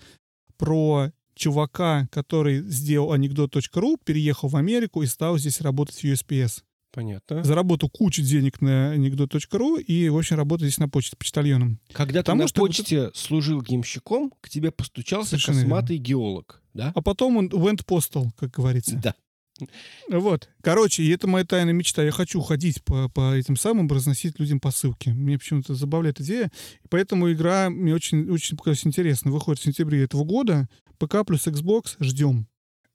про 0.57 1.11
чувака, 1.35 2.07
который 2.11 2.61
сделал 2.61 3.11
анекдот.ру, 3.11 3.97
переехал 4.03 4.47
в 4.49 4.55
Америку 4.55 5.03
и 5.03 5.07
стал 5.07 5.37
здесь 5.37 5.61
работать 5.61 5.95
в 5.95 6.03
USPS. 6.03 6.63
Понятно. 6.95 7.43
Заработал 7.43 7.89
кучу 7.89 8.21
денег 8.21 8.61
на 8.61 8.91
анекдот.ру 8.91 9.75
и, 9.75 10.07
в 10.07 10.17
общем, 10.17 10.37
работает 10.37 10.71
здесь 10.71 10.79
на 10.79 10.87
почте 10.87 11.17
почтальоном. 11.17 11.81
Когда 11.91 12.21
Потому 12.21 12.39
ты 12.39 12.43
на 12.43 12.47
что 12.47 12.61
вот 12.61 12.67
почте 12.69 13.11
служил 13.13 13.61
геймщиком, 13.61 14.31
к 14.39 14.49
тебе 14.49 14.71
постучался 14.71 15.31
Совершенно 15.31 15.59
косматый 15.59 15.97
геолог, 15.97 16.63
да? 16.73 16.93
А 16.95 17.01
потом 17.01 17.35
он 17.35 17.47
went 17.49 17.85
postal, 17.85 18.29
как 18.37 18.51
говорится. 18.51 18.95
Да. 18.95 19.13
Вот. 20.09 20.49
Короче, 20.61 21.03
и 21.03 21.09
это 21.09 21.27
моя 21.27 21.45
тайная 21.45 21.73
мечта. 21.73 22.03
Я 22.03 22.11
хочу 22.11 22.41
ходить 22.41 22.83
по, 22.83 23.07
по 23.09 23.33
этим 23.35 23.55
самым, 23.55 23.87
разносить 23.87 24.39
людям 24.39 24.59
посылки. 24.59 25.09
Мне 25.09 25.37
почему-то 25.37 25.75
забавляет 25.75 26.19
идея. 26.21 26.51
И 26.83 26.87
поэтому 26.89 27.31
игра 27.31 27.69
мне 27.69 27.93
очень, 27.93 28.29
очень 28.29 28.57
показалась 28.57 28.85
интересна. 28.85 29.31
Выходит 29.31 29.61
в 29.61 29.63
сентябре 29.65 30.03
этого 30.03 30.23
года. 30.23 30.67
ПК 30.97 31.25
плюс 31.25 31.47
Xbox. 31.47 31.95
Ждем. 31.99 32.47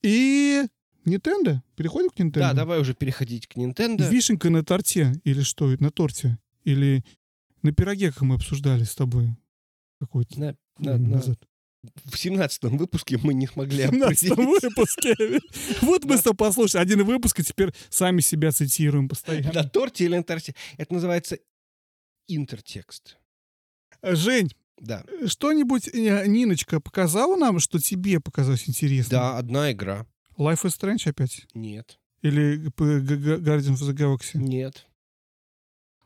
И 0.02 0.62
Nintendo. 1.06 1.60
Переходим 1.76 2.10
к 2.10 2.18
Nintendo. 2.20 2.40
Да, 2.40 2.52
давай 2.52 2.80
уже 2.80 2.94
переходить 2.94 3.46
к 3.46 3.56
Nintendo. 3.56 4.08
Вишенка 4.10 4.50
на 4.50 4.62
торте. 4.64 5.14
Или 5.24 5.40
что? 5.42 5.68
На 5.78 5.90
торте. 5.90 6.38
Или 6.64 7.04
на 7.62 7.72
пироге, 7.72 8.12
как 8.12 8.22
мы 8.22 8.34
обсуждали 8.34 8.84
с 8.84 8.94
тобой. 8.94 9.34
Какой-то 9.98 10.38
На- 10.38 10.56
на- 10.78 10.98
назад. 10.98 11.38
В 12.04 12.16
семнадцатом 12.18 12.76
выпуске 12.76 13.18
мы 13.22 13.32
не 13.32 13.46
смогли 13.46 13.84
17 13.86 14.30
определить. 14.32 14.62
выпуске. 14.62 15.14
Вот 15.82 16.04
мы 16.04 16.18
с 16.18 16.22
тобой 16.22 16.36
послушали 16.36 16.82
один 16.82 17.04
выпуск, 17.04 17.40
и 17.40 17.42
теперь 17.42 17.72
сами 17.88 18.20
себя 18.20 18.52
цитируем 18.52 19.08
постоянно. 19.08 19.52
На 19.52 19.64
торте 19.64 20.04
или 20.04 20.16
на 20.16 20.22
торте. 20.22 20.54
Это 20.76 20.92
называется 20.92 21.38
интертекст. 22.28 23.16
Жень, 24.02 24.50
Да. 24.78 25.04
что-нибудь 25.26 25.88
э, 25.88 26.26
Ниночка 26.26 26.80
показала 26.80 27.36
нам, 27.36 27.58
что 27.60 27.78
тебе 27.78 28.20
показалось 28.20 28.68
интересно? 28.68 29.10
Да, 29.10 29.38
одна 29.38 29.72
игра. 29.72 30.06
Life 30.38 30.64
is 30.64 30.78
Strange 30.78 31.08
опять? 31.08 31.46
Нет. 31.54 31.98
Или 32.22 32.56
Г- 32.56 33.38
Guardians 33.38 33.80
of 33.80 33.90
the 33.90 33.94
Galaxy? 33.94 34.36
Нет. 34.38 34.86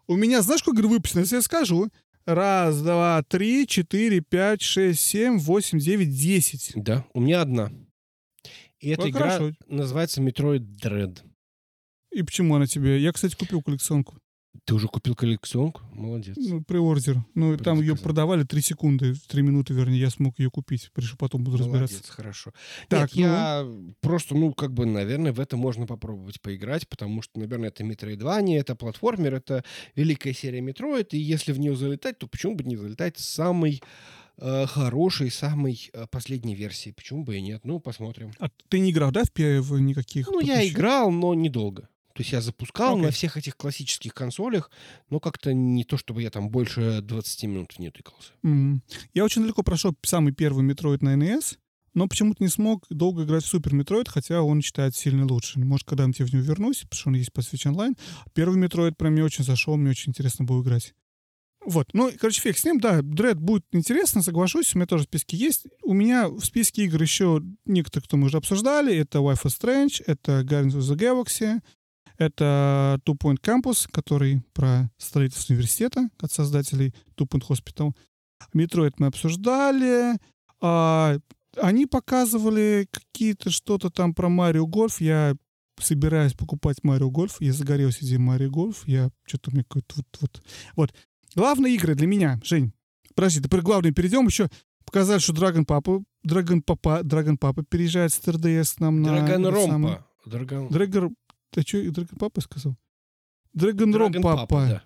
У 0.07 0.17
меня, 0.17 0.43
знаешь, 0.43 0.61
сколько 0.61 0.81
игр 0.81 0.89
выпущено? 0.89 1.21
Если 1.23 1.37
я 1.37 1.43
скажу. 1.43 1.89
Раз, 2.27 2.81
два, 2.81 3.23
три, 3.23 3.67
четыре, 3.67 4.21
пять, 4.21 4.63
шесть, 4.63 5.01
семь, 5.01 5.39
восемь, 5.39 5.79
девять, 5.79 6.11
десять. 6.11 6.73
Да, 6.75 7.05
у 7.13 7.21
меня 7.21 7.43
одна. 7.43 7.71
И 8.81 8.89
эта 8.89 9.11
игра 9.11 9.31
хорошо. 9.31 9.53
называется 9.69 10.23
Metroid 10.23 10.65
Dread. 10.83 11.19
И 12.13 12.23
почему 12.23 12.55
она 12.55 12.67
тебе? 12.67 12.99
Я, 12.99 13.13
кстати, 13.13 13.37
купил 13.37 13.61
коллекционку. 13.61 14.17
Ты 14.65 14.75
уже 14.75 14.89
купил 14.89 15.15
коллекционку? 15.15 15.83
Молодец. 15.93 16.37
Ну, 16.39 16.63
приордер. 16.63 17.23
Ну, 17.35 17.57
там 17.59 17.81
ее 17.81 17.97
продавали 17.97 18.45
3 18.45 18.63
секунды, 18.63 19.15
3 19.29 19.43
минуты, 19.43 19.75
вернее, 19.75 20.01
я 20.01 20.11
смог 20.11 20.39
ее 20.39 20.51
купить. 20.51 20.91
Пришло 20.95 21.17
потом 21.19 21.45
буду 21.45 21.59
разбираться. 21.59 21.97
Молодец, 21.97 22.11
хорошо. 22.11 22.53
Так, 22.89 23.15
Нет, 23.15 23.27
я 23.27 23.67
просто, 24.01 24.35
ну, 24.35 24.55
как 24.55 24.73
бы, 24.73 24.87
наверное, 24.87 25.33
в 25.33 25.41
это 25.41 25.57
можно 25.57 25.87
попробовать 25.87 26.41
поиграть, 26.41 26.89
потому 26.89 27.21
что, 27.21 27.39
наверное, 27.41 27.69
это 27.69 27.85
Metroidvania, 27.85 28.59
это 28.59 28.75
платформер, 28.75 29.35
это 29.35 29.65
великая 29.97 30.33
серия 30.33 30.61
Metroid, 30.61 31.09
и 31.11 31.19
если 31.19 31.53
в 31.53 31.59
нее 31.59 31.77
залетать, 31.77 32.19
то 32.19 32.27
почему 32.27 32.55
бы 32.55 32.65
не 32.65 32.77
залетать 32.77 33.19
с 33.19 33.29
самой 33.29 33.83
э, 34.39 34.67
хорошей, 34.67 35.31
самой 35.31 35.91
э, 35.93 36.07
последней 36.11 36.55
версии? 36.55 36.91
Почему 36.91 37.25
бы 37.25 37.37
и 37.37 37.43
нет? 37.43 37.65
Ну, 37.65 37.81
посмотрим. 37.81 38.33
А 38.39 38.49
ты 38.69 38.79
не 38.79 38.93
играл, 38.93 39.11
да, 39.11 39.23
в, 39.25 39.39
в 39.39 39.81
никаких? 39.81 40.29
Ну, 40.29 40.41
я 40.41 40.61
еще? 40.61 40.73
играл, 40.73 41.11
но 41.11 41.35
недолго. 41.35 41.89
То 42.15 42.21
есть 42.23 42.33
я 42.33 42.41
запускал 42.41 42.95
Окей. 42.95 43.07
на 43.07 43.11
всех 43.11 43.37
этих 43.37 43.57
классических 43.57 44.15
консолях, 44.15 44.71
но 45.11 45.19
как-то 45.19 45.53
не 45.53 45.85
то, 45.85 45.97
чтобы 45.97 46.23
я 46.23 46.31
там 46.31 46.49
больше 46.49 47.01
20 47.03 47.43
минут 47.45 47.73
в 47.73 47.81
нее 47.81 47.91
тыкался. 47.91 48.31
Мгм. 48.43 48.83
Я 49.13 49.25
очень 49.25 49.43
далеко 49.43 49.63
прошел 49.65 49.95
самый 50.03 50.33
первый 50.33 50.63
Metroid 50.63 51.03
на 51.03 51.15
NES, 51.17 51.59
но 51.93 52.07
почему-то 52.07 52.43
не 52.43 52.49
смог 52.49 52.87
долго 52.89 53.25
играть 53.25 53.45
в 53.45 53.49
Super 53.49 53.75
Metroid, 53.75 54.09
хотя 54.09 54.43
он 54.43 54.63
считается 54.63 55.01
сильно 55.01 55.27
лучше. 55.27 55.59
Может, 55.59 55.89
когда-нибудь 55.89 56.21
я 56.21 56.27
в 56.27 56.33
него 56.33 56.43
вернусь, 56.45 56.83
потому 56.83 56.99
что 56.99 57.09
он 57.09 57.17
есть 57.17 57.33
по 57.33 57.41
Switch 57.41 57.69
Online. 57.69 57.99
Первый 58.33 58.59
Metroid 58.59 58.97
прям 58.97 59.13
мне 59.15 59.25
очень 59.25 59.45
зашел, 59.45 59.77
мне 59.77 59.91
очень 59.91 60.11
интересно 60.11 60.45
было 60.45 60.63
играть. 60.63 60.95
Вот, 61.67 61.89
ну, 61.95 62.13
короче, 62.21 62.43
фиг 62.43 62.59
с 62.59 62.65
ним, 62.65 62.79
да, 62.79 63.01
Dread 63.01 63.39
будет 63.39 63.65
интересно, 63.73 64.23
соглашусь, 64.23 64.75
у 64.75 64.79
меня 64.79 64.87
тоже 64.87 65.05
в 65.05 65.07
списке 65.07 65.37
есть. 65.37 65.67
У 65.83 65.95
меня 65.95 66.29
в 66.29 66.45
списке 66.45 66.85
игр 66.85 67.01
еще 67.01 67.43
некоторые, 67.65 68.05
кто 68.05 68.17
мы 68.19 68.27
уже 68.27 68.37
обсуждали, 68.37 68.95
это 68.95 69.19
Life 69.19 69.37
is 69.37 69.47
Strange, 69.47 70.03
это 70.07 70.43
Guardians 70.43 70.77
of 70.77 70.81
the 70.81 70.97
Galaxy, 70.97 71.63
это 72.19 73.01
Two 73.05 73.17
Point 73.19 73.41
Campus, 73.41 73.89
который 73.91 74.43
про 74.53 74.91
строительство 74.99 75.53
университета 75.53 76.09
от 76.21 76.33
создателей 76.33 76.95
Two 77.17 77.29
Point 77.29 77.47
Hospital. 77.49 77.93
Метроид 78.53 79.01
мы 79.01 79.07
обсуждали. 79.07 80.19
А, 80.61 81.17
они 81.57 81.87
показывали 81.87 82.89
какие-то 82.91 83.51
что-то 83.51 83.91
там 83.91 84.15
про 84.15 84.29
Марио 84.29 84.67
Гольф. 84.67 85.01
Я 85.01 85.37
собираюсь 85.79 86.35
покупать 86.35 86.83
Марио 86.83 87.11
Гольф. 87.11 87.41
Я 87.41 87.53
загорелся 87.53 88.05
идеей 88.05 88.19
Марио 88.19 88.51
Гольф. 88.51 88.87
Я 88.87 89.11
что-то 89.25 89.51
мне 89.51 89.65
какой-то 89.65 89.95
вот, 89.97 90.07
вот. 90.21 90.43
Вот. 90.77 90.95
Главные 91.35 91.75
игры 91.75 91.95
для 91.95 92.07
меня, 92.07 92.41
Жень. 92.45 92.73
Подожди, 93.15 93.43
теперь 93.43 93.61
главное 93.61 93.93
перейдем 93.93 94.27
еще. 94.27 94.49
Показали, 94.85 95.19
что 95.19 95.33
Драгон 95.33 95.65
Папа, 95.65 96.03
Драгон 96.23 96.63
Папа, 96.63 97.03
Драгон 97.03 97.39
Папа 97.39 97.65
переезжает 97.65 98.13
с 98.13 98.21
3DS 98.21 98.77
к 98.77 98.81
нам 98.81 99.03
на... 99.03 99.25
Драгон 99.25 99.47
Ромпа. 99.47 100.07
Драгон... 100.27 100.69
Драгон... 100.69 101.17
Ты 101.55 101.63
что, 101.63 101.91
Драгон 101.93 102.19
Папа 102.19 102.41
сказал? 102.41 102.77
Драгон 103.53 103.95
Ром 103.95 104.13
Папа. 104.15 104.67
да. 104.69 104.83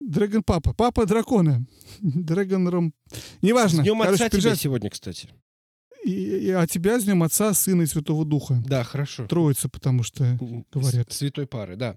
Драгон 0.00 0.42
Папа. 0.44 0.72
Папа 0.72 1.06
дракона. 1.06 1.66
Драгон 2.00 2.68
Ром... 2.68 2.94
Неважно. 3.40 3.80
С 3.82 3.84
Днем 3.84 3.98
Короче, 4.00 4.14
отца 4.14 4.28
тебя 4.28 4.30
переезжает- 4.40 4.60
сегодня, 4.60 4.90
кстати. 4.90 5.28
И, 6.04 6.10
и- 6.12 6.50
а 6.50 6.66
тебя 6.66 6.98
с 7.00 7.04
Днем 7.04 7.22
Отца, 7.22 7.52
Сына 7.54 7.82
и 7.82 7.86
Святого 7.86 8.24
Духа. 8.24 8.62
Да, 8.66 8.82
хорошо. 8.84 9.26
Троица, 9.26 9.68
потому 9.68 10.02
что... 10.02 10.38
Говорят. 10.72 11.12
с- 11.12 11.16
Святой 11.18 11.46
пары, 11.46 11.76
да. 11.76 11.96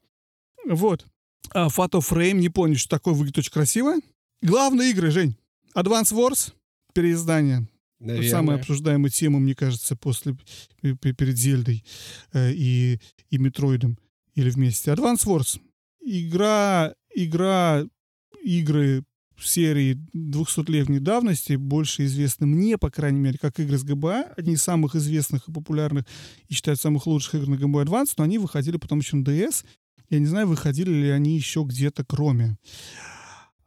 Вот. 0.67 1.05
А, 1.51 1.67
Frame, 1.67 2.33
не 2.33 2.49
помню, 2.49 2.75
что 2.77 2.89
такое, 2.89 3.13
выглядит 3.13 3.37
очень 3.39 3.51
красиво. 3.51 3.95
Главные 4.41 4.91
игры, 4.91 5.09
Жень. 5.11 5.35
Advance 5.75 6.11
Wars, 6.13 6.53
переиздание. 6.93 7.67
Наверное. 7.99 8.29
Самая 8.29 8.57
обсуждаемая 8.57 9.09
тема, 9.09 9.39
мне 9.39 9.55
кажется, 9.55 9.95
после, 9.95 10.35
пе- 10.81 10.95
пе- 10.95 11.13
перед 11.13 11.37
Зельдой 11.37 11.83
э, 12.33 12.51
и, 12.53 12.99
и 13.29 13.37
Метроидом. 13.37 13.97
Или 14.35 14.49
вместе. 14.49 14.91
Advance 14.91 15.25
Wars. 15.25 15.59
Игра, 16.01 16.93
игра, 17.15 17.83
игры 18.43 19.03
серии 19.43 19.97
200-летней 20.15 20.99
давности, 20.99 21.53
больше 21.53 22.05
известны 22.05 22.47
мне, 22.47 22.77
по 22.77 22.89
крайней 22.89 23.19
мере, 23.19 23.37
как 23.37 23.59
игры 23.59 23.77
с 23.77 23.83
ГБА, 23.83 24.33
одни 24.37 24.53
из 24.53 24.63
самых 24.63 24.95
известных 24.95 25.47
и 25.47 25.51
популярных, 25.51 26.05
и 26.47 26.53
считают 26.53 26.79
самых 26.79 27.07
лучших 27.07 27.35
игр 27.35 27.47
на 27.47 27.55
Boy 27.55 27.85
Advance, 27.85 28.13
но 28.17 28.23
они 28.23 28.37
выходили 28.37 28.77
потом 28.77 28.99
еще 28.99 29.17
на 29.17 29.23
DS. 29.23 29.65
Я 30.09 30.19
не 30.19 30.25
знаю, 30.25 30.47
выходили 30.47 30.91
ли 30.91 31.09
они 31.09 31.35
еще 31.35 31.63
где-то 31.63 32.05
кроме. 32.05 32.57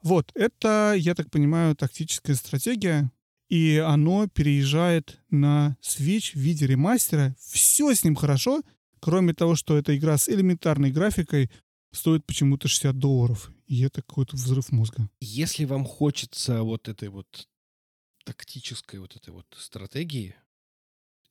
Вот, 0.03 0.31
это, 0.35 0.95
я 0.97 1.15
так 1.15 1.31
понимаю, 1.31 1.75
тактическая 1.75 2.37
стратегия, 2.37 3.11
и 3.49 3.83
оно 3.85 4.29
переезжает 4.29 5.21
на 5.31 5.77
Switch 5.83 6.33
в 6.33 6.37
виде 6.37 6.67
ремастера. 6.67 7.35
Все 7.41 7.95
с 7.95 8.05
ним 8.05 8.15
хорошо, 8.15 8.63
кроме 9.01 9.35
того, 9.35 9.55
что 9.57 9.77
эта 9.77 9.97
игра 9.97 10.17
с 10.19 10.29
элементарной 10.29 10.91
графикой 10.91 11.51
стоит 11.93 12.25
почему-то 12.27 12.69
60 12.69 12.99
долларов. 12.99 13.51
И 13.67 13.83
это 13.83 14.03
какой-то 14.03 14.37
взрыв 14.37 14.71
мозга. 14.73 15.09
Если 15.21 15.65
вам 15.65 15.85
хочется 15.85 16.63
вот 16.63 16.89
этой 16.89 17.09
вот 17.09 17.49
тактической 18.25 19.01
вот 19.01 19.17
этой 19.17 19.31
вот 19.31 19.47
стратегии, 19.59 20.35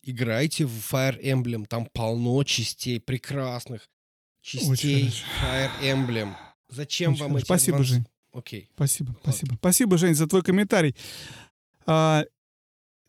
играйте 0.04 0.66
в 0.66 0.72
Fire 0.94 1.22
Emblem. 1.22 1.66
Там 1.68 1.88
полно 1.94 2.44
частей, 2.44 3.00
прекрасных 3.00 3.88
частей 4.42 5.14
Fire 5.42 5.72
Emblem. 5.82 6.34
Зачем 6.70 7.14
Очень 7.14 7.22
вам 7.22 7.30
хорошо. 7.32 7.40
эти 7.40 7.46
Спасибо, 7.46 7.78
адванс- 7.78 7.84
Жень. 7.86 8.06
Окей. 8.34 8.70
Спасибо, 8.76 9.16
спасибо. 9.22 9.56
Спасибо, 9.56 9.98
Жень, 9.98 10.16
за 10.16 10.28
твой 10.28 10.44
комментарий. 10.44 10.96
А, 11.86 12.24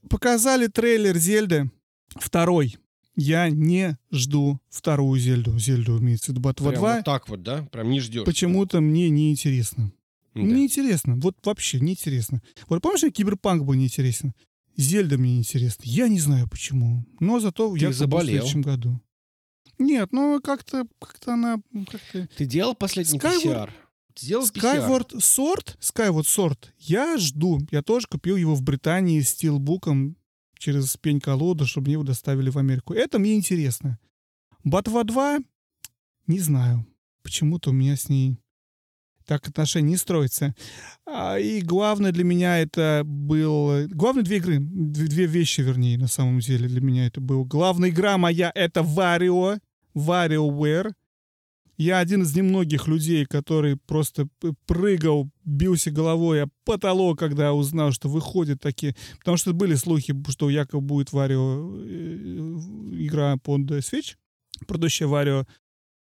показали 0.09 0.69
трейлер 0.69 1.17
Зельды 1.19 1.71
второй. 2.17 2.79
Я 3.21 3.51
не 3.51 3.99
жду 4.13 4.61
вторую 4.71 5.19
Зельду. 5.21 5.59
Зельду 5.59 5.99
имеется 5.99 6.27
в 6.27 6.29
виду 6.31 6.41
Батва 6.41 6.69
Прям 6.71 6.81
2. 6.81 6.95
вот 6.97 7.05
так 7.05 7.29
вот, 7.29 7.43
да? 7.43 7.65
Прям 7.73 7.91
не 7.91 7.99
ждешь. 7.99 8.25
Почему-то 8.25 8.81
мне 8.81 9.11
не 9.11 9.33
интересно. 9.33 9.91
Да. 10.35 10.41
Неинтересно. 10.41 11.17
Вот 11.17 11.37
вообще 11.45 11.81
неинтересно. 11.81 12.41
Вот 12.69 12.81
помнишь, 12.81 13.01
как 13.01 13.13
Киберпанк 13.15 13.65
был 13.65 13.75
неинтересен? 13.75 14.35
Зельда 14.77 15.19
мне 15.19 15.35
неинтересна. 15.35 15.83
Я 15.85 16.07
не 16.07 16.21
знаю 16.21 16.49
почему. 16.49 17.05
Но 17.19 17.41
зато 17.41 17.73
Ты 17.75 17.81
я 17.81 17.89
куплю 17.89 17.91
в 17.91 17.99
заболел. 17.99 18.29
следующем 18.29 18.63
году. 18.63 19.01
Нет, 19.81 20.13
ну 20.13 20.41
как-то 20.41 20.87
как 21.01 21.17
она 21.27 21.61
как-то... 21.91 22.29
Ты 22.37 22.47
делал 22.47 22.77
последний 22.77 23.19
Skyward- 23.19 23.43
PCR? 23.45 23.71
Сделал? 24.17 24.45
Skyward 24.47 25.11
Sword, 25.17 25.77
Skyward 25.81 26.23
Sword, 26.25 26.59
я 26.79 27.19
жду. 27.19 27.61
Я 27.73 27.83
тоже 27.83 28.07
купил 28.09 28.37
его 28.37 28.55
в 28.55 28.63
Британии 28.63 29.21
с 29.21 29.31
стилбуком 29.31 30.17
через 30.59 30.97
пень-колоду, 30.97 31.67
чтобы 31.67 31.87
мне 31.87 31.93
его 31.95 32.05
доставили 32.05 32.51
в 32.51 32.59
Америку. 32.59 32.95
Это 32.95 33.19
мне 33.19 33.35
интересно. 33.37 33.99
Батва 34.65 35.05
2, 35.05 35.39
не 36.27 36.41
знаю. 36.41 36.87
Почему-то 37.23 37.71
у 37.71 37.73
меня 37.73 37.97
с 37.97 38.09
ней 38.09 38.39
так 39.29 39.47
отношения 39.47 39.91
не 39.91 39.97
строятся. 39.97 40.55
А, 41.07 41.39
и 41.39 41.61
главное 41.61 42.13
для 42.13 42.25
меня 42.25 42.59
это 42.59 43.03
был... 43.05 43.87
Главное 43.89 44.25
две 44.25 44.39
игры. 44.39 44.59
Две, 44.59 45.27
вещи, 45.27 45.61
вернее, 45.61 45.99
на 45.99 46.09
самом 46.09 46.41
деле 46.41 46.67
для 46.67 46.81
меня 46.81 47.07
это 47.07 47.21
был. 47.21 47.45
Главная 47.45 47.91
игра 47.91 48.17
моя— 48.17 48.51
это 48.55 48.81
Wario. 48.81 49.61
WarioWare. 49.95 50.93
Я 51.79 52.01
один 52.01 52.23
из 52.23 52.35
немногих 52.35 52.89
людей, 52.89 53.25
который 53.25 53.77
просто 53.77 54.29
прыгал, 54.67 55.31
бился 55.45 55.93
головой 55.93 56.43
о 56.43 56.49
потолок, 56.65 57.21
когда 57.21 57.55
узнал, 57.55 57.93
что 57.93 58.09
выходят 58.09 58.61
такие... 58.61 58.97
Потому 59.21 59.37
что 59.37 59.53
были 59.53 59.77
слухи, 59.77 60.13
что 60.29 60.51
якобы 60.51 60.85
будет 60.85 61.13
Варио 61.13 61.77
игра 63.01 63.37
под 63.37 63.61
Switch. 63.71 64.17
Предыдущая 64.67 65.07
Варио 65.07 65.47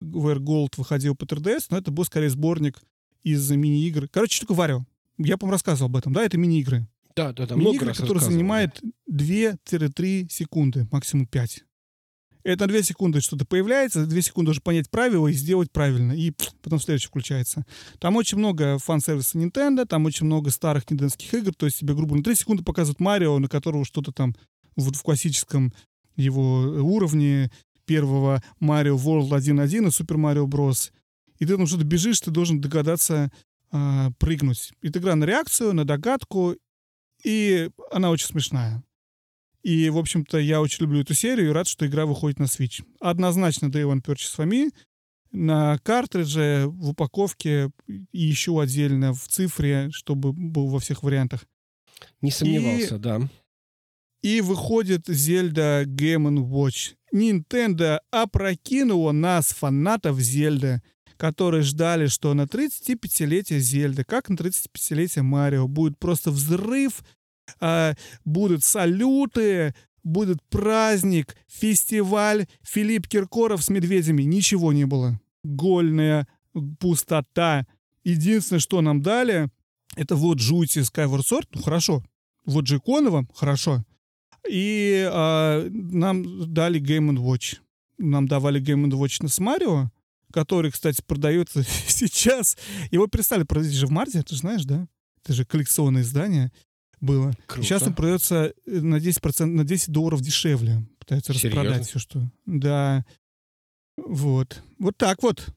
Ware 0.03 0.39
Gold 0.39 0.73
выходил 0.77 1.15
по 1.15 1.25
3DS, 1.25 1.67
но 1.69 1.77
это 1.77 1.91
был 1.91 2.05
скорее 2.05 2.31
сборник 2.31 2.81
из 3.21 3.47
мини-игр. 3.51 4.07
Короче, 4.11 4.39
только 4.39 4.55
Варио. 4.55 4.83
Я, 5.19 5.37
по-моему, 5.37 5.53
рассказывал 5.53 5.91
об 5.91 5.97
этом. 5.97 6.11
Да, 6.11 6.23
это 6.23 6.39
мини-игры. 6.39 6.87
Да, 7.15 7.33
да, 7.33 7.45
да. 7.45 7.55
Мини-игры, 7.55 7.93
которые 7.93 8.23
занимают 8.23 8.81
2-3 9.11 10.27
секунды, 10.29 10.87
максимум 10.91 11.27
5. 11.27 11.65
Это 12.47 12.65
на 12.65 12.67
2 12.69 12.81
секунды 12.81 13.19
что-то 13.19 13.43
появляется, 13.43 14.05
за 14.05 14.09
2 14.09 14.21
секунды 14.21 14.51
уже 14.51 14.61
понять 14.61 14.89
правила 14.89 15.27
и 15.27 15.33
сделать 15.33 15.69
правильно, 15.69 16.13
и 16.13 16.31
потом 16.61 16.79
следующий 16.79 17.09
включается. 17.09 17.65
Там 17.99 18.15
очень 18.15 18.37
много 18.37 18.77
фан-сервиса 18.77 19.37
Nintendo, 19.37 19.85
там 19.85 20.05
очень 20.05 20.27
много 20.27 20.49
старых 20.49 20.89
нинтендских 20.89 21.33
игр, 21.33 21.53
то 21.53 21.65
есть 21.65 21.79
тебе, 21.79 21.93
грубо 21.93 22.15
на 22.15 22.23
3 22.23 22.35
секунды 22.35 22.63
показывают 22.63 23.01
Марио, 23.01 23.37
на 23.39 23.49
которого 23.49 23.83
что-то 23.83 24.13
там 24.13 24.33
вот 24.77 24.95
в 24.95 25.03
классическом 25.03 25.73
его 26.15 26.61
уровне 26.61 27.51
первого 27.83 28.41
Марио 28.61 28.95
World 28.95 29.31
1.1 29.31 29.89
и 29.89 29.91
Супер 29.91 30.15
Марио 30.15 30.47
Брос. 30.47 30.93
И 31.39 31.45
ты 31.45 31.57
там 31.57 31.67
что-то 31.67 31.83
бежишь, 31.83 32.21
ты 32.21 32.31
должен 32.31 32.61
догадаться 32.61 33.29
а, 33.71 34.11
прыгнуть. 34.19 34.71
Это 34.81 34.99
игра 34.99 35.15
на 35.15 35.25
реакцию, 35.25 35.73
на 35.73 35.83
догадку, 35.83 36.55
и 37.25 37.69
она 37.91 38.09
очень 38.09 38.27
смешная. 38.27 38.85
И, 39.67 39.89
в 39.89 39.97
общем-то, 39.97 40.37
я 40.37 40.61
очень 40.61 40.83
люблю 40.83 41.01
эту 41.01 41.13
серию 41.13 41.49
и 41.49 41.51
рад, 41.51 41.67
что 41.67 41.85
игра 41.85 42.05
выходит 42.05 42.39
на 42.39 42.45
Switch. 42.45 42.81
Однозначно 43.01 43.65
Day 43.65 43.83
One 43.83 44.01
Purchase 44.01 44.37
for 44.37 44.47
me. 44.47 44.71
На 45.33 45.77
картридже, 45.79 46.67
в 46.67 46.91
упаковке 46.91 47.69
и 47.85 47.99
еще 48.13 48.61
отдельно 48.61 49.13
в 49.13 49.27
цифре, 49.27 49.89
чтобы 49.91 50.31
был 50.31 50.69
во 50.69 50.79
всех 50.79 51.03
вариантах. 51.03 51.45
Не 52.21 52.31
сомневался, 52.31 52.97
да. 52.97 53.19
И 54.21 54.39
выходит 54.39 55.05
Зельда 55.05 55.83
Game 55.85 56.37
Watch. 56.37 56.93
Nintendo 57.13 57.99
опрокинула 58.09 59.11
нас, 59.11 59.47
фанатов 59.47 60.17
Зельды, 60.17 60.81
которые 61.17 61.63
ждали, 61.63 62.07
что 62.07 62.33
на 62.33 62.43
35-летие 62.43 63.59
Зельды, 63.59 64.05
как 64.05 64.29
на 64.29 64.35
35-летие 64.35 65.23
Марио, 65.23 65.67
будет 65.67 65.99
просто 65.99 66.31
взрыв, 66.31 67.03
будут 68.25 68.63
салюты, 68.63 69.73
будет 70.03 70.41
праздник, 70.49 71.35
фестиваль, 71.47 72.47
Филипп 72.63 73.07
Киркоров 73.07 73.63
с 73.63 73.69
медведями. 73.69 74.23
Ничего 74.23 74.73
не 74.73 74.85
было. 74.85 75.19
Гольная 75.43 76.27
пустота. 76.79 77.67
Единственное, 78.03 78.59
что 78.59 78.81
нам 78.81 79.01
дали, 79.01 79.49
это 79.95 80.15
вот 80.15 80.39
жути 80.39 80.79
Skyward 80.79 81.23
Sword, 81.23 81.47
ну 81.53 81.61
хорошо. 81.61 82.03
Вот 82.45 82.65
Джекона 82.65 83.09
вам, 83.09 83.29
хорошо. 83.33 83.83
И 84.49 85.07
а, 85.11 85.67
нам 85.69 86.53
дали 86.53 86.79
Game 86.79 87.17
Watch. 87.17 87.57
Нам 87.97 88.27
давали 88.27 88.61
Game 88.61 88.89
Watch 88.91 89.27
с 89.27 89.39
Марио, 89.39 89.91
который, 90.31 90.71
кстати, 90.71 91.01
продается 91.05 91.63
сейчас. 91.87 92.57
Его 92.91 93.07
перестали 93.07 93.43
продавать 93.43 93.75
же 93.75 93.87
в 93.87 93.91
марте, 93.91 94.23
ты 94.23 94.35
же 94.35 94.41
знаешь, 94.41 94.63
да? 94.63 94.87
Это 95.23 95.33
же 95.33 95.43
коллекционное 95.43 96.03
издание 96.03 96.51
было. 96.99 97.33
Круто. 97.45 97.67
Сейчас 97.67 97.83
он 97.83 97.93
продается 97.93 98.53
э, 98.65 98.71
на 98.79 98.95
10%, 98.95 99.45
на 99.45 99.63
10 99.63 99.91
долларов 99.91 100.21
дешевле. 100.21 100.83
Пытаются 100.99 101.33
Серьезно? 101.33 101.63
распродать 101.63 101.87
все, 101.87 101.99
что... 101.99 102.31
Да. 102.45 103.05
Вот. 103.97 104.61
Вот 104.79 104.97
так 104.97 105.23
вот. 105.23 105.47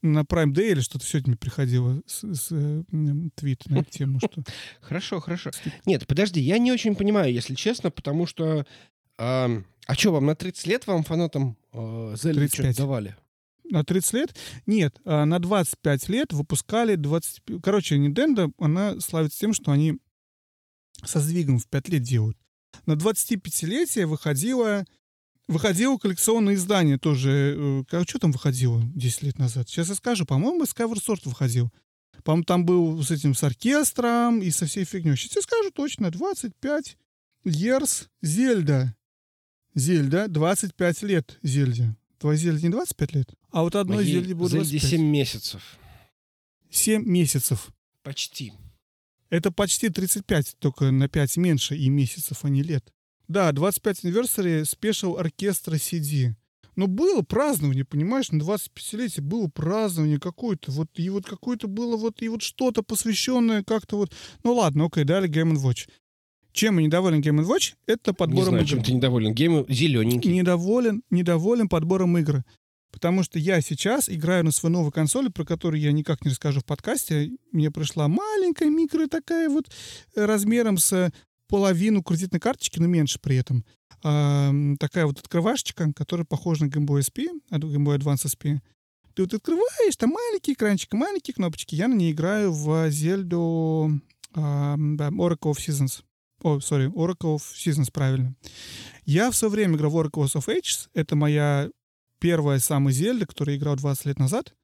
На 0.00 0.20
Prime 0.20 0.52
Day 0.52 0.70
или 0.70 0.80
что-то 0.80 1.04
сегодня 1.04 1.30
мне 1.30 1.36
приходило 1.36 2.00
с, 2.06 2.22
с, 2.22 2.48
э, 2.52 2.84
твит 3.34 3.66
на 3.66 3.78
эту 3.78 3.90
тему, 3.90 4.20
что... 4.20 4.44
Хорошо, 4.80 5.18
хорошо. 5.18 5.50
Нет, 5.86 6.06
подожди, 6.06 6.40
я 6.40 6.58
не 6.58 6.70
очень 6.70 6.94
понимаю, 6.94 7.32
если 7.32 7.56
честно, 7.56 7.90
потому 7.90 8.26
что... 8.26 8.64
ам, 9.16 9.66
а 9.88 9.94
что, 9.94 10.12
вам 10.12 10.26
на 10.26 10.36
30 10.36 10.66
лет 10.68 10.86
вам 10.86 11.02
фанатам 11.02 11.56
э, 11.72 12.14
Зельды 12.16 12.42
35. 12.42 12.50
что-то 12.52 12.76
давали? 12.76 13.16
На 13.64 13.84
30 13.84 14.12
лет? 14.14 14.36
Нет, 14.66 14.96
а 15.04 15.24
на 15.24 15.40
25 15.40 16.08
лет 16.08 16.32
выпускали 16.32 16.94
20... 16.94 17.42
Короче, 17.62 17.96
Nintendo, 17.96 18.52
она 18.58 19.00
славится 19.00 19.40
тем, 19.40 19.52
что 19.52 19.72
они 19.72 19.98
со 21.04 21.20
сдвигом 21.20 21.58
в 21.58 21.66
5 21.68 21.88
лет 21.88 22.02
делают. 22.02 22.36
На 22.86 22.92
25-летие 22.94 24.06
выходила 24.06 24.84
Выходило 25.50 25.96
коллекционное 25.96 26.56
издание 26.56 26.98
тоже. 26.98 27.54
э, 27.56 27.84
как- 27.88 28.06
Что 28.06 28.18
там 28.18 28.32
выходило 28.32 28.82
10 28.94 29.22
лет 29.22 29.38
назад? 29.38 29.66
Сейчас 29.66 29.88
я 29.88 29.94
скажу. 29.94 30.26
По-моему, 30.26 30.64
Skyward 30.64 31.02
Sword 31.02 31.22
выходил. 31.24 31.72
По-моему, 32.22 32.44
там 32.44 32.66
был 32.66 33.02
с 33.02 33.10
этим, 33.10 33.34
с 33.34 33.42
оркестром 33.42 34.42
и 34.42 34.50
со 34.50 34.66
всей 34.66 34.84
фигней. 34.84 35.16
Сейчас 35.16 35.36
я 35.36 35.40
скажу 35.42 35.70
точно. 35.70 36.10
25 36.10 36.98
years 37.46 38.08
Зельда. 38.20 38.94
Зельда. 39.74 40.28
25 40.28 41.02
лет 41.04 41.38
Зельде. 41.42 41.96
Твоя 42.18 42.36
Зельда 42.36 42.60
не 42.64 42.68
25 42.68 43.14
лет? 43.14 43.30
А 43.50 43.62
вот 43.62 43.74
одной 43.74 43.96
Моей 43.98 44.12
Зельде 44.12 44.34
было 44.34 44.50
Зельде 44.50 44.72
25. 44.78 44.90
7 44.90 45.02
месяцев. 45.02 45.78
7 46.70 47.04
месяцев. 47.06 47.68
Почти. 48.02 48.52
Это 49.30 49.50
почти 49.50 49.88
35, 49.88 50.56
только 50.58 50.90
на 50.90 51.08
5 51.08 51.36
меньше 51.36 51.76
и 51.76 51.88
месяцев, 51.88 52.38
а 52.42 52.48
не 52.48 52.62
лет. 52.62 52.84
Да, 53.28 53.52
25 53.52 54.04
anniversary 54.04 54.62
Special 54.62 55.18
оркестра 55.18 55.74
CD. 55.74 56.34
Но 56.76 56.86
было 56.86 57.22
празднование, 57.22 57.84
понимаешь, 57.84 58.30
на 58.30 58.40
25-летие 58.40 59.20
было 59.20 59.48
празднование 59.48 60.20
какое-то, 60.20 60.70
вот, 60.70 60.88
и 60.94 61.10
вот 61.10 61.26
какое-то 61.26 61.66
было 61.66 61.96
вот, 61.96 62.22
и 62.22 62.28
вот 62.28 62.40
что-то 62.40 62.84
посвященное 62.84 63.64
как-то 63.64 63.96
вот... 63.96 64.12
Ну 64.44 64.54
ладно, 64.54 64.84
окей, 64.86 65.02
дали 65.02 65.28
Game 65.28 65.54
Watch. 65.56 65.88
Чем 66.52 66.78
я 66.78 66.86
недоволен 66.86 67.20
Game 67.20 67.44
Watch? 67.44 67.74
Это 67.86 68.12
Не 68.12 68.14
подбором 68.14 68.48
знаю, 68.50 68.62
игр. 68.62 68.70
чем 68.70 68.82
ты 68.84 68.92
недоволен. 68.92 69.34
Гейм 69.34 69.66
зелененький. 69.68 70.32
Недоволен, 70.32 71.02
недоволен 71.10 71.68
подбором 71.68 72.16
игры. 72.18 72.44
Потому 72.98 73.22
что 73.22 73.38
я 73.38 73.60
сейчас 73.60 74.08
играю 74.08 74.44
на 74.44 74.50
своей 74.50 74.72
новой 74.72 74.90
консоли, 74.90 75.28
про 75.28 75.44
которую 75.44 75.80
я 75.80 75.92
никак 75.92 76.24
не 76.24 76.32
расскажу 76.32 76.58
в 76.58 76.64
подкасте. 76.64 77.30
Мне 77.52 77.70
пришла 77.70 78.08
маленькая 78.08 78.68
микро 78.70 79.06
такая 79.06 79.48
вот 79.48 79.70
э, 80.16 80.24
размером 80.24 80.78
с 80.78 81.12
половину 81.46 82.02
кредитной 82.02 82.40
карточки, 82.40 82.80
но 82.80 82.88
меньше 82.88 83.20
при 83.20 83.36
этом. 83.36 83.64
А, 84.02 84.50
такая 84.80 85.06
вот 85.06 85.20
открывашечка, 85.20 85.92
которая 85.94 86.24
похожа 86.24 86.64
на 86.64 86.70
Game 86.70 86.86
Boy 86.86 86.98
SP, 87.06 87.30
а, 87.50 87.58
Game 87.58 87.86
Boy 87.86 87.98
Advance 87.98 88.26
SP. 88.26 88.58
Ты 89.14 89.22
вот 89.22 89.32
открываешь, 89.32 89.96
там 89.96 90.10
маленький 90.10 90.54
экранчик, 90.54 90.92
маленькие 90.92 91.34
кнопочки. 91.34 91.76
Я 91.76 91.86
на 91.86 91.94
ней 91.94 92.10
играю 92.10 92.50
в 92.50 92.90
Зельду 92.90 93.92
а, 94.34 94.74
Oracle 94.76 95.52
of 95.52 95.58
Seasons. 95.58 96.02
О, 96.42 96.56
sorry, 96.56 96.92
Oracle 96.92 97.36
of 97.36 97.42
Seasons, 97.54 97.92
правильно. 97.92 98.34
Я 99.04 99.30
в 99.30 99.36
свое 99.36 99.52
время 99.52 99.76
играл 99.76 99.92
в 99.92 99.96
Oracle 99.96 100.24
of 100.24 100.48
Ages. 100.48 100.88
Это 100.94 101.14
моя 101.14 101.70
первая 102.18 102.58
самая 102.58 102.92
Зельда, 102.92 103.26
которую 103.26 103.54
я 103.54 103.58
играл 103.58 103.76
20 103.76 104.06
лет 104.06 104.18
назад. 104.18 104.54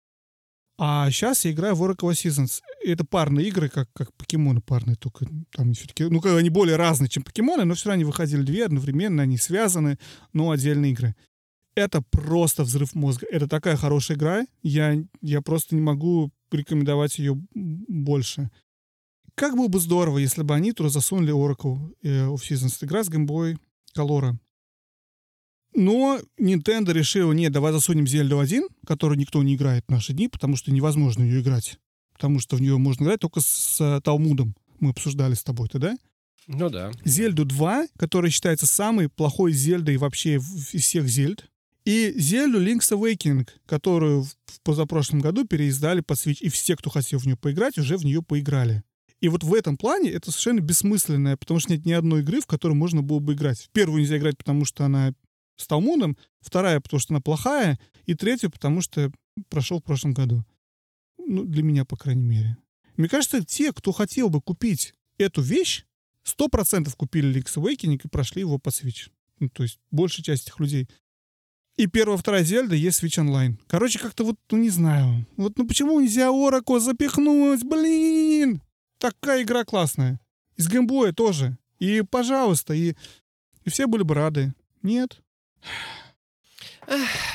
А 0.77 1.09
сейчас 1.11 1.45
я 1.45 1.53
играю 1.53 1.77
в 1.77 1.83
Oracle 1.85 2.11
Seasons. 2.11 2.61
Это 2.85 3.05
парные 3.05 3.47
игры, 3.47 3.69
как, 3.69 3.89
как 3.93 4.13
покемоны 4.15 4.61
парные, 4.61 4.97
только 4.97 5.27
там 5.53 5.73
все-таки... 5.73 6.05
Ну, 6.05 6.21
они 6.37 6.51
более 6.51 6.77
разные, 6.77 7.09
чем 7.09 7.23
покемоны, 7.23 7.65
но 7.65 7.75
все 7.75 7.89
равно 7.89 7.95
они 7.95 8.05
выходили 8.05 8.43
две 8.43 8.67
одновременно, 8.67 9.23
они 9.23 9.39
связаны, 9.39 9.99
но 10.33 10.51
отдельные 10.51 10.93
игры. 10.93 11.15
Это 11.77 12.03
просто 12.03 12.65
взрыв 12.65 12.95
мозга. 12.95 13.27
Это 13.31 13.49
такая 13.49 13.77
хорошая 13.77 14.17
игра. 14.17 14.47
Я, 14.63 14.97
я 15.21 15.43
просто 15.43 15.75
не 15.75 15.81
могу 15.81 16.31
рекомендовать 16.51 17.19
ее 17.19 17.41
больше. 17.55 18.51
Как 19.35 19.57
было 19.57 19.69
бы 19.69 19.81
здорово, 19.81 20.19
если 20.19 20.43
бы 20.43 20.55
они 20.55 20.73
туда 20.73 20.89
засунули 20.89 21.35
Oracle 21.35 21.95
э, 22.03 22.27
of 22.27 22.37
Seasons. 22.37 22.85
Игра 22.85 23.03
с 23.03 23.11
Boy 23.11 23.59
Color. 23.97 24.35
Но 25.75 26.21
Nintendo 26.41 26.93
решила, 26.93 27.33
нет, 27.33 27.53
давай 27.53 27.73
засунем 27.73 28.07
Зельду 28.07 28.39
1, 28.39 28.69
которую 28.87 29.19
никто 29.19 29.43
не 29.43 29.57
играет 29.57 29.85
в 29.87 29.91
наши 29.91 30.13
дни, 30.13 30.29
потому 30.29 30.57
что 30.57 30.73
невозможно 30.73 31.23
ее 31.23 31.41
играть. 31.41 31.79
Потому 32.13 32.39
что 32.39 32.57
в 32.57 32.61
нее 32.61 32.79
можно 32.79 33.05
играть 33.05 33.21
только 33.21 33.41
с 33.41 33.81
э, 33.81 34.01
Талмудом. 34.03 34.55
Мы 34.79 34.91
обсуждали 34.91 35.35
с 35.35 35.43
тобой 35.43 35.69
тогда. 35.69 35.97
Ну 36.47 36.71
да. 36.71 36.93
Зельду 37.05 37.45
2, 37.45 37.89
которая 37.99 38.31
считается 38.31 38.67
самой 38.67 39.09
плохой 39.09 39.53
Зельдой 39.53 39.97
вообще 39.97 40.37
из 40.37 40.83
всех 40.85 41.09
Зельд. 41.09 41.47
И 41.85 42.15
Зельду 42.17 42.63
Link's 42.63 42.93
Awakening, 42.93 43.49
которую 43.67 44.23
в 44.23 44.61
позапрошлом 44.63 45.21
году 45.21 45.45
переиздали 45.45 46.01
под 46.01 46.19
Switch. 46.19 46.39
И 46.41 46.49
все, 46.49 46.77
кто 46.77 46.89
хотел 46.89 47.19
в 47.19 47.27
нее 47.27 47.37
поиграть, 47.37 47.79
уже 47.79 47.97
в 47.97 48.05
нее 48.05 48.23
поиграли. 48.23 48.85
И 49.21 49.29
вот 49.29 49.43
в 49.43 49.55
этом 49.55 49.77
плане 49.77 50.11
это 50.11 50.31
совершенно 50.31 50.61
бессмысленное, 50.61 51.37
потому 51.37 51.61
что 51.61 51.73
нет 51.73 51.87
ни 51.87 51.93
одной 51.93 52.21
игры, 52.21 52.41
в 52.41 52.47
которую 52.47 52.77
можно 52.77 53.03
было 53.03 53.21
бы 53.21 53.35
играть. 53.35 53.63
В 53.63 53.71
первую 53.71 54.01
нельзя 54.01 54.19
играть, 54.19 54.37
потому 54.37 54.65
что 54.65 54.85
она 54.85 55.15
с 55.57 55.67
Талмудом, 55.67 56.17
вторая, 56.41 56.81
потому 56.81 57.01
что 57.01 57.15
она 57.15 57.21
плохая, 57.21 57.79
и 58.07 58.15
третью, 58.15 58.51
потому 58.51 58.81
что 58.81 59.11
прошел 59.49 59.81
в 59.81 59.85
прошлом 59.85 60.13
году. 60.13 60.45
Ну, 61.19 61.45
для 61.45 61.63
меня, 61.63 61.85
по 61.85 61.97
крайней 61.97 62.25
мере. 62.25 62.57
Мне 62.97 63.09
кажется, 63.09 63.45
те, 63.45 63.73
кто 63.73 63.93
хотел 63.93 64.29
бы 64.29 64.41
купить 64.41 64.95
эту 65.19 65.43
вещь, 65.43 65.85
сто 66.23 66.49
процентов 66.49 66.97
купили 66.97 67.41
Link's 67.41 67.57
Awakening 67.57 68.01
и 68.03 68.09
прошли 68.09 68.41
его 68.41 68.59
по 68.59 68.69
Switch. 68.69 69.11
Ну, 69.41 69.49
то 69.49 69.63
есть 69.63 69.79
большая 69.91 70.25
часть 70.25 70.45
этих 70.45 70.61
людей. 70.61 70.89
И 71.77 71.89
первая, 71.89 72.17
вторая 72.17 72.45
Зельда 72.45 72.77
есть 72.77 73.03
Switch 73.03 73.21
Online. 73.21 73.59
Короче, 73.67 73.99
как-то 73.99 74.25
вот, 74.25 74.37
ну 74.51 74.59
не 74.59 74.71
знаю. 74.71 75.27
Вот 75.37 75.59
ну 75.59 75.67
почему 75.67 76.01
нельзя 76.01 76.29
Oracle 76.29 76.79
запихнуть? 76.79 77.65
Блин! 77.65 78.63
Такая 78.99 79.43
игра 79.43 79.65
классная. 79.65 80.21
Из 80.57 80.69
геймбоя 80.69 81.13
тоже. 81.13 81.59
И, 81.81 82.03
пожалуйста, 82.03 82.75
и, 82.75 82.95
и 83.65 83.71
все 83.71 83.89
были 83.89 84.05
бы 84.05 84.15
рады. 84.15 84.55
Нет. 84.83 85.21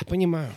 Понимаю. 0.06 0.52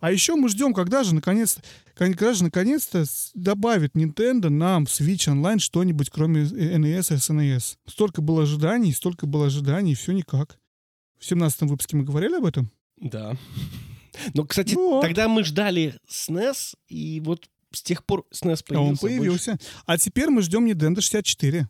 А 0.00 0.12
еще 0.12 0.34
мы 0.34 0.48
ждем, 0.48 0.74
когда 0.74 1.02
же 1.02 1.14
наконец 1.14 1.58
когда 1.94 2.34
же 2.34 2.42
наконец-то 2.44 3.04
добавит 3.34 3.94
Nintendo 3.94 4.48
нам 4.48 4.84
в 4.84 4.88
Switch 4.90 5.28
Online 5.32 5.60
что-нибудь, 5.60 6.10
кроме 6.10 6.42
NES 6.42 7.14
и 7.14 7.16
SNES. 7.16 7.76
Столько 7.86 8.20
было 8.20 8.42
ожиданий, 8.42 8.92
столько 8.92 9.26
было 9.26 9.46
ожиданий, 9.46 9.92
и 9.92 9.94
все 9.94 10.12
никак. 10.12 10.58
В 11.20 11.24
17 11.24 11.62
выпуске 11.62 11.96
мы 11.96 12.02
говорили 12.04 12.34
об 12.36 12.44
этом? 12.44 12.70
Да. 12.96 13.36
Но, 14.34 14.44
кстати, 14.44 14.74
Вот. 14.74 15.02
тогда 15.02 15.28
мы 15.28 15.44
ждали 15.44 15.98
SNES, 16.10 16.74
и 16.88 17.20
вот 17.20 17.48
с 17.72 17.80
тех 17.82 18.04
пор 18.04 18.26
SNES 18.32 18.64
А 18.74 18.80
он 18.80 18.96
появился. 18.96 19.00
больше. 19.00 19.18
появился. 19.18 19.58
А 19.86 19.96
теперь 19.96 20.28
мы 20.30 20.42
ждем 20.42 20.66
Nintendo 20.66 21.00
64. 21.00 21.68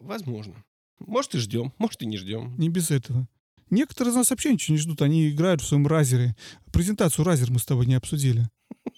Возможно. 0.00 0.64
Может, 0.98 1.34
и 1.34 1.38
ждем, 1.38 1.72
может, 1.78 2.02
и 2.02 2.06
не 2.06 2.16
ждем. 2.16 2.56
Не 2.58 2.68
без 2.70 2.90
этого. 2.90 3.28
Некоторые 3.74 4.12
из 4.12 4.16
нас 4.16 4.30
вообще 4.30 4.52
ничего 4.52 4.76
не 4.76 4.80
ждут. 4.80 5.02
Они 5.02 5.28
играют 5.28 5.60
в 5.60 5.66
своем 5.66 5.86
разере. 5.88 6.36
Презентацию 6.72 7.24
разер 7.24 7.50
мы 7.50 7.58
с 7.58 7.64
тобой 7.64 7.86
не 7.86 7.94
обсудили. 7.94 8.48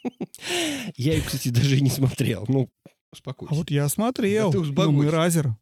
Я 0.96 1.14
ее, 1.14 1.22
кстати, 1.22 1.48
даже 1.48 1.78
и 1.78 1.80
не 1.80 1.88
смотрел. 1.88 2.44
Ну, 2.46 2.68
успокойся. 3.10 3.54
А 3.54 3.56
вот 3.56 3.70
я 3.70 3.88
смотрел. 3.88 4.52
Да 4.52 4.84
ну, 4.84 4.92
мы 4.92 5.10
разер. 5.10 5.56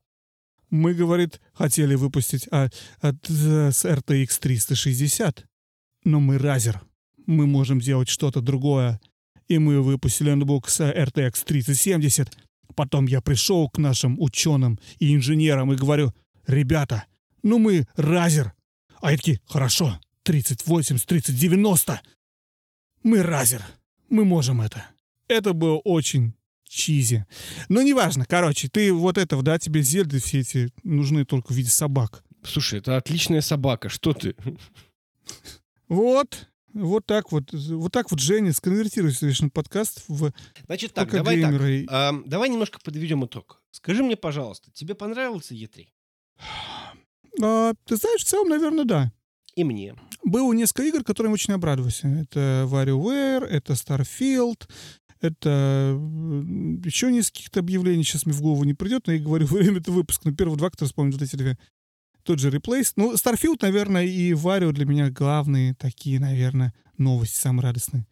Мы, 0.69 0.95
говорит, 0.95 1.41
хотели 1.53 1.95
выпустить 1.95 2.49
а, 2.51 2.69
от, 3.01 3.31
э, 3.31 3.71
с 3.71 3.85
RTX 3.85 4.39
360. 4.41 5.47
Но 6.05 6.19
мы 6.19 6.37
разер. 6.37 6.81
Мы 7.27 7.47
можем 7.47 7.79
делать 7.79 8.09
что-то 8.09 8.41
другое. 8.41 9.01
И 9.47 9.59
мы 9.59 9.81
выпустили 9.81 10.33
ноутбук 10.33 10.69
с 10.69 10.81
RTX 10.81 11.45
3070. 11.45 12.37
Потом 12.75 13.07
я 13.07 13.21
пришел 13.21 13.69
к 13.69 13.79
нашим 13.79 14.21
ученым 14.21 14.81
и 14.99 15.15
инженерам 15.15 15.73
и 15.73 15.77
говорю, 15.77 16.13
ребята, 16.49 17.05
ну 17.45 17.59
мы 17.59 17.87
разер. 17.95 18.55
А 19.01 19.09
они 19.09 19.17
такие, 19.17 19.41
хорошо, 19.47 19.99
3080, 20.23 21.07
3090. 21.07 22.01
Мы 23.03 23.23
разер. 23.23 23.63
Мы 24.09 24.25
можем 24.25 24.61
это. 24.61 24.87
Это 25.29 25.53
было 25.53 25.79
очень 25.79 26.35
чизи. 26.65 27.27
Но 27.69 27.83
неважно, 27.83 28.27
короче, 28.27 28.69
ты 28.69 28.93
вот 28.93 29.19
этого, 29.19 29.43
да, 29.43 29.59
тебе 29.59 29.83
зельды 29.83 30.21
все 30.21 30.41
эти 30.41 30.71
нужны 30.83 31.25
только 31.25 31.53
в 31.53 31.57
виде 31.57 31.71
собак. 31.71 32.25
Слушай, 32.43 32.81
это 32.81 32.97
отличная 32.97 33.41
собака. 33.41 33.89
Что 33.89 34.13
ты? 34.13 34.35
Вот, 35.89 36.49
вот 36.73 37.07
так 37.07 37.31
вот, 37.33 37.53
вот 37.53 37.93
так 37.93 38.11
вот 38.11 38.21
Женя 38.21 38.53
сконвертирует 38.53 39.17
совершенно 39.17 39.51
подкаст 39.51 40.05
в 40.09 40.33
Значит 40.67 40.93
так, 40.93 41.11
давай 41.11 41.41
так. 41.41 41.55
Ам, 41.89 42.25
давай 42.27 42.49
немножко 42.49 42.79
подведем 42.83 43.25
итог. 43.25 43.63
Скажи 43.71 44.03
мне, 44.03 44.17
пожалуйста, 44.17 44.71
тебе 44.73 44.95
понравился 44.95 45.55
E3? 45.55 45.87
А, 47.43 47.75
ты 47.85 47.97
знаешь, 47.97 48.23
в 48.23 48.27
целом, 48.27 48.49
наверное, 48.49 48.85
да. 48.85 49.13
И 49.57 49.65
мне. 49.65 49.95
Было 50.25 50.53
несколько 50.53 50.85
игр, 50.85 51.05
которым 51.05 51.33
очень 51.33 51.55
обрадовался. 51.55 52.09
Это 52.09 52.67
WarioWare, 52.71 53.45
это 53.45 53.75
Starfield, 53.75 54.69
это 55.21 55.99
еще 56.85 57.11
несколько 57.11 57.61
объявлений 57.61 58.05
сейчас 58.05 58.27
мне 58.27 58.35
в 58.35 58.43
голову 58.43 58.65
не 58.65 58.75
придет, 58.75 59.07
но 59.07 59.13
я 59.13 59.19
говорю, 59.19 59.47
время 59.51 59.81
это 59.81 59.93
выпуск. 59.93 60.25
Но 60.25 60.33
первые 60.33 60.59
два, 60.59 60.71
которые 60.71 60.89
вспомнил, 60.89 61.13
вот 61.13 61.23
эти 61.23 61.37
две. 61.37 61.59
Тот 62.25 62.39
же 62.39 62.51
Replace. 62.51 62.93
Ну, 62.97 63.15
Starfield, 63.15 63.59
наверное, 63.61 64.05
и 64.05 64.33
Wario 64.33 64.73
для 64.73 64.87
меня 64.87 65.11
главные 65.11 65.75
такие, 65.75 66.19
наверное, 66.19 66.75
новости 66.97 67.37
самые 67.37 67.65
радостные. 67.65 68.07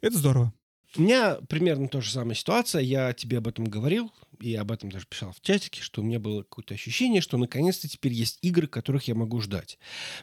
Это 0.00 0.18
здорово. 0.18 0.52
У 0.96 1.02
меня 1.02 1.36
примерно 1.48 1.88
та 1.88 2.00
же 2.00 2.10
самая 2.10 2.34
ситуация. 2.34 2.80
Я 2.80 3.12
тебе 3.12 3.38
об 3.38 3.48
этом 3.48 3.66
говорил, 3.66 4.12
и 4.40 4.54
об 4.54 4.72
этом 4.72 4.90
даже 4.90 5.06
писал 5.06 5.32
в 5.32 5.40
чатике, 5.40 5.82
что 5.82 6.00
у 6.00 6.04
меня 6.04 6.18
было 6.18 6.42
какое-то 6.42 6.74
ощущение, 6.74 7.20
что 7.20 7.36
наконец-то 7.36 7.88
теперь 7.88 8.12
есть 8.12 8.38
игры, 8.42 8.66
которых 8.66 9.08
я 9.08 9.14
могу 9.14 9.40
ждать. 9.40 9.78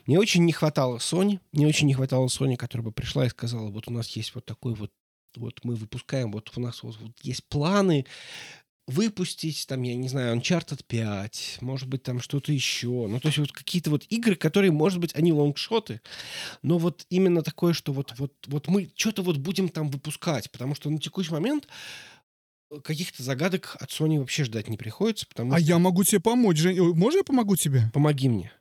Мне 0.06 0.20
очень 0.20 0.46
не 0.46 0.52
хватало 0.52 0.98
Sony. 0.98 1.40
Мне 1.52 1.68
очень 1.68 1.88
не 1.88 1.94
хватало 1.94 2.28
Sony, 2.28 2.56
которая 2.56 2.86
бы 2.86 2.92
пришла 2.92 3.26
и 3.26 3.30
сказала, 3.30 3.70
вот 3.70 3.88
у 3.88 3.92
нас 3.92 4.08
есть 4.10 4.34
вот 4.36 4.46
такой 4.46 4.74
вот, 4.74 4.92
вот 5.36 5.60
мы 5.64 5.76
выпускаем, 5.76 6.32
вот 6.32 6.52
у 6.56 6.60
нас 6.62 6.84
вот, 6.84 6.98
вот 7.00 7.12
есть 7.22 7.44
планы, 7.46 8.06
выпустить, 8.88 9.66
там, 9.68 9.82
я 9.84 9.96
не 9.96 10.10
знаю, 10.10 10.38
Uncharted 10.38 10.84
5, 10.88 11.60
может 11.62 11.88
быть, 11.88 12.04
там 12.04 12.20
что-то 12.20 12.52
еще. 12.52 13.08
Ну, 13.08 13.20
то 13.20 13.28
есть 13.28 13.38
вот 13.38 13.52
какие-то 13.52 13.90
вот 13.90 14.06
игры, 14.10 14.36
которые, 14.36 14.72
может 14.72 15.00
быть, 15.00 15.16
они 15.16 15.32
лонгшоты, 15.32 16.02
но 16.62 16.78
вот 16.78 17.06
именно 17.10 17.42
такое, 17.44 17.74
что 17.74 17.94
вот, 17.94 18.14
вот, 18.18 18.34
вот 18.48 18.68
мы 18.68 18.92
что-то 18.96 19.22
вот 19.22 19.38
будем 19.38 19.70
там 19.70 19.90
выпускать, 19.90 20.52
потому 20.52 20.76
что 20.76 20.90
на 20.90 21.00
текущий 21.00 21.32
момент 21.32 21.68
э, 22.72 22.80
каких-то 22.82 23.24
загадок 23.24 23.78
от 23.80 23.90
Sony 23.90 24.20
вообще 24.20 24.44
ждать 24.44 24.68
не 24.68 24.78
приходится, 24.78 25.28
потому 25.28 25.54
А 25.54 25.60
что... 25.60 25.66
я 25.66 25.80
могу 25.80 26.04
тебе 26.04 26.20
помочь, 26.20 26.58
Жень. 26.58 26.80
Ой, 26.80 26.94
Можно 26.94 27.20
я 27.20 27.24
помогу 27.24 27.56
тебе? 27.56 27.90
Помоги 27.94 28.28
мне. 28.28 28.52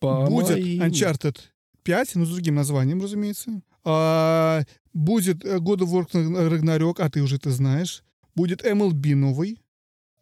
Будет 0.00 0.46
Помоги 0.46 0.78
мне. 0.78 0.88
Uncharted 0.88 1.36
5, 1.82 2.14
ну, 2.14 2.24
с 2.24 2.30
другим 2.30 2.54
названием, 2.54 3.02
разумеется. 3.02 3.60
А, 3.82 4.62
будет 4.92 5.44
э, 5.44 5.56
God 5.56 5.78
of 5.78 5.90
War 5.90 6.08
Ragnarok, 6.12 7.00
а 7.00 7.10
ты 7.10 7.22
уже 7.22 7.36
это 7.36 7.50
знаешь. 7.50 8.04
Будет 8.38 8.64
MLB 8.64 9.16
новый. 9.16 9.60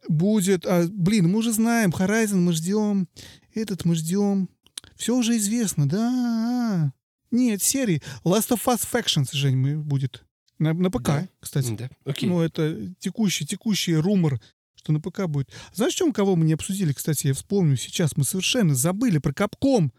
Будет... 0.08 0.64
а, 0.64 0.86
блин, 0.90 1.28
мы 1.30 1.40
уже 1.40 1.52
знаем. 1.52 1.90
Horizon 1.90 2.36
мы 2.36 2.54
ждем. 2.54 3.08
Этот 3.54 3.84
мы 3.84 3.94
ждем. 3.94 4.48
Все 4.96 5.14
уже 5.14 5.36
известно, 5.36 5.86
да. 5.86 6.94
Нет, 7.30 7.62
серии. 7.62 8.00
Last 8.24 8.48
of 8.56 8.64
Us 8.64 8.88
Factions, 8.90 9.28
Жень, 9.32 9.56
мы- 9.58 9.76
будет. 9.76 10.24
На, 10.58 10.72
на 10.72 10.90
ПК, 10.90 11.02
Да. 11.04 11.28
кстати. 11.40 11.76
Да, 11.76 11.90
окей. 12.06 12.26
Ну, 12.26 12.40
это 12.40 12.94
текущий, 13.00 13.44
текущий 13.44 13.94
румор, 13.96 14.40
что 14.76 14.92
на 14.92 15.00
ПК 15.02 15.26
будет. 15.26 15.50
Знаешь, 15.74 15.92
в 15.92 15.98
чем 15.98 16.14
кого 16.14 16.36
мы 16.36 16.46
не 16.46 16.54
обсудили, 16.54 16.94
кстати, 16.94 17.26
я 17.26 17.34
вспомню 17.34 17.76
сейчас. 17.76 18.16
Мы 18.16 18.24
совершенно 18.24 18.74
забыли 18.74 19.18
про 19.18 19.34
Капком. 19.34 19.92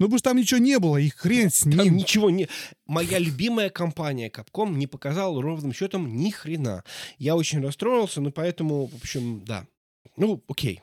Ну, 0.00 0.06
потому 0.06 0.18
что 0.18 0.30
там 0.30 0.38
ничего 0.38 0.58
не 0.58 0.78
было, 0.78 0.96
и 0.96 1.10
хрен 1.10 1.50
с 1.50 1.60
Там 1.60 1.72
ним. 1.72 1.96
ничего 1.96 2.30
не... 2.30 2.48
Моя 2.86 3.18
любимая 3.18 3.68
компания 3.68 4.30
Capcom 4.30 4.74
не 4.74 4.86
показала 4.86 5.42
ровным 5.42 5.74
счетом 5.74 6.16
ни 6.16 6.30
хрена. 6.30 6.84
Я 7.18 7.36
очень 7.36 7.60
расстроился, 7.60 8.22
но 8.22 8.30
поэтому, 8.30 8.86
в 8.86 8.94
общем, 8.94 9.44
да. 9.44 9.66
Ну, 10.16 10.42
окей. 10.48 10.80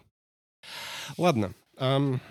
Ладно. 1.17 1.55
ам, 1.77 2.21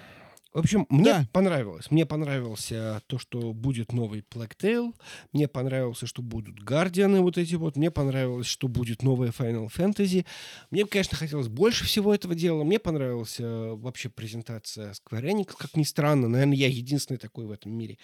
в 0.56 0.60
общем, 0.60 0.86
мне 0.88 1.04
Да. 1.04 1.28
понравилось. 1.32 1.90
Мне 1.90 2.06
понравился 2.06 3.02
то, 3.06 3.18
что 3.18 3.52
будет 3.52 3.92
новый 3.92 4.20
Plague 4.28 4.56
Tale. 4.58 4.94
Мне 5.32 5.48
понравилось, 5.48 5.98
что 6.04 6.22
будут 6.22 6.58
Гардианы 6.60 7.20
вот 7.20 7.38
эти 7.38 7.54
вот. 7.54 7.76
Мне 7.76 7.90
понравилось, 7.90 8.46
что 8.46 8.68
будет 8.68 9.02
новая 9.02 9.30
Final 9.30 9.68
Fantasy. 9.68 10.24
Мне, 10.70 10.86
конечно, 10.86 11.16
хотелось 11.16 11.48
больше 11.48 11.84
всего 11.84 12.14
этого 12.14 12.34
дела. 12.34 12.64
Мне 12.64 12.78
понравилась 12.78 13.36
э, 13.38 13.74
вообще 13.74 14.08
презентация 14.08 14.92
Square 14.92 15.24
Enix, 15.30 15.54
как 15.56 15.76
ни 15.76 15.82
странно. 15.82 16.28
Наверное, 16.28 16.56
я 16.56 16.68
единственный 16.68 17.18
такой 17.18 17.46
в 17.46 17.50
этом 17.50 17.72
мире, 17.72 17.98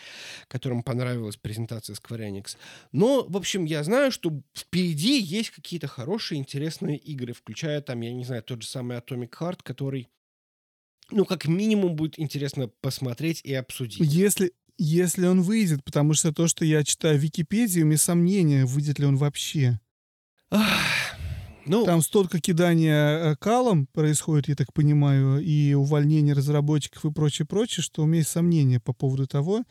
которому 0.49 0.83
понравилась 0.83 1.37
презентация 1.37 1.95
Square 1.97 2.31
Enix. 2.31 2.57
Но, 2.93 3.25
в 3.29 3.37
общем, 3.37 3.65
я 3.65 3.83
знаю, 3.83 4.13
что 4.13 4.43
впереди 4.55 5.19
есть 5.21 5.51
какие-то 5.51 5.87
хорошие, 5.89 6.39
интересные 6.39 6.99
игры, 6.99 7.33
включая 7.33 7.81
там, 7.81 8.01
я 8.03 8.13
не 8.13 8.25
знаю, 8.25 8.43
тот 8.43 8.63
же 8.63 8.69
самый 8.69 8.99
Atomic 8.99 9.31
Heart, 9.41 9.61
который, 9.63 10.09
ну, 11.13 11.25
как 11.25 11.47
минимум, 11.47 11.95
будет 11.95 12.19
интересно 12.19 12.69
посмотреть 12.81 13.41
и 13.45 13.55
обсудить. 13.55 14.01
Если, 14.01 14.53
если 14.79 15.27
он 15.27 15.43
выйдет, 15.43 15.85
потому 15.85 16.15
что 16.15 16.33
то, 16.33 16.49
что 16.49 16.65
я 16.65 16.85
читаю 16.85 17.19
в 17.19 17.23
Википедии, 17.23 17.83
у 17.83 17.87
меня 17.87 17.99
сомнения, 17.99 18.65
выйдет 18.65 18.99
ли 18.99 19.07
он 19.07 19.17
вообще. 19.17 19.81
Ах, 20.51 21.17
Ну, 21.67 21.85
Там 21.85 22.03
столько 22.03 22.41
кидания 22.41 23.33
э, 23.33 23.37
калом 23.37 23.87
происходит, 23.87 24.49
я 24.49 24.57
так 24.57 24.73
понимаю, 24.73 25.41
и 25.41 25.75
увольнение 25.75 26.35
разработчиков 26.35 27.05
и 27.05 27.13
прочее, 27.13 27.47
прочее, 27.47 27.85
что 27.85 28.03
у 28.03 28.07
меня 28.07 28.19
есть 28.19 28.31
сомнения 28.31 28.81
по 28.81 28.93
поводу 28.93 29.27
того, 29.27 29.65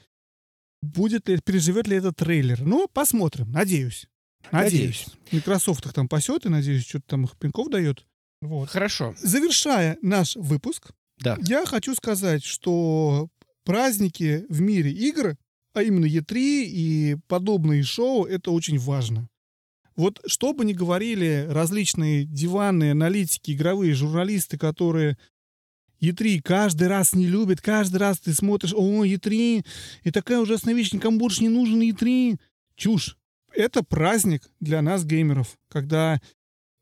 будет 0.81 1.27
ли, 1.27 1.39
переживет 1.43 1.88
ли 1.88 1.97
этот 1.97 2.15
трейлер. 2.15 2.61
Ну, 2.61 2.88
посмотрим, 2.88 3.51
надеюсь. 3.51 4.07
Надеюсь. 4.51 5.05
Microsoft 5.31 5.85
их 5.85 5.93
там 5.93 6.07
пасет, 6.07 6.45
и, 6.45 6.49
надеюсь, 6.49 6.88
что-то 6.88 7.05
там 7.07 7.26
их 7.26 7.38
пинков 7.38 7.69
дает. 7.69 8.05
Вот. 8.41 8.69
хорошо. 8.69 9.13
Завершая 9.19 9.97
наш 10.01 10.35
выпуск, 10.35 10.91
Да. 11.22 11.38
я 11.48 11.65
хочу 11.65 11.95
сказать, 11.95 12.43
что 12.43 13.30
праздники 13.64 14.45
в 14.49 14.61
мире 14.61 14.91
игр, 14.91 15.38
а 15.73 15.84
именно 15.84 16.06
E3 16.06 16.35
и 16.35 17.18
подобные 17.27 17.84
шоу, 17.84 18.26
это 18.26 18.52
очень 18.52 18.77
важно. 18.80 19.30
Вот 19.95 20.19
что 20.26 20.53
бы 20.53 20.65
ни 20.65 20.73
говорили 20.73 21.48
различные 21.49 22.26
диванные 22.26 22.91
аналитики, 22.93 23.52
игровые 23.52 23.93
журналисты, 23.93 24.57
которые 24.57 25.18
E3 26.02 26.41
каждый 26.41 26.88
раз 26.88 27.14
не 27.14 27.27
любят, 27.27 27.61
каждый 27.61 27.98
раз 27.98 28.19
ты 28.19 28.34
смотришь, 28.34 28.73
о, 28.76 29.06
E3, 29.06 29.65
и 30.03 30.11
такая 30.11 30.39
ужасная 30.39 30.73
вещь, 30.73 30.91
никому 30.91 31.19
больше 31.19 31.43
не 31.43 31.49
нужен 31.49 31.81
E3. 31.81 32.39
Чушь. 32.76 33.18
Это 33.53 33.84
праздник 33.84 34.49
для 34.60 34.81
нас, 34.81 35.06
геймеров, 35.06 35.57
когда 35.68 36.19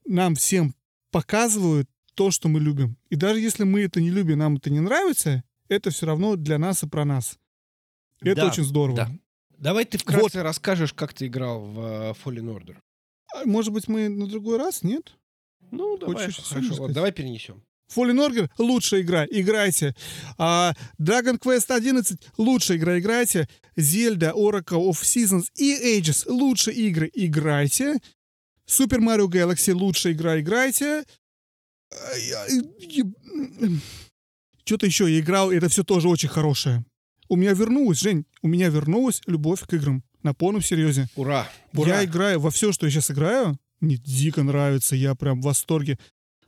нам 0.06 0.36
всем 0.36 0.74
показывают 1.12 1.90
то, 2.20 2.32
что 2.32 2.50
мы 2.50 2.60
любим. 2.60 2.98
И 3.10 3.16
даже 3.16 3.40
если 3.40 3.64
мы 3.64 3.80
это 3.84 4.02
не 4.02 4.10
любим, 4.10 4.40
нам 4.40 4.58
это 4.58 4.70
не 4.70 4.82
нравится, 4.82 5.42
это 5.70 5.90
все 5.90 6.06
равно 6.06 6.36
для 6.36 6.58
нас 6.58 6.84
и 6.84 6.88
про 6.88 7.06
нас. 7.06 7.38
Это 8.20 8.42
Да, 8.42 8.48
очень 8.48 8.66
здорово. 8.66 8.98
да. 8.98 9.10
Давай 9.58 9.86
ты 9.86 9.98
вкратце 9.98 10.44
расскажешь, 10.44 10.92
как 10.94 11.14
ты 11.14 11.28
играл 11.28 11.62
в 11.62 11.80
э, 11.80 12.14
Fallen 12.22 12.54
Order. 12.54 12.76
А 13.34 13.46
Может 13.46 13.72
быть, 13.72 13.88
мы 13.88 14.10
на 14.10 14.28
другой 14.28 14.58
раз, 14.58 14.84
нет? 14.84 15.14
Ну, 15.72 15.98
давай, 15.98 16.16
Хочешь 16.28 16.44
хорошо, 16.44 16.74
сказать? 16.74 16.94
давай 16.94 17.14
перенесем. 17.14 17.64
Fallen 17.96 18.18
Order— 18.20 18.50
лучшая 18.58 19.02
игра, 19.02 19.26
играйте. 19.26 19.96
А, 20.38 20.74
Dragon 21.00 21.40
Quest 21.40 21.72
11— 21.74 22.20
лучшая 22.38 22.78
игра, 22.78 23.00
играйте. 23.00 23.48
Zelda, 23.78 24.34
Oracle 24.34 24.90
of 24.90 25.02
Seasons 25.04 25.46
и 25.56 25.98
Ages— 25.98 26.26
лучшие 26.30 26.76
игры, 26.76 27.10
играйте. 27.14 27.96
Super 28.68 29.00
Mario 29.00 29.28
Galaxy— 29.28 29.74
лучшая 29.74 30.12
игра, 30.14 30.40
играйте. 30.40 31.06
Что-то 34.64 34.86
еще 34.86 35.12
я 35.12 35.20
играл, 35.20 35.52
и 35.52 35.58
это 35.58 35.70
все 35.70 35.84
тоже 35.84 36.08
очень 36.08 36.30
хорошее. 36.30 36.86
У 37.28 37.36
меня 37.36 37.54
вернулась, 37.54 38.00
Жень, 38.00 38.26
у 38.42 38.48
меня 38.48 38.70
вернулась 38.70 39.22
любовь 39.28 39.62
к 39.62 39.74
играм. 39.74 40.04
На 40.22 40.34
полном 40.34 40.62
серьезе. 40.62 41.08
Ура! 41.16 41.48
Ура! 41.74 42.00
Я 42.00 42.06
играю 42.06 42.40
во 42.40 42.52
все, 42.52 42.72
что 42.72 42.86
я 42.86 42.92
сейчас 42.92 43.10
играю. 43.10 43.58
Мне 43.80 43.98
дико 43.98 44.44
нравится, 44.44 44.96
я 44.96 45.16
прям 45.16 45.42
в 45.42 45.46
восторге. 45.46 45.98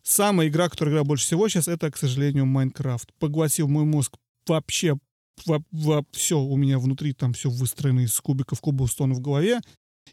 Самая 0.04 0.50
игра, 0.50 0.68
которую 0.68 0.94
играю 0.94 1.06
больше 1.06 1.26
всего 1.26 1.48
сейчас, 1.48 1.68
это, 1.68 1.90
к 1.90 1.98
сожалению, 1.98 2.46
Майнкрафт. 2.46 3.14
Поглотил 3.20 3.68
мой 3.68 3.86
мозг 3.86 4.18
вообще 4.46 4.98
во, 5.46 6.04
все 6.12 6.40
у 6.40 6.56
меня 6.58 6.80
внутри 6.80 7.14
там 7.14 7.34
все 7.34 7.50
выстроено 7.50 8.02
из 8.02 8.20
кубиков 8.20 8.60
кубоустона 8.60 9.14
в 9.14 9.22
голове, 9.22 9.60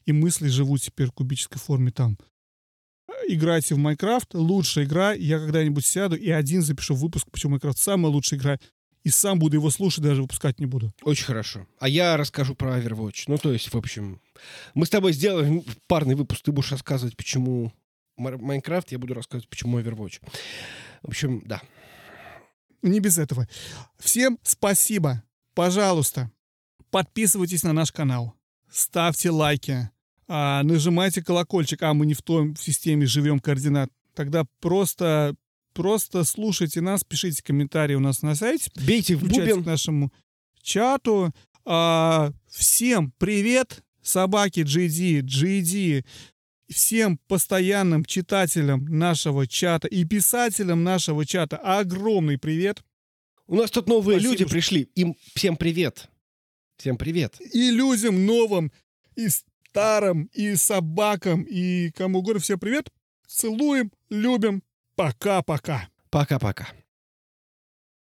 и 0.07 0.13
мысли 0.13 0.49
живут 0.49 0.83
теперь 0.83 1.09
в 1.09 1.13
кубической 1.13 1.61
форме 1.61 1.91
там. 1.91 2.19
Играйте 3.27 3.75
в 3.75 3.79
Майнкрафт, 3.79 4.35
лучшая 4.35 4.85
игра. 4.85 5.13
Я 5.13 5.39
когда-нибудь 5.39 5.85
сяду 5.85 6.17
и 6.17 6.31
один 6.31 6.63
запишу 6.63 6.95
выпуск, 6.95 7.29
почему 7.31 7.51
Майнкрафт 7.51 7.79
самая 7.79 8.13
лучшая 8.13 8.39
игра. 8.39 8.59
И 9.05 9.11
сам 9.11 9.39
буду 9.39 9.57
его 9.57 9.71
слушать, 9.71 10.03
даже 10.03 10.23
выпускать 10.23 10.61
не 10.61 10.67
буду. 10.67 10.93
Очень 11.03 11.25
хорошо. 11.25 11.67
А 11.79 11.89
я 11.89 12.17
расскажу 12.17 12.55
про 12.55 12.79
Overwatch. 12.79 13.25
Ну, 13.27 13.39
то 13.39 13.53
есть, 13.53 13.73
в 13.73 13.77
общем, 13.77 14.21
мы 14.75 14.87
с 14.87 14.91
тобой 14.91 15.13
сделаем 15.13 15.65
парный 15.87 16.15
выпуск. 16.15 16.43
Ты 16.43 16.53
будешь 16.53 16.73
рассказывать, 16.73 17.17
почему 17.17 17.73
Майнкрафт, 18.17 18.93
я 18.93 18.99
буду 18.99 19.15
рассказывать, 19.15 19.49
почему 19.49 19.81
Overwatch. 19.81 20.21
В 21.03 21.09
общем, 21.09 21.43
да. 21.47 21.63
Не 22.83 23.01
без 23.01 23.19
этого. 23.19 23.49
Всем 23.99 24.39
спасибо. 24.43 25.23
Пожалуйста, 25.55 26.31
подписывайтесь 26.91 27.63
на 27.63 27.73
наш 27.73 27.93
канал. 27.93 28.35
Ставьте 28.71 29.31
лайки. 29.31 29.91
А, 30.29 30.63
нажимайте 30.63 31.23
колокольчик. 31.23 31.83
А 31.83 31.95
мы 31.95 32.07
не 32.07 32.15
в 32.15 32.23
том 32.23 32.55
в 32.55 32.61
системе 32.63 33.07
живем 33.07 33.41
координат. 33.41 33.91
Тогда 34.15 34.45
просто, 34.61 35.35
просто 35.75 36.25
слушайте 36.25 36.81
нас, 36.81 37.03
пишите 37.05 37.43
комментарии 37.43 37.95
у 37.95 38.01
нас 38.01 38.23
на 38.23 38.35
сайте. 38.35 38.71
Бейте 38.87 39.17
в 39.17 39.23
бубен. 39.23 39.63
к 39.63 39.67
нашему 39.67 40.13
чату. 40.63 41.33
А, 41.65 42.33
всем 42.51 43.13
привет, 43.19 43.83
собаки 44.03 44.61
GD, 44.61 45.21
GD. 45.21 46.05
Всем 46.71 47.19
постоянным 47.29 48.05
читателям 48.05 48.85
нашего 48.85 49.47
чата 49.47 49.89
и 49.89 50.05
писателям 50.05 50.85
нашего 50.85 51.25
чата 51.25 51.57
огромный 51.57 52.37
привет. 52.37 52.83
У 53.47 53.55
нас 53.57 53.71
тут 53.71 53.89
новые 53.89 54.19
Спасибо, 54.19 54.33
люди 54.33 54.45
что- 54.45 54.53
пришли. 54.53 54.83
Им 54.95 55.17
всем 55.35 55.57
привет. 55.57 56.11
Всем 56.77 56.99
привет. 56.99 57.41
И 57.55 57.71
людям 57.71 58.27
новым, 58.27 58.71
и 59.17 59.29
старым, 59.71 60.31
и 60.33 60.57
собакам, 60.57 61.43
и 61.43 61.91
кому 61.93 62.21
угодно. 62.21 62.41
Всем 62.41 62.59
привет. 62.59 62.91
Целуем, 63.27 63.93
любим. 64.09 64.63
Пока-пока. 64.97 65.89
Пока-пока. 66.11 66.69